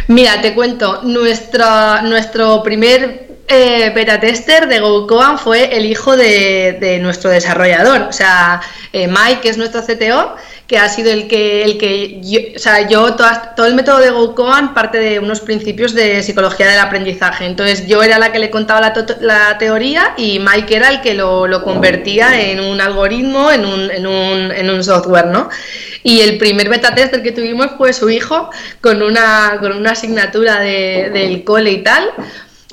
Mira, 0.08 0.42
te 0.42 0.54
cuento, 0.56 1.02
nuestra, 1.04 2.02
nuestro 2.02 2.64
primer 2.64 3.28
eh, 3.48 3.92
beta 3.96 4.20
tester 4.20 4.68
de 4.68 4.80
GoCoan 4.80 5.40
fue 5.40 5.76
el 5.78 5.86
hijo 5.86 6.16
de, 6.18 6.78
de 6.80 7.00
nuestro 7.00 7.30
desarrollador, 7.32 8.02
o 8.02 8.12
sea, 8.14 8.62
eh, 8.94 9.08
Mike, 9.08 9.40
que 9.42 9.50
es 9.50 9.58
nuestro 9.58 9.82
CTO, 9.82 10.36
que 10.70 10.78
ha 10.78 10.88
sido 10.88 11.12
el 11.12 11.28
que, 11.28 11.64
el 11.64 11.80
que 11.80 12.20
yo, 12.22 12.40
o 12.56 12.60
sea, 12.60 12.88
yo 12.88 13.16
todas- 13.16 13.56
todo 13.56 13.66
el 13.66 13.74
método 13.74 13.98
de 13.98 14.12
GoCoan 14.12 14.76
parte 14.76 15.00
de 15.00 15.18
unos 15.18 15.40
principios 15.40 15.96
de 15.96 16.22
psicología 16.22 16.68
del 16.70 16.78
aprendizaje. 16.80 17.46
Entonces 17.48 17.88
yo 17.88 18.04
era 18.04 18.20
la 18.20 18.32
que 18.32 18.38
le 18.38 18.52
contaba 18.52 18.80
la, 18.80 18.94
la 19.22 19.58
teoría 19.58 20.14
y 20.16 20.38
Mike 20.40 20.76
era 20.76 20.90
el 20.90 21.02
que 21.02 21.16
lo, 21.16 21.48
lo 21.48 21.64
convertía 21.64 22.40
en 22.40 22.60
un 22.60 22.80
algoritmo, 22.82 23.52
en 23.52 23.66
un, 23.66 23.90
en 23.90 24.06
un, 24.06 24.52
en 24.52 24.70
un 24.70 24.84
software, 24.84 25.26
¿no? 25.26 25.50
Y 26.04 26.22
el 26.22 26.38
primer 26.38 26.70
beta 26.70 26.94
tester 26.94 27.24
que 27.24 27.32
tuvimos 27.32 27.72
fue 27.76 27.92
su 27.92 28.08
hijo 28.12 28.52
con 28.80 29.02
una, 29.02 29.58
con 29.60 29.72
una 29.76 29.92
asignatura 29.94 30.60
de- 30.60 31.10
del 31.12 31.44
cole 31.44 31.72
y 31.72 31.84
tal. 31.84 32.12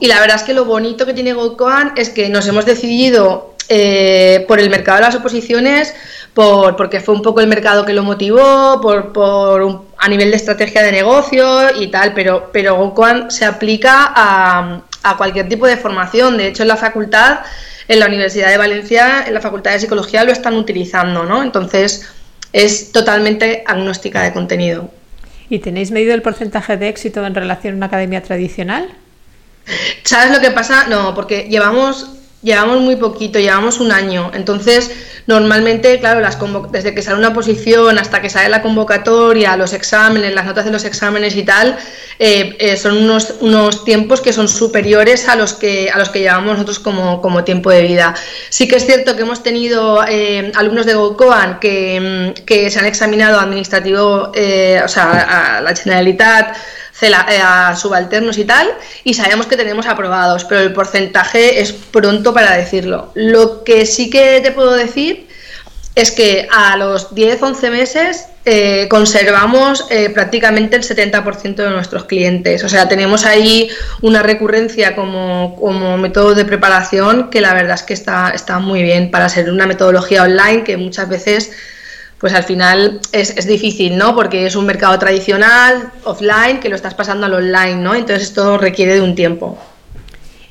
Y 0.01 0.07
la 0.09 0.21
verdad 0.21 0.37
es 0.37 0.43
que 0.43 0.53
lo 0.53 0.67
bonito 0.67 1.07
que 1.07 1.15
tiene 1.15 1.33
GoCoan 1.33 1.95
es 1.97 2.11
que 2.11 2.29
nos 2.29 2.47
hemos 2.47 2.67
decidido 2.67 3.55
eh, 3.69 4.45
por 4.47 4.61
el 4.61 4.71
mercado 4.71 4.99
de 4.99 5.05
las 5.07 5.15
oposiciones, 5.17 5.93
por, 6.37 6.77
porque 6.77 7.01
fue 7.01 7.15
un 7.15 7.23
poco 7.23 7.41
el 7.41 7.47
mercado 7.47 7.87
que 7.87 7.95
lo 7.95 8.03
motivó, 8.03 8.79
por, 8.83 9.11
por 9.15 9.63
un- 9.63 9.87
a 9.97 10.07
nivel 10.07 10.31
de 10.31 10.37
estrategia 10.37 10.83
de 10.83 10.93
negocio 10.93 11.75
y 11.81 11.87
tal, 11.91 12.13
pero, 12.13 12.51
pero 12.53 12.77
GoCoan 12.77 13.31
se 13.31 13.47
aplica 13.47 14.13
a, 14.15 14.83
a 15.03 15.17
cualquier 15.17 15.49
tipo 15.49 15.67
de 15.67 15.79
formación. 15.79 16.37
De 16.37 16.49
hecho, 16.49 16.63
en 16.63 16.69
la 16.69 16.77
facultad, 16.77 17.39
en 17.89 18.01
la 18.01 18.07
Universidad 18.07 18.51
de 18.51 18.59
Valencia, 18.59 19.25
en 19.27 19.33
la 19.33 19.41
Facultad 19.41 19.73
de 19.73 19.81
Psicología 19.81 20.25
lo 20.25 20.33
están 20.33 20.55
utilizando, 20.57 21.25
¿no? 21.25 21.43
Entonces, 21.43 22.07
es 22.53 22.93
totalmente 22.93 23.65
agnóstica 23.67 24.23
de 24.23 24.35
contenido. 24.35 24.91
¿Y 25.49 25.61
tenéis 25.61 25.91
medido 25.91 26.13
el 26.13 26.21
porcentaje 26.21 26.77
de 26.77 26.89
éxito 26.89 27.25
en 27.25 27.35
relación 27.35 27.73
a 27.73 27.77
una 27.79 27.87
academia 27.87 28.23
tradicional? 28.23 28.91
¿Sabes 30.05 30.33
lo 30.33 30.41
que 30.41 30.51
pasa? 30.51 30.87
No, 30.89 31.15
porque 31.15 31.47
llevamos, 31.49 32.11
llevamos 32.47 32.81
muy 32.81 32.95
poquito, 32.95 33.41
llevamos 33.41 33.81
un 33.81 33.91
año. 33.91 34.31
Entonces, 34.33 34.93
normalmente, 35.27 35.99
claro, 35.99 36.27
desde 36.71 36.95
que 36.95 37.03
sale 37.03 37.19
una 37.19 37.35
posición 37.35 37.99
hasta 37.99 38.23
que 38.23 38.31
sale 38.31 38.49
la 38.49 38.63
convocatoria, 38.63 39.57
los 39.57 39.73
exámenes, 39.73 40.33
las 40.33 40.47
notas 40.47 40.65
de 40.65 40.71
los 40.71 40.85
exámenes 40.85 41.35
y 41.35 41.43
tal, 41.43 41.77
eh, 42.21 42.57
eh, 42.61 42.77
son 42.77 42.99
unos, 43.41 43.85
tiempos 43.85 44.21
que 44.21 44.33
son 44.33 44.47
superiores 44.47 45.29
a 45.29 45.35
los 45.35 45.55
que, 45.55 45.91
a 45.91 45.99
los 45.99 46.09
que 46.11 46.21
llevamos 46.21 46.53
nosotros 46.53 46.79
como, 46.79 47.43
tiempo 47.43 47.71
de 47.71 47.83
vida. 47.83 48.15
Sí 48.49 48.69
que 48.69 48.77
es 48.77 48.87
cierto 48.87 49.17
que 49.17 49.23
hemos 49.23 49.43
tenido 49.43 50.05
eh, 50.07 50.53
alumnos 50.55 50.87
de 50.87 50.95
GoCoan 50.95 51.59
que, 51.59 52.33
mm, 52.39 52.45
que 52.45 52.71
se 52.71 52.79
han 52.79 52.87
examinado 52.87 53.41
administrativo, 53.41 54.31
o 54.31 54.89
sea, 54.89 55.57
a 55.57 55.61
la 55.61 55.75
Generalitat, 55.75 56.57
a 57.03 57.77
subalternos 57.77 58.39
y 58.39 58.45
tal, 58.45 58.69
y 59.05 59.15
sabemos 59.15 59.47
que 59.47 59.57
tenemos 59.57 59.87
aprobados, 59.87 60.45
pero 60.45 60.61
el 60.61 60.73
porcentaje 60.73 61.61
es 61.61 61.73
pronto 61.73 62.33
para 62.33 62.57
decirlo. 62.57 63.13
Lo 63.15 63.65
que 63.65 63.87
sí 63.87 64.11
que 64.11 64.41
te 64.41 64.53
puedo 64.53 64.73
decir 64.73 65.27
es 65.97 66.11
que 66.11 66.47
a 66.53 66.77
los 66.77 67.15
10-11 67.15 67.71
meses 67.71 68.27
eh, 68.45 68.87
conservamos 68.89 69.87
eh, 69.91 70.11
prácticamente 70.11 70.77
el 70.77 70.83
70% 70.83 71.57
de 71.57 71.71
nuestros 71.71 72.05
clientes. 72.05 72.63
O 72.65 72.69
sea, 72.69 72.87
tenemos 72.87 73.25
ahí 73.25 73.71
una 74.03 74.23
recurrencia 74.23 74.95
como, 74.95 75.57
como 75.59 75.97
método 75.97 76.35
de 76.35 76.45
preparación 76.45 77.31
que 77.31 77.41
la 77.41 77.55
verdad 77.55 77.75
es 77.75 77.83
que 77.83 77.95
está, 77.95 78.31
está 78.35 78.59
muy 78.59 78.83
bien 78.83 79.11
para 79.11 79.29
ser 79.31 79.51
una 79.51 79.67
metodología 79.67 80.23
online 80.23 80.65
que 80.65 80.77
muchas 80.77 81.09
veces 81.09 81.51
pues 82.19 82.33
al 82.33 82.45
final 82.45 83.01
es, 83.13 83.31
es 83.37 83.47
difícil, 83.47 83.97
¿no? 83.97 84.15
Porque 84.15 84.47
es 84.47 84.57
un 84.57 84.67
mercado 84.67 84.99
tradicional, 84.99 85.93
offline, 86.05 86.61
que 86.61 86.69
lo 86.69 86.77
estás 86.77 86.95
pasando 86.95 87.27
al 87.27 87.35
online, 87.35 87.77
¿no? 87.77 87.95
Entonces 87.95 88.29
esto 88.29 88.57
requiere 88.57 88.95
de 88.95 89.03
un 89.03 89.15
tiempo. 89.15 89.59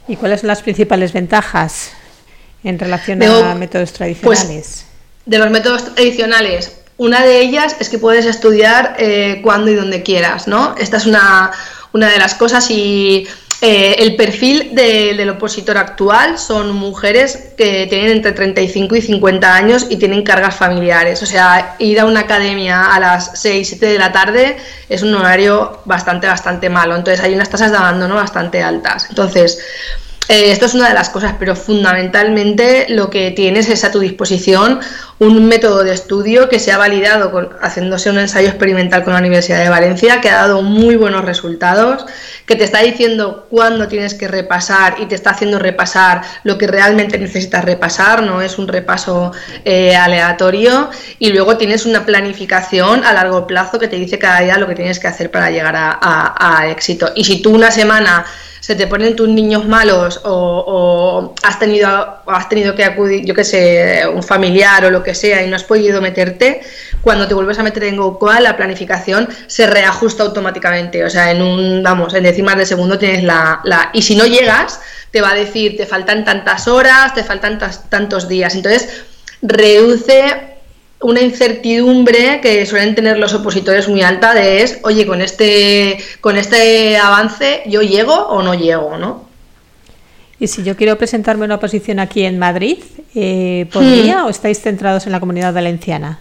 ¿Y 0.08 0.16
cuáles 0.16 0.42
son 0.42 0.48
las 0.48 0.62
principales 0.62 1.14
ventajas 1.14 1.92
en 2.64 2.78
relación 2.78 3.20
De 3.20 3.28
a 3.28 3.56
métodos 3.56 3.90
pues, 3.90 3.94
tradicionales? 3.94 4.86
De 5.26 5.38
los 5.40 5.50
métodos 5.50 5.96
tradicionales, 5.96 6.82
una 6.98 7.24
de 7.24 7.40
ellas 7.40 7.76
es 7.80 7.90
que 7.90 7.98
puedes 7.98 8.26
estudiar 8.26 8.96
eh, 9.00 9.42
cuando 9.44 9.72
y 9.72 9.76
donde 9.76 10.04
quieras, 10.04 10.48
¿no? 10.48 10.76
Esta 10.78 10.98
es 10.98 11.08
una, 11.08 11.52
una 11.94 12.10
de 12.10 12.20
las 12.20 12.36
cosas 12.36 12.70
y 12.70 13.28
eh, 13.68 13.96
el 14.04 14.16
perfil 14.16 14.76
de- 14.76 15.16
del 15.16 15.30
opositor 15.32 15.78
actual 15.78 16.38
son 16.38 16.72
mujeres 16.74 17.54
que 17.58 17.88
tienen 17.90 18.12
entre 18.12 18.32
35 18.32 18.96
y 18.96 19.02
50 19.02 19.56
años 19.56 19.88
y 19.90 19.96
tienen 19.98 20.22
cargas 20.22 20.54
familiares. 20.56 21.24
O 21.24 21.26
sea, 21.26 21.76
ir 21.80 22.00
a 22.00 22.06
una 22.06 22.20
academia 22.22 22.94
a 22.94 23.00
las 23.00 23.32
6, 23.42 23.68
7 23.70 23.88
de 23.88 23.98
la 23.98 24.12
tarde 24.12 24.58
es 24.88 25.02
un 25.02 25.16
horario 25.16 25.80
bastante, 25.86 26.28
bastante 26.28 26.70
malo. 26.70 26.96
Entonces 26.96 27.24
hay 27.26 27.34
unas 27.34 27.50
tasas 27.50 27.72
de 27.72 27.78
abandono 27.78 28.14
bastante 28.14 28.62
altas. 28.62 29.08
Entonces, 29.10 29.58
eh, 30.28 30.52
esto 30.52 30.66
es 30.68 30.76
una 30.76 30.88
de 30.88 30.94
las 30.94 31.10
cosas, 31.10 31.34
pero 31.40 31.56
fundamentalmente 31.56 32.86
lo 32.90 33.10
que 33.10 33.32
tienes 33.32 33.70
es 33.70 33.84
a 33.84 33.92
tu 33.92 34.00
disposición 34.00 34.80
un 35.18 35.48
método 35.48 35.84
de 35.84 35.94
estudio 35.94 36.50
que 36.50 36.60
se 36.60 36.72
ha 36.72 36.78
validado 36.78 37.32
con, 37.32 37.50
haciéndose 37.62 38.10
un 38.10 38.20
ensayo 38.20 38.50
experimental 38.50 39.04
con 39.04 39.14
la 39.14 39.20
Universidad 39.20 39.60
de 39.60 39.70
Valencia, 39.70 40.20
que 40.20 40.30
ha 40.30 40.36
dado 40.36 40.62
muy 40.62 40.98
buenos 40.98 41.24
resultados, 41.24 42.06
que 42.46 42.56
te 42.56 42.66
está 42.66 42.80
diciendo 42.82 43.48
cuándo 43.50 43.88
tienes 43.88 44.14
que 44.14 44.28
repasar 44.28 44.98
y 45.00 45.06
te 45.06 45.16
está 45.16 45.32
haciendo 45.32 45.58
repasar 45.58 46.22
lo 46.44 46.58
que 46.58 46.68
realmente 46.68 47.18
necesitas 47.18 47.64
repasar, 47.64 48.24
no 48.24 48.42
es 48.42 48.58
un 48.58 48.68
repaso 48.68 49.32
eh, 49.64 49.96
aleatorio, 49.96 50.90
y 51.18 51.32
luego 51.32 51.58
tienes 51.58 51.86
una 51.86 52.06
planificación 52.06 53.06
a 53.06 53.14
largo 53.14 53.48
plazo 53.48 53.80
que 53.80 53.88
te 53.88 53.96
dice 53.96 54.20
cada 54.20 54.42
día 54.42 54.58
lo 54.58 54.68
que 54.68 54.76
tienes 54.76 55.00
que 55.00 55.08
hacer 55.08 55.32
para 55.32 55.50
llegar 55.50 55.76
a, 55.78 56.68
éxito. 56.70 57.12
Y 57.16 57.24
si 57.24 57.42
tú 57.42 57.54
una 57.54 57.72
semana 57.72 58.26
se 58.60 58.76
te 58.76 58.88
ponen 58.88 59.16
tus 59.16 59.30
niños 59.30 59.66
malos 59.68 60.22
o, 60.24 61.36
has 61.44 61.60
tenido 61.60 61.88
has 62.26 62.50
tenido 62.50 62.74
que 62.74 62.84
acudir, 62.84 63.24
yo 63.24 63.36
que 63.36 63.44
sé, 63.44 64.04
un 64.12 64.24
familiar 64.24 64.86
o 64.86 64.90
lo 64.90 65.04
que 65.06 65.16
sea 65.16 65.42
y 65.44 65.48
no 65.48 65.56
has 65.56 65.64
podido 65.64 66.02
meterte, 66.02 66.62
cuando 67.02 67.28
te 67.28 67.34
vuelves 67.34 67.60
a 67.60 67.64
meter 67.64 67.86
en 67.86 67.98
GoCoa 67.98 68.42
la 68.42 68.58
planificación 68.58 69.30
se 69.48 69.68
reajusta 69.68 70.24
automáticamente, 70.24 71.06
o 71.06 71.10
sea, 71.10 71.32
en 71.32 71.42
un, 71.42 71.84
vamos, 71.84 72.14
en 72.14 72.24
décimas 72.24 72.58
de 72.58 72.66
segundo 72.66 73.00
tienes 73.00 73.24
la, 73.24 73.62
y 73.94 74.02
si 74.02 74.16
no 74.16 74.26
llegas, 74.26 74.82
te 75.12 75.22
va 75.22 75.32
a 75.32 75.36
decir, 75.36 75.78
te 75.78 75.86
faltan 75.86 76.26
tantas 76.26 76.68
horas, 76.68 77.14
te 77.14 77.24
faltan 77.24 77.60
tantos 77.90 78.28
días, 78.28 78.56
entonces 78.56 79.06
reduce 79.42 80.56
una 81.02 81.22
incertidumbre 81.22 82.40
que 82.42 82.66
suelen 82.66 82.96
tener 82.96 83.20
los 83.20 83.34
opositores 83.34 83.88
muy 83.88 84.02
alta 84.02 84.34
de 84.34 84.64
es, 84.64 84.80
oye, 84.84 85.06
con 85.06 85.22
este, 85.22 86.04
con 86.20 86.38
este 86.38 86.98
avance 86.98 87.62
yo 87.68 87.82
llego 87.82 88.14
o 88.14 88.42
no 88.42 88.56
llego, 88.56 88.98
¿no? 88.98 89.25
Y 90.40 90.48
si 90.48 90.64
yo 90.64 90.76
quiero 90.76 90.98
presentarme 90.98 91.46
una 91.46 91.60
posición 91.60 92.00
aquí 92.00 92.26
en 92.26 92.38
Madrid, 92.40 92.80
eh, 93.16 93.68
¿podría 93.72 94.24
Hmm. 94.24 94.26
o 94.26 94.30
estáis 94.30 94.60
centrados 94.60 95.06
en 95.06 95.14
la 95.14 95.20
comunidad 95.20 95.54
valenciana? 95.54 96.20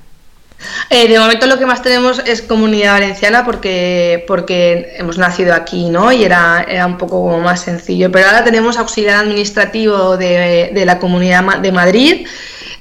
Eh, 0.89 1.09
de 1.09 1.19
momento 1.19 1.47
lo 1.47 1.59
que 1.59 1.67
más 1.67 1.83
tenemos 1.83 2.23
es 2.25 2.41
comunidad 2.41 2.93
valenciana 2.93 3.45
porque, 3.45 4.25
porque 4.27 4.95
hemos 4.97 5.19
nacido 5.19 5.53
aquí, 5.53 5.91
¿no? 5.91 6.13
Y 6.13 6.25
era, 6.25 6.65
era 6.69 6.87
un 6.87 6.97
poco 6.97 7.23
como 7.23 7.41
más 7.41 7.61
sencillo. 7.63 8.11
Pero 8.13 8.27
ahora 8.27 8.45
tenemos 8.45 8.79
auxiliar 8.79 9.17
administrativo 9.17 10.17
de, 10.17 10.71
de 10.73 10.87
la 10.87 10.99
comunidad 11.01 11.59
de 11.59 11.73
Madrid, 11.73 12.27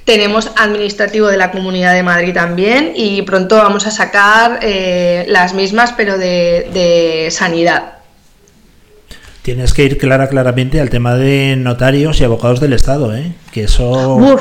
tenemos 0.04 0.50
administrativo 0.56 1.28
de 1.28 1.36
la 1.36 1.50
comunidad 1.50 1.94
de 1.94 2.02
Madrid 2.02 2.32
también 2.34 2.92
y 2.94 3.22
pronto 3.22 3.56
vamos 3.56 3.86
a 3.86 3.90
sacar 3.90 4.60
eh, 4.62 5.24
las 5.28 5.52
mismas 5.54 5.92
pero 5.96 6.16
de, 6.16 6.70
de 6.72 7.30
sanidad. 7.30 7.93
Tienes 9.44 9.74
que 9.74 9.84
ir 9.84 9.98
clara, 9.98 10.30
claramente 10.30 10.80
al 10.80 10.88
tema 10.88 11.16
de 11.16 11.54
notarios 11.58 12.18
y 12.18 12.24
abogados 12.24 12.60
del 12.60 12.72
Estado, 12.72 13.14
¿eh? 13.14 13.34
Que 13.52 13.64
eso... 13.64 14.38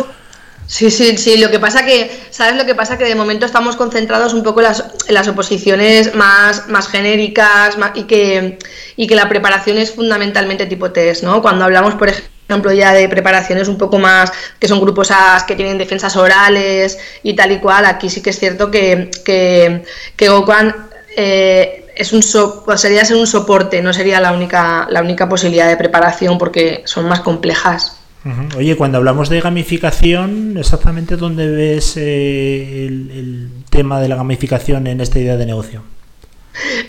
Sí, 0.66 0.90
sí, 0.92 1.18
sí. 1.18 1.38
Lo 1.40 1.52
que 1.52 1.60
pasa 1.60 1.86
que, 1.86 2.10
¿sabes 2.30 2.56
lo 2.56 2.66
que 2.66 2.74
pasa? 2.74 2.98
Que 2.98 3.04
de 3.04 3.14
momento 3.14 3.46
estamos 3.46 3.76
concentrados 3.76 4.34
un 4.34 4.44
poco 4.44 4.62
en 4.62 4.68
las, 4.68 4.86
las 5.10 5.28
oposiciones 5.28 6.16
más, 6.16 6.70
más 6.70 6.88
genéricas 6.88 7.78
y, 7.96 8.04
que, 8.04 8.58
y 8.96 9.08
que 9.08 9.16
la 9.16 9.28
preparación 9.28 9.78
es 9.78 9.92
fundamentalmente 9.92 10.68
tipo 10.68 10.94
test, 10.94 11.22
¿no? 11.22 11.42
Cuando 11.42 11.66
hablamos, 11.66 11.96
por 11.96 12.08
ejemplo, 12.08 12.72
ya 12.72 12.94
de 12.94 13.10
preparaciones 13.10 13.68
un 13.68 13.78
poco 13.78 14.00
más, 14.00 14.32
que 14.58 14.70
son 14.70 14.80
grupos 14.80 15.12
A 15.12 15.44
que 15.46 15.58
tienen 15.58 15.78
defensas 15.78 16.16
orales 16.16 16.98
y 17.24 17.36
tal 17.36 17.52
y 17.52 17.58
cual, 17.60 17.86
aquí 17.86 18.10
sí 18.10 18.22
que 18.22 18.30
es 18.30 18.40
cierto 18.40 18.72
que, 18.72 19.12
que, 19.26 19.84
que 20.16 20.30
OCAN, 20.30 20.74
eh, 21.18 21.83
es 21.96 22.14
un 22.14 22.24
so- 22.24 22.64
pues 22.66 22.82
sería 22.82 23.06
ser 23.06 23.18
un 23.18 23.28
soporte, 23.28 23.82
no 23.82 23.94
sería 23.94 24.20
la 24.20 24.32
única, 24.32 24.88
la 24.90 25.02
única 25.02 25.28
posibilidad 25.30 25.68
de 25.68 25.78
preparación 25.78 26.38
porque 26.38 26.82
son 26.86 27.08
más 27.08 27.22
complejas. 27.22 28.00
Oye, 28.56 28.78
cuando 28.78 28.98
hablamos 29.00 29.28
de 29.28 29.42
gamificación, 29.42 30.56
exactamente 30.58 31.18
dónde 31.18 31.46
ves 31.50 31.98
eh, 31.98 32.86
el 32.88 33.50
tema 33.70 34.00
de 34.00 34.08
la 34.08 34.16
gamificación 34.16 34.88
en 34.88 35.02
esta 35.02 35.20
idea 35.20 35.36
de 35.36 35.46
negocio? 35.46 35.84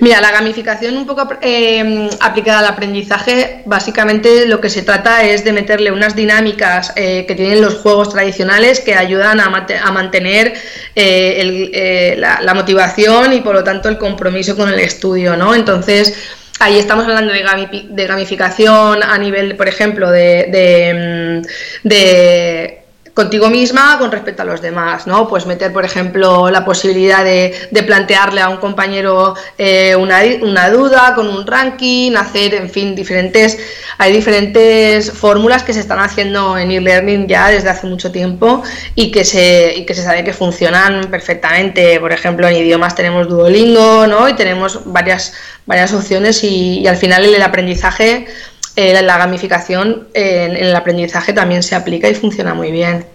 Mira, 0.00 0.20
la 0.20 0.30
gamificación 0.30 0.96
un 0.96 1.06
poco 1.06 1.26
eh, 1.40 2.08
aplicada 2.20 2.58
al 2.58 2.66
aprendizaje, 2.66 3.62
básicamente 3.64 4.46
lo 4.46 4.60
que 4.60 4.68
se 4.68 4.82
trata 4.82 5.24
es 5.24 5.42
de 5.44 5.52
meterle 5.52 5.90
unas 5.90 6.14
dinámicas 6.14 6.92
eh, 6.96 7.24
que 7.26 7.34
tienen 7.34 7.62
los 7.62 7.76
juegos 7.76 8.10
tradicionales 8.10 8.80
que 8.80 8.94
ayudan 8.94 9.40
a, 9.40 9.48
mantener 9.90 10.54
eh, 10.94 11.36
el- 11.40 11.70
eh, 11.72 12.14
la, 12.18 12.40
la 12.42 12.54
motivación 12.54 13.32
y 13.32 13.40
por 13.40 13.54
lo 13.54 13.64
tanto 13.64 13.88
el 13.88 13.96
compromiso 13.98 14.54
con 14.56 14.68
el 14.68 14.78
estudio, 14.80 15.36
¿no? 15.36 15.54
Entonces, 15.54 16.14
ahí 16.60 16.78
estamos 16.78 17.04
hablando 17.06 17.32
de, 17.32 17.42
de 17.88 18.06
gamificación 18.06 19.02
a 19.02 19.16
nivel, 19.18 19.56
por 19.56 19.68
ejemplo, 19.68 20.10
de, 20.10 21.42
de 21.82 22.83
contigo 23.14 23.48
misma 23.48 23.96
con 23.98 24.10
respecto 24.10 24.42
a 24.42 24.44
los 24.44 24.60
demás, 24.60 25.06
¿no? 25.06 25.28
Pues 25.28 25.46
meter, 25.46 25.72
por 25.72 25.84
ejemplo, 25.84 26.50
la 26.50 26.64
posibilidad 26.64 27.24
de, 27.24 27.54
de 27.70 27.82
plantearle 27.84 28.40
a 28.40 28.48
un 28.48 28.56
compañero 28.56 29.34
eh, 29.56 29.94
una, 29.94 30.20
una, 30.42 30.68
duda 30.70 31.14
con 31.14 31.28
un 31.28 31.46
ranking, 31.46 32.16
hacer, 32.16 32.54
en 32.54 32.68
fin, 32.68 32.96
diferentes, 32.96 33.56
hay 33.98 34.12
diferentes 34.12 35.12
fórmulas 35.12 35.62
que 35.62 35.72
se 35.72 35.80
están 35.80 36.00
haciendo 36.00 36.58
en 36.58 36.72
e-learning 36.72 37.28
ya 37.28 37.48
desde 37.48 37.68
hace 37.68 37.86
mucho 37.86 38.10
tiempo 38.10 38.64
y 38.96 39.12
que 39.12 39.24
se, 39.24 39.74
y 39.76 39.86
que 39.86 39.94
se 39.94 40.02
sabe 40.02 40.24
que 40.24 40.32
funcionan 40.32 41.08
perfectamente. 41.08 42.00
Por 42.00 42.12
ejemplo, 42.12 42.48
en 42.48 42.56
idiomas 42.56 42.96
tenemos 42.96 43.28
Duolingo, 43.28 44.08
¿no? 44.08 44.28
Y 44.28 44.34
tenemos 44.34 44.80
varias, 44.86 45.34
varias 45.66 45.94
opciones 45.94 46.42
y, 46.42 46.80
y 46.80 46.86
al 46.88 46.96
final 46.96 47.24
el 47.24 47.42
aprendizaje 47.42 48.26
eh, 48.76 49.00
la 49.02 49.18
gamificación 49.18 50.08
en, 50.14 50.56
el 50.56 50.74
aprendizaje 50.74 51.32
también 51.32 51.62
se 51.62 51.76
aplica 51.76 52.08
y 52.08 52.14
funciona 52.16 52.54
muy 52.54 52.72
bien. 52.72 53.06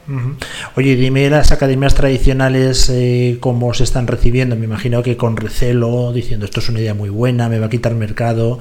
Oye, 0.75 0.95
dime 0.95 1.29
las 1.29 1.51
academias 1.51 1.95
tradicionales 1.95 2.89
eh, 2.89 3.37
cómo 3.41 3.73
se 3.73 3.83
están 3.83 4.07
recibiendo. 4.07 4.55
Me 4.55 4.65
imagino 4.65 5.03
que 5.03 5.17
con 5.17 5.35
recelo, 5.35 6.13
diciendo 6.13 6.45
esto 6.45 6.61
es 6.61 6.69
una 6.69 6.79
idea 6.79 6.93
muy 6.93 7.09
buena, 7.09 7.49
me 7.49 7.59
va 7.59 7.65
a 7.65 7.69
quitar 7.69 7.93
mercado. 7.93 8.57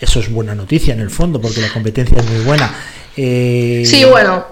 Eso 0.00 0.18
es 0.18 0.32
buena 0.32 0.56
noticia 0.56 0.92
en 0.92 1.00
el 1.00 1.10
fondo, 1.10 1.40
porque 1.40 1.60
la 1.60 1.72
competencia 1.72 2.18
es 2.18 2.28
muy 2.28 2.40
buena. 2.40 2.74
Eh... 3.16 3.84
Sí, 3.86 4.04
bueno, 4.04 4.44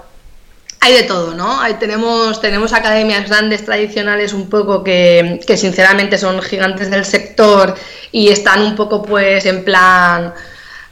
hay 0.79 0.93
de 0.93 1.03
todo, 1.03 1.33
¿no? 1.33 1.59
Ahí 1.59 1.73
tenemos, 1.73 2.39
tenemos 2.39 2.71
academias 2.71 3.27
grandes, 3.27 3.65
tradicionales, 3.65 4.31
un 4.31 4.49
poco 4.49 4.81
que, 4.81 5.41
que 5.45 5.57
sinceramente 5.57 6.17
son 6.17 6.41
gigantes 6.41 6.89
del 6.89 7.03
sector 7.03 7.75
y 8.13 8.29
están 8.29 8.61
un 8.61 8.77
poco 8.77 9.03
pues 9.03 9.45
en 9.45 9.65
plan 9.65 10.33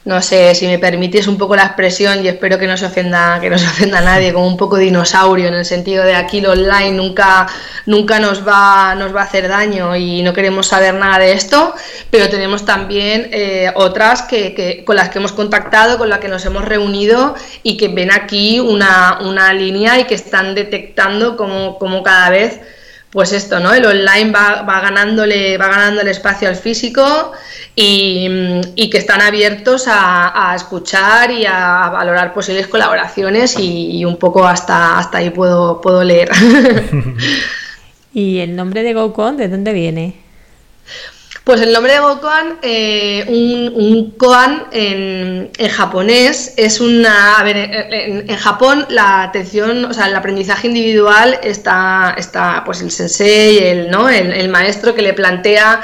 no 0.06 0.22
sé, 0.22 0.56
si 0.56 0.66
me 0.66 0.80
permitís 0.80 1.28
un 1.28 1.38
poco 1.38 1.56
la 1.56 1.64
expresión 1.64 2.24
y 2.24 2.30
espero 2.30 2.58
que 2.58 2.68
no 2.68 2.78
se 2.78 2.86
ofenda, 2.86 3.40
que 3.42 3.50
no 3.50 3.58
se 3.58 3.66
ofenda 3.68 4.00
a 4.00 4.02
nadie, 4.02 4.34
como 4.34 4.48
un 4.48 4.56
poco 4.56 4.78
dinosaurio 4.78 5.48
en 5.48 5.54
el 5.54 5.66
sentido 5.66 6.06
de 6.06 6.16
aquí 6.16 6.40
lo 6.40 6.52
online 6.52 6.92
nunca, 6.92 7.48
nunca 7.86 8.20
nos 8.20 8.48
va, 8.48 8.96
nos 8.96 9.14
va 9.14 9.22
a 9.22 9.24
hacer 9.26 9.50
daño 9.50 9.96
y 9.98 10.22
no 10.24 10.34
queremos 10.34 10.68
saber 10.68 10.94
nada 10.94 11.20
de 11.20 11.34
esto, 11.34 11.74
pero 12.10 12.30
tenemos 12.30 12.66
también 12.66 13.30
eh, 13.32 13.72
otras 13.76 14.22
que, 14.22 14.84
con 14.86 14.96
las 14.96 15.10
que 15.10 15.20
hemos 15.20 15.34
contactado, 15.34 15.98
con 15.98 16.08
las 16.08 16.20
que 16.20 16.30
nos 16.30 16.46
hemos 16.46 16.64
reunido 16.64 17.36
y 17.62 17.76
que 17.76 17.90
ven 17.90 18.12
aquí 18.12 18.62
una, 18.62 19.20
una 19.22 19.54
línea 19.54 20.00
y 20.00 20.06
que 20.06 20.16
están 20.16 20.56
detectando 20.56 21.36
como, 21.36 21.78
como 21.78 22.04
cada 22.04 22.30
vez 22.30 22.62
pues 23.12 23.34
esto, 23.34 23.60
¿no? 23.60 23.74
El 23.74 23.86
online 23.86 24.32
va, 24.32 24.62
va, 24.62 24.82
ganándole, 24.82 25.58
va 25.58 25.68
ganando 25.68 26.02
el 26.02 26.08
espacio 26.08 26.48
al 26.48 26.56
físico 26.56 27.32
y, 27.76 28.90
que 28.92 28.98
están 28.98 29.22
abiertos 29.22 29.86
a, 29.88 30.54
escuchar 30.56 31.32
y 31.32 31.46
a 31.46 31.90
valorar 31.90 32.34
posibles 32.34 32.68
colaboraciones 32.68 33.58
y, 33.58 34.06
un 34.06 34.18
poco 34.18 34.46
hasta, 34.46 35.00
hasta 35.00 35.20
ahí 35.20 35.32
puedo, 35.32 35.82
puedo 35.82 36.04
leer. 36.04 36.30
¿Y 38.14 38.40
el 38.40 38.56
nombre 38.56 38.84
de 38.84 38.94
GoCon 38.94 39.38
de 39.38 39.48
dónde 39.48 39.74
viene? 39.74 40.16
Pues 41.44 41.62
el 41.62 41.74
nombre 41.74 41.94
de 41.94 42.00
GoKoan, 42.00 42.60
eh, 42.62 43.26
un, 43.28 44.12
koan 44.18 44.68
en, 44.72 45.50
japonés 45.72 46.54
es 46.58 46.80
una. 46.80 47.40
A 47.40 47.44
ver, 47.44 47.58
en, 47.58 48.38
Japón 48.38 48.86
la 48.90 49.24
atención, 49.24 49.86
o 49.86 49.94
sea, 49.94 50.08
el 50.08 50.16
aprendizaje 50.16 50.68
individual 50.68 51.40
está, 51.42 52.16
está 52.18 52.64
pues 52.66 52.82
el 52.82 52.92
sensei, 52.92 53.58
el, 53.60 53.90
¿no? 53.90 54.10
el, 54.10 54.50
maestro 54.50 54.94
que 54.94 55.02
le 55.02 55.14
plantea 55.14 55.82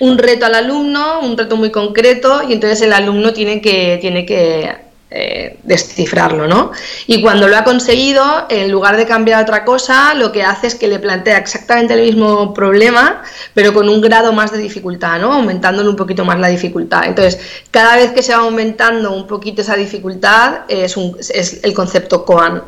un 0.00 0.18
reto 0.18 0.46
al 0.46 0.54
alumno, 0.54 1.20
un 1.20 1.36
reto 1.36 1.56
muy 1.56 1.70
concreto, 1.70 2.42
y 2.48 2.54
entonces 2.54 2.80
el 2.80 2.92
alumno 2.92 3.32
tiene 3.32 3.60
que, 3.60 3.98
tiene 4.00 4.24
que 4.24 4.91
eh, 5.14 5.58
descifrarlo, 5.62 6.48
¿no? 6.48 6.72
Y 7.06 7.20
cuando 7.20 7.46
lo 7.46 7.58
ha 7.58 7.64
conseguido, 7.64 8.46
en 8.48 8.70
lugar 8.70 8.96
de 8.96 9.04
cambiar 9.04 9.42
otra 9.42 9.62
cosa, 9.62 10.14
lo 10.14 10.32
que 10.32 10.42
hace 10.42 10.68
es 10.68 10.74
que 10.74 10.88
le 10.88 10.98
plantea 10.98 11.36
exactamente 11.36 11.92
el 11.92 12.00
mismo 12.00 12.54
problema, 12.54 13.22
pero 13.52 13.74
con 13.74 13.90
un 13.90 14.00
grado 14.00 14.32
más 14.32 14.52
de 14.52 14.58
dificultad, 14.58 15.20
¿no? 15.20 15.34
Aumentándole 15.34 15.90
un 15.90 15.96
poquito 15.96 16.24
más 16.24 16.40
la 16.40 16.48
dificultad. 16.48 17.04
Entonces, 17.04 17.38
cada 17.70 17.96
vez 17.96 18.12
que 18.12 18.22
se 18.22 18.32
va 18.32 18.38
aumentando 18.38 19.12
un 19.12 19.26
poquito 19.26 19.60
esa 19.60 19.76
dificultad, 19.76 20.60
es, 20.68 20.96
es 21.28 21.60
el 21.62 21.74
concepto 21.74 22.24
Koan. 22.24 22.62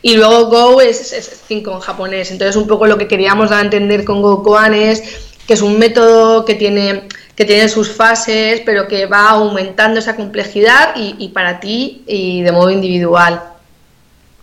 Y 0.00 0.14
luego 0.14 0.46
Go 0.46 0.80
es 0.80 1.42
5 1.48 1.72
en 1.72 1.80
japonés. 1.80 2.30
Entonces, 2.30 2.54
un 2.54 2.68
poco 2.68 2.86
lo 2.86 2.96
que 2.96 3.08
queríamos 3.08 3.50
dar 3.50 3.58
a 3.58 3.62
entender 3.62 4.04
con 4.04 4.22
Go 4.22 4.44
Koan 4.44 4.72
es 4.72 5.02
que 5.48 5.54
es 5.54 5.62
un 5.62 5.78
método 5.78 6.44
que 6.44 6.54
tiene 6.54 7.08
que 7.38 7.44
tiene 7.44 7.68
sus 7.68 7.88
fases, 7.92 8.62
pero 8.66 8.88
que 8.88 9.06
va 9.06 9.30
aumentando 9.30 10.00
esa 10.00 10.16
complejidad 10.16 10.94
y, 10.96 11.28
para 11.28 11.60
ti 11.60 12.02
y 12.08 12.42
de 12.42 12.50
modo 12.50 12.68
individual. 12.68 13.40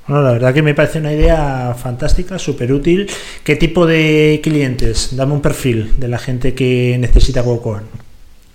Bueno, 0.07 0.23
la 0.23 0.31
verdad 0.31 0.53
que 0.53 0.61
me 0.61 0.73
parece 0.73 0.99
una 0.99 1.11
idea 1.11 1.75
fantástica, 1.77 2.39
súper 2.39 2.71
útil. 2.71 3.11
¿Qué 3.43 3.57
tipo 3.57 3.85
de 3.85 4.39
clientes? 4.41 5.09
Dame 5.11 5.33
un 5.33 5.41
perfil 5.41 5.99
de 5.99 6.07
la 6.07 6.17
gente 6.17 6.55
que 6.55 6.95
necesita 6.97 7.41
GoCoan. 7.41 7.83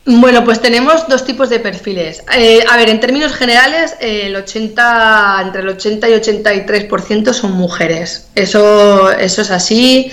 Bueno, 0.06 0.42
pues 0.42 0.62
tenemos 0.62 1.06
dos 1.06 1.26
tipos 1.26 1.50
de 1.50 1.60
perfiles. 1.60 2.24
Eh, 2.34 2.64
a 2.66 2.78
ver, 2.78 2.88
en 2.88 2.98
términos 2.98 3.34
generales, 3.34 3.94
el 4.00 4.34
80, 4.34 5.42
entre 5.42 5.60
el 5.60 5.68
80 5.68 6.08
y 6.08 6.12
83% 6.14 7.34
son 7.34 7.52
mujeres. 7.52 8.30
Eso, 8.34 9.12
eso 9.12 9.42
es 9.42 9.50
así. 9.50 10.10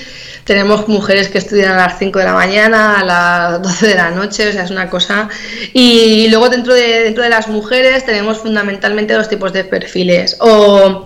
Tenemos 0.48 0.88
mujeres 0.88 1.28
que 1.28 1.40
estudian 1.40 1.74
a 1.74 1.76
las 1.76 2.00
5 2.00 2.20
de 2.20 2.24
la 2.24 2.32
mañana, 2.32 3.02
a 3.02 3.04
las 3.04 3.62
12 3.62 3.88
de 3.88 3.96
la 3.96 4.12
noche, 4.12 4.48
o 4.48 4.52
sea, 4.54 4.64
es 4.64 4.72
una 4.72 4.90
cosa. 4.90 5.28
Y 5.74 6.30
luego 6.30 6.48
dentro 6.48 6.74
de, 6.74 7.04
dentro 7.04 7.22
de 7.22 7.30
las 7.30 7.50
mujeres 7.50 8.06
tenemos 8.06 8.38
fundamentalmente 8.38 9.14
dos 9.14 9.28
tipos 9.28 9.52
de 9.52 9.66
perfiles. 9.66 10.38
O, 10.40 11.04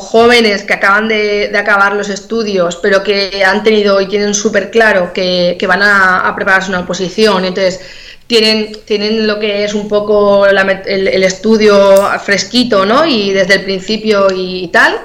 jóvenes 0.00 0.64
que 0.64 0.72
acaban 0.72 1.06
de, 1.06 1.52
acabar 1.56 1.94
los 1.94 2.08
estudios, 2.08 2.74
pero 2.82 3.04
que 3.04 3.44
han 3.44 3.62
tenido 3.62 4.00
y 4.00 4.08
tienen 4.08 4.34
súper 4.34 4.72
claro 4.72 5.12
que, 5.12 5.56
van 5.68 5.82
a, 5.82 6.32
prepararse 6.34 6.70
una 6.70 6.80
oposición. 6.80 7.44
Entonces, 7.44 7.80
tienen, 8.26 8.72
tienen 8.84 9.28
lo 9.28 9.38
que 9.38 9.62
es 9.62 9.74
un 9.74 9.86
poco 9.86 10.44
el, 10.46 11.22
estudio 11.22 11.94
fresquito, 12.18 12.84
¿no? 12.84 13.06
Y 13.06 13.32
desde 13.32 13.54
el 13.54 13.62
principio 13.62 14.26
y 14.34 14.66
tal. 14.72 14.98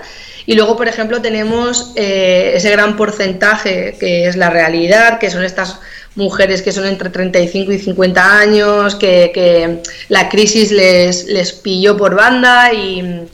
Y 0.45 0.55
luego, 0.55 0.77
por 0.77 0.87
ejemplo, 0.87 1.21
tenemos 1.21 1.93
eh, 1.95 2.53
ese 2.55 2.69
gran 2.71 2.95
porcentaje 2.95 3.95
que 3.99 4.27
es 4.27 4.35
la 4.35 4.49
realidad, 4.49 5.19
que 5.19 5.31
son 5.31 5.43
estas 5.43 5.79
mujeres 6.15 6.61
que 6.61 6.71
son 6.71 6.85
entre 6.85 7.09
35 7.09 7.71
y 7.71 7.79
50 7.79 8.39
años, 8.39 8.95
que, 8.95 9.81
la 10.09 10.29
crisis 10.29 10.71
les, 10.71 11.25
les, 11.25 11.51
pilló 11.51 11.97
por 11.97 12.15
banda 12.15 12.71
y, 12.73 13.27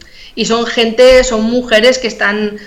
son 0.46 0.66
gente, 0.66 1.24
son 1.24 1.44
mujeres 1.44 2.00
que 2.00 2.08
están 2.08 2.58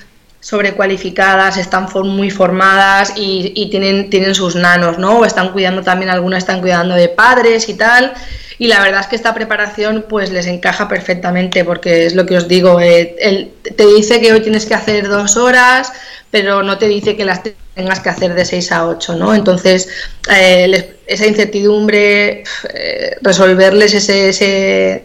sobrecualificadas, 0.40 1.56
están 1.56 1.88
muy 2.04 2.30
formadas 2.30 3.14
y, 3.16 3.52
y, 3.56 3.70
tienen, 3.70 4.10
tienen 4.10 4.34
sus 4.34 4.54
nanos, 4.54 4.98
¿no? 4.98 5.20
O 5.20 5.24
están 5.24 5.52
cuidando 5.52 5.82
también, 5.82 6.10
algunas 6.10 6.44
están 6.44 6.60
cuidando 6.60 6.94
de 6.94 7.08
padres 7.08 7.68
y 7.68 7.74
tal 7.74 8.12
y 8.58 8.68
la 8.68 8.80
verdad 8.80 9.00
es 9.00 9.06
que 9.08 9.16
esta 9.16 9.34
preparación 9.34 10.04
pues 10.08 10.30
les 10.30 10.46
encaja 10.46 10.88
perfectamente 10.88 11.64
porque 11.64 12.06
es 12.06 12.14
lo 12.14 12.26
que 12.26 12.36
os 12.36 12.48
digo, 12.48 12.80
eh, 12.80 13.16
él 13.20 13.52
te 13.76 13.86
dice 13.86 14.20
que 14.20 14.32
hoy 14.32 14.40
tienes 14.40 14.66
que 14.66 14.74
hacer 14.74 15.08
dos 15.08 15.36
horas, 15.36 15.92
pero 16.30 16.62
no 16.62 16.78
te 16.78 16.86
dice 16.86 17.16
que 17.16 17.24
las 17.24 17.42
tengas 17.74 18.00
que 18.00 18.08
hacer 18.08 18.34
de 18.34 18.44
seis 18.44 18.70
a 18.72 18.86
ocho, 18.86 19.16
¿no? 19.16 19.34
Entonces, 19.34 19.88
eh, 20.32 20.96
esa 21.06 21.26
incertidumbre, 21.26 22.44
eh, 22.72 23.16
resolverles 23.20 23.94
ese, 23.94 24.28
ese, 24.28 25.04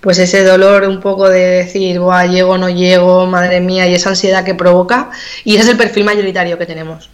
pues 0.00 0.18
ese 0.18 0.44
dolor 0.44 0.84
un 0.84 1.00
poco 1.00 1.28
de 1.28 1.40
decir, 1.40 1.98
Buah, 1.98 2.26
llego, 2.26 2.58
no 2.58 2.68
llego, 2.68 3.26
madre 3.26 3.60
mía, 3.60 3.86
y 3.88 3.94
esa 3.94 4.10
ansiedad 4.10 4.44
que 4.44 4.54
provoca, 4.54 5.10
y 5.44 5.54
ese 5.54 5.64
es 5.64 5.68
el 5.70 5.76
perfil 5.76 6.04
mayoritario 6.04 6.58
que 6.58 6.66
tenemos. 6.66 7.08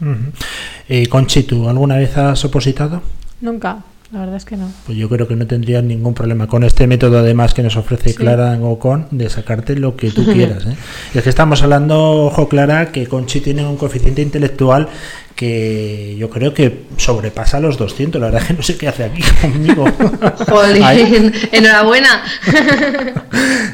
Conchi, 1.09 1.45
¿tú 1.45 1.69
alguna 1.69 1.97
vez 1.97 2.17
has 2.17 2.45
opositado? 2.45 3.03
Nunca. 3.41 3.79
La 4.11 4.21
verdad 4.21 4.37
es 4.37 4.47
que 4.47 4.57
no. 4.57 4.71
Pues 4.87 4.97
yo 4.97 5.07
creo 5.11 5.29
que 5.29 5.37
no 5.37 5.47
tendrías 5.47 5.85
ningún 5.85 6.15
problema 6.15 6.47
con 6.47 6.65
este 6.65 6.87
método, 6.87 7.19
además 7.19 7.53
que 7.53 7.63
nos 7.63 7.77
ofrece 7.77 8.15
Clara 8.15 8.55
en 8.55 8.63
Ocon, 8.63 9.07
de 9.11 9.29
sacarte 9.29 9.77
lo 9.77 9.97
que 9.97 10.11
tú 10.11 10.25
quieras. 10.33 10.65
¿eh? 10.65 10.77
Es 11.15 11.23
que 11.23 11.29
estamos 11.29 11.63
hablando, 11.63 12.25
ojo 12.25 12.49
Clara, 12.49 12.91
que 12.91 13.07
Conchi 13.07 13.41
tiene 13.41 13.67
un 13.67 13.77
coeficiente 13.77 14.23
intelectual 14.23 14.89
que 15.39 16.17
yo 16.19 16.29
creo 16.31 16.53
que 16.53 16.81
sobrepasa 16.97 17.61
los 17.61 17.79
200. 17.79 18.21
La 18.21 18.27
verdad 18.27 18.43
es 18.43 18.49
que 18.49 18.55
no 18.55 18.63
sé 18.65 18.77
qué 18.77 18.89
hace 18.89 19.05
aquí 19.05 19.23
conmigo. 19.41 19.85
Joder, 20.49 21.33
enhorabuena. 21.53 22.25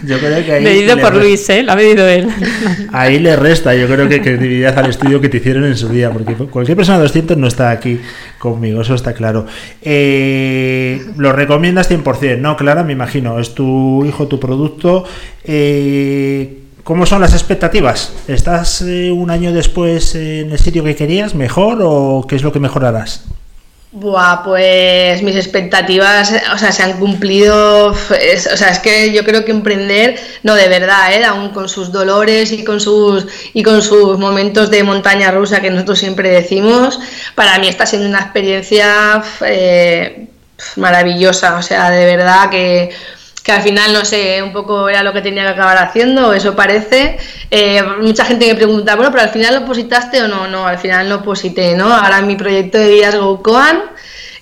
Yo 0.05 0.19
creo 0.19 0.45
que 0.45 0.53
ahí 0.53 0.63
Medido 0.63 0.99
por 0.99 1.15
Luis, 1.15 1.49
¿eh? 1.49 1.63
Lo 1.63 1.73
ha 1.73 1.77
medido 1.77 2.07
él. 2.07 2.29
Ahí 2.93 3.19
le 3.19 3.37
resta, 3.37 3.75
yo 3.75 3.87
creo 3.87 4.07
que 4.09 4.21
credibilidad 4.21 4.79
al 4.79 4.91
estudio 4.91 5.21
que 5.21 5.31
te 5.31 5.39
hicieron 5.39 5.65
en 5.65 5.77
su 5.77 5.89
día, 5.89 6.11
porque 6.11 6.35
cualquier 6.35 6.77
persona 6.77 6.99
de 6.99 7.05
200 7.05 7.39
no 7.39 7.47
está 7.47 7.71
aquí 7.71 7.99
conmigo, 8.39 8.83
eso 8.83 8.95
está 8.95 9.15
claro. 9.15 9.47
Eh, 9.81 11.03
¿Lo 11.17 11.33
recomiendas 11.33 11.91
100%? 11.91 12.39
No, 12.39 12.57
Clara, 12.57 12.85
me 12.85 12.93
imagino, 12.93 13.39
es 13.41 13.55
tu 13.55 14.05
hijo, 14.05 14.29
tu 14.29 14.39
producto. 14.39 15.05
Eh, 15.45 16.64
¿Cómo 16.85 17.07
son 17.07 17.21
las 17.23 17.33
expectativas? 17.33 18.13
¿Estás 18.29 18.83
eh, 18.83 19.11
un 19.11 19.31
año 19.31 19.53
después 19.53 20.15
en 20.15 20.53
el 20.53 20.59
sitio 20.59 20.85
que 20.85 20.95
querías, 20.95 21.35
mejor 21.35 21.79
o 21.83 22.27
qué 22.29 22.37
es 22.37 22.43
lo 22.43 22.53
que 22.53 22.61
mejorarás? 22.61 23.25
Buah, 23.93 24.43
pues 24.43 25.23
mis 25.23 25.37
expectativas, 25.37 26.33
o 26.53 26.59
sea, 26.59 26.73
se 26.73 26.83
han 26.83 26.95
cumplido. 26.99 27.95
es- 28.21 28.49
o 28.53 28.57
sea, 28.57 28.69
es 28.71 28.81
que 28.81 29.13
yo 29.13 29.25
creo 29.25 29.45
que 29.45 29.53
emprender, 29.53 30.19
no 30.43 30.55
de 30.57 30.69
verdad, 30.69 31.13
¿eh? 31.15 31.25
aún 31.25 31.51
con 31.51 31.69
sus 31.69 31.93
dolores 31.93 32.51
y 32.53 32.65
con 32.65 32.81
sus 32.81 33.27
y 33.55 33.63
con 33.63 33.81
sus 33.83 34.19
momentos 34.19 34.69
de 34.71 34.83
montaña 34.83 35.31
rusa 35.31 35.61
que 35.61 35.71
nosotros 35.71 35.99
siempre 36.01 36.29
decimos, 36.29 36.99
para 37.37 37.59
mí 37.61 37.69
está 37.69 37.87
siendo 37.87 38.09
una 38.09 38.21
experiencia 38.21 39.23
eh, 39.47 40.27
maravillosa. 40.77 41.57
O 41.57 41.63
sea, 41.63 41.89
de 41.91 42.05
verdad 42.05 42.51
que 42.51 42.91
que 43.45 43.53
al 43.53 43.63
final, 43.63 43.93
no 43.93 44.07
sé, 44.07 44.43
un 44.43 44.55
poco 44.55 44.89
era 44.89 45.03
lo 45.03 45.13
que 45.13 45.21
tenía 45.21 45.43
que 45.43 45.51
acabar 45.51 45.77
haciendo, 45.77 46.33
eso 46.33 46.57
parece. 46.57 47.19
Eh, 47.51 47.83
mucha 48.01 48.25
gente 48.25 48.47
me 48.47 48.55
pregunta, 48.55 48.97
bueno, 48.97 49.11
pero 49.11 49.23
al 49.23 49.29
final 49.29 49.55
lo 49.55 49.67
positaste 49.67 50.23
o 50.23 50.29
no, 50.29 50.49
no, 50.49 50.67
al 50.67 50.79
final 50.79 51.11
no 51.11 51.23
posité, 51.23 51.77
¿no? 51.77 51.93
Ahora 51.95 52.23
mi 52.23 52.37
proyecto 52.37 52.79
de 52.79 52.89
vida 52.89 53.11
es 53.11 53.17
GoCoan 53.17 53.83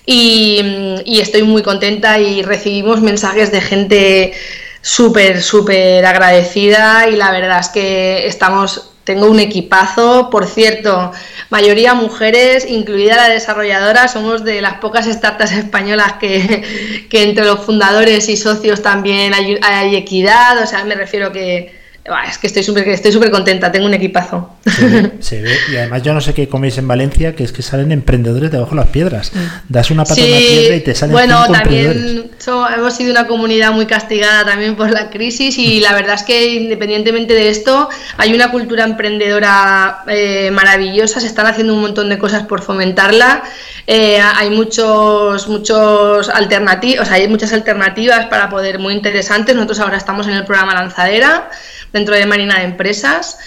y, 0.05 0.95
y 1.03 1.19
estoy 1.19 1.43
muy 1.43 1.63
contenta 1.63 2.17
y 2.17 2.43
recibimos 2.43 3.01
mensajes 3.01 3.51
de 3.51 3.59
gente 3.59 4.33
súper, 4.79 5.43
súper 5.43 6.05
agradecida 6.05 7.09
y 7.09 7.17
la 7.17 7.31
verdad 7.31 7.59
es 7.59 7.67
que 7.67 8.25
estamos... 8.25 8.92
Tengo 9.03 9.29
un 9.29 9.39
equipazo, 9.39 10.29
por 10.29 10.45
cierto, 10.45 11.11
mayoría 11.49 11.93
mujeres, 11.93 12.65
incluida 12.69 13.17
la 13.17 13.29
desarrolladora, 13.29 14.07
somos 14.07 14.43
de 14.45 14.61
las 14.61 14.75
pocas 14.75 15.05
startups 15.05 15.51
españolas 15.51 16.13
que, 16.13 17.05
que 17.09 17.23
entre 17.23 17.45
los 17.45 17.65
fundadores 17.65 18.29
y 18.29 18.37
socios 18.37 18.81
también 18.81 19.33
hay, 19.33 19.59
hay 19.61 19.95
equidad, 19.95 20.61
o 20.63 20.65
sea, 20.65 20.85
me 20.85 20.95
refiero 20.95 21.31
que 21.31 21.82
es 22.27 22.37
que 22.37 22.47
estoy 22.47 22.63
súper 22.63 22.87
estoy 22.89 23.13
súper 23.13 23.31
contenta, 23.31 23.71
tengo 23.71 23.85
un 23.85 23.93
equipazo. 23.93 24.49
Se 24.65 24.87
ve, 24.87 25.11
se 25.21 25.41
ve. 25.41 25.55
Y 25.71 25.77
además 25.77 26.03
yo 26.03 26.13
no 26.13 26.19
sé 26.19 26.33
qué 26.33 26.49
coméis 26.49 26.77
en 26.77 26.87
Valencia, 26.87 27.33
que 27.33 27.45
es 27.45 27.53
que 27.53 27.61
salen 27.61 27.93
emprendedores 27.93 28.51
debajo 28.51 28.71
de 28.71 28.75
las 28.77 28.89
piedras. 28.89 29.31
Das 29.69 29.89
una 29.89 30.03
pata 30.03 30.21
a 30.21 30.25
una 30.25 30.37
piedra 30.37 30.75
y 30.75 30.81
te 30.81 30.95
salen 30.95 31.13
bueno, 31.13 31.43
cinco 31.45 31.53
también 31.59 32.31
so- 32.39 32.67
hemos 32.69 32.93
sido 32.95 33.11
una 33.11 33.25
comunidad 33.25 33.71
muy 33.71 33.85
castigada 33.85 34.43
también 34.43 34.75
por 34.75 34.91
la 34.91 35.09
crisis 35.09 35.57
y 35.57 35.79
la 35.79 35.93
verdad 35.93 36.15
es 36.15 36.23
que 36.23 36.53
independientemente 36.55 37.33
de 37.33 37.49
esto 37.49 37.87
hay 38.17 38.33
una 38.33 38.51
cultura 38.51 38.83
emprendedora 38.83 40.03
eh, 40.07 40.51
maravillosa, 40.51 41.21
se 41.21 41.27
están 41.27 41.47
haciendo 41.47 41.73
un 41.73 41.81
montón 41.81 42.09
de 42.09 42.17
cosas 42.17 42.43
por 42.43 42.61
fomentarla, 42.61 43.43
eh, 43.87 44.19
hay 44.19 44.49
muchos 44.49 45.47
muchos 45.47 46.27
alternativos, 46.27 47.09
hay 47.11 47.29
muchas 47.29 47.53
alternativas 47.53 48.25
para 48.25 48.49
poder 48.49 48.79
muy 48.79 48.93
interesantes. 48.93 49.55
Nosotros 49.55 49.79
ahora 49.79 49.97
estamos 49.97 50.27
en 50.27 50.33
el 50.33 50.45
programa 50.45 50.73
Lanzadera 50.73 51.49
dentro 51.93 52.15
de 52.15 52.25
Marina 52.25 52.57
de 52.57 52.65
Empresas 52.65 53.37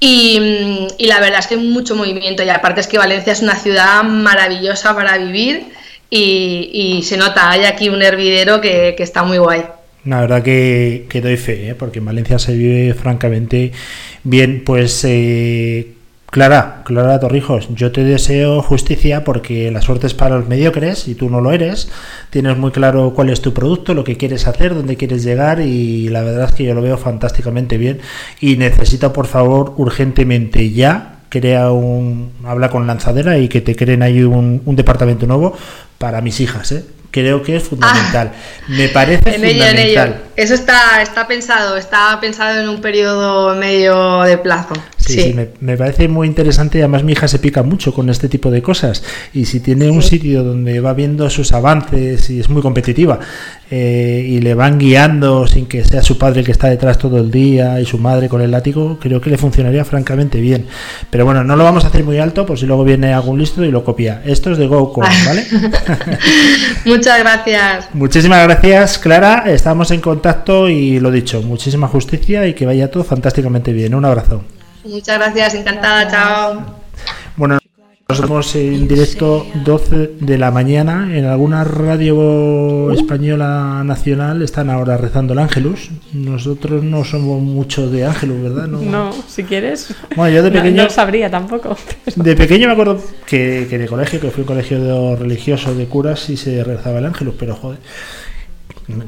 y, 0.00 0.38
mm, 0.40 0.86
y 0.96 1.06
la 1.06 1.20
verdad 1.20 1.40
es 1.40 1.48
que 1.48 1.56
hay 1.56 1.60
mucho 1.60 1.94
movimiento 1.94 2.42
y 2.42 2.48
aparte 2.48 2.80
es 2.80 2.86
que 2.86 2.96
Valencia 2.96 3.32
es 3.32 3.42
una 3.42 3.56
ciudad 3.56 4.04
maravillosa 4.04 4.94
para 4.94 5.18
vivir 5.18 5.76
y, 6.08 7.02
se 7.04 7.16
nota, 7.16 7.50
hay 7.50 7.64
aquí 7.64 7.88
un 7.88 8.02
hervidero 8.02 8.60
que, 8.60 8.94
está 8.98 9.22
muy 9.24 9.38
guay. 9.38 9.64
La 10.04 10.20
verdad 10.20 10.42
que, 10.42 11.06
que 11.08 11.20
doy 11.20 11.36
fe, 11.36 11.70
¿eh? 11.70 11.74
porque 11.74 11.98
en 11.98 12.04
Valencia 12.04 12.38
se 12.38 12.54
vive 12.54 12.94
francamente 12.94 13.72
bien. 14.22 14.62
Pues 14.64 15.04
eh, 15.04 15.95
Clara, 16.30 16.82
Clara 16.84 17.20
Torrijos, 17.20 17.68
yo 17.74 17.92
te 17.92 18.04
deseo 18.04 18.60
justicia 18.60 19.24
porque 19.24 19.70
la 19.70 19.80
suerte 19.80 20.06
es 20.06 20.14
para 20.14 20.36
los 20.36 20.48
mediocres 20.48 21.08
y 21.08 21.14
tú 21.14 21.30
no 21.30 21.40
lo 21.40 21.52
eres. 21.52 21.88
Tienes 22.30 22.58
muy 22.58 22.72
claro 22.72 23.14
cuál 23.14 23.30
es 23.30 23.40
tu 23.40 23.54
producto, 23.54 23.94
lo 23.94 24.04
que 24.04 24.16
quieres 24.16 24.46
hacer, 24.46 24.74
dónde 24.74 24.96
quieres 24.96 25.22
llegar 25.22 25.60
y 25.60 26.08
la 26.08 26.22
verdad 26.22 26.48
es 26.50 26.54
que 26.54 26.64
yo 26.64 26.74
lo 26.74 26.82
veo 26.82 26.98
fantásticamente 26.98 27.78
bien 27.78 28.00
y 28.40 28.56
necesito 28.56 29.12
por 29.12 29.26
favor 29.26 29.74
urgentemente 29.76 30.70
ya 30.70 31.20
crea 31.28 31.70
un 31.70 32.32
habla 32.44 32.70
con 32.70 32.86
lanzadera 32.86 33.38
y 33.38 33.48
que 33.48 33.60
te 33.60 33.74
creen 33.74 34.02
ahí 34.02 34.22
un, 34.22 34.62
un 34.64 34.76
departamento 34.76 35.26
nuevo 35.26 35.54
para 35.98 36.20
mis 36.20 36.40
hijas, 36.40 36.72
¿eh? 36.72 36.84
Creo 37.20 37.42
que 37.42 37.56
es 37.56 37.62
fundamental. 37.62 38.32
Me 38.68 38.88
parece 38.90 39.22
Ah. 39.30 39.34
En 39.36 39.44
ello, 39.46 39.64
en 39.64 39.70
fundamental. 39.70 40.08
ello. 40.08 40.16
Eso 40.36 40.52
está, 40.52 41.00
está 41.00 41.26
pensado, 41.26 41.78
está 41.78 42.20
pensado 42.20 42.60
en 42.60 42.68
un 42.68 42.82
periodo 42.82 43.54
medio 43.56 44.20
de 44.24 44.36
plazo. 44.36 44.74
Sí, 44.98 45.14
Sí. 45.14 45.22
sí, 45.22 45.32
me, 45.34 45.48
me 45.60 45.76
parece 45.78 46.08
muy 46.08 46.26
interesante 46.26 46.78
además 46.80 47.04
mi 47.04 47.12
hija 47.12 47.26
se 47.28 47.38
pica 47.38 47.62
mucho 47.62 47.94
con 47.94 48.10
este 48.10 48.28
tipo 48.28 48.50
de 48.50 48.60
cosas 48.60 49.04
y 49.32 49.46
si 49.46 49.60
tiene 49.60 49.88
un 49.88 50.02
sitio 50.02 50.42
donde 50.42 50.80
va 50.80 50.94
viendo 50.94 51.30
sus 51.30 51.52
avances 51.52 52.28
y 52.28 52.40
es 52.40 52.48
muy 52.50 52.60
competitiva 52.60 53.20
eh, 53.70 54.24
y 54.28 54.40
le 54.40 54.54
van 54.54 54.78
guiando 54.78 55.46
sin 55.48 55.66
que 55.66 55.84
sea 55.84 56.02
su 56.02 56.18
padre 56.18 56.40
el 56.40 56.46
que 56.46 56.52
está 56.52 56.68
detrás 56.68 56.98
todo 56.98 57.18
el 57.18 57.30
día 57.30 57.80
y 57.80 57.84
su 57.84 57.98
madre 57.98 58.28
con 58.28 58.40
el 58.40 58.52
látigo, 58.52 58.98
creo 59.00 59.20
que 59.20 59.30
le 59.30 59.38
funcionaría 59.38 59.84
francamente 59.84 60.40
bien. 60.40 60.66
Pero 61.10 61.24
bueno, 61.24 61.42
no 61.42 61.56
lo 61.56 61.64
vamos 61.64 61.84
a 61.84 61.88
hacer 61.88 62.04
muy 62.04 62.18
alto 62.18 62.46
por 62.46 62.58
si 62.58 62.66
luego 62.66 62.84
viene 62.84 63.12
algún 63.12 63.38
listo 63.38 63.64
y 63.64 63.70
lo 63.70 63.82
copia. 63.82 64.22
Esto 64.24 64.52
es 64.52 64.58
de 64.58 64.66
GoCo, 64.66 65.00
¿vale? 65.00 65.46
Muchas 66.84 67.18
gracias. 67.18 67.88
Muchísimas 67.92 68.44
gracias, 68.44 68.98
Clara. 68.98 69.44
Estamos 69.46 69.90
en 69.90 70.00
contacto 70.00 70.68
y 70.68 71.00
lo 71.00 71.10
dicho, 71.10 71.42
muchísima 71.42 71.88
justicia 71.88 72.46
y 72.46 72.54
que 72.54 72.66
vaya 72.66 72.90
todo 72.90 73.02
fantásticamente 73.02 73.72
bien. 73.72 73.94
Un 73.94 74.04
abrazo. 74.04 74.44
Muchas 74.84 75.18
gracias, 75.18 75.54
encantada, 75.54 76.08
chao. 76.08 76.76
Bueno, 77.36 77.58
nos 78.08 78.20
vemos 78.20 78.54
en 78.54 78.86
directo 78.86 79.44
12 79.64 80.12
de 80.20 80.38
la 80.38 80.52
mañana 80.52 81.08
en 81.18 81.24
alguna 81.24 81.64
radio 81.64 82.92
española 82.92 83.82
nacional. 83.84 84.42
Están 84.42 84.70
ahora 84.70 84.96
rezando 84.96 85.32
el 85.32 85.40
Ángelus. 85.40 85.90
Nosotros 86.12 86.84
no 86.84 87.04
somos 87.04 87.42
mucho 87.42 87.90
de 87.90 88.06
Ángelus, 88.06 88.40
¿verdad? 88.42 88.68
No. 88.68 88.80
No, 88.80 89.12
si 89.26 89.42
quieres. 89.42 89.92
Bueno, 90.14 90.36
yo 90.36 90.42
de 90.44 90.50
No- 90.52 90.56
pequeño- 90.62 90.84
No, 90.84 90.90
sabría 90.90 91.28
tampoco. 91.28 91.76
De 92.14 92.36
pequeño 92.36 92.68
me 92.68 92.74
acuerdo 92.74 93.00
que, 93.26 93.66
que 93.68 93.74
en 93.74 93.82
el 93.82 93.88
colegio, 93.88 94.20
que 94.20 94.30
fui 94.30 94.42
un 94.42 94.46
colegio 94.46 94.80
de 94.80 95.16
religioso 95.16 95.74
de 95.74 95.86
curas, 95.86 96.20
sí 96.20 96.36
se 96.36 96.62
rezaba 96.62 97.00
el 97.00 97.06
Ángelus, 97.06 97.34
pero 97.36 97.56
joder, 97.56 97.80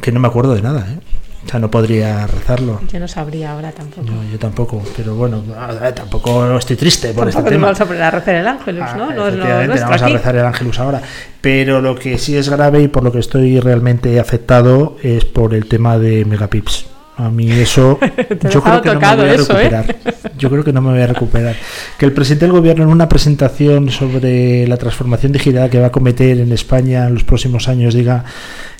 que 0.02 0.10
no 0.10 0.18
me 0.18 0.26
acuerdo 0.26 0.56
de 0.56 0.62
nada, 0.62 0.80
¿eh? 0.90 0.98
O 1.46 1.50
sea, 1.50 1.60
no 1.60 1.70
podría 1.70 2.26
rezarlo. 2.26 2.80
Yo 2.92 2.98
no 3.00 3.08
sabría 3.08 3.52
ahora 3.52 3.70
tampoco. 3.72 4.02
No, 4.10 4.22
yo 4.30 4.38
tampoco, 4.38 4.82
pero 4.96 5.14
bueno, 5.14 5.42
a 5.58 5.92
tampoco 5.92 6.58
estoy 6.58 6.76
triste 6.76 7.12
por 7.14 7.28
este 7.28 7.36
Tampoco 7.42 7.58
nos 7.58 7.78
tema. 7.78 7.86
vamos 7.88 8.02
a 8.02 8.06
a 8.06 8.10
rezar 8.10 8.34
el 8.34 8.46
ángelus, 8.46 8.82
Ah, 8.86 8.94
¿no? 8.96 9.10
No 9.12 9.28
efectivamente, 9.28 9.66
nuestro 9.68 9.88
vamos 9.88 10.02
a 10.02 10.04
aquí. 10.04 10.12
rezar 10.14 10.36
el 10.36 10.44
Ángelus 10.44 10.78
ahora. 10.80 11.02
Pero 11.40 11.80
lo 11.80 11.94
que 11.94 12.18
sí 12.18 12.36
es 12.36 12.48
grave 12.48 12.82
y 12.82 12.88
por 12.88 13.04
lo 13.04 13.12
que 13.12 13.20
estoy 13.20 13.60
realmente 13.60 14.18
afectado 14.20 14.96
es 15.02 15.24
por 15.24 15.54
el 15.54 15.66
tema 15.66 15.98
de 15.98 16.24
Megapips. 16.24 16.86
A 17.16 17.30
mí 17.30 17.50
eso, 17.50 17.98
yo 18.50 18.62
creo 18.62 18.80
que 18.82 18.94
no 18.94 19.00
me 19.00 19.16
voy 19.16 19.28
a 19.28 19.34
eso, 19.34 19.58
¿eh? 19.58 19.68
recuperar. 19.68 19.96
Yo 20.36 20.50
creo 20.50 20.62
que 20.64 20.72
no 20.72 20.80
me 20.82 20.90
voy 20.92 21.00
a 21.02 21.06
recuperar. 21.08 21.56
Que 21.98 22.06
el 22.06 22.12
presidente 22.12 22.44
del 22.44 22.52
gobierno 22.52 22.84
en 22.84 22.90
una 22.90 23.08
presentación 23.08 23.90
sobre 23.90 24.66
la 24.68 24.76
transformación 24.76 25.32
digital 25.32 25.68
que 25.70 25.80
va 25.80 25.86
a 25.88 25.92
cometer 25.92 26.38
en 26.38 26.52
España 26.52 27.06
en 27.06 27.14
los 27.14 27.24
próximos 27.24 27.66
años 27.68 27.94
diga 27.94 28.24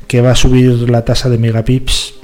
que 0.07 0.21
va 0.21 0.31
a 0.33 0.37
subir 0.37 0.89
la 0.89 1.05
tasa 1.05 1.29
de 1.29 1.39
Megapips. 1.39 2.15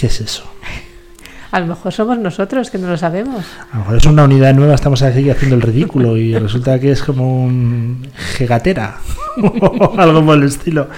¿Qué 0.00 0.06
es 0.06 0.20
eso? 0.20 0.44
A 1.52 1.58
lo 1.58 1.66
mejor 1.66 1.92
somos 1.92 2.16
nosotros 2.16 2.70
que 2.70 2.78
no 2.78 2.88
lo 2.88 2.96
sabemos. 2.96 3.44
A 3.72 3.74
lo 3.74 3.80
mejor 3.80 3.96
es 3.96 4.06
una 4.06 4.22
unidad 4.24 4.54
nueva, 4.54 4.72
estamos 4.76 5.02
aquí 5.02 5.28
haciendo 5.30 5.56
el 5.56 5.62
ridículo 5.62 6.16
y 6.16 6.32
resulta 6.38 6.78
que 6.78 6.92
es 6.92 7.02
como 7.02 7.44
un 7.44 8.06
gigatera 8.38 8.98
o 9.42 9.94
algo 9.98 10.24
por 10.24 10.38
el 10.38 10.44
estilo. 10.44 10.88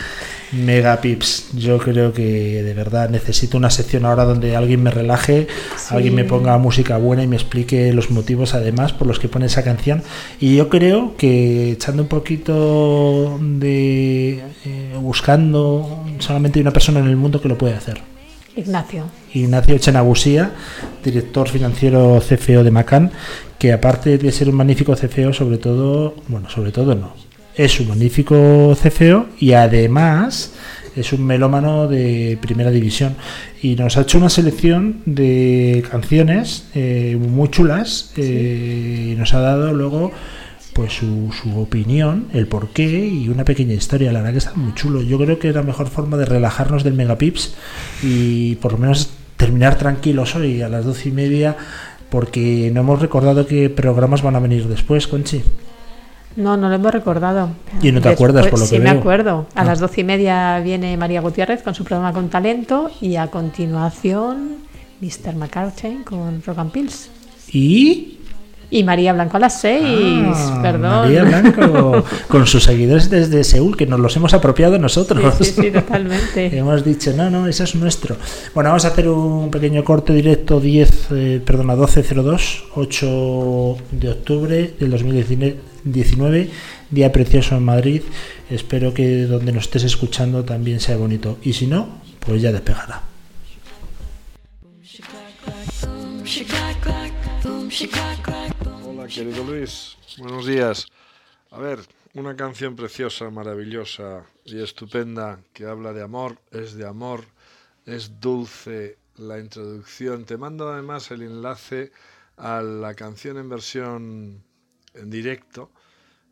Megapips. 0.52 1.52
Yo 1.54 1.78
creo 1.78 2.12
que 2.12 2.62
de 2.62 2.74
verdad 2.74 3.08
necesito 3.08 3.56
una 3.56 3.70
sección 3.70 4.04
ahora 4.04 4.24
donde 4.24 4.54
alguien 4.54 4.82
me 4.82 4.90
relaje, 4.90 5.46
Sí. 5.78 5.94
alguien 5.94 6.14
me 6.14 6.24
ponga 6.24 6.58
música 6.58 6.98
buena 6.98 7.22
y 7.22 7.26
me 7.26 7.36
explique 7.36 7.90
los 7.94 8.10
motivos 8.10 8.52
además 8.52 8.92
por 8.92 9.06
los 9.06 9.18
que 9.18 9.28
pone 9.30 9.46
esa 9.46 9.64
canción. 9.64 10.02
Y 10.38 10.56
yo 10.56 10.68
creo 10.68 11.16
que 11.16 11.72
echando 11.72 12.02
un 12.02 12.08
poquito 12.10 13.38
de... 13.40 14.42
eh, 14.66 14.96
buscando, 15.00 16.04
solamente 16.18 16.58
hay 16.58 16.62
una 16.62 16.72
persona 16.74 17.00
en 17.00 17.06
el 17.06 17.16
mundo 17.16 17.40
que 17.40 17.48
lo 17.48 17.56
puede 17.56 17.72
hacer. 17.74 18.11
Ignacio. 18.56 19.04
Ignacio 19.32 19.74
Echenagusía, 19.74 20.52
director 21.04 21.48
financiero 21.48 22.20
CFO 22.20 22.64
de 22.64 22.70
Macan, 22.70 23.10
que 23.58 23.72
aparte 23.72 24.18
de 24.18 24.32
ser 24.32 24.48
un 24.48 24.56
magnífico 24.56 24.94
CFO, 24.94 25.32
sobre 25.32 25.58
todo, 25.58 26.14
bueno, 26.28 26.50
sobre 26.50 26.72
todo 26.72 26.94
no, 26.94 27.14
es 27.54 27.80
un 27.80 27.88
magnífico 27.88 28.76
CFO 28.80 29.26
y 29.38 29.52
además 29.52 30.52
es 30.96 31.12
un 31.12 31.24
melómano 31.24 31.88
de 31.88 32.38
primera 32.40 32.70
división 32.70 33.16
y 33.62 33.74
nos 33.76 33.96
ha 33.96 34.02
hecho 34.02 34.18
una 34.18 34.28
selección 34.28 35.02
de 35.06 35.84
canciones 35.90 36.68
eh, 36.74 37.16
muy 37.18 37.48
chulas 37.48 38.12
eh, 38.16 39.12
y 39.12 39.14
nos 39.16 39.32
ha 39.34 39.40
dado 39.40 39.72
luego 39.72 40.12
pues 40.74 40.92
su, 40.94 41.30
su 41.32 41.58
opinión, 41.60 42.28
el 42.32 42.46
porqué 42.46 43.06
y 43.06 43.28
una 43.28 43.44
pequeña 43.44 43.74
historia. 43.74 44.10
La 44.12 44.20
verdad 44.20 44.32
que 44.32 44.38
está 44.38 44.52
muy 44.54 44.74
chulo. 44.74 45.02
Yo 45.02 45.18
creo 45.18 45.38
que 45.38 45.48
es 45.50 45.54
la 45.54 45.62
mejor 45.62 45.88
forma 45.88 46.16
de 46.16 46.24
relajarnos 46.24 46.82
del 46.84 46.94
Megapips 46.94 47.54
y 48.02 48.56
por 48.56 48.72
lo 48.72 48.78
menos 48.78 49.10
terminar 49.36 49.76
tranquilos 49.76 50.34
hoy 50.36 50.62
a 50.62 50.68
las 50.68 50.84
doce 50.84 51.08
y 51.08 51.12
media 51.12 51.56
porque 52.10 52.70
no 52.72 52.80
hemos 52.80 53.00
recordado 53.00 53.46
qué 53.46 53.70
programas 53.70 54.22
van 54.22 54.36
a 54.36 54.40
venir 54.40 54.66
después, 54.68 55.06
Conchi. 55.08 55.42
No, 56.36 56.56
no 56.56 56.68
lo 56.70 56.74
hemos 56.76 56.92
recordado. 56.92 57.50
Y 57.82 57.92
no 57.92 58.00
te 58.00 58.08
acuerdas, 58.08 58.46
por 58.46 58.58
lo 58.58 58.64
sí 58.64 58.76
que 58.76 58.80
me 58.82 58.90
veo. 58.90 59.00
acuerdo. 59.00 59.46
A 59.54 59.60
Ah. 59.60 59.64
las 59.64 59.80
doce 59.80 60.00
y 60.00 60.04
media 60.04 60.58
viene 60.60 60.96
María 60.96 61.20
Gutiérrez 61.20 61.62
con 61.62 61.74
su 61.74 61.84
programa 61.84 62.12
con 62.14 62.30
talento 62.30 62.90
y 63.02 63.16
a 63.16 63.26
continuación 63.28 64.56
Mr. 65.02 65.34
McCarthy 65.36 65.98
con 66.04 66.42
Rock 66.42 66.58
and 66.58 66.70
Pills. 66.72 67.10
Y 67.52 68.18
Y 68.74 68.84
María 68.84 69.12
Blanco 69.12 69.36
a 69.36 69.40
las 69.40 69.60
6, 69.60 69.82
Ah, 69.84 70.60
perdón. 70.62 71.02
María 71.02 71.24
Blanco, 71.24 72.02
con 72.28 72.46
sus 72.46 72.64
seguidores 72.64 73.10
desde 73.10 73.44
Seúl, 73.44 73.76
que 73.76 73.84
nos 73.86 74.00
los 74.00 74.16
hemos 74.16 74.32
apropiado 74.32 74.78
nosotros. 74.78 75.34
Sí, 75.36 75.44
sí, 75.44 75.60
sí, 75.60 75.70
totalmente. 75.70 76.46
hemos 76.58 76.82
dicho, 76.82 77.12
no, 77.12 77.28
no, 77.28 77.46
eso 77.46 77.64
es 77.64 77.74
nuestro. 77.74 78.16
Bueno, 78.54 78.70
vamos 78.70 78.86
a 78.86 78.88
hacer 78.88 79.10
un 79.10 79.50
pequeño 79.50 79.84
corte 79.84 80.14
directo 80.14 80.58
10, 80.58 81.08
eh, 81.10 81.42
perdona, 81.44 81.74
1202, 81.74 82.64
8 82.74 83.76
de 83.90 84.08
octubre 84.08 84.74
del 84.80 84.90
2019, 84.90 86.50
día 86.88 87.12
precioso 87.12 87.56
en 87.56 87.64
Madrid. 87.64 88.00
Espero 88.48 88.94
que 88.94 89.26
donde 89.26 89.52
nos 89.52 89.64
estés 89.64 89.84
escuchando 89.84 90.44
también 90.44 90.80
sea 90.80 90.96
bonito. 90.96 91.36
Y 91.42 91.52
si 91.52 91.66
no, 91.66 92.00
pues 92.20 92.40
ya 92.40 92.50
despegará. 92.50 93.02
Querido 99.08 99.44
Luis. 99.44 99.96
Buenos 100.18 100.46
días. 100.46 100.86
A 101.50 101.58
ver, 101.58 101.80
una 102.14 102.36
canción 102.36 102.76
preciosa, 102.76 103.30
maravillosa 103.30 104.24
y 104.44 104.60
estupenda 104.62 105.40
que 105.52 105.66
habla 105.66 105.92
de 105.92 106.02
amor, 106.02 106.38
es 106.50 106.74
de 106.74 106.86
amor, 106.86 107.24
es 107.86 108.20
dulce 108.20 108.98
la 109.16 109.38
introducción. 109.38 110.24
Te 110.24 110.36
mando 110.36 110.70
además 110.70 111.10
el 111.10 111.22
enlace 111.22 111.92
a 112.36 112.62
la 112.62 112.94
canción 112.94 113.38
en 113.38 113.48
versión 113.48 114.42
en 114.94 115.10
directo, 115.10 115.70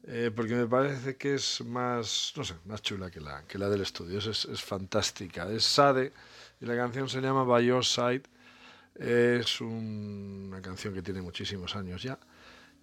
eh, 0.04 0.30
porque 0.34 0.54
me 0.54 0.66
parece 0.66 1.16
que 1.16 1.34
es 1.34 1.62
más, 1.64 2.32
no 2.36 2.44
sé, 2.44 2.54
más 2.66 2.82
chula 2.82 3.10
que 3.10 3.20
la, 3.20 3.42
que 3.46 3.58
la 3.58 3.68
del 3.68 3.82
estudio. 3.82 4.18
Es, 4.18 4.46
fantástica. 4.62 5.50
Es 5.50 5.64
Sade 5.64 6.12
y 6.60 6.66
la 6.66 6.76
canción 6.76 7.08
se 7.08 7.20
llama 7.20 7.44
By 7.44 7.66
Your 7.66 7.84
Side. 7.84 8.22
Es 8.94 9.60
un- 9.60 10.46
una 10.48 10.60
canción 10.60 10.92
que 10.94 11.02
tiene 11.02 11.22
muchísimos 11.22 11.74
años 11.76 12.02
ya. 12.02 12.18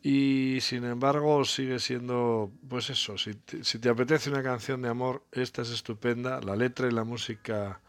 Y 0.10 0.62
sin 0.62 0.86
embargo 0.86 1.44
sigue 1.44 1.80
siendo, 1.80 2.50
pues 2.70 2.90
eso, 2.90 3.18
si 3.18 3.34
te, 3.34 3.90
apetece 3.90 4.30
una 4.30 4.42
canción 4.42 4.82
de 4.82 4.88
amor, 4.88 5.26
esta 5.34 5.64
es 5.64 5.70
estupenda. 5.70 6.40
La 6.40 6.56
letra 6.56 6.88
y 6.88 6.92
la 6.92 7.04
música 7.04 7.82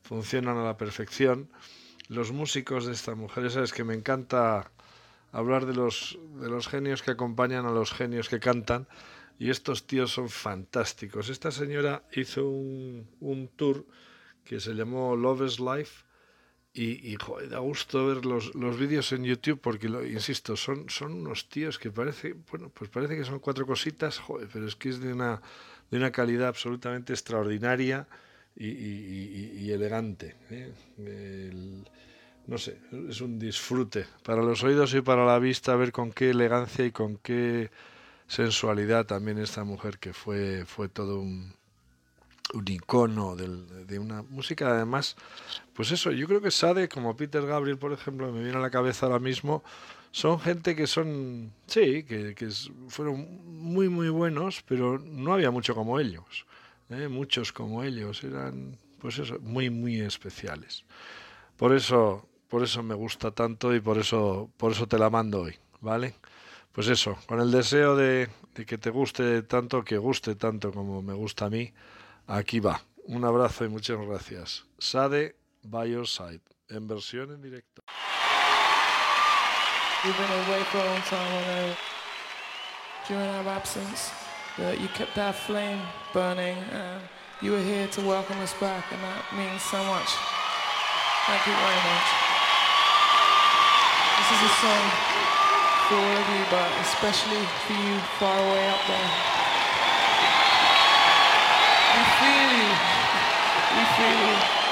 funcionan 0.00 0.56
a 0.56 0.62
la 0.62 0.76
perfección. 0.76 1.50
Los 2.06 2.30
músicos 2.30 2.86
de 2.86 2.92
esta 2.92 3.16
mujer, 3.16 3.50
sabes 3.50 3.72
que 3.72 3.82
me 3.82 3.94
encanta 3.94 4.70
hablar 5.32 5.66
de 5.66 5.74
los, 5.74 6.16
de 6.40 6.48
los 6.48 6.68
genios 6.68 7.02
que 7.02 7.10
acompañan 7.10 7.66
a 7.66 7.72
los 7.72 7.90
genios 7.90 8.28
que 8.28 8.38
cantan. 8.38 8.86
Y 9.40 9.50
estos 9.50 9.84
tíos 9.88 10.12
son 10.12 10.28
fantásticos. 10.28 11.28
Esta 11.28 11.50
señora 11.50 12.04
hizo 12.12 12.48
un, 12.48 13.08
un 13.18 13.48
tour 13.48 13.84
que 14.44 14.60
se 14.60 14.74
llamó 14.74 15.16
Love 15.16 15.46
is 15.46 15.58
Life. 15.58 16.04
Y, 16.76 17.12
y 17.12 17.16
joder, 17.16 17.50
da 17.50 17.60
gusto 17.60 18.06
ver 18.08 18.26
los, 18.26 18.54
los 18.56 18.76
vídeos 18.78 19.12
en 19.12 19.22
YouTube 19.24 19.60
porque, 19.60 19.88
lo, 19.88 20.04
insisto, 20.04 20.56
son, 20.56 20.88
son 20.90 21.12
unos 21.14 21.48
tíos 21.48 21.78
que 21.78 21.90
parece, 21.92 22.34
bueno, 22.50 22.68
pues 22.70 22.90
parece 22.90 23.16
que 23.16 23.24
son 23.24 23.38
cuatro 23.38 23.64
cositas, 23.66 24.18
joder, 24.18 24.48
pero 24.52 24.66
es 24.66 24.74
que 24.74 24.88
es 24.88 24.98
de 25.00 25.12
una, 25.12 25.40
de 25.90 25.98
una 25.98 26.10
calidad 26.10 26.48
absolutamente 26.48 27.12
extraordinaria 27.12 28.08
y, 28.56 28.66
y- 28.68 29.70
elegante. 29.72 30.36
¿eh? 30.50 30.72
No 32.46 32.58
sé, 32.58 32.78
es 33.08 33.20
un 33.22 33.38
disfrute 33.38 34.06
para 34.22 34.42
los 34.42 34.62
oídos 34.64 34.94
y 34.94 35.00
para 35.00 35.24
la 35.24 35.38
vista 35.38 35.74
ver 35.76 35.92
con 35.92 36.12
qué 36.12 36.30
elegancia 36.30 36.84
y 36.84 36.92
con 36.92 37.16
qué 37.18 37.70
sensualidad 38.28 39.06
también 39.06 39.38
esta 39.38 39.64
mujer 39.64 39.98
que 39.98 40.12
fue, 40.12 40.64
fue 40.66 40.88
todo 40.88 41.20
un, 41.20 41.54
un 42.52 42.68
icono 42.68 43.36
de 43.36 43.98
una 43.98 44.22
música. 44.22 44.70
Además 44.70 45.16
pues 45.72 45.90
eso 45.90 46.10
yo 46.12 46.26
creo 46.26 46.40
que 46.40 46.50
Sade 46.50 46.88
como 46.88 47.16
Peter 47.16 47.44
Gabriel 47.46 47.78
por 47.78 47.92
ejemplo 47.92 48.30
me 48.32 48.42
viene 48.42 48.58
a 48.58 48.60
la 48.60 48.70
cabeza 48.70 49.06
ahora 49.06 49.18
mismo 49.18 49.64
son 50.10 50.38
gente 50.38 50.76
que 50.76 50.86
son 50.86 51.52
sí 51.66 52.04
que, 52.04 52.34
que 52.34 52.48
fueron 52.88 53.40
muy 53.44 53.88
muy 53.88 54.08
buenos 54.08 54.62
pero 54.66 54.98
no 54.98 55.32
había 55.32 55.50
mucho 55.50 55.74
como 55.74 55.98
ellos 55.98 56.46
¿eh? 56.90 57.08
muchos 57.08 57.52
como 57.52 57.82
ellos 57.82 58.22
eran 58.22 58.78
pues 59.00 59.18
eso 59.18 59.38
muy 59.40 59.70
muy 59.70 60.00
especiales. 60.00 60.84
Por 61.56 61.74
eso 61.74 62.28
por 62.48 62.62
eso 62.62 62.82
me 62.82 62.94
gusta 62.94 63.32
tanto 63.32 63.74
y 63.74 63.80
por 63.80 63.98
eso 63.98 64.50
por 64.56 64.72
eso 64.72 64.86
te 64.86 64.98
la 64.98 65.10
mando 65.10 65.42
hoy 65.42 65.56
vale 65.80 66.14
pues 66.72 66.88
eso 66.88 67.16
con 67.26 67.40
el 67.40 67.50
deseo 67.50 67.96
de, 67.96 68.28
de 68.54 68.66
que 68.66 68.78
te 68.78 68.90
guste 68.90 69.42
tanto 69.42 69.84
que 69.84 69.98
guste 69.98 70.36
tanto 70.36 70.72
como 70.72 71.02
me 71.02 71.14
gusta 71.14 71.46
a 71.46 71.50
mí 71.50 71.72
Aquí 72.26 72.58
va. 72.58 72.80
Un 73.06 73.24
abrazo 73.24 73.64
y 73.64 73.68
muchas 73.68 73.98
gracias. 73.98 74.64
Sade 74.78 75.34
by 75.62 75.90
your 75.90 76.06
side. 76.06 76.40
En 76.70 76.88
versión 76.88 77.30
en 77.32 77.42
directo. 77.42 77.82
We've 80.02 80.16
been 80.16 80.30
away 80.46 80.62
for 80.64 80.78
a 80.78 80.84
long 80.84 81.02
time, 81.02 81.20
I 81.20 81.44
know. 81.44 81.76
During 83.06 83.28
our 83.28 83.48
absence, 83.48 84.10
you 84.58 84.88
kept 84.94 85.18
our 85.18 85.34
flame 85.34 85.80
burning, 86.14 86.56
and 86.72 87.02
you 87.42 87.52
were 87.52 87.62
here 87.62 87.86
to 87.88 88.00
welcome 88.00 88.38
us 88.40 88.54
back, 88.60 88.84
and 88.92 89.02
that 89.02 89.24
means 89.36 89.62
so 89.62 89.76
much. 89.84 90.08
Thank 91.26 91.46
you 91.46 91.52
very 91.52 91.80
much. 91.84 92.08
This 94.16 94.28
is 94.32 94.40
a 94.44 94.52
song 94.64 94.84
for 95.88 95.96
all 95.96 96.16
of 96.16 96.28
you, 96.32 96.44
but 96.50 96.70
especially 96.80 97.44
for 97.66 97.74
you 97.74 97.98
far 98.18 98.38
away 98.40 98.68
up 98.68 98.80
there. 98.88 99.33
Enfim. 103.76 104.63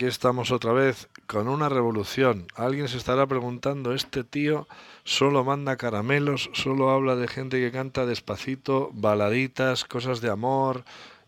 Aquí 0.00 0.06
estamos 0.06 0.50
otra 0.50 0.72
vez 0.72 1.10
con 1.26 1.46
una 1.46 1.68
revolución. 1.68 2.46
Alguien 2.54 2.88
se 2.88 2.96
estará 2.96 3.26
preguntando, 3.26 3.92
este 3.92 4.24
tío 4.24 4.66
solo 5.04 5.44
manda 5.44 5.76
caramelos, 5.76 6.48
solo 6.54 6.88
habla 6.88 7.16
de 7.16 7.28
gente 7.28 7.60
que 7.60 7.70
canta 7.70 8.06
despacito, 8.06 8.88
baladitas, 8.94 9.84
cosas 9.84 10.22
de 10.22 10.30
amor 10.30 10.84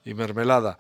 y 0.07 0.15
mermelada. 0.15 0.79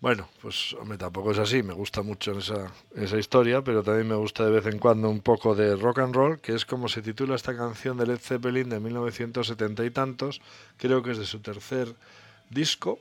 Bueno, 0.00 0.28
pues 0.40 0.74
hombre, 0.74 0.98
tampoco 0.98 1.32
es 1.32 1.38
así, 1.38 1.64
me 1.64 1.74
gusta 1.74 2.02
mucho 2.02 2.38
esa, 2.38 2.70
esa 2.94 3.18
historia, 3.18 3.60
pero 3.62 3.82
también 3.82 4.06
me 4.06 4.14
gusta 4.14 4.44
de 4.44 4.52
vez 4.52 4.66
en 4.66 4.78
cuando 4.78 5.10
un 5.10 5.20
poco 5.20 5.56
de 5.56 5.74
rock 5.74 5.98
and 5.98 6.14
roll, 6.14 6.38
que 6.38 6.54
es 6.54 6.64
como 6.64 6.86
se 6.86 7.02
titula 7.02 7.34
esta 7.34 7.56
canción 7.56 7.96
de 7.96 8.06
Led 8.06 8.18
Zeppelin 8.18 8.68
de 8.68 8.78
1970 8.78 9.84
y 9.84 9.90
tantos, 9.90 10.40
creo 10.76 11.02
que 11.02 11.10
es 11.10 11.18
de 11.18 11.26
su 11.26 11.40
tercer 11.40 11.92
disco, 12.50 13.00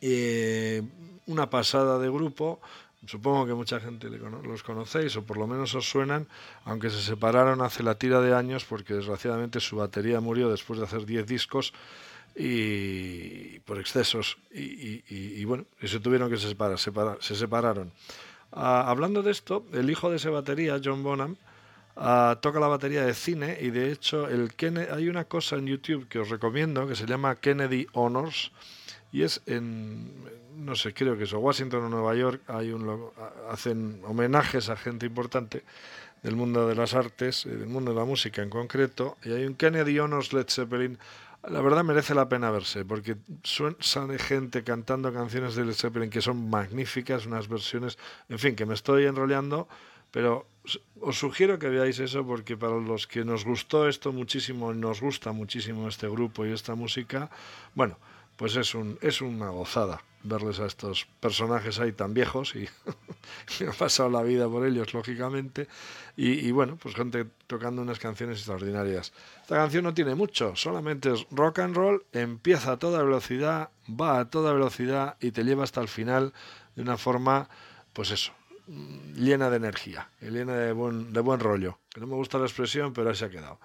eh, 0.00 0.82
una 1.26 1.50
pasada 1.50 1.98
de 1.98 2.08
grupo. 2.08 2.58
Supongo 3.06 3.46
que 3.46 3.54
mucha 3.54 3.80
gente 3.80 4.08
los 4.08 4.62
conocéis 4.62 5.16
o 5.16 5.22
por 5.24 5.36
lo 5.36 5.46
menos 5.48 5.74
os 5.74 5.88
suenan, 5.90 6.28
aunque 6.64 6.88
se 6.88 7.02
separaron 7.02 7.60
hace 7.60 7.82
la 7.82 7.96
tira 7.96 8.20
de 8.20 8.32
años 8.34 8.64
porque 8.64 8.94
desgraciadamente 8.94 9.58
su 9.58 9.76
batería 9.76 10.20
murió 10.20 10.48
después 10.48 10.78
de 10.78 10.84
hacer 10.86 11.04
10 11.04 11.26
discos 11.26 11.72
y 12.36 13.58
por 13.60 13.78
excesos 13.78 14.38
y, 14.52 14.60
y- 14.62 15.04
y- 15.08 15.44
bueno, 15.44 15.64
y 15.80 15.88
se 15.88 16.00
tuvieron 16.00 16.30
que 16.30 16.36
separar, 16.38 16.78
separa- 16.78 17.16
se 17.20 17.34
separaron. 17.34 17.90
Ah, 18.52 18.84
hablando 18.88 19.22
de 19.22 19.30
esto, 19.30 19.64
el 19.72 19.90
hijo 19.90 20.10
de 20.10 20.16
ese 20.16 20.28
batería, 20.28 20.80
John 20.82 21.02
Bonham, 21.02 21.36
ah, 21.96 22.38
toca 22.40 22.60
la 22.60 22.68
batería 22.68 23.04
de 23.04 23.14
cine 23.14 23.58
y 23.60 23.70
de 23.70 23.90
hecho 23.92 24.28
el 24.28 24.52
Kenne- 24.56 24.90
hay 24.92 25.08
una 25.08 25.24
cosa 25.24 25.56
en 25.56 25.66
YouTube 25.66 26.06
que 26.08 26.18
os 26.20 26.28
recomiendo 26.28 26.86
que 26.86 26.94
se 26.96 27.06
llama 27.06 27.36
Kennedy 27.36 27.86
Honors 27.92 28.52
y 29.12 29.22
es 29.22 29.42
en, 29.46 30.10
no 30.56 30.74
sé, 30.74 30.94
creo 30.94 31.16
que 31.16 31.24
es 31.24 31.32
Washington 31.32 31.84
o 31.84 31.88
Nueva 31.88 32.14
York, 32.14 32.42
hay 32.48 32.72
un, 32.72 33.10
hacen 33.50 34.00
homenajes 34.04 34.70
a 34.70 34.76
gente 34.76 35.06
importante 35.06 35.62
del 36.22 36.36
mundo 36.36 36.66
de 36.66 36.74
las 36.74 36.94
artes, 36.94 37.46
y 37.46 37.50
del 37.50 37.66
mundo 37.66 37.92
de 37.92 37.98
la 37.98 38.04
música 38.04 38.42
en 38.42 38.50
concreto, 38.50 39.18
y 39.24 39.32
hay 39.32 39.44
un 39.44 39.54
Kennedy 39.54 39.98
Honors 39.98 40.32
Led 40.32 40.46
Zeppelin. 40.48 40.98
La 41.48 41.60
verdad 41.60 41.82
merece 41.82 42.14
la 42.14 42.28
pena 42.28 42.52
verse, 42.52 42.84
porque 42.84 43.16
sale 43.80 44.18
gente 44.18 44.62
cantando 44.62 45.12
canciones 45.12 45.56
de 45.56 45.64
Led 45.64 45.74
Zeppelin 45.74 46.08
que 46.08 46.22
son 46.22 46.48
magníficas, 46.48 47.26
unas 47.26 47.48
versiones, 47.48 47.98
en 48.28 48.38
fin, 48.38 48.54
que 48.54 48.64
me 48.64 48.74
estoy 48.74 49.06
enrollando, 49.06 49.68
pero 50.12 50.46
os 51.00 51.18
sugiero 51.18 51.58
que 51.58 51.68
veáis 51.68 51.98
eso 51.98 52.24
porque 52.24 52.56
para 52.56 52.78
los 52.78 53.08
que 53.08 53.24
nos 53.24 53.44
gustó 53.44 53.88
esto 53.88 54.12
muchísimo, 54.12 54.72
nos 54.72 55.00
gusta 55.00 55.32
muchísimo 55.32 55.88
este 55.88 56.08
grupo 56.08 56.46
y 56.46 56.52
esta 56.52 56.76
música, 56.76 57.28
bueno, 57.74 57.98
pues 58.42 58.56
es, 58.56 58.74
un, 58.74 58.98
es 59.02 59.20
una 59.20 59.50
gozada 59.50 60.02
verles 60.24 60.58
a 60.58 60.66
estos 60.66 61.06
personajes 61.20 61.78
ahí 61.78 61.92
tan 61.92 62.12
viejos 62.12 62.56
y 62.56 62.68
me 63.60 63.70
ha 63.70 63.72
pasado 63.72 64.10
la 64.10 64.20
vida 64.24 64.48
por 64.48 64.66
ellos, 64.66 64.92
lógicamente. 64.94 65.68
Y, 66.16 66.50
bueno, 66.50 66.76
pues 66.76 66.96
gente 66.96 67.24
tocando 67.46 67.82
unas 67.82 68.00
canciones 68.00 68.38
extraordinarias. 68.38 69.12
Esta 69.42 69.54
canción 69.54 69.84
no 69.84 69.94
tiene 69.94 70.16
mucho, 70.16 70.56
solamente 70.56 71.12
es 71.12 71.24
rock 71.30 71.60
and 71.60 71.76
roll, 71.76 72.04
empieza 72.10 72.72
a 72.72 72.78
toda 72.78 73.04
velocidad, 73.04 73.70
va 73.88 74.18
a 74.18 74.28
toda 74.28 74.52
velocidad 74.52 75.16
y 75.20 75.30
te 75.30 75.44
lleva 75.44 75.62
hasta 75.62 75.80
el 75.80 75.86
final 75.86 76.32
de 76.74 76.82
una 76.82 76.96
forma, 76.96 77.48
pues 77.92 78.10
eso, 78.10 78.32
llena 79.14 79.50
de 79.50 79.56
energía, 79.58 80.08
llena 80.20 80.54
de 80.54 80.72
buen, 80.72 81.12
de 81.12 81.20
buen 81.20 81.38
rollo. 81.38 81.78
No 81.96 82.08
me 82.08 82.16
gusta 82.16 82.38
la 82.38 82.46
expresión, 82.46 82.92
pero 82.92 83.08
ahí 83.08 83.14
se 83.14 83.26
ha 83.26 83.30
quedado. 83.30 83.60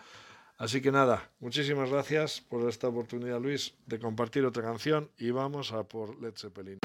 Así 0.58 0.82
que 0.82 0.92
nada, 0.92 1.30
muchísimas 1.40 1.92
gracias 1.92 2.42
por 2.42 2.68
esta 2.68 2.88
oportunidad, 2.88 3.40
Luis, 3.40 3.76
de 3.86 4.00
compartir 4.00 4.44
otra 4.44 4.64
canción 4.64 5.12
y 5.18 5.30
vamos 5.30 5.72
a 5.72 5.84
por 5.84 6.20
Led 6.20 6.34
Zeppelin. 6.36 6.80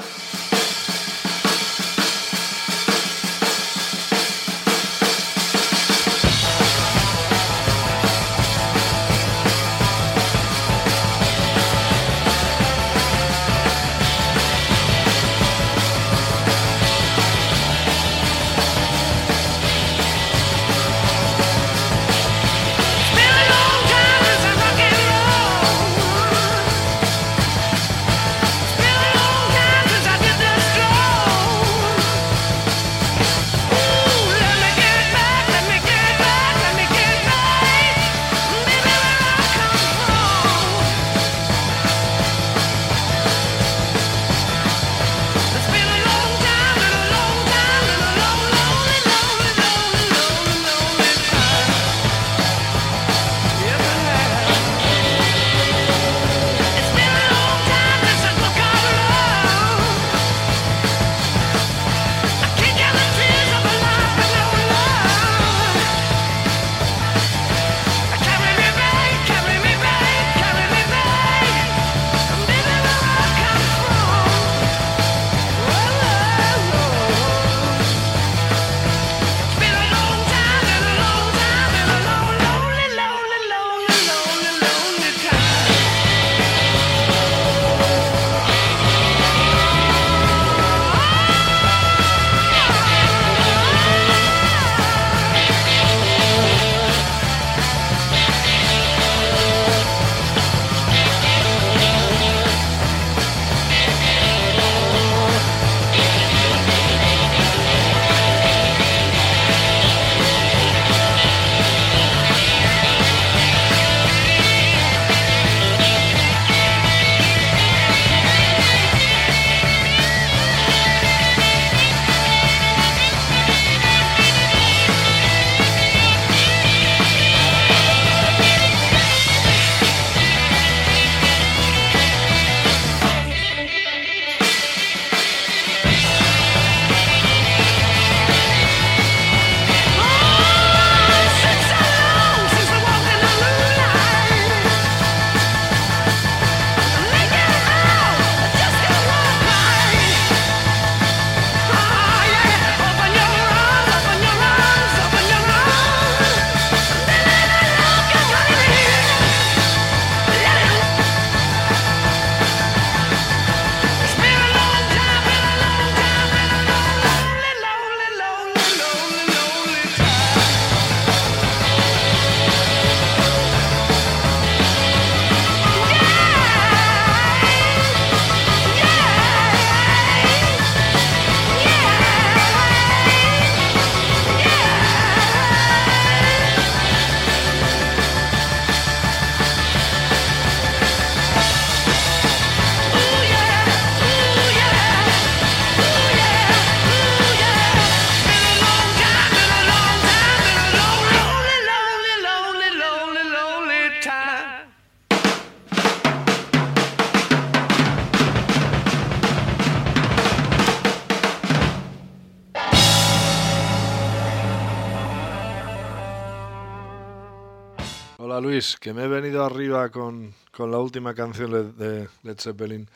Que 218.83 218.93
me 218.93 219.05
he 219.05 219.07
venido 219.07 219.45
arriba 219.45 219.87
con, 219.91 220.33
con 220.51 220.69
la 220.69 220.77
última 220.77 221.13
canción 221.13 221.77
de, 221.77 222.09
Led 222.23 222.37
Zeppelin. 222.37 222.89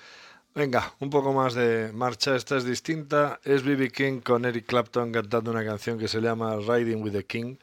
Venga, 0.53 0.93
un 0.99 1.09
poco 1.09 1.31
más 1.31 1.53
de 1.53 1.93
marcha, 1.93 2.35
esta 2.35 2.57
es 2.57 2.65
distinta. 2.65 3.39
Es 3.45 3.64
B.B. 3.64 3.89
King 3.91 4.19
con 4.19 4.43
Eric 4.43 4.65
Clapton 4.65 5.14
cantando 5.14 5.49
una 5.49 5.64
canción 5.64 5.97
que 5.97 6.09
se 6.09 6.19
llama 6.19 6.57
Riding 6.57 7.01
with 7.01 7.14
the 7.14 7.23
King. 7.23 7.55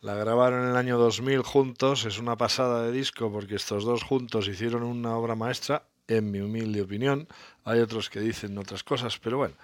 La 0.00 0.14
grabaron 0.14 0.62
en 0.64 0.70
el 0.70 0.76
año 0.76 0.96
2000 0.96 1.42
juntos, 1.42 2.06
es 2.06 2.18
una 2.18 2.34
pasada 2.38 2.82
de 2.82 2.92
disco 2.92 3.30
porque 3.30 3.56
estos 3.56 3.84
dos 3.84 4.02
juntos 4.02 4.48
hicieron 4.48 4.82
una 4.82 5.14
obra 5.14 5.34
maestra, 5.34 5.82
en 6.08 6.30
mi 6.30 6.40
humilde 6.40 6.80
opinión. 6.80 7.28
Hay 7.66 7.80
otros 7.80 8.08
que 8.08 8.20
dicen 8.20 8.56
otras 8.56 8.84
cosas, 8.84 9.18
pero 9.18 9.36
bueno, 9.36 9.54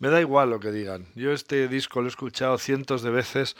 me 0.00 0.08
da 0.08 0.20
igual 0.20 0.50
lo 0.50 0.58
que 0.58 0.72
digan. 0.72 1.06
Yo 1.14 1.30
este 1.30 1.68
disco 1.68 2.00
lo 2.00 2.08
he 2.08 2.10
escuchado 2.10 2.58
cientos 2.58 3.02
de 3.02 3.10
veces. 3.10 3.54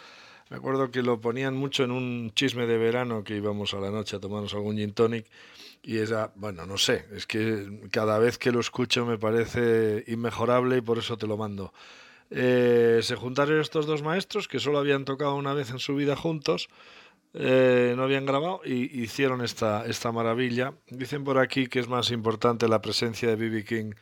Me 0.50 0.56
acuerdo 0.56 0.90
que 0.90 1.02
lo 1.02 1.20
ponían 1.20 1.56
mucho 1.56 1.84
en 1.84 1.92
un 1.92 2.32
chisme 2.34 2.66
de 2.66 2.76
verano 2.76 3.22
que 3.22 3.36
íbamos 3.36 3.72
a 3.72 3.78
la 3.78 3.92
noche 3.92 4.16
a 4.16 4.20
tomarnos 4.20 4.52
algún 4.52 4.76
gin 4.76 4.92
tonic 4.92 5.26
y 5.80 5.98
esa, 5.98 6.32
bueno, 6.34 6.66
no 6.66 6.76
sé, 6.76 7.06
es 7.14 7.24
que 7.24 7.88
cada 7.92 8.18
vez 8.18 8.36
que 8.36 8.50
lo 8.50 8.58
escucho 8.58 9.06
me 9.06 9.16
parece 9.16 10.02
inmejorable 10.08 10.78
y 10.78 10.80
por 10.80 10.98
eso 10.98 11.16
te 11.16 11.28
lo 11.28 11.36
mando. 11.36 11.72
Eh, 12.30 12.98
se 13.02 13.14
juntaron 13.14 13.60
estos 13.60 13.86
dos 13.86 14.02
maestros 14.02 14.48
que 14.48 14.58
solo 14.58 14.78
habían 14.78 15.04
tocado 15.04 15.36
una 15.36 15.54
vez 15.54 15.70
en 15.70 15.78
su 15.78 15.94
vida 15.94 16.16
juntos, 16.16 16.68
eh, 17.32 17.94
no 17.96 18.02
habían 18.02 18.26
grabado 18.26 18.60
y 18.64 19.00
hicieron 19.00 19.42
esta, 19.42 19.86
esta 19.86 20.10
maravilla. 20.10 20.74
Dicen 20.88 21.22
por 21.22 21.38
aquí 21.38 21.68
que 21.68 21.78
es 21.78 21.86
más 21.86 22.10
importante 22.10 22.66
la 22.66 22.82
presencia 22.82 23.28
de 23.28 23.36
B.B. 23.36 23.64
King 23.64 23.92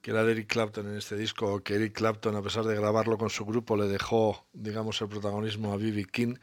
que 0.00 0.12
la 0.12 0.24
de 0.24 0.32
Eric 0.32 0.48
Clapton 0.48 0.88
en 0.88 0.96
este 0.96 1.16
disco, 1.16 1.62
que 1.62 1.74
Eric 1.74 1.94
Clapton, 1.94 2.36
a 2.36 2.42
pesar 2.42 2.64
de 2.64 2.74
grabarlo 2.74 3.18
con 3.18 3.30
su 3.30 3.44
grupo, 3.44 3.76
le 3.76 3.86
dejó, 3.88 4.46
digamos, 4.52 5.00
el 5.02 5.08
protagonismo 5.08 5.72
a 5.72 5.76
B.B. 5.76 6.06
King. 6.10 6.34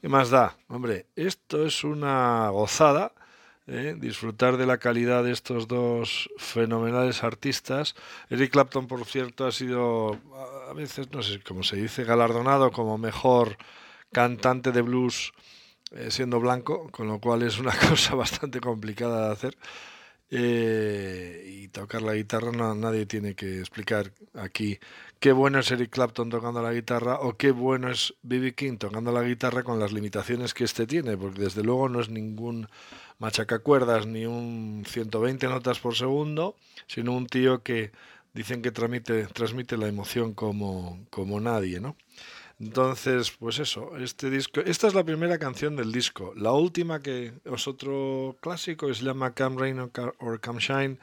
¿Qué 0.00 0.08
más 0.08 0.30
da? 0.30 0.56
Hombre, 0.68 1.06
esto 1.16 1.64
es 1.64 1.84
una 1.84 2.48
gozada. 2.50 3.12
¿eh? 3.66 3.94
disfrutar 3.96 4.56
de 4.56 4.66
la 4.66 4.78
calidad 4.78 5.24
de 5.24 5.32
estos 5.32 5.68
dos 5.68 6.28
fenomenales 6.38 7.22
artistas. 7.22 7.94
Eric 8.28 8.52
Clapton, 8.52 8.86
por 8.86 9.04
cierto, 9.04 9.46
ha 9.46 9.52
sido 9.52 10.18
a 10.68 10.72
veces, 10.74 11.10
no 11.12 11.22
sé 11.22 11.40
cómo 11.40 11.62
se 11.62 11.76
dice, 11.76 12.04
galardonado 12.04 12.72
como 12.72 12.98
mejor 12.98 13.56
cantante 14.12 14.72
de 14.72 14.82
blues 14.82 15.32
eh, 15.92 16.10
siendo 16.10 16.40
blanco, 16.40 16.88
con 16.90 17.08
lo 17.08 17.20
cual 17.20 17.42
es 17.42 17.58
una 17.58 17.72
cosa 17.88 18.14
bastante 18.14 18.60
complicada 18.60 19.26
de 19.26 19.32
hacer. 19.32 19.56
Eh, 20.32 21.44
y 21.62 21.68
tocar 21.68 22.02
la 22.02 22.14
guitarra 22.14 22.52
no, 22.52 22.72
nadie 22.76 23.04
tiene 23.04 23.34
que 23.34 23.58
explicar 23.58 24.12
aquí 24.34 24.78
qué 25.18 25.32
bueno 25.32 25.58
es 25.58 25.70
Eric 25.72 25.90
Clapton 25.90 26.30
tocando 26.30 26.62
la 26.62 26.72
guitarra 26.72 27.18
o 27.20 27.36
qué 27.36 27.50
bueno 27.50 27.90
es 27.90 28.14
B.B. 28.22 28.54
King 28.54 28.78
tocando 28.78 29.10
la 29.10 29.22
guitarra 29.22 29.64
con 29.64 29.80
las 29.80 29.92
limitaciones 29.92 30.54
que 30.54 30.64
este 30.64 30.86
tiene, 30.86 31.16
porque 31.16 31.40
desde 31.42 31.64
luego 31.64 31.88
no 31.88 32.00
es 32.00 32.08
ningún 32.08 32.68
machacacuerdas 33.18 34.06
ni 34.06 34.24
un 34.24 34.84
120 34.86 35.48
notas 35.48 35.80
por 35.80 35.96
segundo, 35.96 36.56
sino 36.86 37.12
un 37.12 37.26
tío 37.26 37.62
que 37.62 37.90
dicen 38.32 38.62
que 38.62 38.70
transmite, 38.70 39.26
transmite 39.26 39.76
la 39.76 39.88
emoción 39.88 40.32
como, 40.34 41.06
como 41.10 41.40
nadie, 41.40 41.80
¿no? 41.80 41.96
Entonces, 42.60 43.30
pues 43.30 43.58
eso, 43.58 43.96
este 43.96 44.28
disco, 44.28 44.60
esta 44.60 44.86
es 44.86 44.94
la 44.94 45.02
primera 45.02 45.38
canción 45.38 45.76
del 45.76 45.92
disco. 45.92 46.34
La 46.36 46.52
última 46.52 47.00
que 47.00 47.32
es 47.42 47.66
otro 47.66 48.36
clásico, 48.42 48.92
se 48.92 49.02
llama 49.02 49.34
Come 49.34 49.58
Rain 49.58 49.90
or 50.18 50.40
Come 50.40 50.60
Shine, 50.60 50.98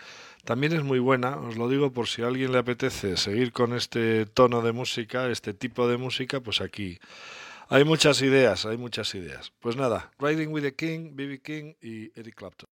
también 0.45 0.73
es 0.73 0.83
muy 0.83 0.99
buena, 0.99 1.37
os 1.37 1.57
lo 1.57 1.67
digo 1.67 1.91
por 1.91 2.07
si 2.07 2.21
a 2.21 2.27
alguien 2.27 2.51
le 2.51 2.59
apetece 2.59 3.17
seguir 3.17 3.51
con 3.51 3.73
este 3.73 4.27
tono 4.27 4.61
de 4.61 4.71
música, 4.71 5.29
este 5.31 5.55
tipo 5.55 5.87
de 5.87 5.97
música, 5.97 6.41
pues 6.41 6.61
aquí 6.61 6.99
hay 7.69 7.83
muchas 7.83 8.21
ideas, 8.21 8.67
hay 8.67 8.77
muchas 8.77 9.15
ideas. 9.15 9.51
Pues 9.59 9.75
nada, 9.75 10.11
Riding 10.19 10.53
with 10.53 10.61
the 10.61 10.75
King, 10.75 11.15
B.B. 11.15 11.41
King 11.41 11.73
y 11.81 12.11
Eric 12.17 12.35
Clapton. 12.35 12.69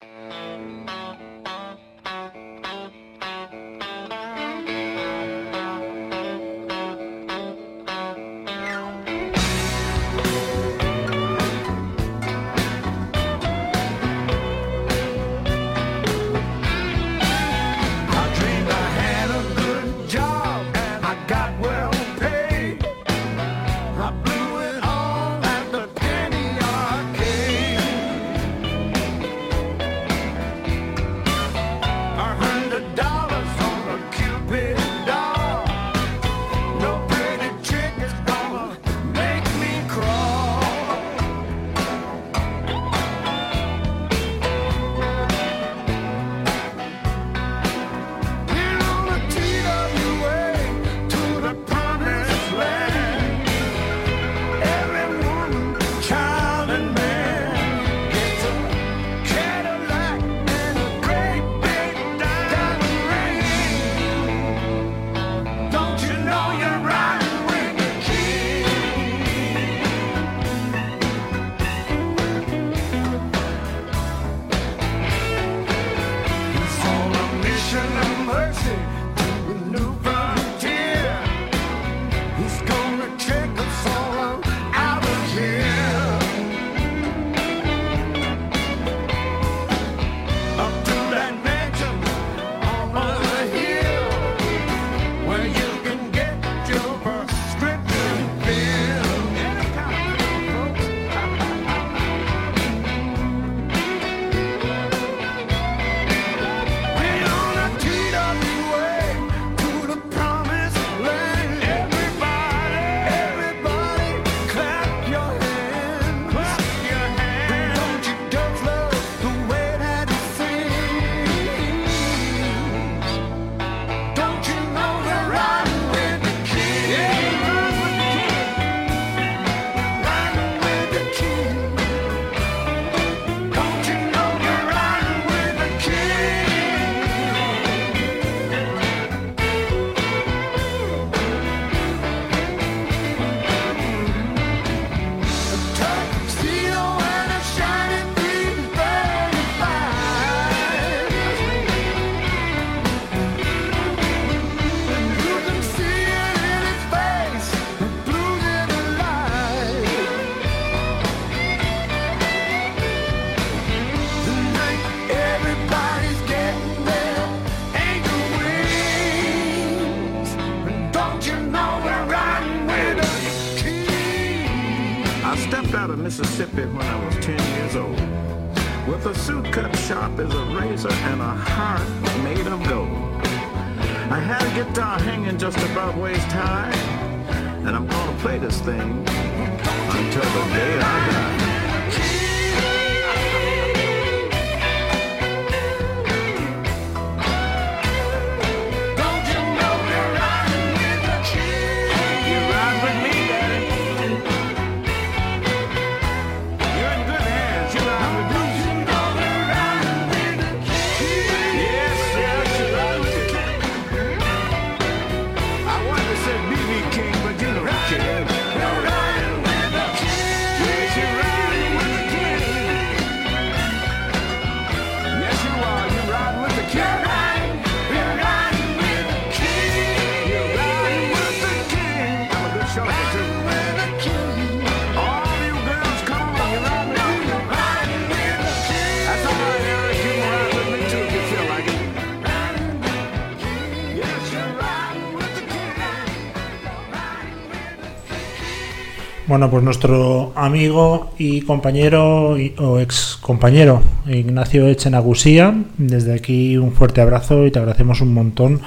Bueno, 249.36 249.52
pues 249.52 249.66
nuestro 249.66 250.32
amigo 250.38 251.12
y 251.18 251.42
compañero 251.42 252.40
y- 252.40 252.54
o 252.58 252.80
ex 252.80 253.18
compañero 253.20 253.82
Ignacio 254.08 254.66
Echenagusía, 254.70 255.54
desde 255.78 256.14
aquí 256.14 256.56
un 256.56 256.72
fuerte 256.72 257.02
abrazo 257.02 257.46
y 257.46 257.52
te 257.52 257.60
agradecemos 257.60 258.00
un 258.00 258.14
montón 258.14 258.62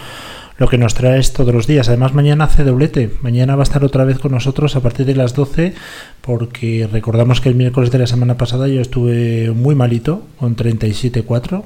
lo 0.59 0.69
que 0.69 0.77
nos 0.77 0.93
traes 0.93 1.33
todos 1.33 1.55
los 1.55 1.67
días. 1.67 1.89
Además, 1.89 2.13
mañana 2.13 2.45
hace 2.45 2.65
doblete. 2.65 3.11
Mañana 3.23 3.57
va 3.57 3.63
a 3.63 3.65
estar 3.65 3.83
otra 3.83 4.05
vez 4.05 4.19
con 4.19 4.33
nosotros 4.33 4.77
a 4.77 4.81
partir 4.81 5.07
de 5.07 5.15
las 5.15 5.33
12, 5.35 5.73
porque 6.21 6.87
recordamos 6.93 7.41
que 7.41 7.49
el 7.49 7.55
miércoles 7.55 7.91
de 7.91 8.01
la 8.01 8.07
semana 8.07 8.37
pasada 8.37 8.69
yo 8.69 8.83
estuve 8.83 9.51
muy 9.53 9.75
malito, 9.75 10.25
con 10.39 10.55
37,4. 10.55 11.63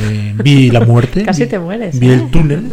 Eh, 0.00 0.34
vi 0.42 0.70
la 0.70 0.80
muerte. 0.80 1.24
Casi 1.26 1.42
vi- 1.42 1.48
te 1.50 1.58
mueres, 1.58 1.98
Vi 2.00 2.08
¿eh? 2.08 2.14
el 2.14 2.30
túnel 2.30 2.70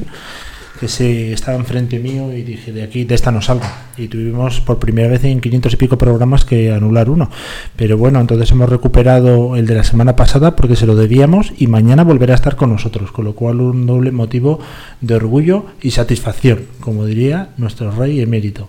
se 0.87 1.33
estaba 1.33 1.57
enfrente 1.57 1.99
mío 1.99 2.33
y 2.33 2.43
dije 2.43 2.71
de 2.71 2.83
aquí 2.83 3.03
de 3.03 3.15
esta 3.15 3.31
no 3.31 3.41
salgo 3.41 3.65
y 3.97 4.07
tuvimos 4.07 4.61
por 4.61 4.79
primera 4.79 5.09
vez 5.09 5.23
en 5.23 5.39
500 5.41 5.73
y 5.73 5.75
pico 5.77 5.97
programas 5.97 6.45
que 6.45 6.71
anular 6.71 7.09
uno. 7.09 7.29
Pero 7.75 7.97
bueno 7.97 8.19
entonces 8.19 8.51
hemos 8.51 8.69
recuperado 8.69 9.55
el 9.55 9.65
de 9.65 9.75
la 9.75 9.83
semana 9.83 10.15
pasada 10.15 10.55
porque 10.55 10.75
se 10.75 10.85
lo 10.85 10.95
debíamos 10.95 11.53
y 11.57 11.67
mañana 11.67 12.03
volverá 12.03 12.33
a 12.33 12.35
estar 12.35 12.55
con 12.55 12.69
nosotros 12.69 13.11
con 13.11 13.25
lo 13.25 13.35
cual 13.35 13.61
un 13.61 13.85
doble 13.85 14.11
motivo 14.11 14.59
de 15.01 15.15
orgullo 15.15 15.65
y 15.81 15.91
satisfacción 15.91 16.65
como 16.79 17.05
diría 17.05 17.49
nuestro 17.57 17.91
rey 17.91 18.21
emérito. 18.21 18.67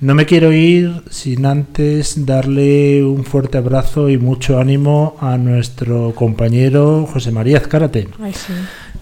No 0.00 0.14
me 0.14 0.24
quiero 0.24 0.50
ir 0.50 1.02
sin 1.10 1.44
antes 1.44 2.24
darle 2.24 3.04
un 3.04 3.24
fuerte 3.24 3.58
abrazo 3.58 4.08
y 4.08 4.16
mucho 4.16 4.58
ánimo 4.58 5.18
a 5.20 5.36
nuestro 5.36 6.14
compañero 6.14 7.06
José 7.12 7.32
María 7.32 7.58
Azcárate. 7.58 8.08
Ay, 8.18 8.32
sí. 8.32 8.54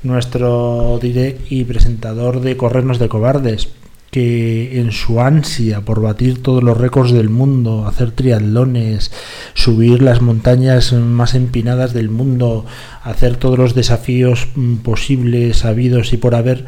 Nuestro 0.03 0.99
direct 1.01 1.51
y 1.51 1.65
presentador 1.65 2.41
de 2.41 2.57
Corrernos 2.57 2.99
de 2.99 3.09
Cobardes, 3.09 3.69
que 4.11 4.81
en 4.81 4.93
su 4.93 5.21
ansia 5.21 5.83
por 5.83 6.01
batir 6.01 6.43
todos 6.43 6.63
los 6.63 6.79
récords 6.79 7.13
del 7.13 7.29
mundo, 7.29 7.87
hacer 7.87 8.13
triatlones, 8.13 9.11
subir 9.55 10.03
las 10.03 10.23
montañas 10.23 10.93
más 10.93 11.35
empinadas 11.35 11.93
del 11.93 12.09
mundo, 12.09 12.65
hacer 13.03 13.37
todos 13.37 13.59
los 13.59 13.75
desafíos 13.75 14.49
mm, 14.55 14.77
posibles, 14.77 15.65
habidos 15.65 16.13
y 16.13 16.17
por 16.17 16.35
haber, 16.35 16.65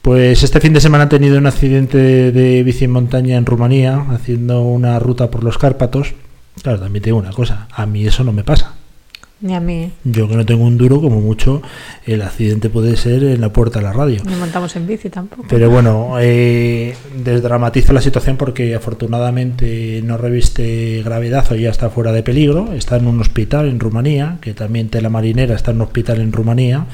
pues 0.00 0.42
este 0.42 0.60
fin 0.60 0.72
de 0.72 0.80
semana 0.80 1.04
ha 1.04 1.08
tenido 1.08 1.36
un 1.36 1.46
accidente 1.46 2.32
de 2.32 2.62
bici 2.62 2.84
en 2.84 2.92
montaña 2.92 3.36
en 3.36 3.46
Rumanía, 3.46 4.06
haciendo 4.10 4.62
una 4.62 4.98
ruta 4.98 5.30
por 5.30 5.44
los 5.44 5.58
Cárpatos. 5.58 6.14
Claro, 6.62 6.80
también 6.80 7.02
te 7.02 7.08
digo 7.08 7.18
una 7.18 7.32
cosa, 7.32 7.68
a 7.70 7.86
mí 7.86 8.06
eso 8.06 8.24
no 8.24 8.32
me 8.32 8.44
pasa. 8.44 8.77
Ni 9.40 9.54
a 9.54 9.60
mí. 9.60 9.92
Yo 10.02 10.28
que 10.28 10.34
no 10.36 10.44
tengo 10.44 10.64
un 10.64 10.76
duro, 10.76 11.00
como 11.00 11.20
mucho, 11.20 11.62
el 12.06 12.22
accidente 12.22 12.70
puede 12.70 12.96
ser 12.96 13.22
en 13.22 13.40
la 13.40 13.52
puerta 13.52 13.78
de 13.78 13.84
la 13.84 13.92
radio. 13.92 14.20
Ni 14.26 14.34
montamos 14.34 14.74
en 14.74 14.86
bici 14.86 15.10
tampoco. 15.10 15.44
Pero 15.48 15.70
bueno, 15.70 16.16
eh, 16.20 16.96
desdramatizo 17.22 17.92
la 17.92 18.00
situación 18.00 18.36
porque 18.36 18.74
afortunadamente 18.74 20.02
no 20.04 20.16
reviste 20.16 21.02
gravedad 21.04 21.46
o 21.52 21.54
ya 21.54 21.70
está 21.70 21.88
fuera 21.88 22.10
de 22.10 22.24
peligro. 22.24 22.72
Está 22.72 22.96
en 22.96 23.06
un 23.06 23.20
hospital 23.20 23.68
en 23.68 23.78
Rumanía, 23.78 24.38
que 24.40 24.54
también 24.54 24.88
Tela 24.88 25.08
Marinera 25.08 25.54
está 25.54 25.70
en 25.70 25.76
un 25.76 25.82
hospital 25.82 26.20
en 26.20 26.32
Rumanía. 26.32 26.86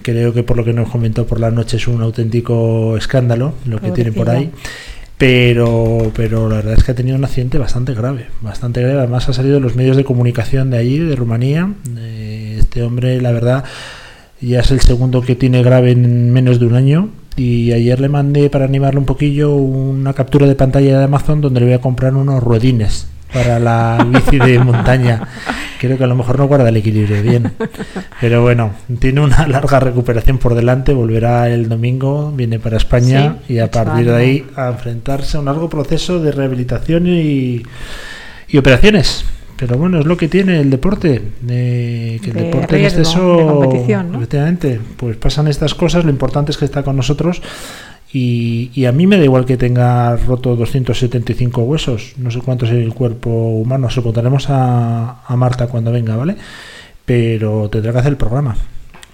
Creo 0.00 0.32
que 0.32 0.42
por 0.42 0.56
lo 0.56 0.64
que 0.64 0.72
nos 0.72 0.88
comentó 0.88 1.26
por 1.26 1.40
la 1.40 1.50
noche 1.50 1.76
es 1.76 1.86
un 1.88 2.00
auténtico 2.00 2.96
escándalo 2.96 3.54
lo 3.66 3.80
que 3.80 3.90
tiene 3.90 4.12
por 4.12 4.30
ahí. 4.30 4.50
Pero, 5.22 6.10
pero 6.16 6.48
la 6.48 6.56
verdad 6.56 6.74
es 6.76 6.82
que 6.82 6.90
ha 6.90 6.94
tenido 6.96 7.16
un 7.16 7.24
accidente 7.24 7.56
bastante 7.56 7.94
grave, 7.94 8.26
bastante 8.40 8.80
grave. 8.80 8.98
Además 8.98 9.28
ha 9.28 9.32
salido 9.32 9.58
en 9.58 9.62
los 9.62 9.76
medios 9.76 9.96
de 9.96 10.02
comunicación 10.02 10.70
de 10.70 10.78
allí, 10.78 10.98
de 10.98 11.14
Rumanía. 11.14 11.72
Eh, 11.96 12.56
este 12.58 12.82
hombre, 12.82 13.20
la 13.20 13.30
verdad, 13.30 13.62
ya 14.40 14.58
es 14.58 14.72
el 14.72 14.80
segundo 14.80 15.20
que 15.22 15.36
tiene 15.36 15.62
grave 15.62 15.92
en 15.92 16.32
menos 16.32 16.58
de 16.58 16.66
un 16.66 16.74
año. 16.74 17.10
Y 17.36 17.70
ayer 17.70 18.00
le 18.00 18.08
mandé 18.08 18.50
para 18.50 18.64
animarle 18.64 18.98
un 18.98 19.06
poquillo 19.06 19.54
una 19.54 20.12
captura 20.12 20.48
de 20.48 20.56
pantalla 20.56 20.98
de 20.98 21.04
Amazon 21.04 21.40
donde 21.40 21.60
le 21.60 21.66
voy 21.66 21.74
a 21.76 21.80
comprar 21.80 22.16
unos 22.16 22.42
ruedines 22.42 23.06
para 23.32 23.58
la 23.58 24.06
bici 24.08 24.38
de 24.38 24.58
montaña. 24.58 25.26
Creo 25.80 25.98
que 25.98 26.04
a 26.04 26.06
lo 26.06 26.14
mejor 26.14 26.38
no 26.38 26.46
guarda 26.46 26.68
el 26.68 26.76
equilibrio 26.76 27.22
bien. 27.22 27.52
Pero 28.20 28.42
bueno, 28.42 28.70
tiene 29.00 29.20
una 29.20 29.46
larga 29.48 29.80
recuperación 29.80 30.38
por 30.38 30.54
delante. 30.54 30.92
Volverá 30.94 31.48
el 31.48 31.68
domingo, 31.68 32.32
viene 32.32 32.58
para 32.58 32.76
España 32.76 33.38
Sí, 33.46 33.54
y 33.54 33.58
a 33.58 33.70
partir 33.70 34.06
de 34.06 34.14
ahí 34.16 34.46
a 34.56 34.68
enfrentarse 34.68 35.36
a 35.36 35.40
un 35.40 35.46
largo 35.46 35.68
proceso 35.68 36.20
de 36.20 36.30
rehabilitación 36.32 37.06
y, 37.08 37.62
y 38.48 38.58
operaciones. 38.58 39.24
Pero 39.56 39.76
bueno, 39.76 40.00
es 40.00 40.06
lo 40.06 40.16
que 40.16 40.26
tiene 40.28 40.60
el 40.60 40.70
deporte. 40.70 41.22
eh, 41.48 42.18
que 42.22 42.30
el 42.30 42.36
De 42.36 42.42
deporte 42.44 42.74
en 42.76 42.80
riesgo, 42.80 43.00
exceso. 43.00 43.36
de 43.36 43.44
competición, 43.46 44.10
¿no? 44.12 44.18
Efectivamente, 44.18 44.80
pues 44.96 45.16
pasan 45.16 45.46
estas 45.48 45.74
cosas. 45.74 46.04
Lo 46.04 46.10
importante 46.10 46.50
es 46.52 46.58
que 46.58 46.64
está 46.64 46.82
con 46.82 46.96
nosotros. 46.96 47.42
Y, 48.12 48.70
y 48.74 48.84
a 48.84 48.92
mí 48.92 49.06
me 49.06 49.16
da 49.16 49.24
igual 49.24 49.46
que 49.46 49.56
tenga 49.56 50.16
roto 50.16 50.54
275 50.54 51.62
huesos. 51.62 52.14
No 52.18 52.30
sé 52.30 52.40
cuánto 52.40 52.66
es 52.66 52.72
el 52.72 52.92
cuerpo 52.92 53.30
humano. 53.30 53.88
Se 53.88 54.02
lo 54.02 54.12
a, 54.48 55.22
a 55.26 55.36
Marta 55.36 55.66
cuando 55.68 55.90
venga, 55.92 56.16
¿vale? 56.16 56.36
Pero 57.06 57.68
tendrá 57.70 57.92
que 57.92 57.98
hacer 57.98 58.12
el 58.12 58.18
programa. 58.18 58.56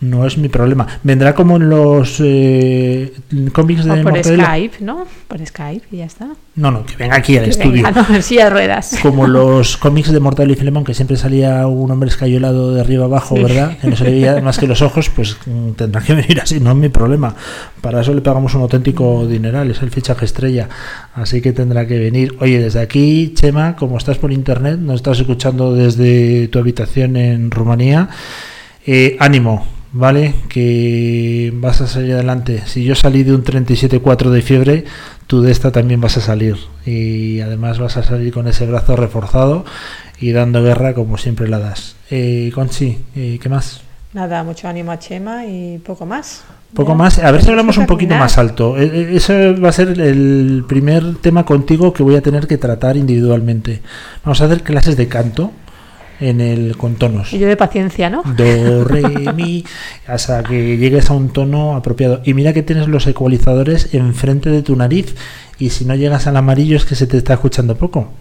No 0.01 0.25
es 0.27 0.39
mi 0.39 0.49
problema. 0.49 0.87
Vendrá 1.03 1.35
como 1.35 1.57
en 1.57 1.69
los 1.69 2.21
eh, 2.21 3.13
cómics 3.53 3.85
de 3.85 3.91
O 3.91 3.95
por 4.03 4.13
Mortadelo. 4.13 4.45
Skype, 4.45 4.77
¿no? 4.81 5.05
Por 5.27 5.45
Skype 5.45 5.87
y 5.91 5.97
ya 5.97 6.05
está. 6.05 6.29
No, 6.55 6.71
no, 6.71 6.87
que 6.87 6.97
venga 6.97 7.17
aquí 7.17 7.37
al 7.37 7.45
Que 7.45 7.51
estudio. 7.51 7.83
venga, 7.83 7.91
no, 7.91 8.15
en 8.15 8.23
silla 8.23 8.45
de 8.45 8.51
ruedas. 8.51 8.97
Como 9.03 9.27
los 9.27 9.77
cómics 9.77 10.13
de 10.13 10.21
Mortal 10.21 10.51
y 10.53 10.55
Filemón, 10.55 10.85
que 10.85 10.95
siempre 10.95 11.17
salía 11.17 11.67
un 11.67 11.91
hombre 11.91 12.09
escayolado 12.11 12.75
de 12.75 12.81
arriba 12.81 13.07
abajo. 13.07 13.35
¿verdad? 13.35 13.77
Que 13.79 13.89
no 13.89 13.97
se 13.97 14.05
veía 14.05 14.41
más 14.41 14.59
que 14.59 14.69
los 14.69 14.83
ojos, 14.83 15.11
pues 15.11 15.37
mm, 15.47 15.71
tendrá 15.73 16.01
que 16.01 16.15
venir 16.15 16.41
así, 16.41 16.61
no 16.61 16.71
es 16.71 16.77
mi 16.77 16.89
problema. 16.91 17.35
Para 17.81 18.01
eso 18.01 18.15
le 18.15 18.21
pagamos 18.21 18.55
un 18.55 18.63
auténtico 18.63 19.27
dineral, 19.27 19.71
es 19.71 19.83
el 19.83 19.91
fichaje 19.91 20.25
estrella. 20.25 20.69
Así 21.15 21.41
que 21.41 21.53
tendrá 21.53 21.87
que 21.89 21.99
venir. 21.99 22.37
Oye, 22.41 22.61
desde 22.61 22.81
aquí, 22.81 23.33
Chema, 23.35 23.75
como 23.75 23.99
estás 23.99 24.19
por 24.19 24.33
internet, 24.33 24.79
nos 24.79 24.97
estás 24.97 25.19
escuchando 25.19 25.75
desde 25.75 26.47
tu 26.49 26.61
habitación 26.61 27.17
en 27.17 27.51
Rumanía, 27.51 28.09
eh, 28.87 29.17
ánimo, 29.19 29.67
¿vale? 29.99 30.35
Que 30.49 31.53
vas 31.57 31.81
a 31.81 31.89
salir 31.89 32.15
adelante. 32.15 32.63
Si 32.67 32.85
yo 32.85 32.95
salí 32.95 33.25
de 33.25 33.35
un 33.35 33.43
37,4 33.43 34.31
de 34.31 34.43
fiebre, 34.43 34.85
tú 35.27 35.43
de 35.43 35.51
esta 35.51 35.73
también 35.73 36.01
vas 36.01 36.17
a 36.17 36.21
salir. 36.21 36.57
Y 36.87 37.41
además 37.41 37.81
vas 37.81 37.97
a 37.97 38.05
salir 38.05 38.33
con 38.33 38.47
ese 38.47 38.65
brazo 38.67 38.95
reforzado 38.95 39.65
y 40.21 40.31
dando 40.31 40.63
guerra 40.63 40.95
como 40.95 41.19
siempre 41.19 41.49
la 41.49 41.59
das. 41.59 41.97
Eh, 42.11 42.53
Conchi, 42.55 42.99
eh, 43.17 43.41
¿qué 43.43 43.49
más? 43.49 43.81
Nada, 44.13 44.45
mucho 44.45 44.69
ánimo 44.69 44.93
a 44.93 45.01
Chema 45.01 45.45
y 45.47 45.79
poco 45.79 46.07
más. 46.07 46.45
Poco 46.75 46.93
Ya, 46.93 46.97
más. 46.97 47.19
A 47.19 47.33
ver 47.33 47.43
si 47.43 47.51
hablamos 47.51 47.77
un 47.77 47.87
poquito 47.87 48.15
más 48.15 48.39
alto. 48.39 48.79
Eh, 48.79 48.85
eh, 48.85 49.11
Ese 49.17 49.53
va 49.55 49.71
a 49.71 49.73
ser 49.73 50.01
el 50.01 50.65
primer 50.69 51.17
tema 51.17 51.45
contigo 51.45 51.93
que 51.93 52.05
voy 52.05 52.15
a 52.15 52.23
tener 52.23 52.47
que 52.47 52.57
tratar 52.57 52.97
individualmente. 52.97 53.83
Vamos 54.25 54.41
a 54.41 54.45
hacer 54.45 54.63
clases 54.63 54.97
de 54.97 55.09
canto 55.09 55.51
en 56.21 56.41
el 56.41 56.77
con 56.77 56.97
tonos. 56.97 57.33
Y 57.33 57.39
yo 57.39 57.47
de 57.47 57.57
paciencia, 57.57 58.11
¿no? 58.11 58.23
Do, 58.23 58.85
re, 58.85 59.03
mi, 59.35 59.65
hasta 60.07 60.43
que 60.43 60.77
llegues 60.77 61.11
a 61.11 61.15
un 61.15 61.31
tono 61.31 61.77
apropiado. 61.77 62.21
Y 62.25 62.35
mira 62.35 62.53
que 62.53 62.63
tienes 62.63 62.89
los 62.89 63.07
ecualizadores 63.07 63.95
enfrente 63.95 64.51
de 64.51 64.63
tu 64.63 64.77
nariz 64.77 65.15
y 65.59 65.71
si 65.71 65.85
no 65.85 65.95
llegas 65.95 66.27
al 66.27 66.37
amarillo 66.37 66.77
es 66.77 66.85
que 66.85 66.95
se 66.95 67.07
te 67.07 67.17
está 67.17 67.35
escuchando 67.35 67.77
poco. 67.77 68.13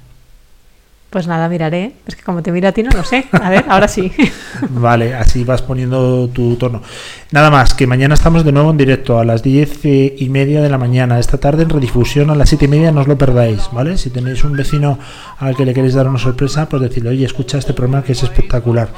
Pues 1.10 1.26
nada, 1.26 1.48
miraré. 1.48 1.94
Es 2.06 2.16
que 2.18 2.24
como 2.24 2.44
te 2.44 2.52
mira 2.52 2.70
a 2.70 2.72
ti 2.74 2.84
no 2.84 2.90
lo 2.92 3.02
sé. 3.04 3.26
A 3.32 3.50
ver, 3.50 3.64
ahora 3.70 3.88
sí. 3.88 4.12
Vale, 4.70 5.16
así 5.16 5.46
vas 5.46 5.62
poniendo 5.62 6.28
tu 6.28 6.58
tono. 6.58 6.82
Nada 7.32 7.50
más, 7.50 7.74
que 7.74 7.88
mañana 7.88 8.14
estamos 8.14 8.44
de 8.44 8.52
nuevo 8.52 8.72
en 8.72 8.78
directo 8.78 9.18
a 9.18 9.24
las 9.26 9.42
diez 9.42 9.80
y 9.86 10.28
media 10.30 10.62
de 10.62 10.70
la 10.70 10.78
mañana. 10.78 11.18
Esta 11.18 11.38
tarde 11.38 11.64
en 11.64 11.70
redifusión 11.70 12.30
a 12.30 12.36
las 12.36 12.50
siete 12.50 12.66
y 12.66 12.68
media, 12.68 12.92
no 12.92 13.02
os 13.02 13.08
lo 13.08 13.18
perdáis, 13.18 13.70
¿vale? 13.72 13.98
Si 13.98 14.10
tenéis 14.10 14.44
un 14.44 14.54
vecino 14.54 15.00
al 15.40 15.56
que 15.56 15.66
le 15.66 15.74
queréis 15.74 15.94
dar 15.94 16.08
una 16.10 16.20
sorpresa, 16.20 16.68
pues 16.68 16.82
decirle, 16.82 17.10
oye, 17.12 17.26
escucha 17.26 17.58
este 17.58 17.74
programa 17.74 18.04
que 18.04 18.12
es 18.12 18.24
espectacular. 18.24 18.90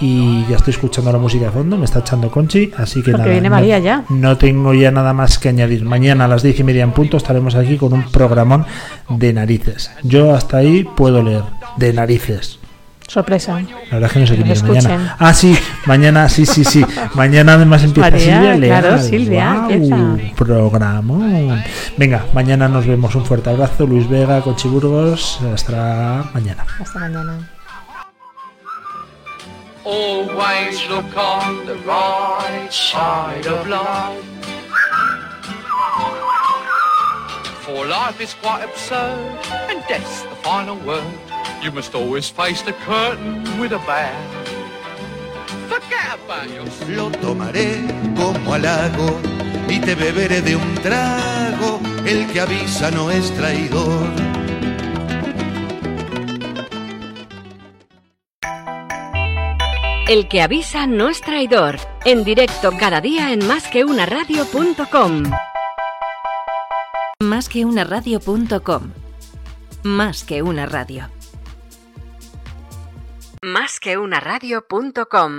Y 0.00 0.44
ya 0.48 0.56
estoy 0.56 0.72
escuchando 0.74 1.10
la 1.10 1.18
música 1.18 1.46
de 1.46 1.50
fondo, 1.50 1.76
me 1.76 1.84
está 1.84 1.98
echando 1.98 2.30
Conchi, 2.30 2.70
así 2.76 3.02
que 3.02 3.10
Porque 3.10 3.18
nada. 3.18 3.32
viene 3.32 3.48
no- 3.48 3.54
María 3.56 3.80
ya. 3.80 4.04
No 4.10 4.36
tengo 4.38 4.72
ya 4.74 4.92
nada 4.92 5.12
más 5.12 5.38
que 5.40 5.48
añadir. 5.48 5.84
Mañana 5.84 6.26
a 6.26 6.28
las 6.28 6.44
diez 6.44 6.58
y 6.60 6.62
media 6.62 6.84
en 6.84 6.92
punto 6.92 7.16
estaremos 7.16 7.56
aquí 7.56 7.76
con 7.78 7.92
un 7.92 8.04
programón 8.12 8.64
de 9.08 9.32
narices. 9.32 9.90
Yo 10.04 10.34
hasta 10.34 10.58
ahí 10.58 10.84
puedo 10.96 11.20
leer, 11.22 11.42
de 11.76 11.92
narices. 11.92 12.58
Sorpresa. 13.06 13.58
La 13.90 13.98
verdad 13.98 14.02
es 14.08 14.12
que 14.12 14.18
no 14.20 14.26
sé 14.26 14.36
qué 14.36 14.42
viene 14.42 14.62
mañana. 14.62 15.16
Ah, 15.18 15.32
sí, 15.32 15.58
mañana, 15.86 16.28
sí, 16.28 16.44
sí, 16.44 16.62
sí. 16.62 16.84
Mañana 17.14 17.54
además 17.54 17.82
empieza 17.82 18.10
María, 18.10 18.34
Silvia 18.34 18.54
Leal. 18.56 18.80
claro, 18.82 19.02
Silvia, 19.02 19.52
Guau, 19.54 19.70
empieza. 19.70 20.34
Programón. 20.36 21.64
Venga, 21.96 22.26
mañana 22.34 22.68
nos 22.68 22.86
vemos. 22.86 23.14
Un 23.14 23.24
fuerte 23.24 23.48
abrazo. 23.48 23.86
Luis 23.86 24.06
Vega, 24.10 24.42
Conchi 24.42 24.68
Burgos. 24.68 25.40
Hasta 25.54 26.24
mañana. 26.34 26.66
Hasta 26.78 26.98
mañana. 26.98 27.48
Always 29.86 30.86
look 30.90 31.16
on 31.16 31.64
the 31.64 31.76
right 31.86 32.70
side 32.70 33.46
of 33.46 33.66
life. 33.68 34.22
For 37.62 37.86
life 37.86 38.20
is 38.20 38.34
quite 38.42 38.62
absurd, 38.64 39.38
and 39.70 39.82
death's 39.88 40.22
the 40.24 40.36
final 40.42 40.76
word. 40.86 41.04
You 41.62 41.72
must 41.72 41.94
always 41.94 42.28
face 42.30 42.62
the 42.62 42.72
curtain 42.72 43.42
with 43.58 43.72
a 43.72 43.78
bow. 43.78 44.48
Lo 46.88 47.10
tomaré 47.10 47.84
como 48.16 48.54
halago 48.54 49.20
y 49.68 49.80
te 49.80 49.94
beberé 49.94 50.40
de 50.40 50.56
un 50.56 50.74
trago. 50.76 51.80
El 52.06 52.26
que 52.28 52.40
avisa 52.40 52.90
no 52.90 53.10
es 53.10 53.30
traidor. 53.34 54.08
El 60.08 60.28
que 60.28 60.40
avisa 60.40 60.86
no 60.86 61.08
es 61.08 61.20
traidor. 61.20 61.76
En 62.04 62.24
directo 62.24 62.72
cada 62.78 63.00
día 63.00 63.32
en 63.32 63.46
másqueunaradio.com. 63.46 65.24
Más 67.20 67.48
que 67.48 67.64
una 67.64 67.84
radio.com. 67.84 68.92
Más 69.82 70.24
que 70.24 70.42
una 70.42 70.66
radio. 70.66 71.17
Másqueunaradio.com. 73.44 75.32